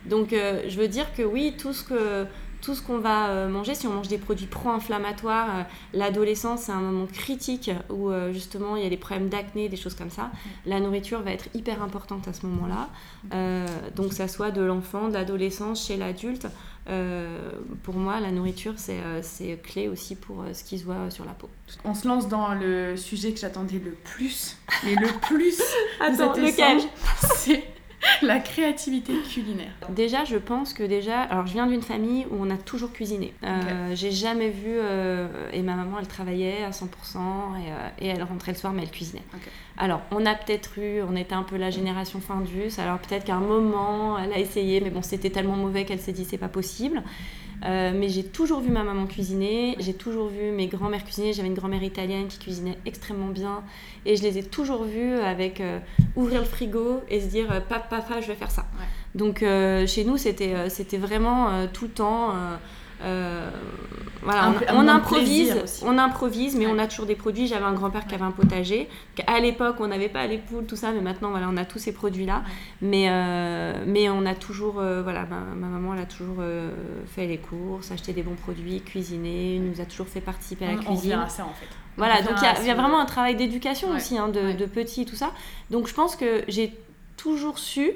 Donc, 0.07 0.33
euh, 0.33 0.63
je 0.69 0.79
veux 0.79 0.87
dire 0.87 1.13
que 1.15 1.23
oui, 1.23 1.55
tout 1.59 1.73
ce 1.73 1.83
que 1.83 2.27
tout 2.61 2.75
ce 2.75 2.83
qu'on 2.83 2.99
va 2.99 3.29
euh, 3.29 3.49
manger, 3.49 3.75
si 3.77 3.87
on 3.87 3.93
mange 3.93 4.09
des 4.09 4.19
produits 4.19 4.47
pro-inflammatoires, 4.47 5.67
l'adolescence 5.95 6.63
c'est 6.63 6.73
un 6.73 6.81
moment 6.81 7.07
critique 7.07 7.71
où 7.89 8.11
justement 8.33 8.75
il 8.75 8.83
y 8.83 8.87
a 8.87 8.91
des 8.91 8.97
problèmes 8.97 9.29
d'acné, 9.29 9.69
des 9.69 9.77
choses 9.77 9.95
comme 9.95 10.11
ça. 10.11 10.31
La 10.67 10.81
nourriture 10.81 11.23
va 11.23 11.31
être 11.31 11.47
hyper 11.55 11.83
importante 11.83 12.27
à 12.27 12.33
ce 12.33 12.47
moment-là. 12.47 12.89
donc 13.95 14.13
ça 14.13 14.27
soit 14.27 14.51
de 14.51 14.61
l'enfant, 14.61 15.09
de 15.09 15.15
l'adolescence, 15.15 15.87
chez 15.87 15.97
l'adulte. 15.97 16.49
Euh, 16.89 17.51
pour 17.83 17.95
moi, 17.95 18.19
la 18.21 18.31
nourriture, 18.31 18.75
c'est 18.77 19.01
euh, 19.03 19.57
clé 19.63 19.89
aussi 19.89 20.15
pour 20.15 20.43
euh, 20.43 20.55
ce 20.55 20.65
qui 20.65 20.79
se 20.79 20.85
voit 20.85 21.11
sur 21.11 21.25
la 21.25 21.33
peau. 21.33 21.51
On 21.85 21.95
se 21.95 22.09
lance 22.09 22.29
dans 22.29 22.55
le 22.55 22.97
sujet 22.97 23.33
que 23.33 23.41
j'attendais 23.41 23.79
le 23.79 23.93
plus. 23.93 24.57
Mais 24.85 24.95
le 24.95 25.09
plus 25.21 25.61
Attends, 26.01 26.33
lequel 26.33 26.81
C'est 27.37 27.65
la 28.23 28.39
créativité 28.39 29.13
culinaire. 29.33 29.73
Déjà, 29.91 30.25
je 30.25 30.37
pense 30.37 30.73
que 30.73 30.83
déjà, 30.83 31.23
alors 31.23 31.47
je 31.47 31.53
viens 31.53 31.67
d'une 31.67 31.83
famille 31.83 32.27
où 32.31 32.37
on 32.41 32.51
a 32.51 32.57
toujours 32.57 32.93
cuisiné. 32.93 33.35
J'ai 33.95 34.11
jamais 34.11 34.51
vu, 34.51 34.77
et 35.53 35.63
ma 35.63 35.75
maman 35.75 35.99
elle 35.99 36.07
travaillait 36.07 36.65
à 36.65 36.71
100% 36.71 36.85
et, 37.99 38.05
et, 38.05 38.09
elle 38.09 38.23
rentrait 38.23 38.53
le 38.53 38.59
soir 38.59 38.73
mais 38.73 38.83
elle 38.83 38.91
cuisinait. 38.91 39.23
Alors, 39.77 40.01
on 40.11 40.27
a 40.27 40.35
peut-être 40.35 40.79
eu, 40.79 41.03
on 41.03 41.15
était 41.15 41.35
un 41.35 41.45
peu 41.45 41.57
la 41.57 41.71
génération 41.71 42.21
Findus, 42.21 42.79
alors 42.79 42.99
peut-être 42.99 43.25
qu'à 43.25 43.37
un 43.37 43.41
moment, 43.41 44.19
elle 44.19 44.33
a 44.33 44.39
essayé, 44.39 44.81
mais 44.81 44.91
bon, 44.91 45.03
c'était 45.03 45.31
tellement 45.31 45.57
mauvais 45.57 45.85
qu'elle 45.85 46.01
s'est 46.01 46.13
dit 46.13 46.25
c'est 46.25 46.39
pas 46.39 46.49
possible. 46.49 47.03
Euh, 47.65 47.93
mais 47.95 48.09
j'ai 48.09 48.25
toujours 48.25 48.61
vu 48.61 48.71
ma 48.71 48.85
maman 48.85 49.07
cuisiner, 49.07 49.77
j'ai 49.81 49.95
toujours 49.95 50.29
vu 50.29 50.51
mes 50.51 50.67
grands-mères 50.67 51.05
cuisiner. 51.05 51.33
J'avais 51.33 51.49
une 51.49 51.55
grand-mère 51.55 51.83
italienne 51.83 52.29
qui 52.29 52.39
cuisinait 52.39 52.79
extrêmement 52.87 53.29
bien. 53.29 53.63
Et 54.07 54.17
je 54.17 54.23
les 54.23 54.39
ai 54.39 54.43
toujours 54.43 54.85
vues 54.85 55.15
avec 55.15 55.61
euh, 55.61 55.79
ouvrir 56.17 56.41
le 56.41 56.47
frigo 56.47 57.01
et 57.09 57.21
se 57.21 57.27
dire 57.27 57.51
euh, 57.51 57.61
Papa, 57.61 57.99
papa, 58.01 58.21
je 58.21 58.29
vais 58.29 58.35
faire 58.35 58.51
ça. 58.51 58.67
Donc 59.15 59.41
chez 59.41 60.05
nous, 60.05 60.17
c'était, 60.17 60.69
c'était 60.69 60.99
vraiment 60.99 61.67
tout 61.73 61.87
le 61.87 61.91
temps 61.91 62.35
voilà, 63.01 64.53
on, 64.75 64.89
improvise, 64.89 65.83
on 65.85 65.97
improvise, 65.97 66.57
mais 66.57 66.67
on 66.67 66.79
a 66.79 66.87
toujours 66.87 67.07
des 67.07 67.15
produits. 67.15 67.47
J'avais 67.47 67.65
un 67.65 67.73
grand-père 67.73 68.07
qui 68.07 68.15
avait 68.15 68.25
un 68.25 68.33
potager. 68.33 68.89
À 69.27 69.41
l'époque, 69.41 69.77
on 69.81 69.87
n'avait 69.87 70.09
pas 70.09 70.27
les 70.27 70.39
poules, 70.39 70.67
tout 70.67 70.77
ça, 70.77 70.91
mais 70.93 71.01
maintenant, 71.01 71.31
voilà, 71.31 71.49
on 71.51 71.57
a 71.57 71.65
tous 71.65 71.79
ces 71.79 71.93
produits-là. 71.93 72.43
Mais, 72.83 73.09
mais 73.87 74.11
on 74.11 74.27
a 74.27 74.35
toujours, 74.35 74.75
voilà, 74.75 75.25
ma, 75.25 75.69
maman, 75.69 75.95
elle 75.95 76.03
a 76.03 76.07
toujours 76.07 76.43
fait 77.07 77.27
les 77.27 77.39
courses, 77.39 77.91
acheté 77.91 78.13
des 78.13 78.23
bons 78.23 78.35
produits, 78.35 78.81
cuisiné, 78.81 79.61
nous 79.61 79.81
a 79.81 79.85
toujours 79.85 80.09
fait 80.09 80.21
participer 80.21 80.67
à 80.67 80.73
la 80.73 80.79
cuisine. 80.79 81.19
On 81.21 81.23
à 81.23 81.29
ça, 81.29 81.45
en 81.45 81.55
fait. 81.55 81.69
Voilà, 81.97 82.23
donc 82.23 82.35
il 82.61 82.67
y, 82.67 82.71
a 82.71 82.75
vraiment 82.75 83.01
un 83.01 83.07
travail 83.07 83.35
d'éducation 83.35 83.91
aussi, 83.91 84.17
hein, 84.17 84.29
de, 84.29 84.53
de 84.53 84.67
petits, 84.67 85.05
tout 85.05 85.17
ça. 85.17 85.33
Donc 85.71 85.89
je 85.89 85.95
pense 85.95 86.15
que 86.15 86.45
j'ai 86.47 86.73
toujours 87.17 87.59
su 87.59 87.91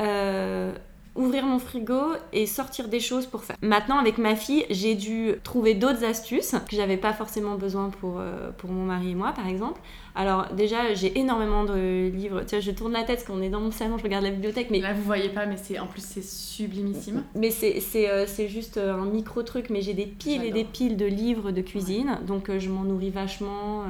euh, 0.00 0.72
ouvrir 1.18 1.44
mon 1.44 1.58
frigo 1.58 2.00
et 2.32 2.46
sortir 2.46 2.88
des 2.88 3.00
choses 3.00 3.26
pour 3.26 3.44
faire. 3.44 3.56
Maintenant, 3.60 3.98
avec 3.98 4.18
ma 4.18 4.36
fille, 4.36 4.64
j'ai 4.70 4.94
dû 4.94 5.34
trouver 5.42 5.74
d'autres 5.74 6.04
astuces 6.04 6.54
que 6.68 6.76
j'avais 6.76 6.96
pas 6.96 7.12
forcément 7.12 7.56
besoin 7.56 7.90
pour, 7.90 8.18
euh, 8.18 8.50
pour 8.56 8.70
mon 8.70 8.84
mari 8.84 9.10
et 9.10 9.14
moi, 9.14 9.32
par 9.32 9.46
exemple. 9.46 9.80
Alors, 10.14 10.52
déjà, 10.54 10.94
j'ai 10.94 11.18
énormément 11.18 11.64
de 11.64 12.08
livres. 12.08 12.42
Tiens, 12.46 12.60
je 12.60 12.70
tourne 12.70 12.92
la 12.92 13.04
tête 13.04 13.16
parce 13.16 13.24
qu'on 13.24 13.42
est 13.42 13.50
dans 13.50 13.60
mon 13.60 13.70
salon, 13.70 13.98
je 13.98 14.04
regarde 14.04 14.24
la 14.24 14.30
bibliothèque. 14.30 14.68
Mais... 14.70 14.80
Là, 14.80 14.92
vous 14.92 15.02
voyez 15.02 15.28
pas, 15.28 15.46
mais 15.46 15.56
c'est 15.56 15.78
en 15.78 15.86
plus, 15.86 16.02
c'est 16.02 16.24
sublimissime. 16.24 17.24
Mais 17.34 17.50
c'est 17.50 18.08
euh, 18.08 18.26
juste 18.48 18.78
un 18.78 19.04
micro 19.04 19.42
truc, 19.42 19.70
mais 19.70 19.82
j'ai 19.82 19.94
des 19.94 20.06
piles 20.06 20.44
et 20.44 20.52
des 20.52 20.64
piles 20.64 20.96
de 20.96 21.06
livres 21.06 21.50
de 21.50 21.60
cuisine. 21.60 22.18
Donc, 22.26 22.50
je 22.56 22.68
m'en 22.70 22.84
nourris 22.84 23.10
vachement 23.10 23.84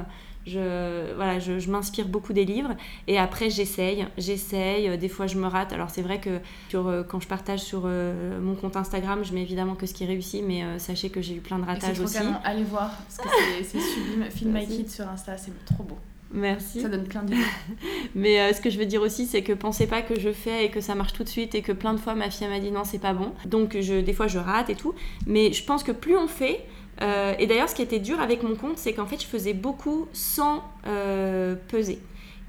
je, 0.49 1.14
voilà, 1.14 1.38
je, 1.38 1.59
je 1.59 1.70
m'inspire 1.70 2.09
beaucoup 2.09 2.32
des 2.32 2.44
livres 2.44 2.74
et 3.07 3.18
après 3.18 3.51
j'essaye, 3.51 4.07
j'essaye, 4.16 4.96
des 4.99 5.09
fois 5.09 5.26
je 5.26 5.36
me 5.38 5.46
rate. 5.46 5.72
Alors 5.72 5.90
c'est 5.90 6.03
vrai 6.03 6.20
que 6.20 6.40
sur, 6.68 6.88
euh, 6.88 7.03
quand 7.03 7.20
je 7.20 7.28
partage 7.28 7.61
sur 7.61 7.82
euh, 7.84 8.40
mon 8.40 8.55
compte 8.55 8.76
Instagram, 8.76 9.24
je 9.24 9.32
mets 9.32 9.42
évidemment 9.42 9.74
que 9.74 9.86
ce 9.86 9.94
qui 9.94 10.05
réussit, 10.05 10.42
mais 10.44 10.64
euh, 10.64 10.78
sachez 10.78 11.11
que 11.11 11.20
j'ai 11.22 11.34
eu 11.34 11.40
plein 11.40 11.59
de 11.59 11.64
ratages 11.64 12.01
aussi. 12.01 12.18
Allez 12.44 12.64
voir, 12.64 12.90
parce 12.90 13.18
que 13.18 13.28
c'est 13.62 13.80
sublime. 13.80 14.24
Film 14.30 14.53
My 14.53 14.66
Kid 14.66 14.90
sur 14.90 15.09
Insta, 15.09 15.36
c'est 15.36 15.53
trop 15.64 15.84
beau. 15.84 15.99
Merci. 16.30 16.82
Ça 16.82 16.88
donne 16.90 17.05
plein 17.05 17.22
d'idées. 17.22 17.40
Mais 18.14 18.53
ce 18.53 18.61
que 18.61 18.68
je 18.68 18.78
veux 18.78 18.84
dire 18.84 19.01
aussi, 19.01 19.24
c'est 19.24 19.42
que 19.42 19.55
pensez 19.55 19.86
pas 19.86 20.03
que 20.03 20.20
je 20.20 20.30
fais 20.30 20.66
et 20.66 20.70
que 20.70 20.82
ça 20.82 20.94
marche 20.94 21.14
tout 21.14 21.24
de 21.24 21.28
suite 21.28 21.55
et 21.55 21.62
que 21.62 21.72
plein 21.72 21.94
de 21.94 21.99
fois 21.99 22.14
ma 22.14 22.28
fille 22.28 22.46
m'a 22.49 22.61
dit 22.61 22.70
non, 22.70 22.84
c'est 22.84 22.99
pas 22.99 23.14
bon. 23.14 23.32
Donc 23.46 23.78
je, 23.80 24.01
des 24.01 24.12
fois 24.12 24.26
je 24.26 24.38
rate 24.38 24.68
et 24.68 24.74
tout. 24.74 24.94
Mais 25.26 25.55
je 25.55 25.64
pense 25.64 25.82
que 25.82 25.92
plus 25.92 26.18
on 26.18 26.28
fait, 26.28 26.66
euh, 27.03 27.34
et 27.38 27.46
d'ailleurs, 27.46 27.68
ce 27.68 27.74
qui 27.74 27.82
était 27.82 28.01
dur 28.01 28.20
avec 28.20 28.42
mon 28.42 28.55
compte, 28.55 28.78
c'est 28.78 28.92
qu'en 28.92 29.07
fait, 29.07 29.20
je 29.20 29.26
faisais 29.26 29.55
beaucoup 29.55 30.09
sans 30.12 30.64
euh, 30.86 31.55
peser. 31.68 32.01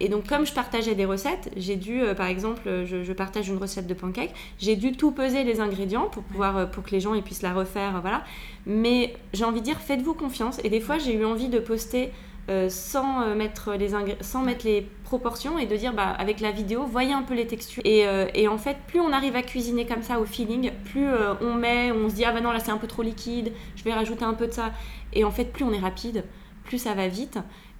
Et 0.01 0.07
donc, 0.07 0.27
comme 0.27 0.45
je 0.45 0.53
partageais 0.53 0.95
des 0.95 1.05
recettes, 1.05 1.51
j'ai 1.57 1.75
dû, 1.75 2.01
euh, 2.01 2.13
par 2.13 2.27
exemple, 2.27 2.61
je, 2.85 3.13
partage 3.13 3.49
une 3.49 3.57
recette 3.57 3.85
de 3.85 3.93
pancake, 3.93 4.33
j'ai 4.57 4.77
dû 4.77 4.93
tout 4.93 5.11
peser 5.11 5.43
les 5.43 5.59
ingrédients 5.59 6.07
pour 6.07 6.23
pouvoir, 6.23 6.71
pour 6.71 6.83
que 6.83 6.91
les 6.91 7.01
gens 7.01 7.19
puissent 7.21 7.41
la 7.41 7.53
refaire, 7.53 7.99
voilà. 8.01 8.23
Mais 8.65 9.13
j'ai 9.33 9.43
envie 9.43 9.59
de 9.59 9.65
dire, 9.65 9.77
faites-vous 9.77 10.13
confiance. 10.13 10.59
Et 10.63 10.69
des 10.69 10.79
fois, 10.79 10.97
j'ai 10.97 11.13
eu 11.13 11.25
envie 11.25 11.49
de 11.49 11.59
poster 11.59 12.11
euh, 12.49 12.67
sans, 12.67 13.21
euh, 13.21 13.35
mettre 13.35 13.73
les 13.73 13.91
sans 14.21 14.41
mettre 14.41 14.65
les 14.65 14.89
proportions 15.03 15.59
et 15.59 15.67
de 15.67 15.75
dire 15.75 15.93
bah, 15.93 16.15
avec 16.17 16.39
la 16.39 16.51
vidéo, 16.51 16.83
voyez 16.83 17.13
un 17.13 17.21
peu 17.21 17.35
les 17.35 17.45
textures. 17.45 17.83
Et, 17.85 18.07
euh, 18.07 18.25
et 18.33 18.47
en 18.47 18.57
fait, 18.57 18.77
plus 18.87 18.99
on 18.99 19.11
arrive 19.13 19.35
à 19.35 19.43
cuisiner 19.43 19.85
comme 19.85 20.01
ça 20.01 20.19
au 20.19 20.25
feeling, 20.25 20.71
plus 20.85 21.07
on 21.41 21.53
met, 21.53 21.91
on 21.91 22.09
se 22.09 22.15
dit 22.15 22.25
ah 22.25 22.31
bah 22.31 22.41
non 22.41 22.51
là 22.51 22.59
c'est 22.59 22.71
un 22.71 22.77
peu 22.77 22.87
trop 22.87 23.03
liquide, 23.03 23.53
je 23.75 23.83
vais 23.83 23.93
rajouter 23.93 24.25
un 24.25 24.33
peu 24.33 24.47
de 24.47 24.51
ça. 24.51 24.71
Et 25.13 25.23
en 25.23 25.31
fait, 25.31 25.45
plus 25.45 25.63
on 25.63 25.71
est 25.73 25.79
rapide, 25.79 26.23
plus 26.63 26.79
ça 26.79 26.95
va 26.95 27.07
vite. 27.07 27.37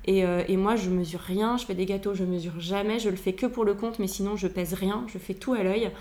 Et, 0.10 0.26
et, 0.48 0.58
moi, 0.58 0.76
je 0.76 0.90
mesure 0.90 1.20
rien, 1.20 1.58
je 1.58 1.66
fais 1.66 1.76
des 1.76 1.86
gâteaux, 1.86 2.16
je 2.16 2.24
mesure 2.24 2.60
jamais, 2.60 2.98
je 2.98 3.10
le 3.10 3.16
fais 3.16 3.34
que 3.34 3.46
pour 3.46 3.64
le 3.64 3.76
compte, 3.76 4.00
mais 4.00 4.08
sinon 4.08 4.36
je 4.36 4.48
pèse 4.48 4.74
rien, 4.74 5.06
je 5.08 5.20
fais 5.20 5.36
tout 5.36 5.54
à 5.54 5.62
l'œil. 5.62 5.92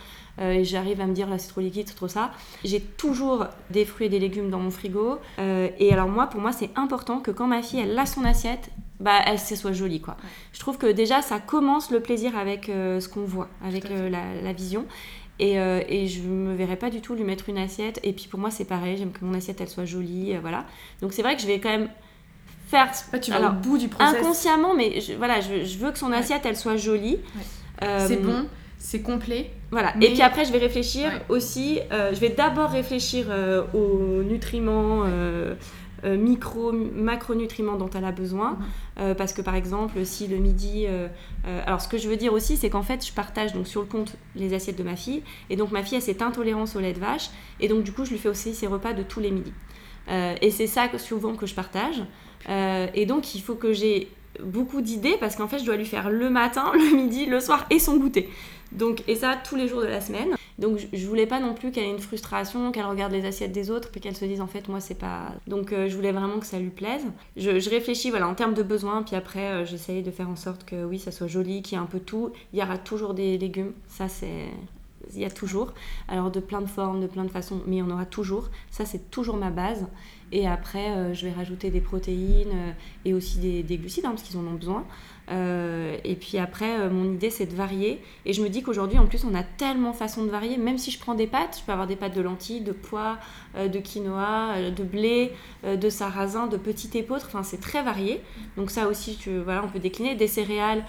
Euh, 0.40 0.52
et 0.52 0.64
j'arrive 0.64 1.00
à 1.00 1.06
me 1.06 1.14
dire 1.14 1.28
là 1.28 1.38
c'est 1.38 1.48
trop 1.48 1.61
liquide, 1.61 1.88
c'est 1.88 1.94
trop 1.94 2.09
ça. 2.09 2.30
J'ai 2.64 2.80
toujours 2.80 3.46
des 3.70 3.84
fruits 3.84 4.06
et 4.06 4.11
des 4.11 4.18
légumes 4.18 4.50
dans 4.50 4.59
mon 4.59 4.70
frigo. 4.70 5.18
Euh, 5.38 5.68
et 5.78 5.92
alors 5.92 6.09
moi, 6.09 6.26
pour 6.26 6.40
moi, 6.40 6.52
c'est 6.52 6.70
important 6.76 7.20
que 7.20 7.30
quand 7.30 7.46
ma 7.46 7.62
fille 7.62 7.80
elle 7.80 7.98
a 7.98 8.06
son 8.06 8.24
assiette, 8.24 8.70
bah 9.00 9.20
elle 9.26 9.38
se 9.38 9.54
soit 9.54 9.72
jolie 9.72 10.00
quoi. 10.00 10.16
Je 10.52 10.59
trouve 10.59 10.76
que 10.76 10.90
déjà 10.90 11.22
ça 11.22 11.38
commence 11.38 11.92
le 11.92 12.00
plaisir 12.00 12.36
avec 12.36 12.68
euh, 12.68 12.98
ce 13.00 13.09
qu'on 13.09 13.24
voit, 13.24 13.48
avec 13.64 13.84
la, 13.88 14.52
vision. 14.52 14.86
Et, 15.40 15.52
et, 15.54 16.09
je 16.09 16.20
me 16.22 16.56
verrais 16.56 16.74
pas 16.74 16.90
du 16.90 17.00
tout 17.00 17.14
lui 17.14 17.22
mettre 17.22 17.48
une 17.48 17.59
assiette. 17.59 18.00
Et 18.02 18.12
puis 18.12 18.26
pour 18.26 18.40
moi 18.40 18.50
c'est 18.50 18.64
pareil, 18.64 18.96
j'aime 18.96 19.12
que 19.12 19.24
mon 19.24 19.34
assiette 19.34 19.61
elle 19.61 19.68
soit 19.68 19.84
jolie, 19.84 20.36
voilà. 20.38 20.66
Donc 21.00 21.12
c'est 21.12 21.22
vrai 21.22 21.36
que 21.36 21.42
je 21.42 21.46
vais 21.46 21.61
quand 21.61 21.68
même 21.68 21.88
faire. 22.68 22.90
tu 23.20 23.30
vas 23.30 23.50
au 23.50 23.52
bout 23.54 23.78
du 23.78 23.88
process. 23.88 24.20
Inconsciemment, 24.20 24.74
mais 24.74 25.00
je, 25.00 25.14
voilà, 25.14 25.40
je, 25.40 25.78
veux 25.78 25.90
que 25.90 25.98
son 25.98 26.12
assiette 26.12 26.42
elle 26.44 26.56
soit 26.56 26.76
jolie. 26.76 27.18
c'est 27.80 28.22
bon 28.22 28.46
c'est 28.78 29.02
complet. 29.02 29.50
Voilà. 29.70 29.92
Et 30.00 30.12
puis 30.12 30.22
après, 30.22 30.44
je 30.44 30.52
vais 30.52 30.58
réfléchir 30.58 31.10
aussi. 31.28 31.80
Euh, 31.92 32.14
je 32.14 32.20
vais 32.20 32.30
d'abord 32.30 32.70
réfléchir 32.70 33.26
euh, 33.28 33.64
aux 33.74 34.22
nutriments. 34.22 35.02
Euh, 35.04 35.54
micro, 36.04 36.70
macronutriments 36.70 37.74
dont 37.74 37.90
elle 37.90 38.04
a 38.04 38.12
besoin. 38.12 38.56
Mhm. 38.96 39.16
parce 39.16 39.32
que 39.32 39.42
par 39.42 39.56
exemple, 39.56 40.04
si 40.04 40.28
le 40.28 40.36
midi. 40.36 40.86
alors 41.66 41.80
ce 41.80 41.88
que 41.88 41.98
je 41.98 42.08
veux 42.08 42.16
dire 42.16 42.32
aussi, 42.32 42.56
c'est 42.56 42.70
qu'en 42.70 42.84
fait, 42.84 43.04
je 43.04 43.12
partage 43.12 43.52
donc 43.52 43.66
sur 43.66 43.80
le 43.80 43.88
compte 43.88 44.14
les 44.36 44.54
assiettes 44.54 44.78
de 44.78 44.84
ma 44.84 44.94
fille. 44.94 45.24
Et 45.50 45.56
donc 45.56 45.72
ma 45.72 45.82
fille 45.82 45.98
a 45.98 46.00
cette 46.00 46.22
intolérance 46.22 46.76
au 46.76 46.80
lait 46.80 46.92
de 46.92 47.00
vache. 47.00 47.30
Et 47.58 47.66
donc 47.66 47.82
du 47.82 47.90
coup, 47.90 48.04
je 48.04 48.12
lui 48.12 48.18
fais 48.18 48.28
aussi 48.28 48.54
ses 48.54 48.68
repas 48.68 48.92
de 48.92 49.02
tous 49.02 49.18
les 49.18 49.32
midis. 49.32 49.52
et 50.08 50.52
c'est 50.52 50.68
ça 50.68 50.86
que, 50.86 50.98
souvent 50.98 51.34
que 51.34 51.46
je 51.46 51.54
partage. 51.56 52.04
Et 52.47 53.07
donc 53.07 53.34
il 53.34 53.43
faut 53.43 53.55
que 53.55 53.72
j'ai 53.72 54.09
beaucoup 54.43 54.80
d'idées 54.80 55.16
parce 55.18 55.36
qu'en 55.36 55.49
fait, 55.49 55.59
je 55.59 55.64
dois 55.64 55.76
lui 55.76 55.86
faire 55.86 56.11
le 56.11 56.30
matin, 56.30 56.72
le 56.74 56.97
midi, 56.97 57.26
le 57.26 57.41
soir 57.41 57.66
et 57.70 57.78
son 57.78 57.97
goûter. 57.97 58.28
Donc, 58.72 59.03
et 59.09 59.16
ça 59.16 59.36
tous 59.43 59.57
les 59.57 59.66
jours 59.66 59.80
de 59.80 59.86
la 59.86 60.01
semaine. 60.01 60.34
Donc 60.59 60.78
je, 60.93 61.07
voulais 61.07 61.26
pas 61.26 61.39
non 61.39 61.55
plus 61.55 61.70
qu'elle 61.70 61.84
ait 61.84 61.91
une 61.91 62.01
frustration, 62.01 62.72
qu'elle 62.72 62.84
regarde 62.84 63.12
les 63.12 63.24
assiettes 63.24 63.53
des 63.53 63.70
autres, 63.70 63.91
puis 63.91 64.01
qu'elle 64.01 64.16
se 64.16 64.24
dise 64.24 64.41
en 64.41 64.49
fait 64.49 64.68
moi 64.68 64.80
c'est 64.80 64.99
pas. 64.99 65.32
Donc 65.47 65.72
euh, 65.72 65.89
je 65.89 65.95
voulais 65.95 66.11
vraiment 66.11 66.41
que 66.41 66.47
ça 66.47 66.59
lui 66.59 66.70
plaise. 66.70 67.05
Je, 67.36 67.70
réfléchis 67.70 68.11
voilà 68.11 68.28
en 68.28 68.34
termes 68.34 68.55
de 68.55 68.64
besoins, 68.64 69.05
puis 69.05 69.14
après 69.14 69.47
euh, 69.47 69.64
j'essaye 69.64 70.03
de 70.03 70.11
faire 70.11 70.28
en 70.28 70.34
sorte 70.34 70.64
que 70.64 70.84
oui 70.84 70.99
ça 70.99 71.12
soit 71.12 71.28
joli, 71.28 71.62
qu'il 71.62 71.78
y 71.78 71.80
ait 71.80 71.84
un 71.84 71.86
peu 71.86 72.01
tout. 72.01 72.32
Il 72.53 72.59
y 72.59 72.62
aura 72.62 72.76
toujours 72.76 73.14
des 73.14 73.39
légumes, 73.39 73.72
ça 73.86 74.09
c'est 74.09 74.49
il 75.14 75.20
y 75.20 75.24
a 75.24 75.30
toujours. 75.30 75.72
Alors 76.09 76.30
de 76.30 76.41
plein 76.41 76.61
de 76.61 76.66
formes, 76.66 77.01
de 77.01 77.07
plein 77.07 77.24
de 77.24 77.30
façons, 77.30 77.62
mais 77.66 77.76
il 77.76 77.78
y 77.78 77.82
en 77.82 77.91
aura 77.91 78.05
toujours. 78.05 78.51
Ça, 78.70 78.84
c'est 78.84 79.11
toujours 79.11 79.36
ma 79.36 79.51
base. 79.51 79.86
Et 80.33 80.47
après, 80.47 80.91
euh, 80.91 81.14
je 81.14 81.26
vais 81.26 81.33
rajouter 81.33 81.70
des 81.70 81.81
protéines 81.81 82.74
et 83.05 83.14
aussi 83.14 83.39
des, 83.39 83.62
des 83.62 83.79
glucides, 83.79 84.05
hein, 84.05 84.11
parce 84.11 84.22
qu'ils 84.22 84.37
en 84.37 84.47
ont 84.47 84.55
besoin. 84.55 84.85
Euh, 85.31 85.97
et 86.05 86.14
puis 86.14 86.39
après, 86.39 86.81
euh, 86.81 86.91
mon 86.91 87.12
idée, 87.12 87.31
c'est 87.31 87.47
de 87.47 87.55
varier. 87.55 88.01
Et 88.24 88.33
je 88.33 88.43
me 88.43 88.49
dis 88.49 88.62
qu'aujourd'hui, 88.62 88.99
en 88.99 89.07
plus, 89.07 89.24
on 89.24 89.35
a 89.35 89.43
tellement 89.43 89.91
de 89.91 89.97
façons 89.97 90.24
de 90.24 90.31
varier. 90.31 90.57
Même 90.57 90.79
si 90.79 90.91
je 90.91 90.99
prends 90.99 91.14
des 91.14 91.26
pâtes, 91.26 91.59
je 91.61 91.64
peux 91.64 91.72
avoir 91.72 91.87
des 91.87 91.97
pâtes 91.97 92.14
de 92.14 92.22
lentilles, 92.22 92.61
de 92.61 92.72
pois, 92.72 93.18
euh, 93.57 93.68
de 93.68 93.79
quinoa, 93.79 94.70
de 94.70 94.85
blé, 94.85 95.33
de 95.64 95.91
sarrasin, 95.91 96.47
de 96.47 96.57
petits 96.57 96.97
épeautres. 96.97 97.26
Enfin, 97.29 97.43
c'est 97.43 97.61
très 97.61 97.83
varié. 97.83 98.20
Donc 98.57 98.70
ça 98.70 98.89
aussi, 98.89 99.18
voilà, 99.45 99.64
on 99.64 99.68
peut 99.68 99.79
décliner 99.79 100.14
des 100.14 100.29
céréales 100.29 100.85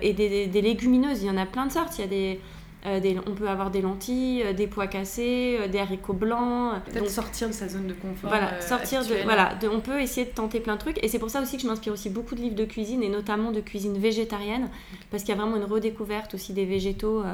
et 0.00 0.14
des, 0.14 0.46
des, 0.46 0.62
légumineuses. 0.62 1.22
Il 1.22 1.26
y 1.26 1.30
en 1.30 1.36
a 1.36 1.44
plein 1.44 1.66
de 1.66 1.72
sortes. 1.72 1.98
Il 1.98 2.00
y 2.00 2.04
a 2.04 2.08
des 2.08 2.40
euh, 2.84 3.00
on 3.26 3.32
peut 3.32 3.48
avoir 3.48 3.70
des 3.70 3.80
lentilles, 3.80 4.42
euh, 4.44 4.52
des 4.52 4.66
pois 4.66 4.86
cassés, 4.86 5.58
euh, 5.60 5.66
des 5.66 5.78
haricots 5.78 6.12
blancs. 6.12 6.74
Peut-être 6.84 7.10
sortir 7.10 7.48
de 7.48 7.52
sa 7.52 7.68
zone 7.68 7.88
de 7.88 7.94
confort. 7.94 8.30
Voilà, 8.30 8.60
sortir 8.60 9.04
de, 9.04 9.14
voilà 9.24 9.58
on 9.72 9.80
peut 9.80 10.00
essayer 10.00 10.26
de 10.26 10.32
tenter 10.32 10.60
plein 10.60 10.74
de 10.74 10.80
trucs. 10.80 11.02
Et 11.02 11.08
c'est 11.08 11.18
pour 11.18 11.30
ça 11.30 11.40
aussi 11.40 11.56
que 11.56 11.62
je 11.62 11.66
m'inspire 11.66 11.92
aussi 11.92 12.10
beaucoup 12.10 12.34
de 12.34 12.40
livres 12.40 12.54
de 12.54 12.64
cuisine 12.64 13.02
et 13.02 13.08
notamment 13.08 13.50
de 13.50 13.60
cuisine 13.60 13.98
végétarienne 13.98 14.68
parce 15.10 15.24
qu'il 15.24 15.34
y 15.34 15.38
a 15.38 15.40
vraiment 15.40 15.56
une 15.56 15.64
redécouverte 15.64 16.34
aussi 16.34 16.52
des 16.52 16.64
végétaux. 16.64 17.24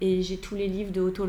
et 0.00 0.22
j'ai 0.22 0.36
tous 0.36 0.54
les 0.54 0.68
livres 0.68 0.92
de 0.92 1.00
Otto 1.00 1.26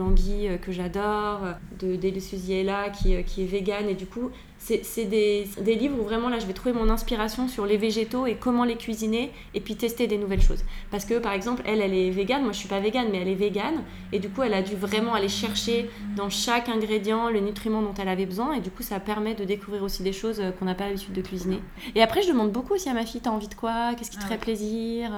que 0.62 0.72
j'adore, 0.72 1.42
de 1.80 1.96
Delisuziela 1.96 2.90
qui, 2.90 3.24
qui 3.24 3.44
est 3.44 3.46
végane 3.46 3.90
et 3.90 3.96
du 3.96 4.06
coup 4.06 4.30
c'est 4.62 5.06
des, 5.06 5.48
des, 5.60 5.76
livres 5.76 6.00
où 6.00 6.04
vraiment 6.04 6.30
là 6.30 6.38
je 6.38 6.46
vais 6.46 6.54
trouver 6.54 6.74
mon 6.74 6.90
inspiration 6.90 7.48
sur 7.48 7.66
les 7.66 7.78
végétaux 7.78 8.28
et 8.28 8.36
comment 8.36 8.64
les 8.64 8.76
cuisiner 8.76 9.32
et 9.56 9.60
puis 9.60 9.76
tester 9.76 10.06
des 10.06 10.18
nouvelles 10.18 10.42
choses. 10.42 10.64
Parce 10.92 11.04
que 11.04 11.18
par 11.18 11.34
exemple, 11.34 11.64
elle, 11.66 11.82
elle 11.82 11.96
est 11.96 12.12
végane, 12.12 12.44
moi 12.44 12.52
je 12.52 12.60
suis 12.60 12.68
pas 12.68 12.80
végane, 12.80 13.08
mais 13.12 13.20
elle 13.22 13.28
est 13.28 13.36
végane. 13.36 13.84
Et 14.12 14.20
du 14.20 14.30
coup 14.30 14.44
elle 14.44 14.54
a 14.54 14.62
dû 14.62 14.76
vraiment 14.76 15.16
aller 15.16 15.30
chercher 15.30 15.90
dans 16.16 16.30
chaque 16.30 16.70
ingrédient 16.70 17.30
le 17.30 17.40
nutriment 17.40 17.82
dont 17.82 17.94
elle 18.00 18.08
avait 18.08 18.28
besoin. 18.28 18.54
Et 18.54 18.60
du 18.60 18.70
coup 18.70 18.84
ça 18.84 19.00
permet 19.00 19.34
de 19.34 19.44
découvrir 19.46 19.82
aussi 19.84 20.04
des 20.04 20.14
choses 20.14 20.42
qu'on 20.60 20.66
n'a 20.66 20.76
pas 20.76 20.86
l'habitude 20.86 21.14
de 21.14 21.22
cuisiner. 21.22 21.60
Et 21.96 22.04
après 22.04 22.22
je 22.22 22.28
demande 22.28 22.52
beaucoup 22.52 22.76
aussi 22.76 22.88
à 22.88 22.94
ma 22.94 23.06
fille, 23.06 23.22
t'as 23.22 23.32
envie 23.32 23.48
de 23.48 23.56
quoi? 23.56 23.96
Qu'est-ce 23.98 24.12
qui 24.12 24.18
te 24.18 24.24
ah 24.24 24.28
ferait 24.28 24.38
plaisir? 24.38 25.12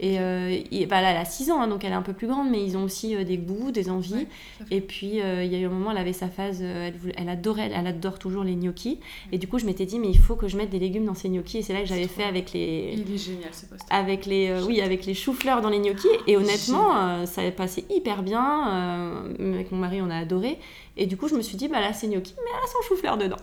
Et, 0.00 0.18
euh, 0.18 0.58
bah 0.88 0.96
elle 0.98 1.16
a 1.16 1.24
6 1.24 1.52
ans, 1.52 1.60
hein, 1.62 1.68
donc 1.68 1.84
elle 1.84 1.92
est 1.92 1.96
un 1.96 2.02
peu 2.02 2.12
plus 2.12 2.26
grande, 2.26 2.50
mais 2.50 2.64
ils 2.64 2.76
ont 2.76 2.82
aussi 2.82 3.14
euh, 3.14 3.22
des 3.22 3.38
goûts, 3.38 3.70
des 3.70 3.90
envies. 3.90 4.26
et 4.70 4.80
puis, 4.80 5.20
euh, 5.20 5.44
il 5.44 5.52
y 5.52 5.54
a 5.54 5.58
eu 5.58 5.66
un 5.66 5.70
moment, 5.70 5.92
elle 5.92 5.98
avait 5.98 6.12
sa 6.12 6.28
phase, 6.28 6.62
elle, 6.62 6.94
elle, 7.16 7.28
adorait, 7.28 7.70
elle 7.72 7.86
adore 7.86 8.18
toujours 8.18 8.42
les 8.42 8.56
gnocchis. 8.56 8.98
Et 9.30 9.38
du 9.38 9.46
coup, 9.46 9.58
je 9.58 9.66
m'étais 9.66 9.86
dit, 9.86 10.00
mais 10.00 10.08
il 10.08 10.18
faut 10.18 10.34
que 10.34 10.48
je 10.48 10.56
mette 10.56 10.70
des 10.70 10.80
légumes 10.80 11.04
dans 11.04 11.14
ces 11.14 11.28
gnocchis. 11.28 11.58
Et 11.58 11.62
c'est 11.62 11.72
là 11.72 11.80
que 11.80 11.86
j'avais 11.86 12.08
fait 12.08 12.24
avec 12.24 12.52
les. 12.52 12.94
Il 12.96 13.14
est 13.14 13.18
génial 13.18 13.50
ce 13.52 13.66
poste. 13.66 13.86
Avec 13.90 14.26
les, 14.26 14.52
oui, 14.66 14.80
avec 14.80 15.06
les 15.06 15.14
choux-fleurs 15.14 15.60
dans 15.60 15.70
les 15.70 15.78
gnocchis. 15.78 16.08
Et 16.26 16.36
honnêtement, 16.36 17.24
ça 17.26 17.42
passé 17.52 17.84
hyper 17.88 18.22
bien. 18.24 19.24
avec 19.38 19.70
mon 19.70 19.78
mari, 19.78 20.00
on 20.02 20.10
a 20.10 20.16
adoré. 20.16 20.58
Et 20.96 21.06
du 21.06 21.16
coup, 21.16 21.28
je 21.28 21.34
me 21.34 21.42
suis 21.42 21.56
dit, 21.56 21.68
bah 21.68 21.80
là, 21.80 21.92
c'est 21.92 22.08
gnocchi, 22.08 22.34
mais 22.36 22.50
elle 22.50 22.64
a 22.64 22.66
son 22.66 22.82
chou-fleur 22.88 23.16
dedans. 23.16 23.36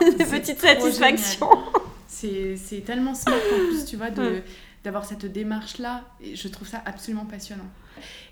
Des 0.00 0.24
petites 0.24 0.58
satisfactions. 0.58 1.48
C'est 2.08 2.84
tellement 2.84 3.14
smart 3.14 3.36
en 3.36 3.68
plus, 3.68 3.84
tu 3.84 3.96
vois, 3.96 4.10
de 4.10 4.42
d'avoir 4.84 5.04
cette 5.04 5.26
démarche-là. 5.26 6.04
Je 6.20 6.48
trouve 6.48 6.68
ça 6.68 6.82
absolument 6.84 7.26
passionnant. 7.26 7.68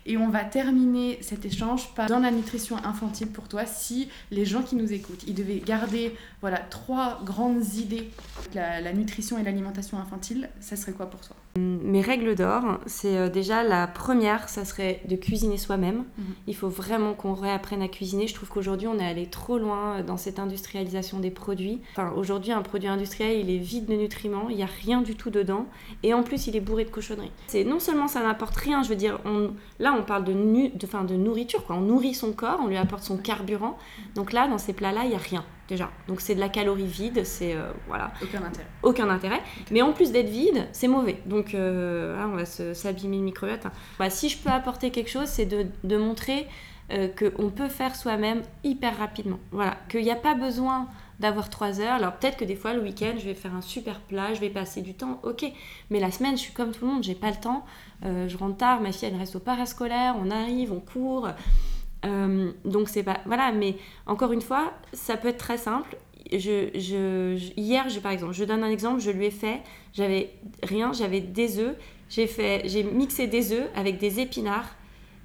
Et 0.05 0.17
on 0.17 0.29
va 0.29 0.43
terminer 0.43 1.19
cet 1.21 1.45
échange 1.45 1.93
par 1.93 2.07
dans 2.07 2.19
la 2.19 2.31
nutrition 2.31 2.77
infantile 2.83 3.27
pour 3.27 3.47
toi, 3.47 3.65
si 3.65 4.09
les 4.31 4.45
gens 4.45 4.63
qui 4.63 4.75
nous 4.75 4.91
écoutent, 4.93 5.23
ils 5.27 5.35
devaient 5.35 5.59
garder 5.59 6.15
voilà 6.41 6.57
trois 6.57 7.21
grandes 7.23 7.75
idées 7.75 8.09
la, 8.53 8.81
la 8.81 8.93
nutrition 8.93 9.37
et 9.37 9.43
l'alimentation 9.43 9.97
infantile, 9.99 10.49
ça 10.59 10.75
serait 10.75 10.93
quoi 10.93 11.07
pour 11.07 11.21
toi? 11.21 11.35
Mes 11.57 11.99
règles 11.99 12.35
d'or, 12.35 12.79
c'est 12.85 13.17
euh, 13.17 13.29
déjà 13.29 13.63
la 13.63 13.85
première, 13.85 14.47
ça 14.47 14.63
serait 14.63 15.01
de 15.09 15.17
cuisiner 15.17 15.57
soi-même. 15.57 16.05
Mhm. 16.17 16.25
Il 16.47 16.55
faut 16.55 16.69
vraiment 16.69 17.13
qu'on 17.13 17.33
réapprenne 17.33 17.81
à 17.81 17.89
cuisiner. 17.89 18.27
Je 18.27 18.33
trouve 18.33 18.47
qu'aujourd'hui, 18.47 18.87
on 18.87 18.97
est 18.97 19.05
allé 19.05 19.25
trop 19.25 19.57
loin 19.57 19.97
euh, 19.97 20.03
dans 20.03 20.15
cette 20.15 20.39
industrialisation 20.39 21.19
des 21.19 21.29
produits. 21.29 21.81
Enfin, 21.91 22.13
aujourd'hui, 22.15 22.53
un 22.53 22.61
produit 22.61 22.87
industriel, 22.87 23.37
il 23.37 23.53
est 23.53 23.57
vide 23.57 23.85
de 23.85 23.95
nutriments, 23.95 24.47
il 24.49 24.55
n'y 24.55 24.63
a 24.63 24.69
rien 24.81 25.01
du 25.01 25.15
tout 25.15 25.29
dedans. 25.29 25.65
Et 26.03 26.13
en 26.13 26.23
plus, 26.23 26.47
il 26.47 26.55
est 26.55 26.61
bourré 26.61 26.85
de 26.85 26.89
cochonneries. 26.89 27.31
C'est 27.47 27.65
non 27.65 27.79
seulement 27.79 28.07
ça 28.07 28.23
n'apporte 28.23 28.55
rien, 28.55 28.81
je 28.81 28.89
veux 28.89 28.95
dire, 28.95 29.19
on, 29.25 29.51
là, 29.79 29.90
on 29.99 30.03
parle 30.03 30.23
de, 30.23 30.33
nu, 30.33 30.69
de, 30.69 30.85
fin, 30.87 31.03
de 31.03 31.15
nourriture, 31.15 31.65
quoi. 31.65 31.75
On 31.75 31.81
nourrit 31.81 32.13
son 32.13 32.33
corps, 32.33 32.59
on 32.63 32.67
lui 32.67 32.77
apporte 32.77 33.03
son 33.03 33.17
carburant. 33.17 33.77
Donc 34.15 34.33
là, 34.33 34.47
dans 34.47 34.57
ces 34.57 34.73
plats-là, 34.73 35.01
il 35.03 35.09
n'y 35.09 35.15
a 35.15 35.19
rien 35.19 35.43
déjà. 35.67 35.89
Donc 36.07 36.19
c'est 36.21 36.35
de 36.35 36.39
la 36.41 36.49
calorie 36.49 36.85
vide, 36.85 37.23
c'est 37.25 37.55
euh, 37.55 37.71
voilà, 37.87 38.11
Aucun 38.21 38.43
intérêt. 38.43 38.67
aucun 38.83 39.09
intérêt. 39.09 39.41
Mais 39.71 39.81
en 39.81 39.93
plus 39.93 40.11
d'être 40.11 40.29
vide, 40.29 40.67
c'est 40.73 40.87
mauvais. 40.89 41.21
Donc 41.25 41.53
euh, 41.55 42.17
là, 42.17 42.27
on 42.31 42.35
va 42.35 42.45
s'abîmer 42.45 43.17
le 43.17 43.23
microbiote. 43.23 43.65
hein. 43.65 43.71
Bah, 43.97 44.09
si 44.09 44.27
je 44.29 44.37
peux 44.37 44.49
apporter 44.49 44.91
quelque 44.91 45.09
chose, 45.09 45.27
c'est 45.27 45.45
de, 45.45 45.65
de 45.85 45.97
montrer 45.97 46.47
euh, 46.91 47.07
qu'on 47.07 47.49
peut 47.49 47.69
faire 47.69 47.95
soi-même 47.95 48.41
hyper 48.65 48.97
rapidement. 48.97 49.39
Voilà, 49.51 49.77
qu'il 49.89 50.01
n'y 50.03 50.11
a 50.11 50.15
pas 50.17 50.33
besoin 50.35 50.87
d'avoir 51.21 51.49
trois 51.49 51.79
heures. 51.79 51.93
Alors 51.93 52.13
peut-être 52.13 52.35
que 52.35 52.43
des 52.43 52.55
fois, 52.55 52.73
le 52.73 52.81
week-end, 52.81 53.13
je 53.17 53.25
vais 53.25 53.33
faire 53.33 53.55
un 53.55 53.61
super 53.61 54.01
plat, 54.01 54.33
je 54.33 54.41
vais 54.41 54.49
passer 54.49 54.81
du 54.81 54.93
temps, 54.93 55.21
ok. 55.23 55.45
Mais 55.89 55.99
la 55.99 56.11
semaine, 56.11 56.35
je 56.35 56.41
suis 56.41 56.53
comme 56.53 56.71
tout 56.71 56.85
le 56.85 56.91
monde, 56.91 57.03
j'ai 57.03 57.15
pas 57.15 57.29
le 57.29 57.39
temps. 57.39 57.63
Euh, 58.03 58.27
je 58.27 58.37
rentre 58.37 58.57
tard, 58.57 58.81
ma 58.81 58.91
fille, 58.91 59.07
elle 59.07 59.17
reste 59.17 59.35
au 59.35 59.39
parascolaire, 59.39 60.15
on 60.19 60.29
arrive, 60.31 60.73
on 60.73 60.79
court. 60.79 61.29
Euh, 62.03 62.51
donc 62.65 62.89
c'est 62.89 63.03
pas... 63.03 63.19
Voilà, 63.25 63.51
mais 63.51 63.77
encore 64.07 64.33
une 64.33 64.41
fois, 64.41 64.73
ça 64.91 65.15
peut 65.15 65.29
être 65.29 65.37
très 65.37 65.57
simple. 65.57 65.95
Je, 66.31 66.69
je, 66.73 67.37
hier, 67.57 67.89
je, 67.89 67.99
par 67.99 68.11
exemple, 68.11 68.33
je 68.33 68.43
donne 68.43 68.63
un 68.63 68.69
exemple, 68.69 69.01
je 69.01 69.11
lui 69.11 69.25
ai 69.25 69.31
fait, 69.31 69.61
j'avais 69.93 70.31
rien, 70.63 70.93
j'avais 70.93 71.19
des 71.19 71.59
œufs, 71.59 71.75
j'ai 72.09 72.25
fait, 72.25 72.61
j'ai 72.65 72.83
mixé 72.83 73.27
des 73.27 73.51
œufs 73.51 73.69
avec 73.75 73.97
des 73.97 74.21
épinards, 74.21 74.75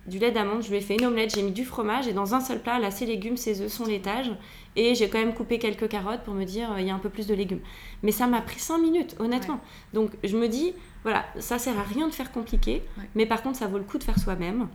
du 0.08 0.18
lait 0.18 0.32
d'amande, 0.32 0.62
je 0.62 0.70
lui 0.70 0.78
ai 0.78 0.80
fait 0.80 0.96
une 0.96 1.06
omelette, 1.06 1.34
j'ai 1.34 1.42
mis 1.42 1.52
du 1.52 1.64
fromage 1.64 2.08
et 2.08 2.12
dans 2.12 2.34
un 2.34 2.40
seul 2.40 2.60
plat, 2.60 2.78
là, 2.80 2.90
ces 2.90 3.06
légumes, 3.06 3.36
ces 3.36 3.60
œufs 3.60 3.72
sont 3.72 3.86
l'étage 3.86 4.30
et 4.76 4.94
j'ai 4.94 5.08
quand 5.08 5.18
même 5.18 5.34
coupé 5.34 5.58
quelques 5.58 5.88
carottes 5.88 6.22
pour 6.22 6.34
me 6.34 6.44
dire, 6.44 6.70
euh, 6.72 6.80
il 6.80 6.86
y 6.86 6.90
a 6.90 6.94
un 6.94 6.98
peu 6.98 7.08
plus 7.10 7.26
de 7.26 7.34
légumes. 7.34 7.60
Mais 8.02 8.12
ça 8.12 8.26
m'a 8.26 8.40
pris 8.42 8.60
5 8.60 8.78
minutes, 8.78 9.16
honnêtement. 9.18 9.60
Donc 9.94 10.10
je 10.22 10.36
me 10.36 10.48
dis, 10.48 10.72
voilà, 11.02 11.24
ça 11.38 11.58
sert 11.58 11.78
à 11.78 11.82
rien 11.82 12.08
de 12.08 12.12
faire 12.14 12.30
compliqué, 12.32 12.82
Ouais. 12.98 13.04
mais 13.14 13.26
par 13.26 13.42
contre, 13.42 13.58
ça 13.58 13.66
vaut 13.66 13.78
le 13.78 13.84
coup 13.84 13.98
de 13.98 14.04
faire 14.04 14.18
soi-même. 14.18 14.68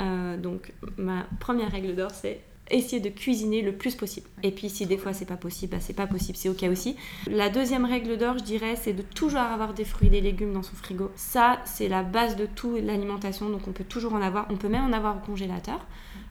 Euh, 0.00 0.36
donc 0.36 0.72
ma 0.96 1.26
première 1.40 1.70
règle 1.72 1.94
d'or, 1.94 2.10
c'est 2.12 2.40
essayer 2.70 3.00
de 3.00 3.08
cuisiner 3.08 3.62
le 3.62 3.72
plus 3.72 3.94
possible. 3.94 4.28
Et 4.42 4.50
puis 4.50 4.68
si 4.68 4.84
des 4.84 4.98
fois 4.98 5.14
c'est 5.14 5.24
pas 5.24 5.38
possible, 5.38 5.72
bah, 5.72 5.78
c'est 5.80 5.94
pas 5.94 6.06
possible, 6.06 6.36
c'est 6.36 6.50
ok 6.50 6.64
aussi. 6.70 6.96
La 7.26 7.48
deuxième 7.48 7.86
règle 7.86 8.18
d'or, 8.18 8.36
je 8.38 8.44
dirais, 8.44 8.76
c'est 8.76 8.92
de 8.92 9.00
toujours 9.00 9.40
avoir 9.40 9.72
des 9.72 9.86
fruits 9.86 10.08
et 10.08 10.10
des 10.10 10.20
légumes 10.20 10.52
dans 10.52 10.62
son 10.62 10.76
frigo. 10.76 11.10
Ça, 11.16 11.60
c'est 11.64 11.88
la 11.88 12.02
base 12.02 12.36
de 12.36 12.44
tout 12.44 12.76
l'alimentation, 12.76 13.48
donc 13.48 13.66
on 13.68 13.72
peut 13.72 13.84
toujours 13.84 14.12
en 14.12 14.20
avoir. 14.20 14.46
On 14.50 14.56
peut 14.56 14.68
même 14.68 14.84
en 14.84 14.92
avoir 14.92 15.16
au 15.16 15.20
congélateur. 15.20 15.86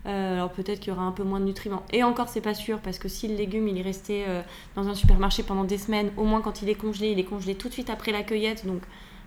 Euh, 0.08 0.36
alors 0.36 0.52
peut-être 0.52 0.80
qu'il 0.80 0.94
y 0.94 0.96
aura 0.96 1.04
un 1.06 1.12
peu 1.12 1.24
moins 1.24 1.40
de 1.42 1.46
nutriments. 1.46 1.84
Et 1.92 2.02
encore, 2.04 2.30
c'est 2.30 2.42
pas 2.42 2.54
sûr, 2.54 2.80
parce 2.80 2.98
que 2.98 3.10
si 3.10 3.28
le 3.28 3.36
légume 3.36 3.68
il 3.68 3.78
est 3.78 3.82
resté 3.82 4.24
euh, 4.28 4.42
dans 4.76 4.88
un 4.88 4.96
supermarché 4.96 5.44
pendant 5.44 5.66
des 5.66 5.78
semaines, 5.78 6.12
au 6.16 6.24
moins 6.24 6.42
quand 6.42 6.62
il 6.62 6.70
est 6.70 6.76
congelé, 6.76 7.10
il 7.12 7.20
est 7.20 7.26
congelé 7.26 7.56
tout 7.56 7.68
de 7.68 7.74
suite 7.74 7.90
après 7.90 8.12
la 8.14 8.24
cueillette, 8.24 8.66
donc 8.66 8.82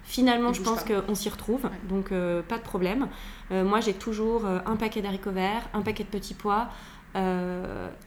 finalement 0.05 0.51
Il 0.51 0.55
je 0.55 0.63
pense 0.63 0.83
qu'on 0.85 1.15
s'y 1.15 1.29
retrouve, 1.29 1.65
Ouais. 1.65 1.71
donc 1.89 2.13
euh, 2.13 2.41
pas 2.43 2.57
de 2.57 2.63
problème. 2.63 3.09
Moi 3.51 3.81
j'ai 3.81 3.95
toujours 3.95 4.45
un 4.47 4.77
paquet 4.77 5.03
d'haricots 5.03 5.33
verts, 5.33 5.69
un 5.75 5.83
paquet 5.83 6.05
de 6.05 6.09
petits 6.09 6.35
pois. 6.35 6.69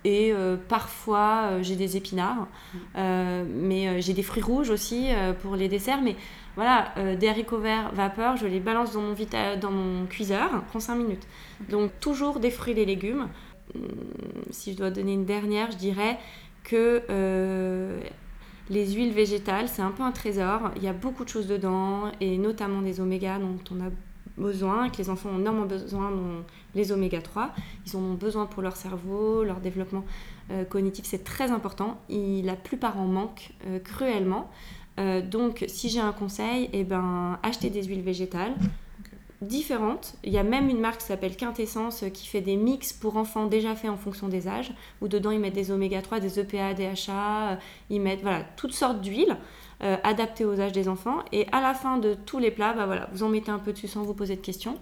et 0.06 0.34
parfois 0.70 1.62
j'ai 1.62 1.76
des 1.76 1.98
épinards, 1.98 2.48
Euh, 2.96 3.44
mais 3.48 4.02
j'ai 4.02 4.14
des 4.14 4.24
fruits 4.24 4.42
rouges 4.44 4.70
aussi 4.70 5.10
pour 5.42 5.56
les 5.56 5.68
desserts. 5.68 6.02
Mais 6.02 6.16
voilà, 6.56 6.94
euh, 6.98 7.16
des 7.16 7.28
haricots 7.28 7.58
verts 7.60 7.92
vapeur, 7.94 8.38
je 8.38 8.46
les 8.48 8.60
balance 8.60 8.94
dans 8.94 9.02
mon, 9.02 9.14
vita- 9.14 9.56
dans 9.58 9.72
mon 9.72 10.06
cuiseur, 10.06 10.50
ça 10.52 10.60
prend 10.70 10.80
5 10.80 10.96
minutes. 10.96 11.28
Donc 11.70 11.92
toujours 12.00 12.40
des 12.40 12.52
fruits 12.52 12.74
et 12.74 12.76
des 12.76 12.86
légumes. 12.86 13.28
Hum, 13.76 13.82
Si 14.52 14.74
je 14.74 14.78
dois 14.78 14.92
donner 14.92 15.14
une 15.14 15.26
dernière, 15.26 15.72
je 15.72 15.78
dirais 15.78 16.20
que 16.64 17.02
euh, 17.10 18.00
les 18.70 18.94
huiles 18.94 19.14
végétales, 19.14 19.68
c'est 19.68 19.82
un 19.82 19.92
peu 19.92 20.04
un 20.04 20.12
trésor. 20.12 20.72
Il 20.78 20.84
y 20.84 20.88
a 20.88 20.94
beaucoup 20.94 21.24
de 21.26 21.30
choses 21.30 21.48
dedans, 21.48 22.12
et 22.22 22.38
notamment 22.38 22.82
des 22.82 23.00
oméga 23.02 23.40
dont 23.40 23.58
on 23.72 23.82
a 23.82 23.90
besoin, 24.38 24.90
que 24.90 24.98
les 24.98 25.10
enfants 25.10 25.30
ont 25.30 25.40
énormément 25.40 25.66
besoin, 25.66 26.10
dont 26.12 26.44
les 26.76 26.92
oméga 26.92 27.22
3. 27.22 27.52
Ils 27.86 27.96
en 27.98 28.00
ont 28.00 28.14
besoin 28.14 28.46
pour 28.46 28.62
leur 28.64 28.76
cerveau, 28.78 29.44
leur 29.44 29.60
développement 29.60 30.06
euh, 30.52 30.64
cognitif, 30.66 31.06
c'est 31.06 31.24
très 31.24 31.52
important. 31.52 32.00
Il- 32.10 32.46
la 32.46 32.56
plupart 32.56 33.00
en 33.00 33.06
manquent 33.06 33.52
euh, 33.68 33.80
cruellement. 33.80 34.50
Euh, 35.00 35.22
donc, 35.22 35.66
si 35.68 35.90
j'ai 35.90 36.00
un 36.00 36.12
conseil, 36.12 36.70
eh 36.74 36.84
ben, 36.84 37.40
achetez 37.44 37.70
des 37.70 37.84
huiles 37.84 38.02
végétales 38.02 38.54
différentes. 39.42 40.16
Il 40.24 40.32
y 40.32 40.38
a 40.38 40.44
même 40.44 40.70
une 40.70 40.80
marque 40.80 41.02
qui 41.02 41.08
s'appelle 41.08 41.36
Quintessence 41.36 42.04
euh, 42.04 42.10
qui 42.10 42.28
fait 42.28 42.40
des 42.40 42.56
mix 42.56 42.94
pour 42.94 43.18
enfants 43.18 43.46
déjà 43.48 43.76
faits 43.76 43.90
en 43.90 43.98
fonction 43.98 44.30
des 44.30 44.48
âges, 44.48 44.72
où 45.02 45.10
dedans 45.10 45.32
ils 45.32 45.40
mettent 45.40 45.54
des 45.54 45.72
oméga 45.72 46.02
3, 46.02 46.22
des 46.22 46.40
EPA, 46.40 46.74
DHA, 46.74 47.52
euh, 47.52 47.56
ils 47.90 48.00
mettent 48.00 48.22
voilà, 48.22 48.44
toutes 48.56 48.74
sortes 48.74 49.02
d'huiles 49.02 49.38
adaptées 50.04 50.46
aux 50.46 50.62
âges 50.62 50.72
des 50.72 50.88
enfants. 50.88 51.18
Et 51.34 51.46
à 51.52 51.60
la 51.60 51.74
fin 51.74 51.98
de 51.98 52.14
tous 52.14 52.40
les 52.40 52.52
plats, 52.52 52.72
bah, 52.72 52.86
voilà, 52.86 53.10
vous 53.12 53.22
en 53.24 53.28
mettez 53.28 53.52
un 53.52 53.60
peu 53.60 53.74
dessus 53.74 53.90
sans 53.90 54.04
vous 54.04 54.14
poser 54.14 54.38
de 54.38 54.42
questions. 54.42 54.78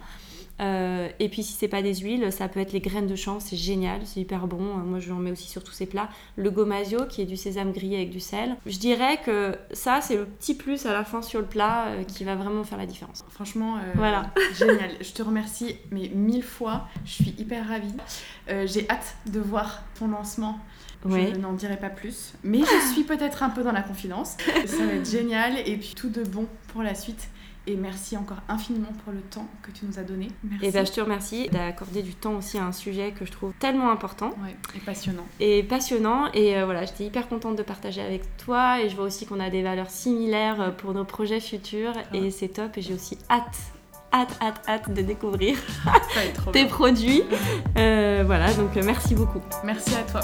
Euh, 0.62 1.10
et 1.20 1.30
puis 1.30 1.44
si 1.44 1.54
c'est 1.54 1.68
pas 1.68 1.82
des 1.82 1.96
huiles, 1.96 2.32
ça 2.32 2.48
peut 2.48 2.60
être 2.60 2.72
les 2.72 2.82
graines 2.82 3.08
de 3.08 3.16
chanvre, 3.16 3.42
c'est 3.42 3.58
génial, 3.58 4.02
c'est 4.06 4.20
hyper 4.20 4.48
bon. 4.48 4.62
Euh, 4.62 4.84
Moi 4.84 5.00
je 5.00 5.12
en 5.12 5.16
mets 5.16 5.32
aussi 5.32 5.48
sur 5.48 5.64
tous 5.64 5.72
ces 5.72 5.86
plats. 5.86 6.10
Le 6.36 6.52
gomasio 6.52 7.06
qui 7.08 7.22
est 7.22 7.26
du 7.26 7.38
sésame 7.38 7.72
grillé 7.72 7.98
avec 7.98 8.12
du 8.12 8.20
sel. 8.20 8.56
Je 8.66 8.78
dirais 8.78 9.20
que 9.26 9.58
ça 9.72 10.02
c'est 10.02 10.16
le 10.18 10.26
petit 10.26 10.54
plus 10.54 10.86
à 10.86 10.94
la 10.94 11.04
fin 11.04 11.22
sur 11.22 11.40
le 11.40 11.48
plat 11.48 11.88
euh, 11.88 12.04
qui 12.04 12.24
va 12.24 12.36
vraiment 12.36 12.64
faire 12.64 12.78
la 12.78 12.86
différence. 12.86 13.26
Franchement, 13.30 13.78
euh, 13.78 13.92
Voilà. 13.96 14.32
génial. 14.58 14.92
Je 15.02 15.12
te 15.12 15.24
remercie, 15.24 15.78
mais 15.92 16.12
mille 16.14 16.44
fois. 16.44 16.88
Je 17.06 17.12
suis 17.12 17.36
hyper 17.38 17.68
ravie. 17.68 17.94
J'ai 18.66 18.90
hâte 18.90 19.16
de 19.28 19.40
voir 19.40 19.84
ton 19.98 20.10
lancement. 20.10 20.60
Ouais. 21.06 21.32
Je 21.34 21.40
n'en 21.40 21.54
dirai 21.54 21.78
pas 21.78 21.90
plus, 21.90 22.34
mais 22.44 22.60
je 22.60 22.92
suis 22.94 23.04
peut-être 23.04 23.42
un 23.44 23.50
peu 23.50 23.64
dans 23.64 23.72
la 23.72 23.82
confidence. 23.82 24.36
Ça 24.66 24.86
va 24.86 24.94
être 24.94 25.10
génial 25.10 25.54
et 25.66 25.76
puis 25.78 25.94
tout 25.96 26.10
de 26.10 26.22
bon 26.24 26.46
pour 26.68 26.84
la 26.84 26.94
suite. 26.94 27.30
Et 27.68 27.76
merci 27.76 28.18
encore 28.18 28.40
infiniment 28.50 28.92
pour 29.04 29.14
le 29.14 29.22
temps 29.22 29.48
que 29.62 29.70
tu 29.70 29.86
nous 29.86 30.00
as 30.00 30.04
donné. 30.04 30.30
Merci. 30.44 30.66
Et 30.66 30.72
ben, 30.72 30.84
je 30.86 30.92
te 30.92 31.00
remercie 31.00 31.48
d'accorder 31.50 32.02
du 32.02 32.16
temps 32.16 32.34
aussi 32.34 32.58
à 32.58 32.64
un 32.66 32.72
sujet 32.72 33.12
que 33.12 33.24
je 33.24 33.32
trouve 33.32 33.54
tellement 33.60 33.92
important 33.92 34.30
Ouais, 34.44 34.56
et 34.76 34.80
passionnant. 34.80 35.26
et 35.40 35.62
passionnant. 35.62 36.32
Et 36.34 36.58
euh, 36.58 36.66
voilà, 36.66 36.86
j'étais 36.86 37.06
hyper 37.06 37.28
contente 37.30 37.56
de 37.56 37.62
partager 37.64 38.02
avec 38.02 38.24
toi. 38.38 38.82
Et 38.82 38.90
je 38.90 38.96
vois 38.96 39.06
aussi 39.06 39.28
qu'on 39.28 39.40
a 39.40 39.52
des 39.52 39.62
valeurs 39.62 39.92
similaires 39.92 40.60
euh, 40.60 40.72
pour 40.72 40.94
nos 40.96 41.06
projets 41.06 41.40
futurs. 41.40 41.94
Et 42.14 42.32
c'est 42.32 42.48
top. 42.50 42.76
Et 42.78 42.82
j'ai 42.82 42.96
aussi 42.96 43.18
hâte, 43.30 43.58
hâte, 44.12 44.36
hâte, 44.42 44.62
hâte 44.68 44.92
de 44.94 45.02
découvrir 45.04 45.56
tes 46.54 46.64
bien. 46.64 46.68
produits. 46.68 47.22
Euh, 47.78 48.24
voilà, 48.26 48.52
donc 48.56 48.76
merci 48.78 49.14
beaucoup. 49.14 49.42
Merci 49.64 49.94
à 49.94 50.02
toi. 50.12 50.22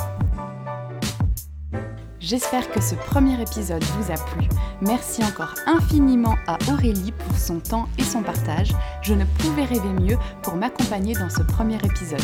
J'espère 2.30 2.70
que 2.70 2.82
ce 2.82 2.94
premier 2.94 3.42
épisode 3.42 3.82
vous 3.86 4.12
a 4.12 4.16
plu. 4.16 4.50
Merci 4.82 5.24
encore 5.24 5.56
infiniment 5.66 6.36
à 6.46 6.58
Aurélie 6.70 7.14
pour 7.14 7.38
son 7.38 7.62
temps 7.62 7.88
et 7.98 8.04
son 8.04 8.22
partage. 8.22 8.74
Je 9.02 9.14
ne 9.14 9.24
pouvais 9.24 9.64
rêver 9.64 9.94
mieux 10.02 10.18
pour 10.44 10.58
m'accompagner 10.58 11.14
dans 11.14 11.30
ce 11.30 11.42
premier 11.42 11.78
épisode. 11.78 12.20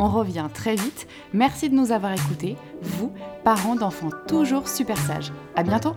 On 0.00 0.08
revient 0.08 0.48
très 0.52 0.74
vite. 0.74 1.06
Merci 1.32 1.70
de 1.70 1.76
nous 1.76 1.92
avoir 1.92 2.12
écoutés, 2.12 2.56
vous, 2.82 3.12
parents 3.44 3.76
d'enfants 3.76 4.10
toujours 4.26 4.68
super 4.68 4.98
sages. 4.98 5.30
À 5.54 5.62
bientôt! 5.62 5.94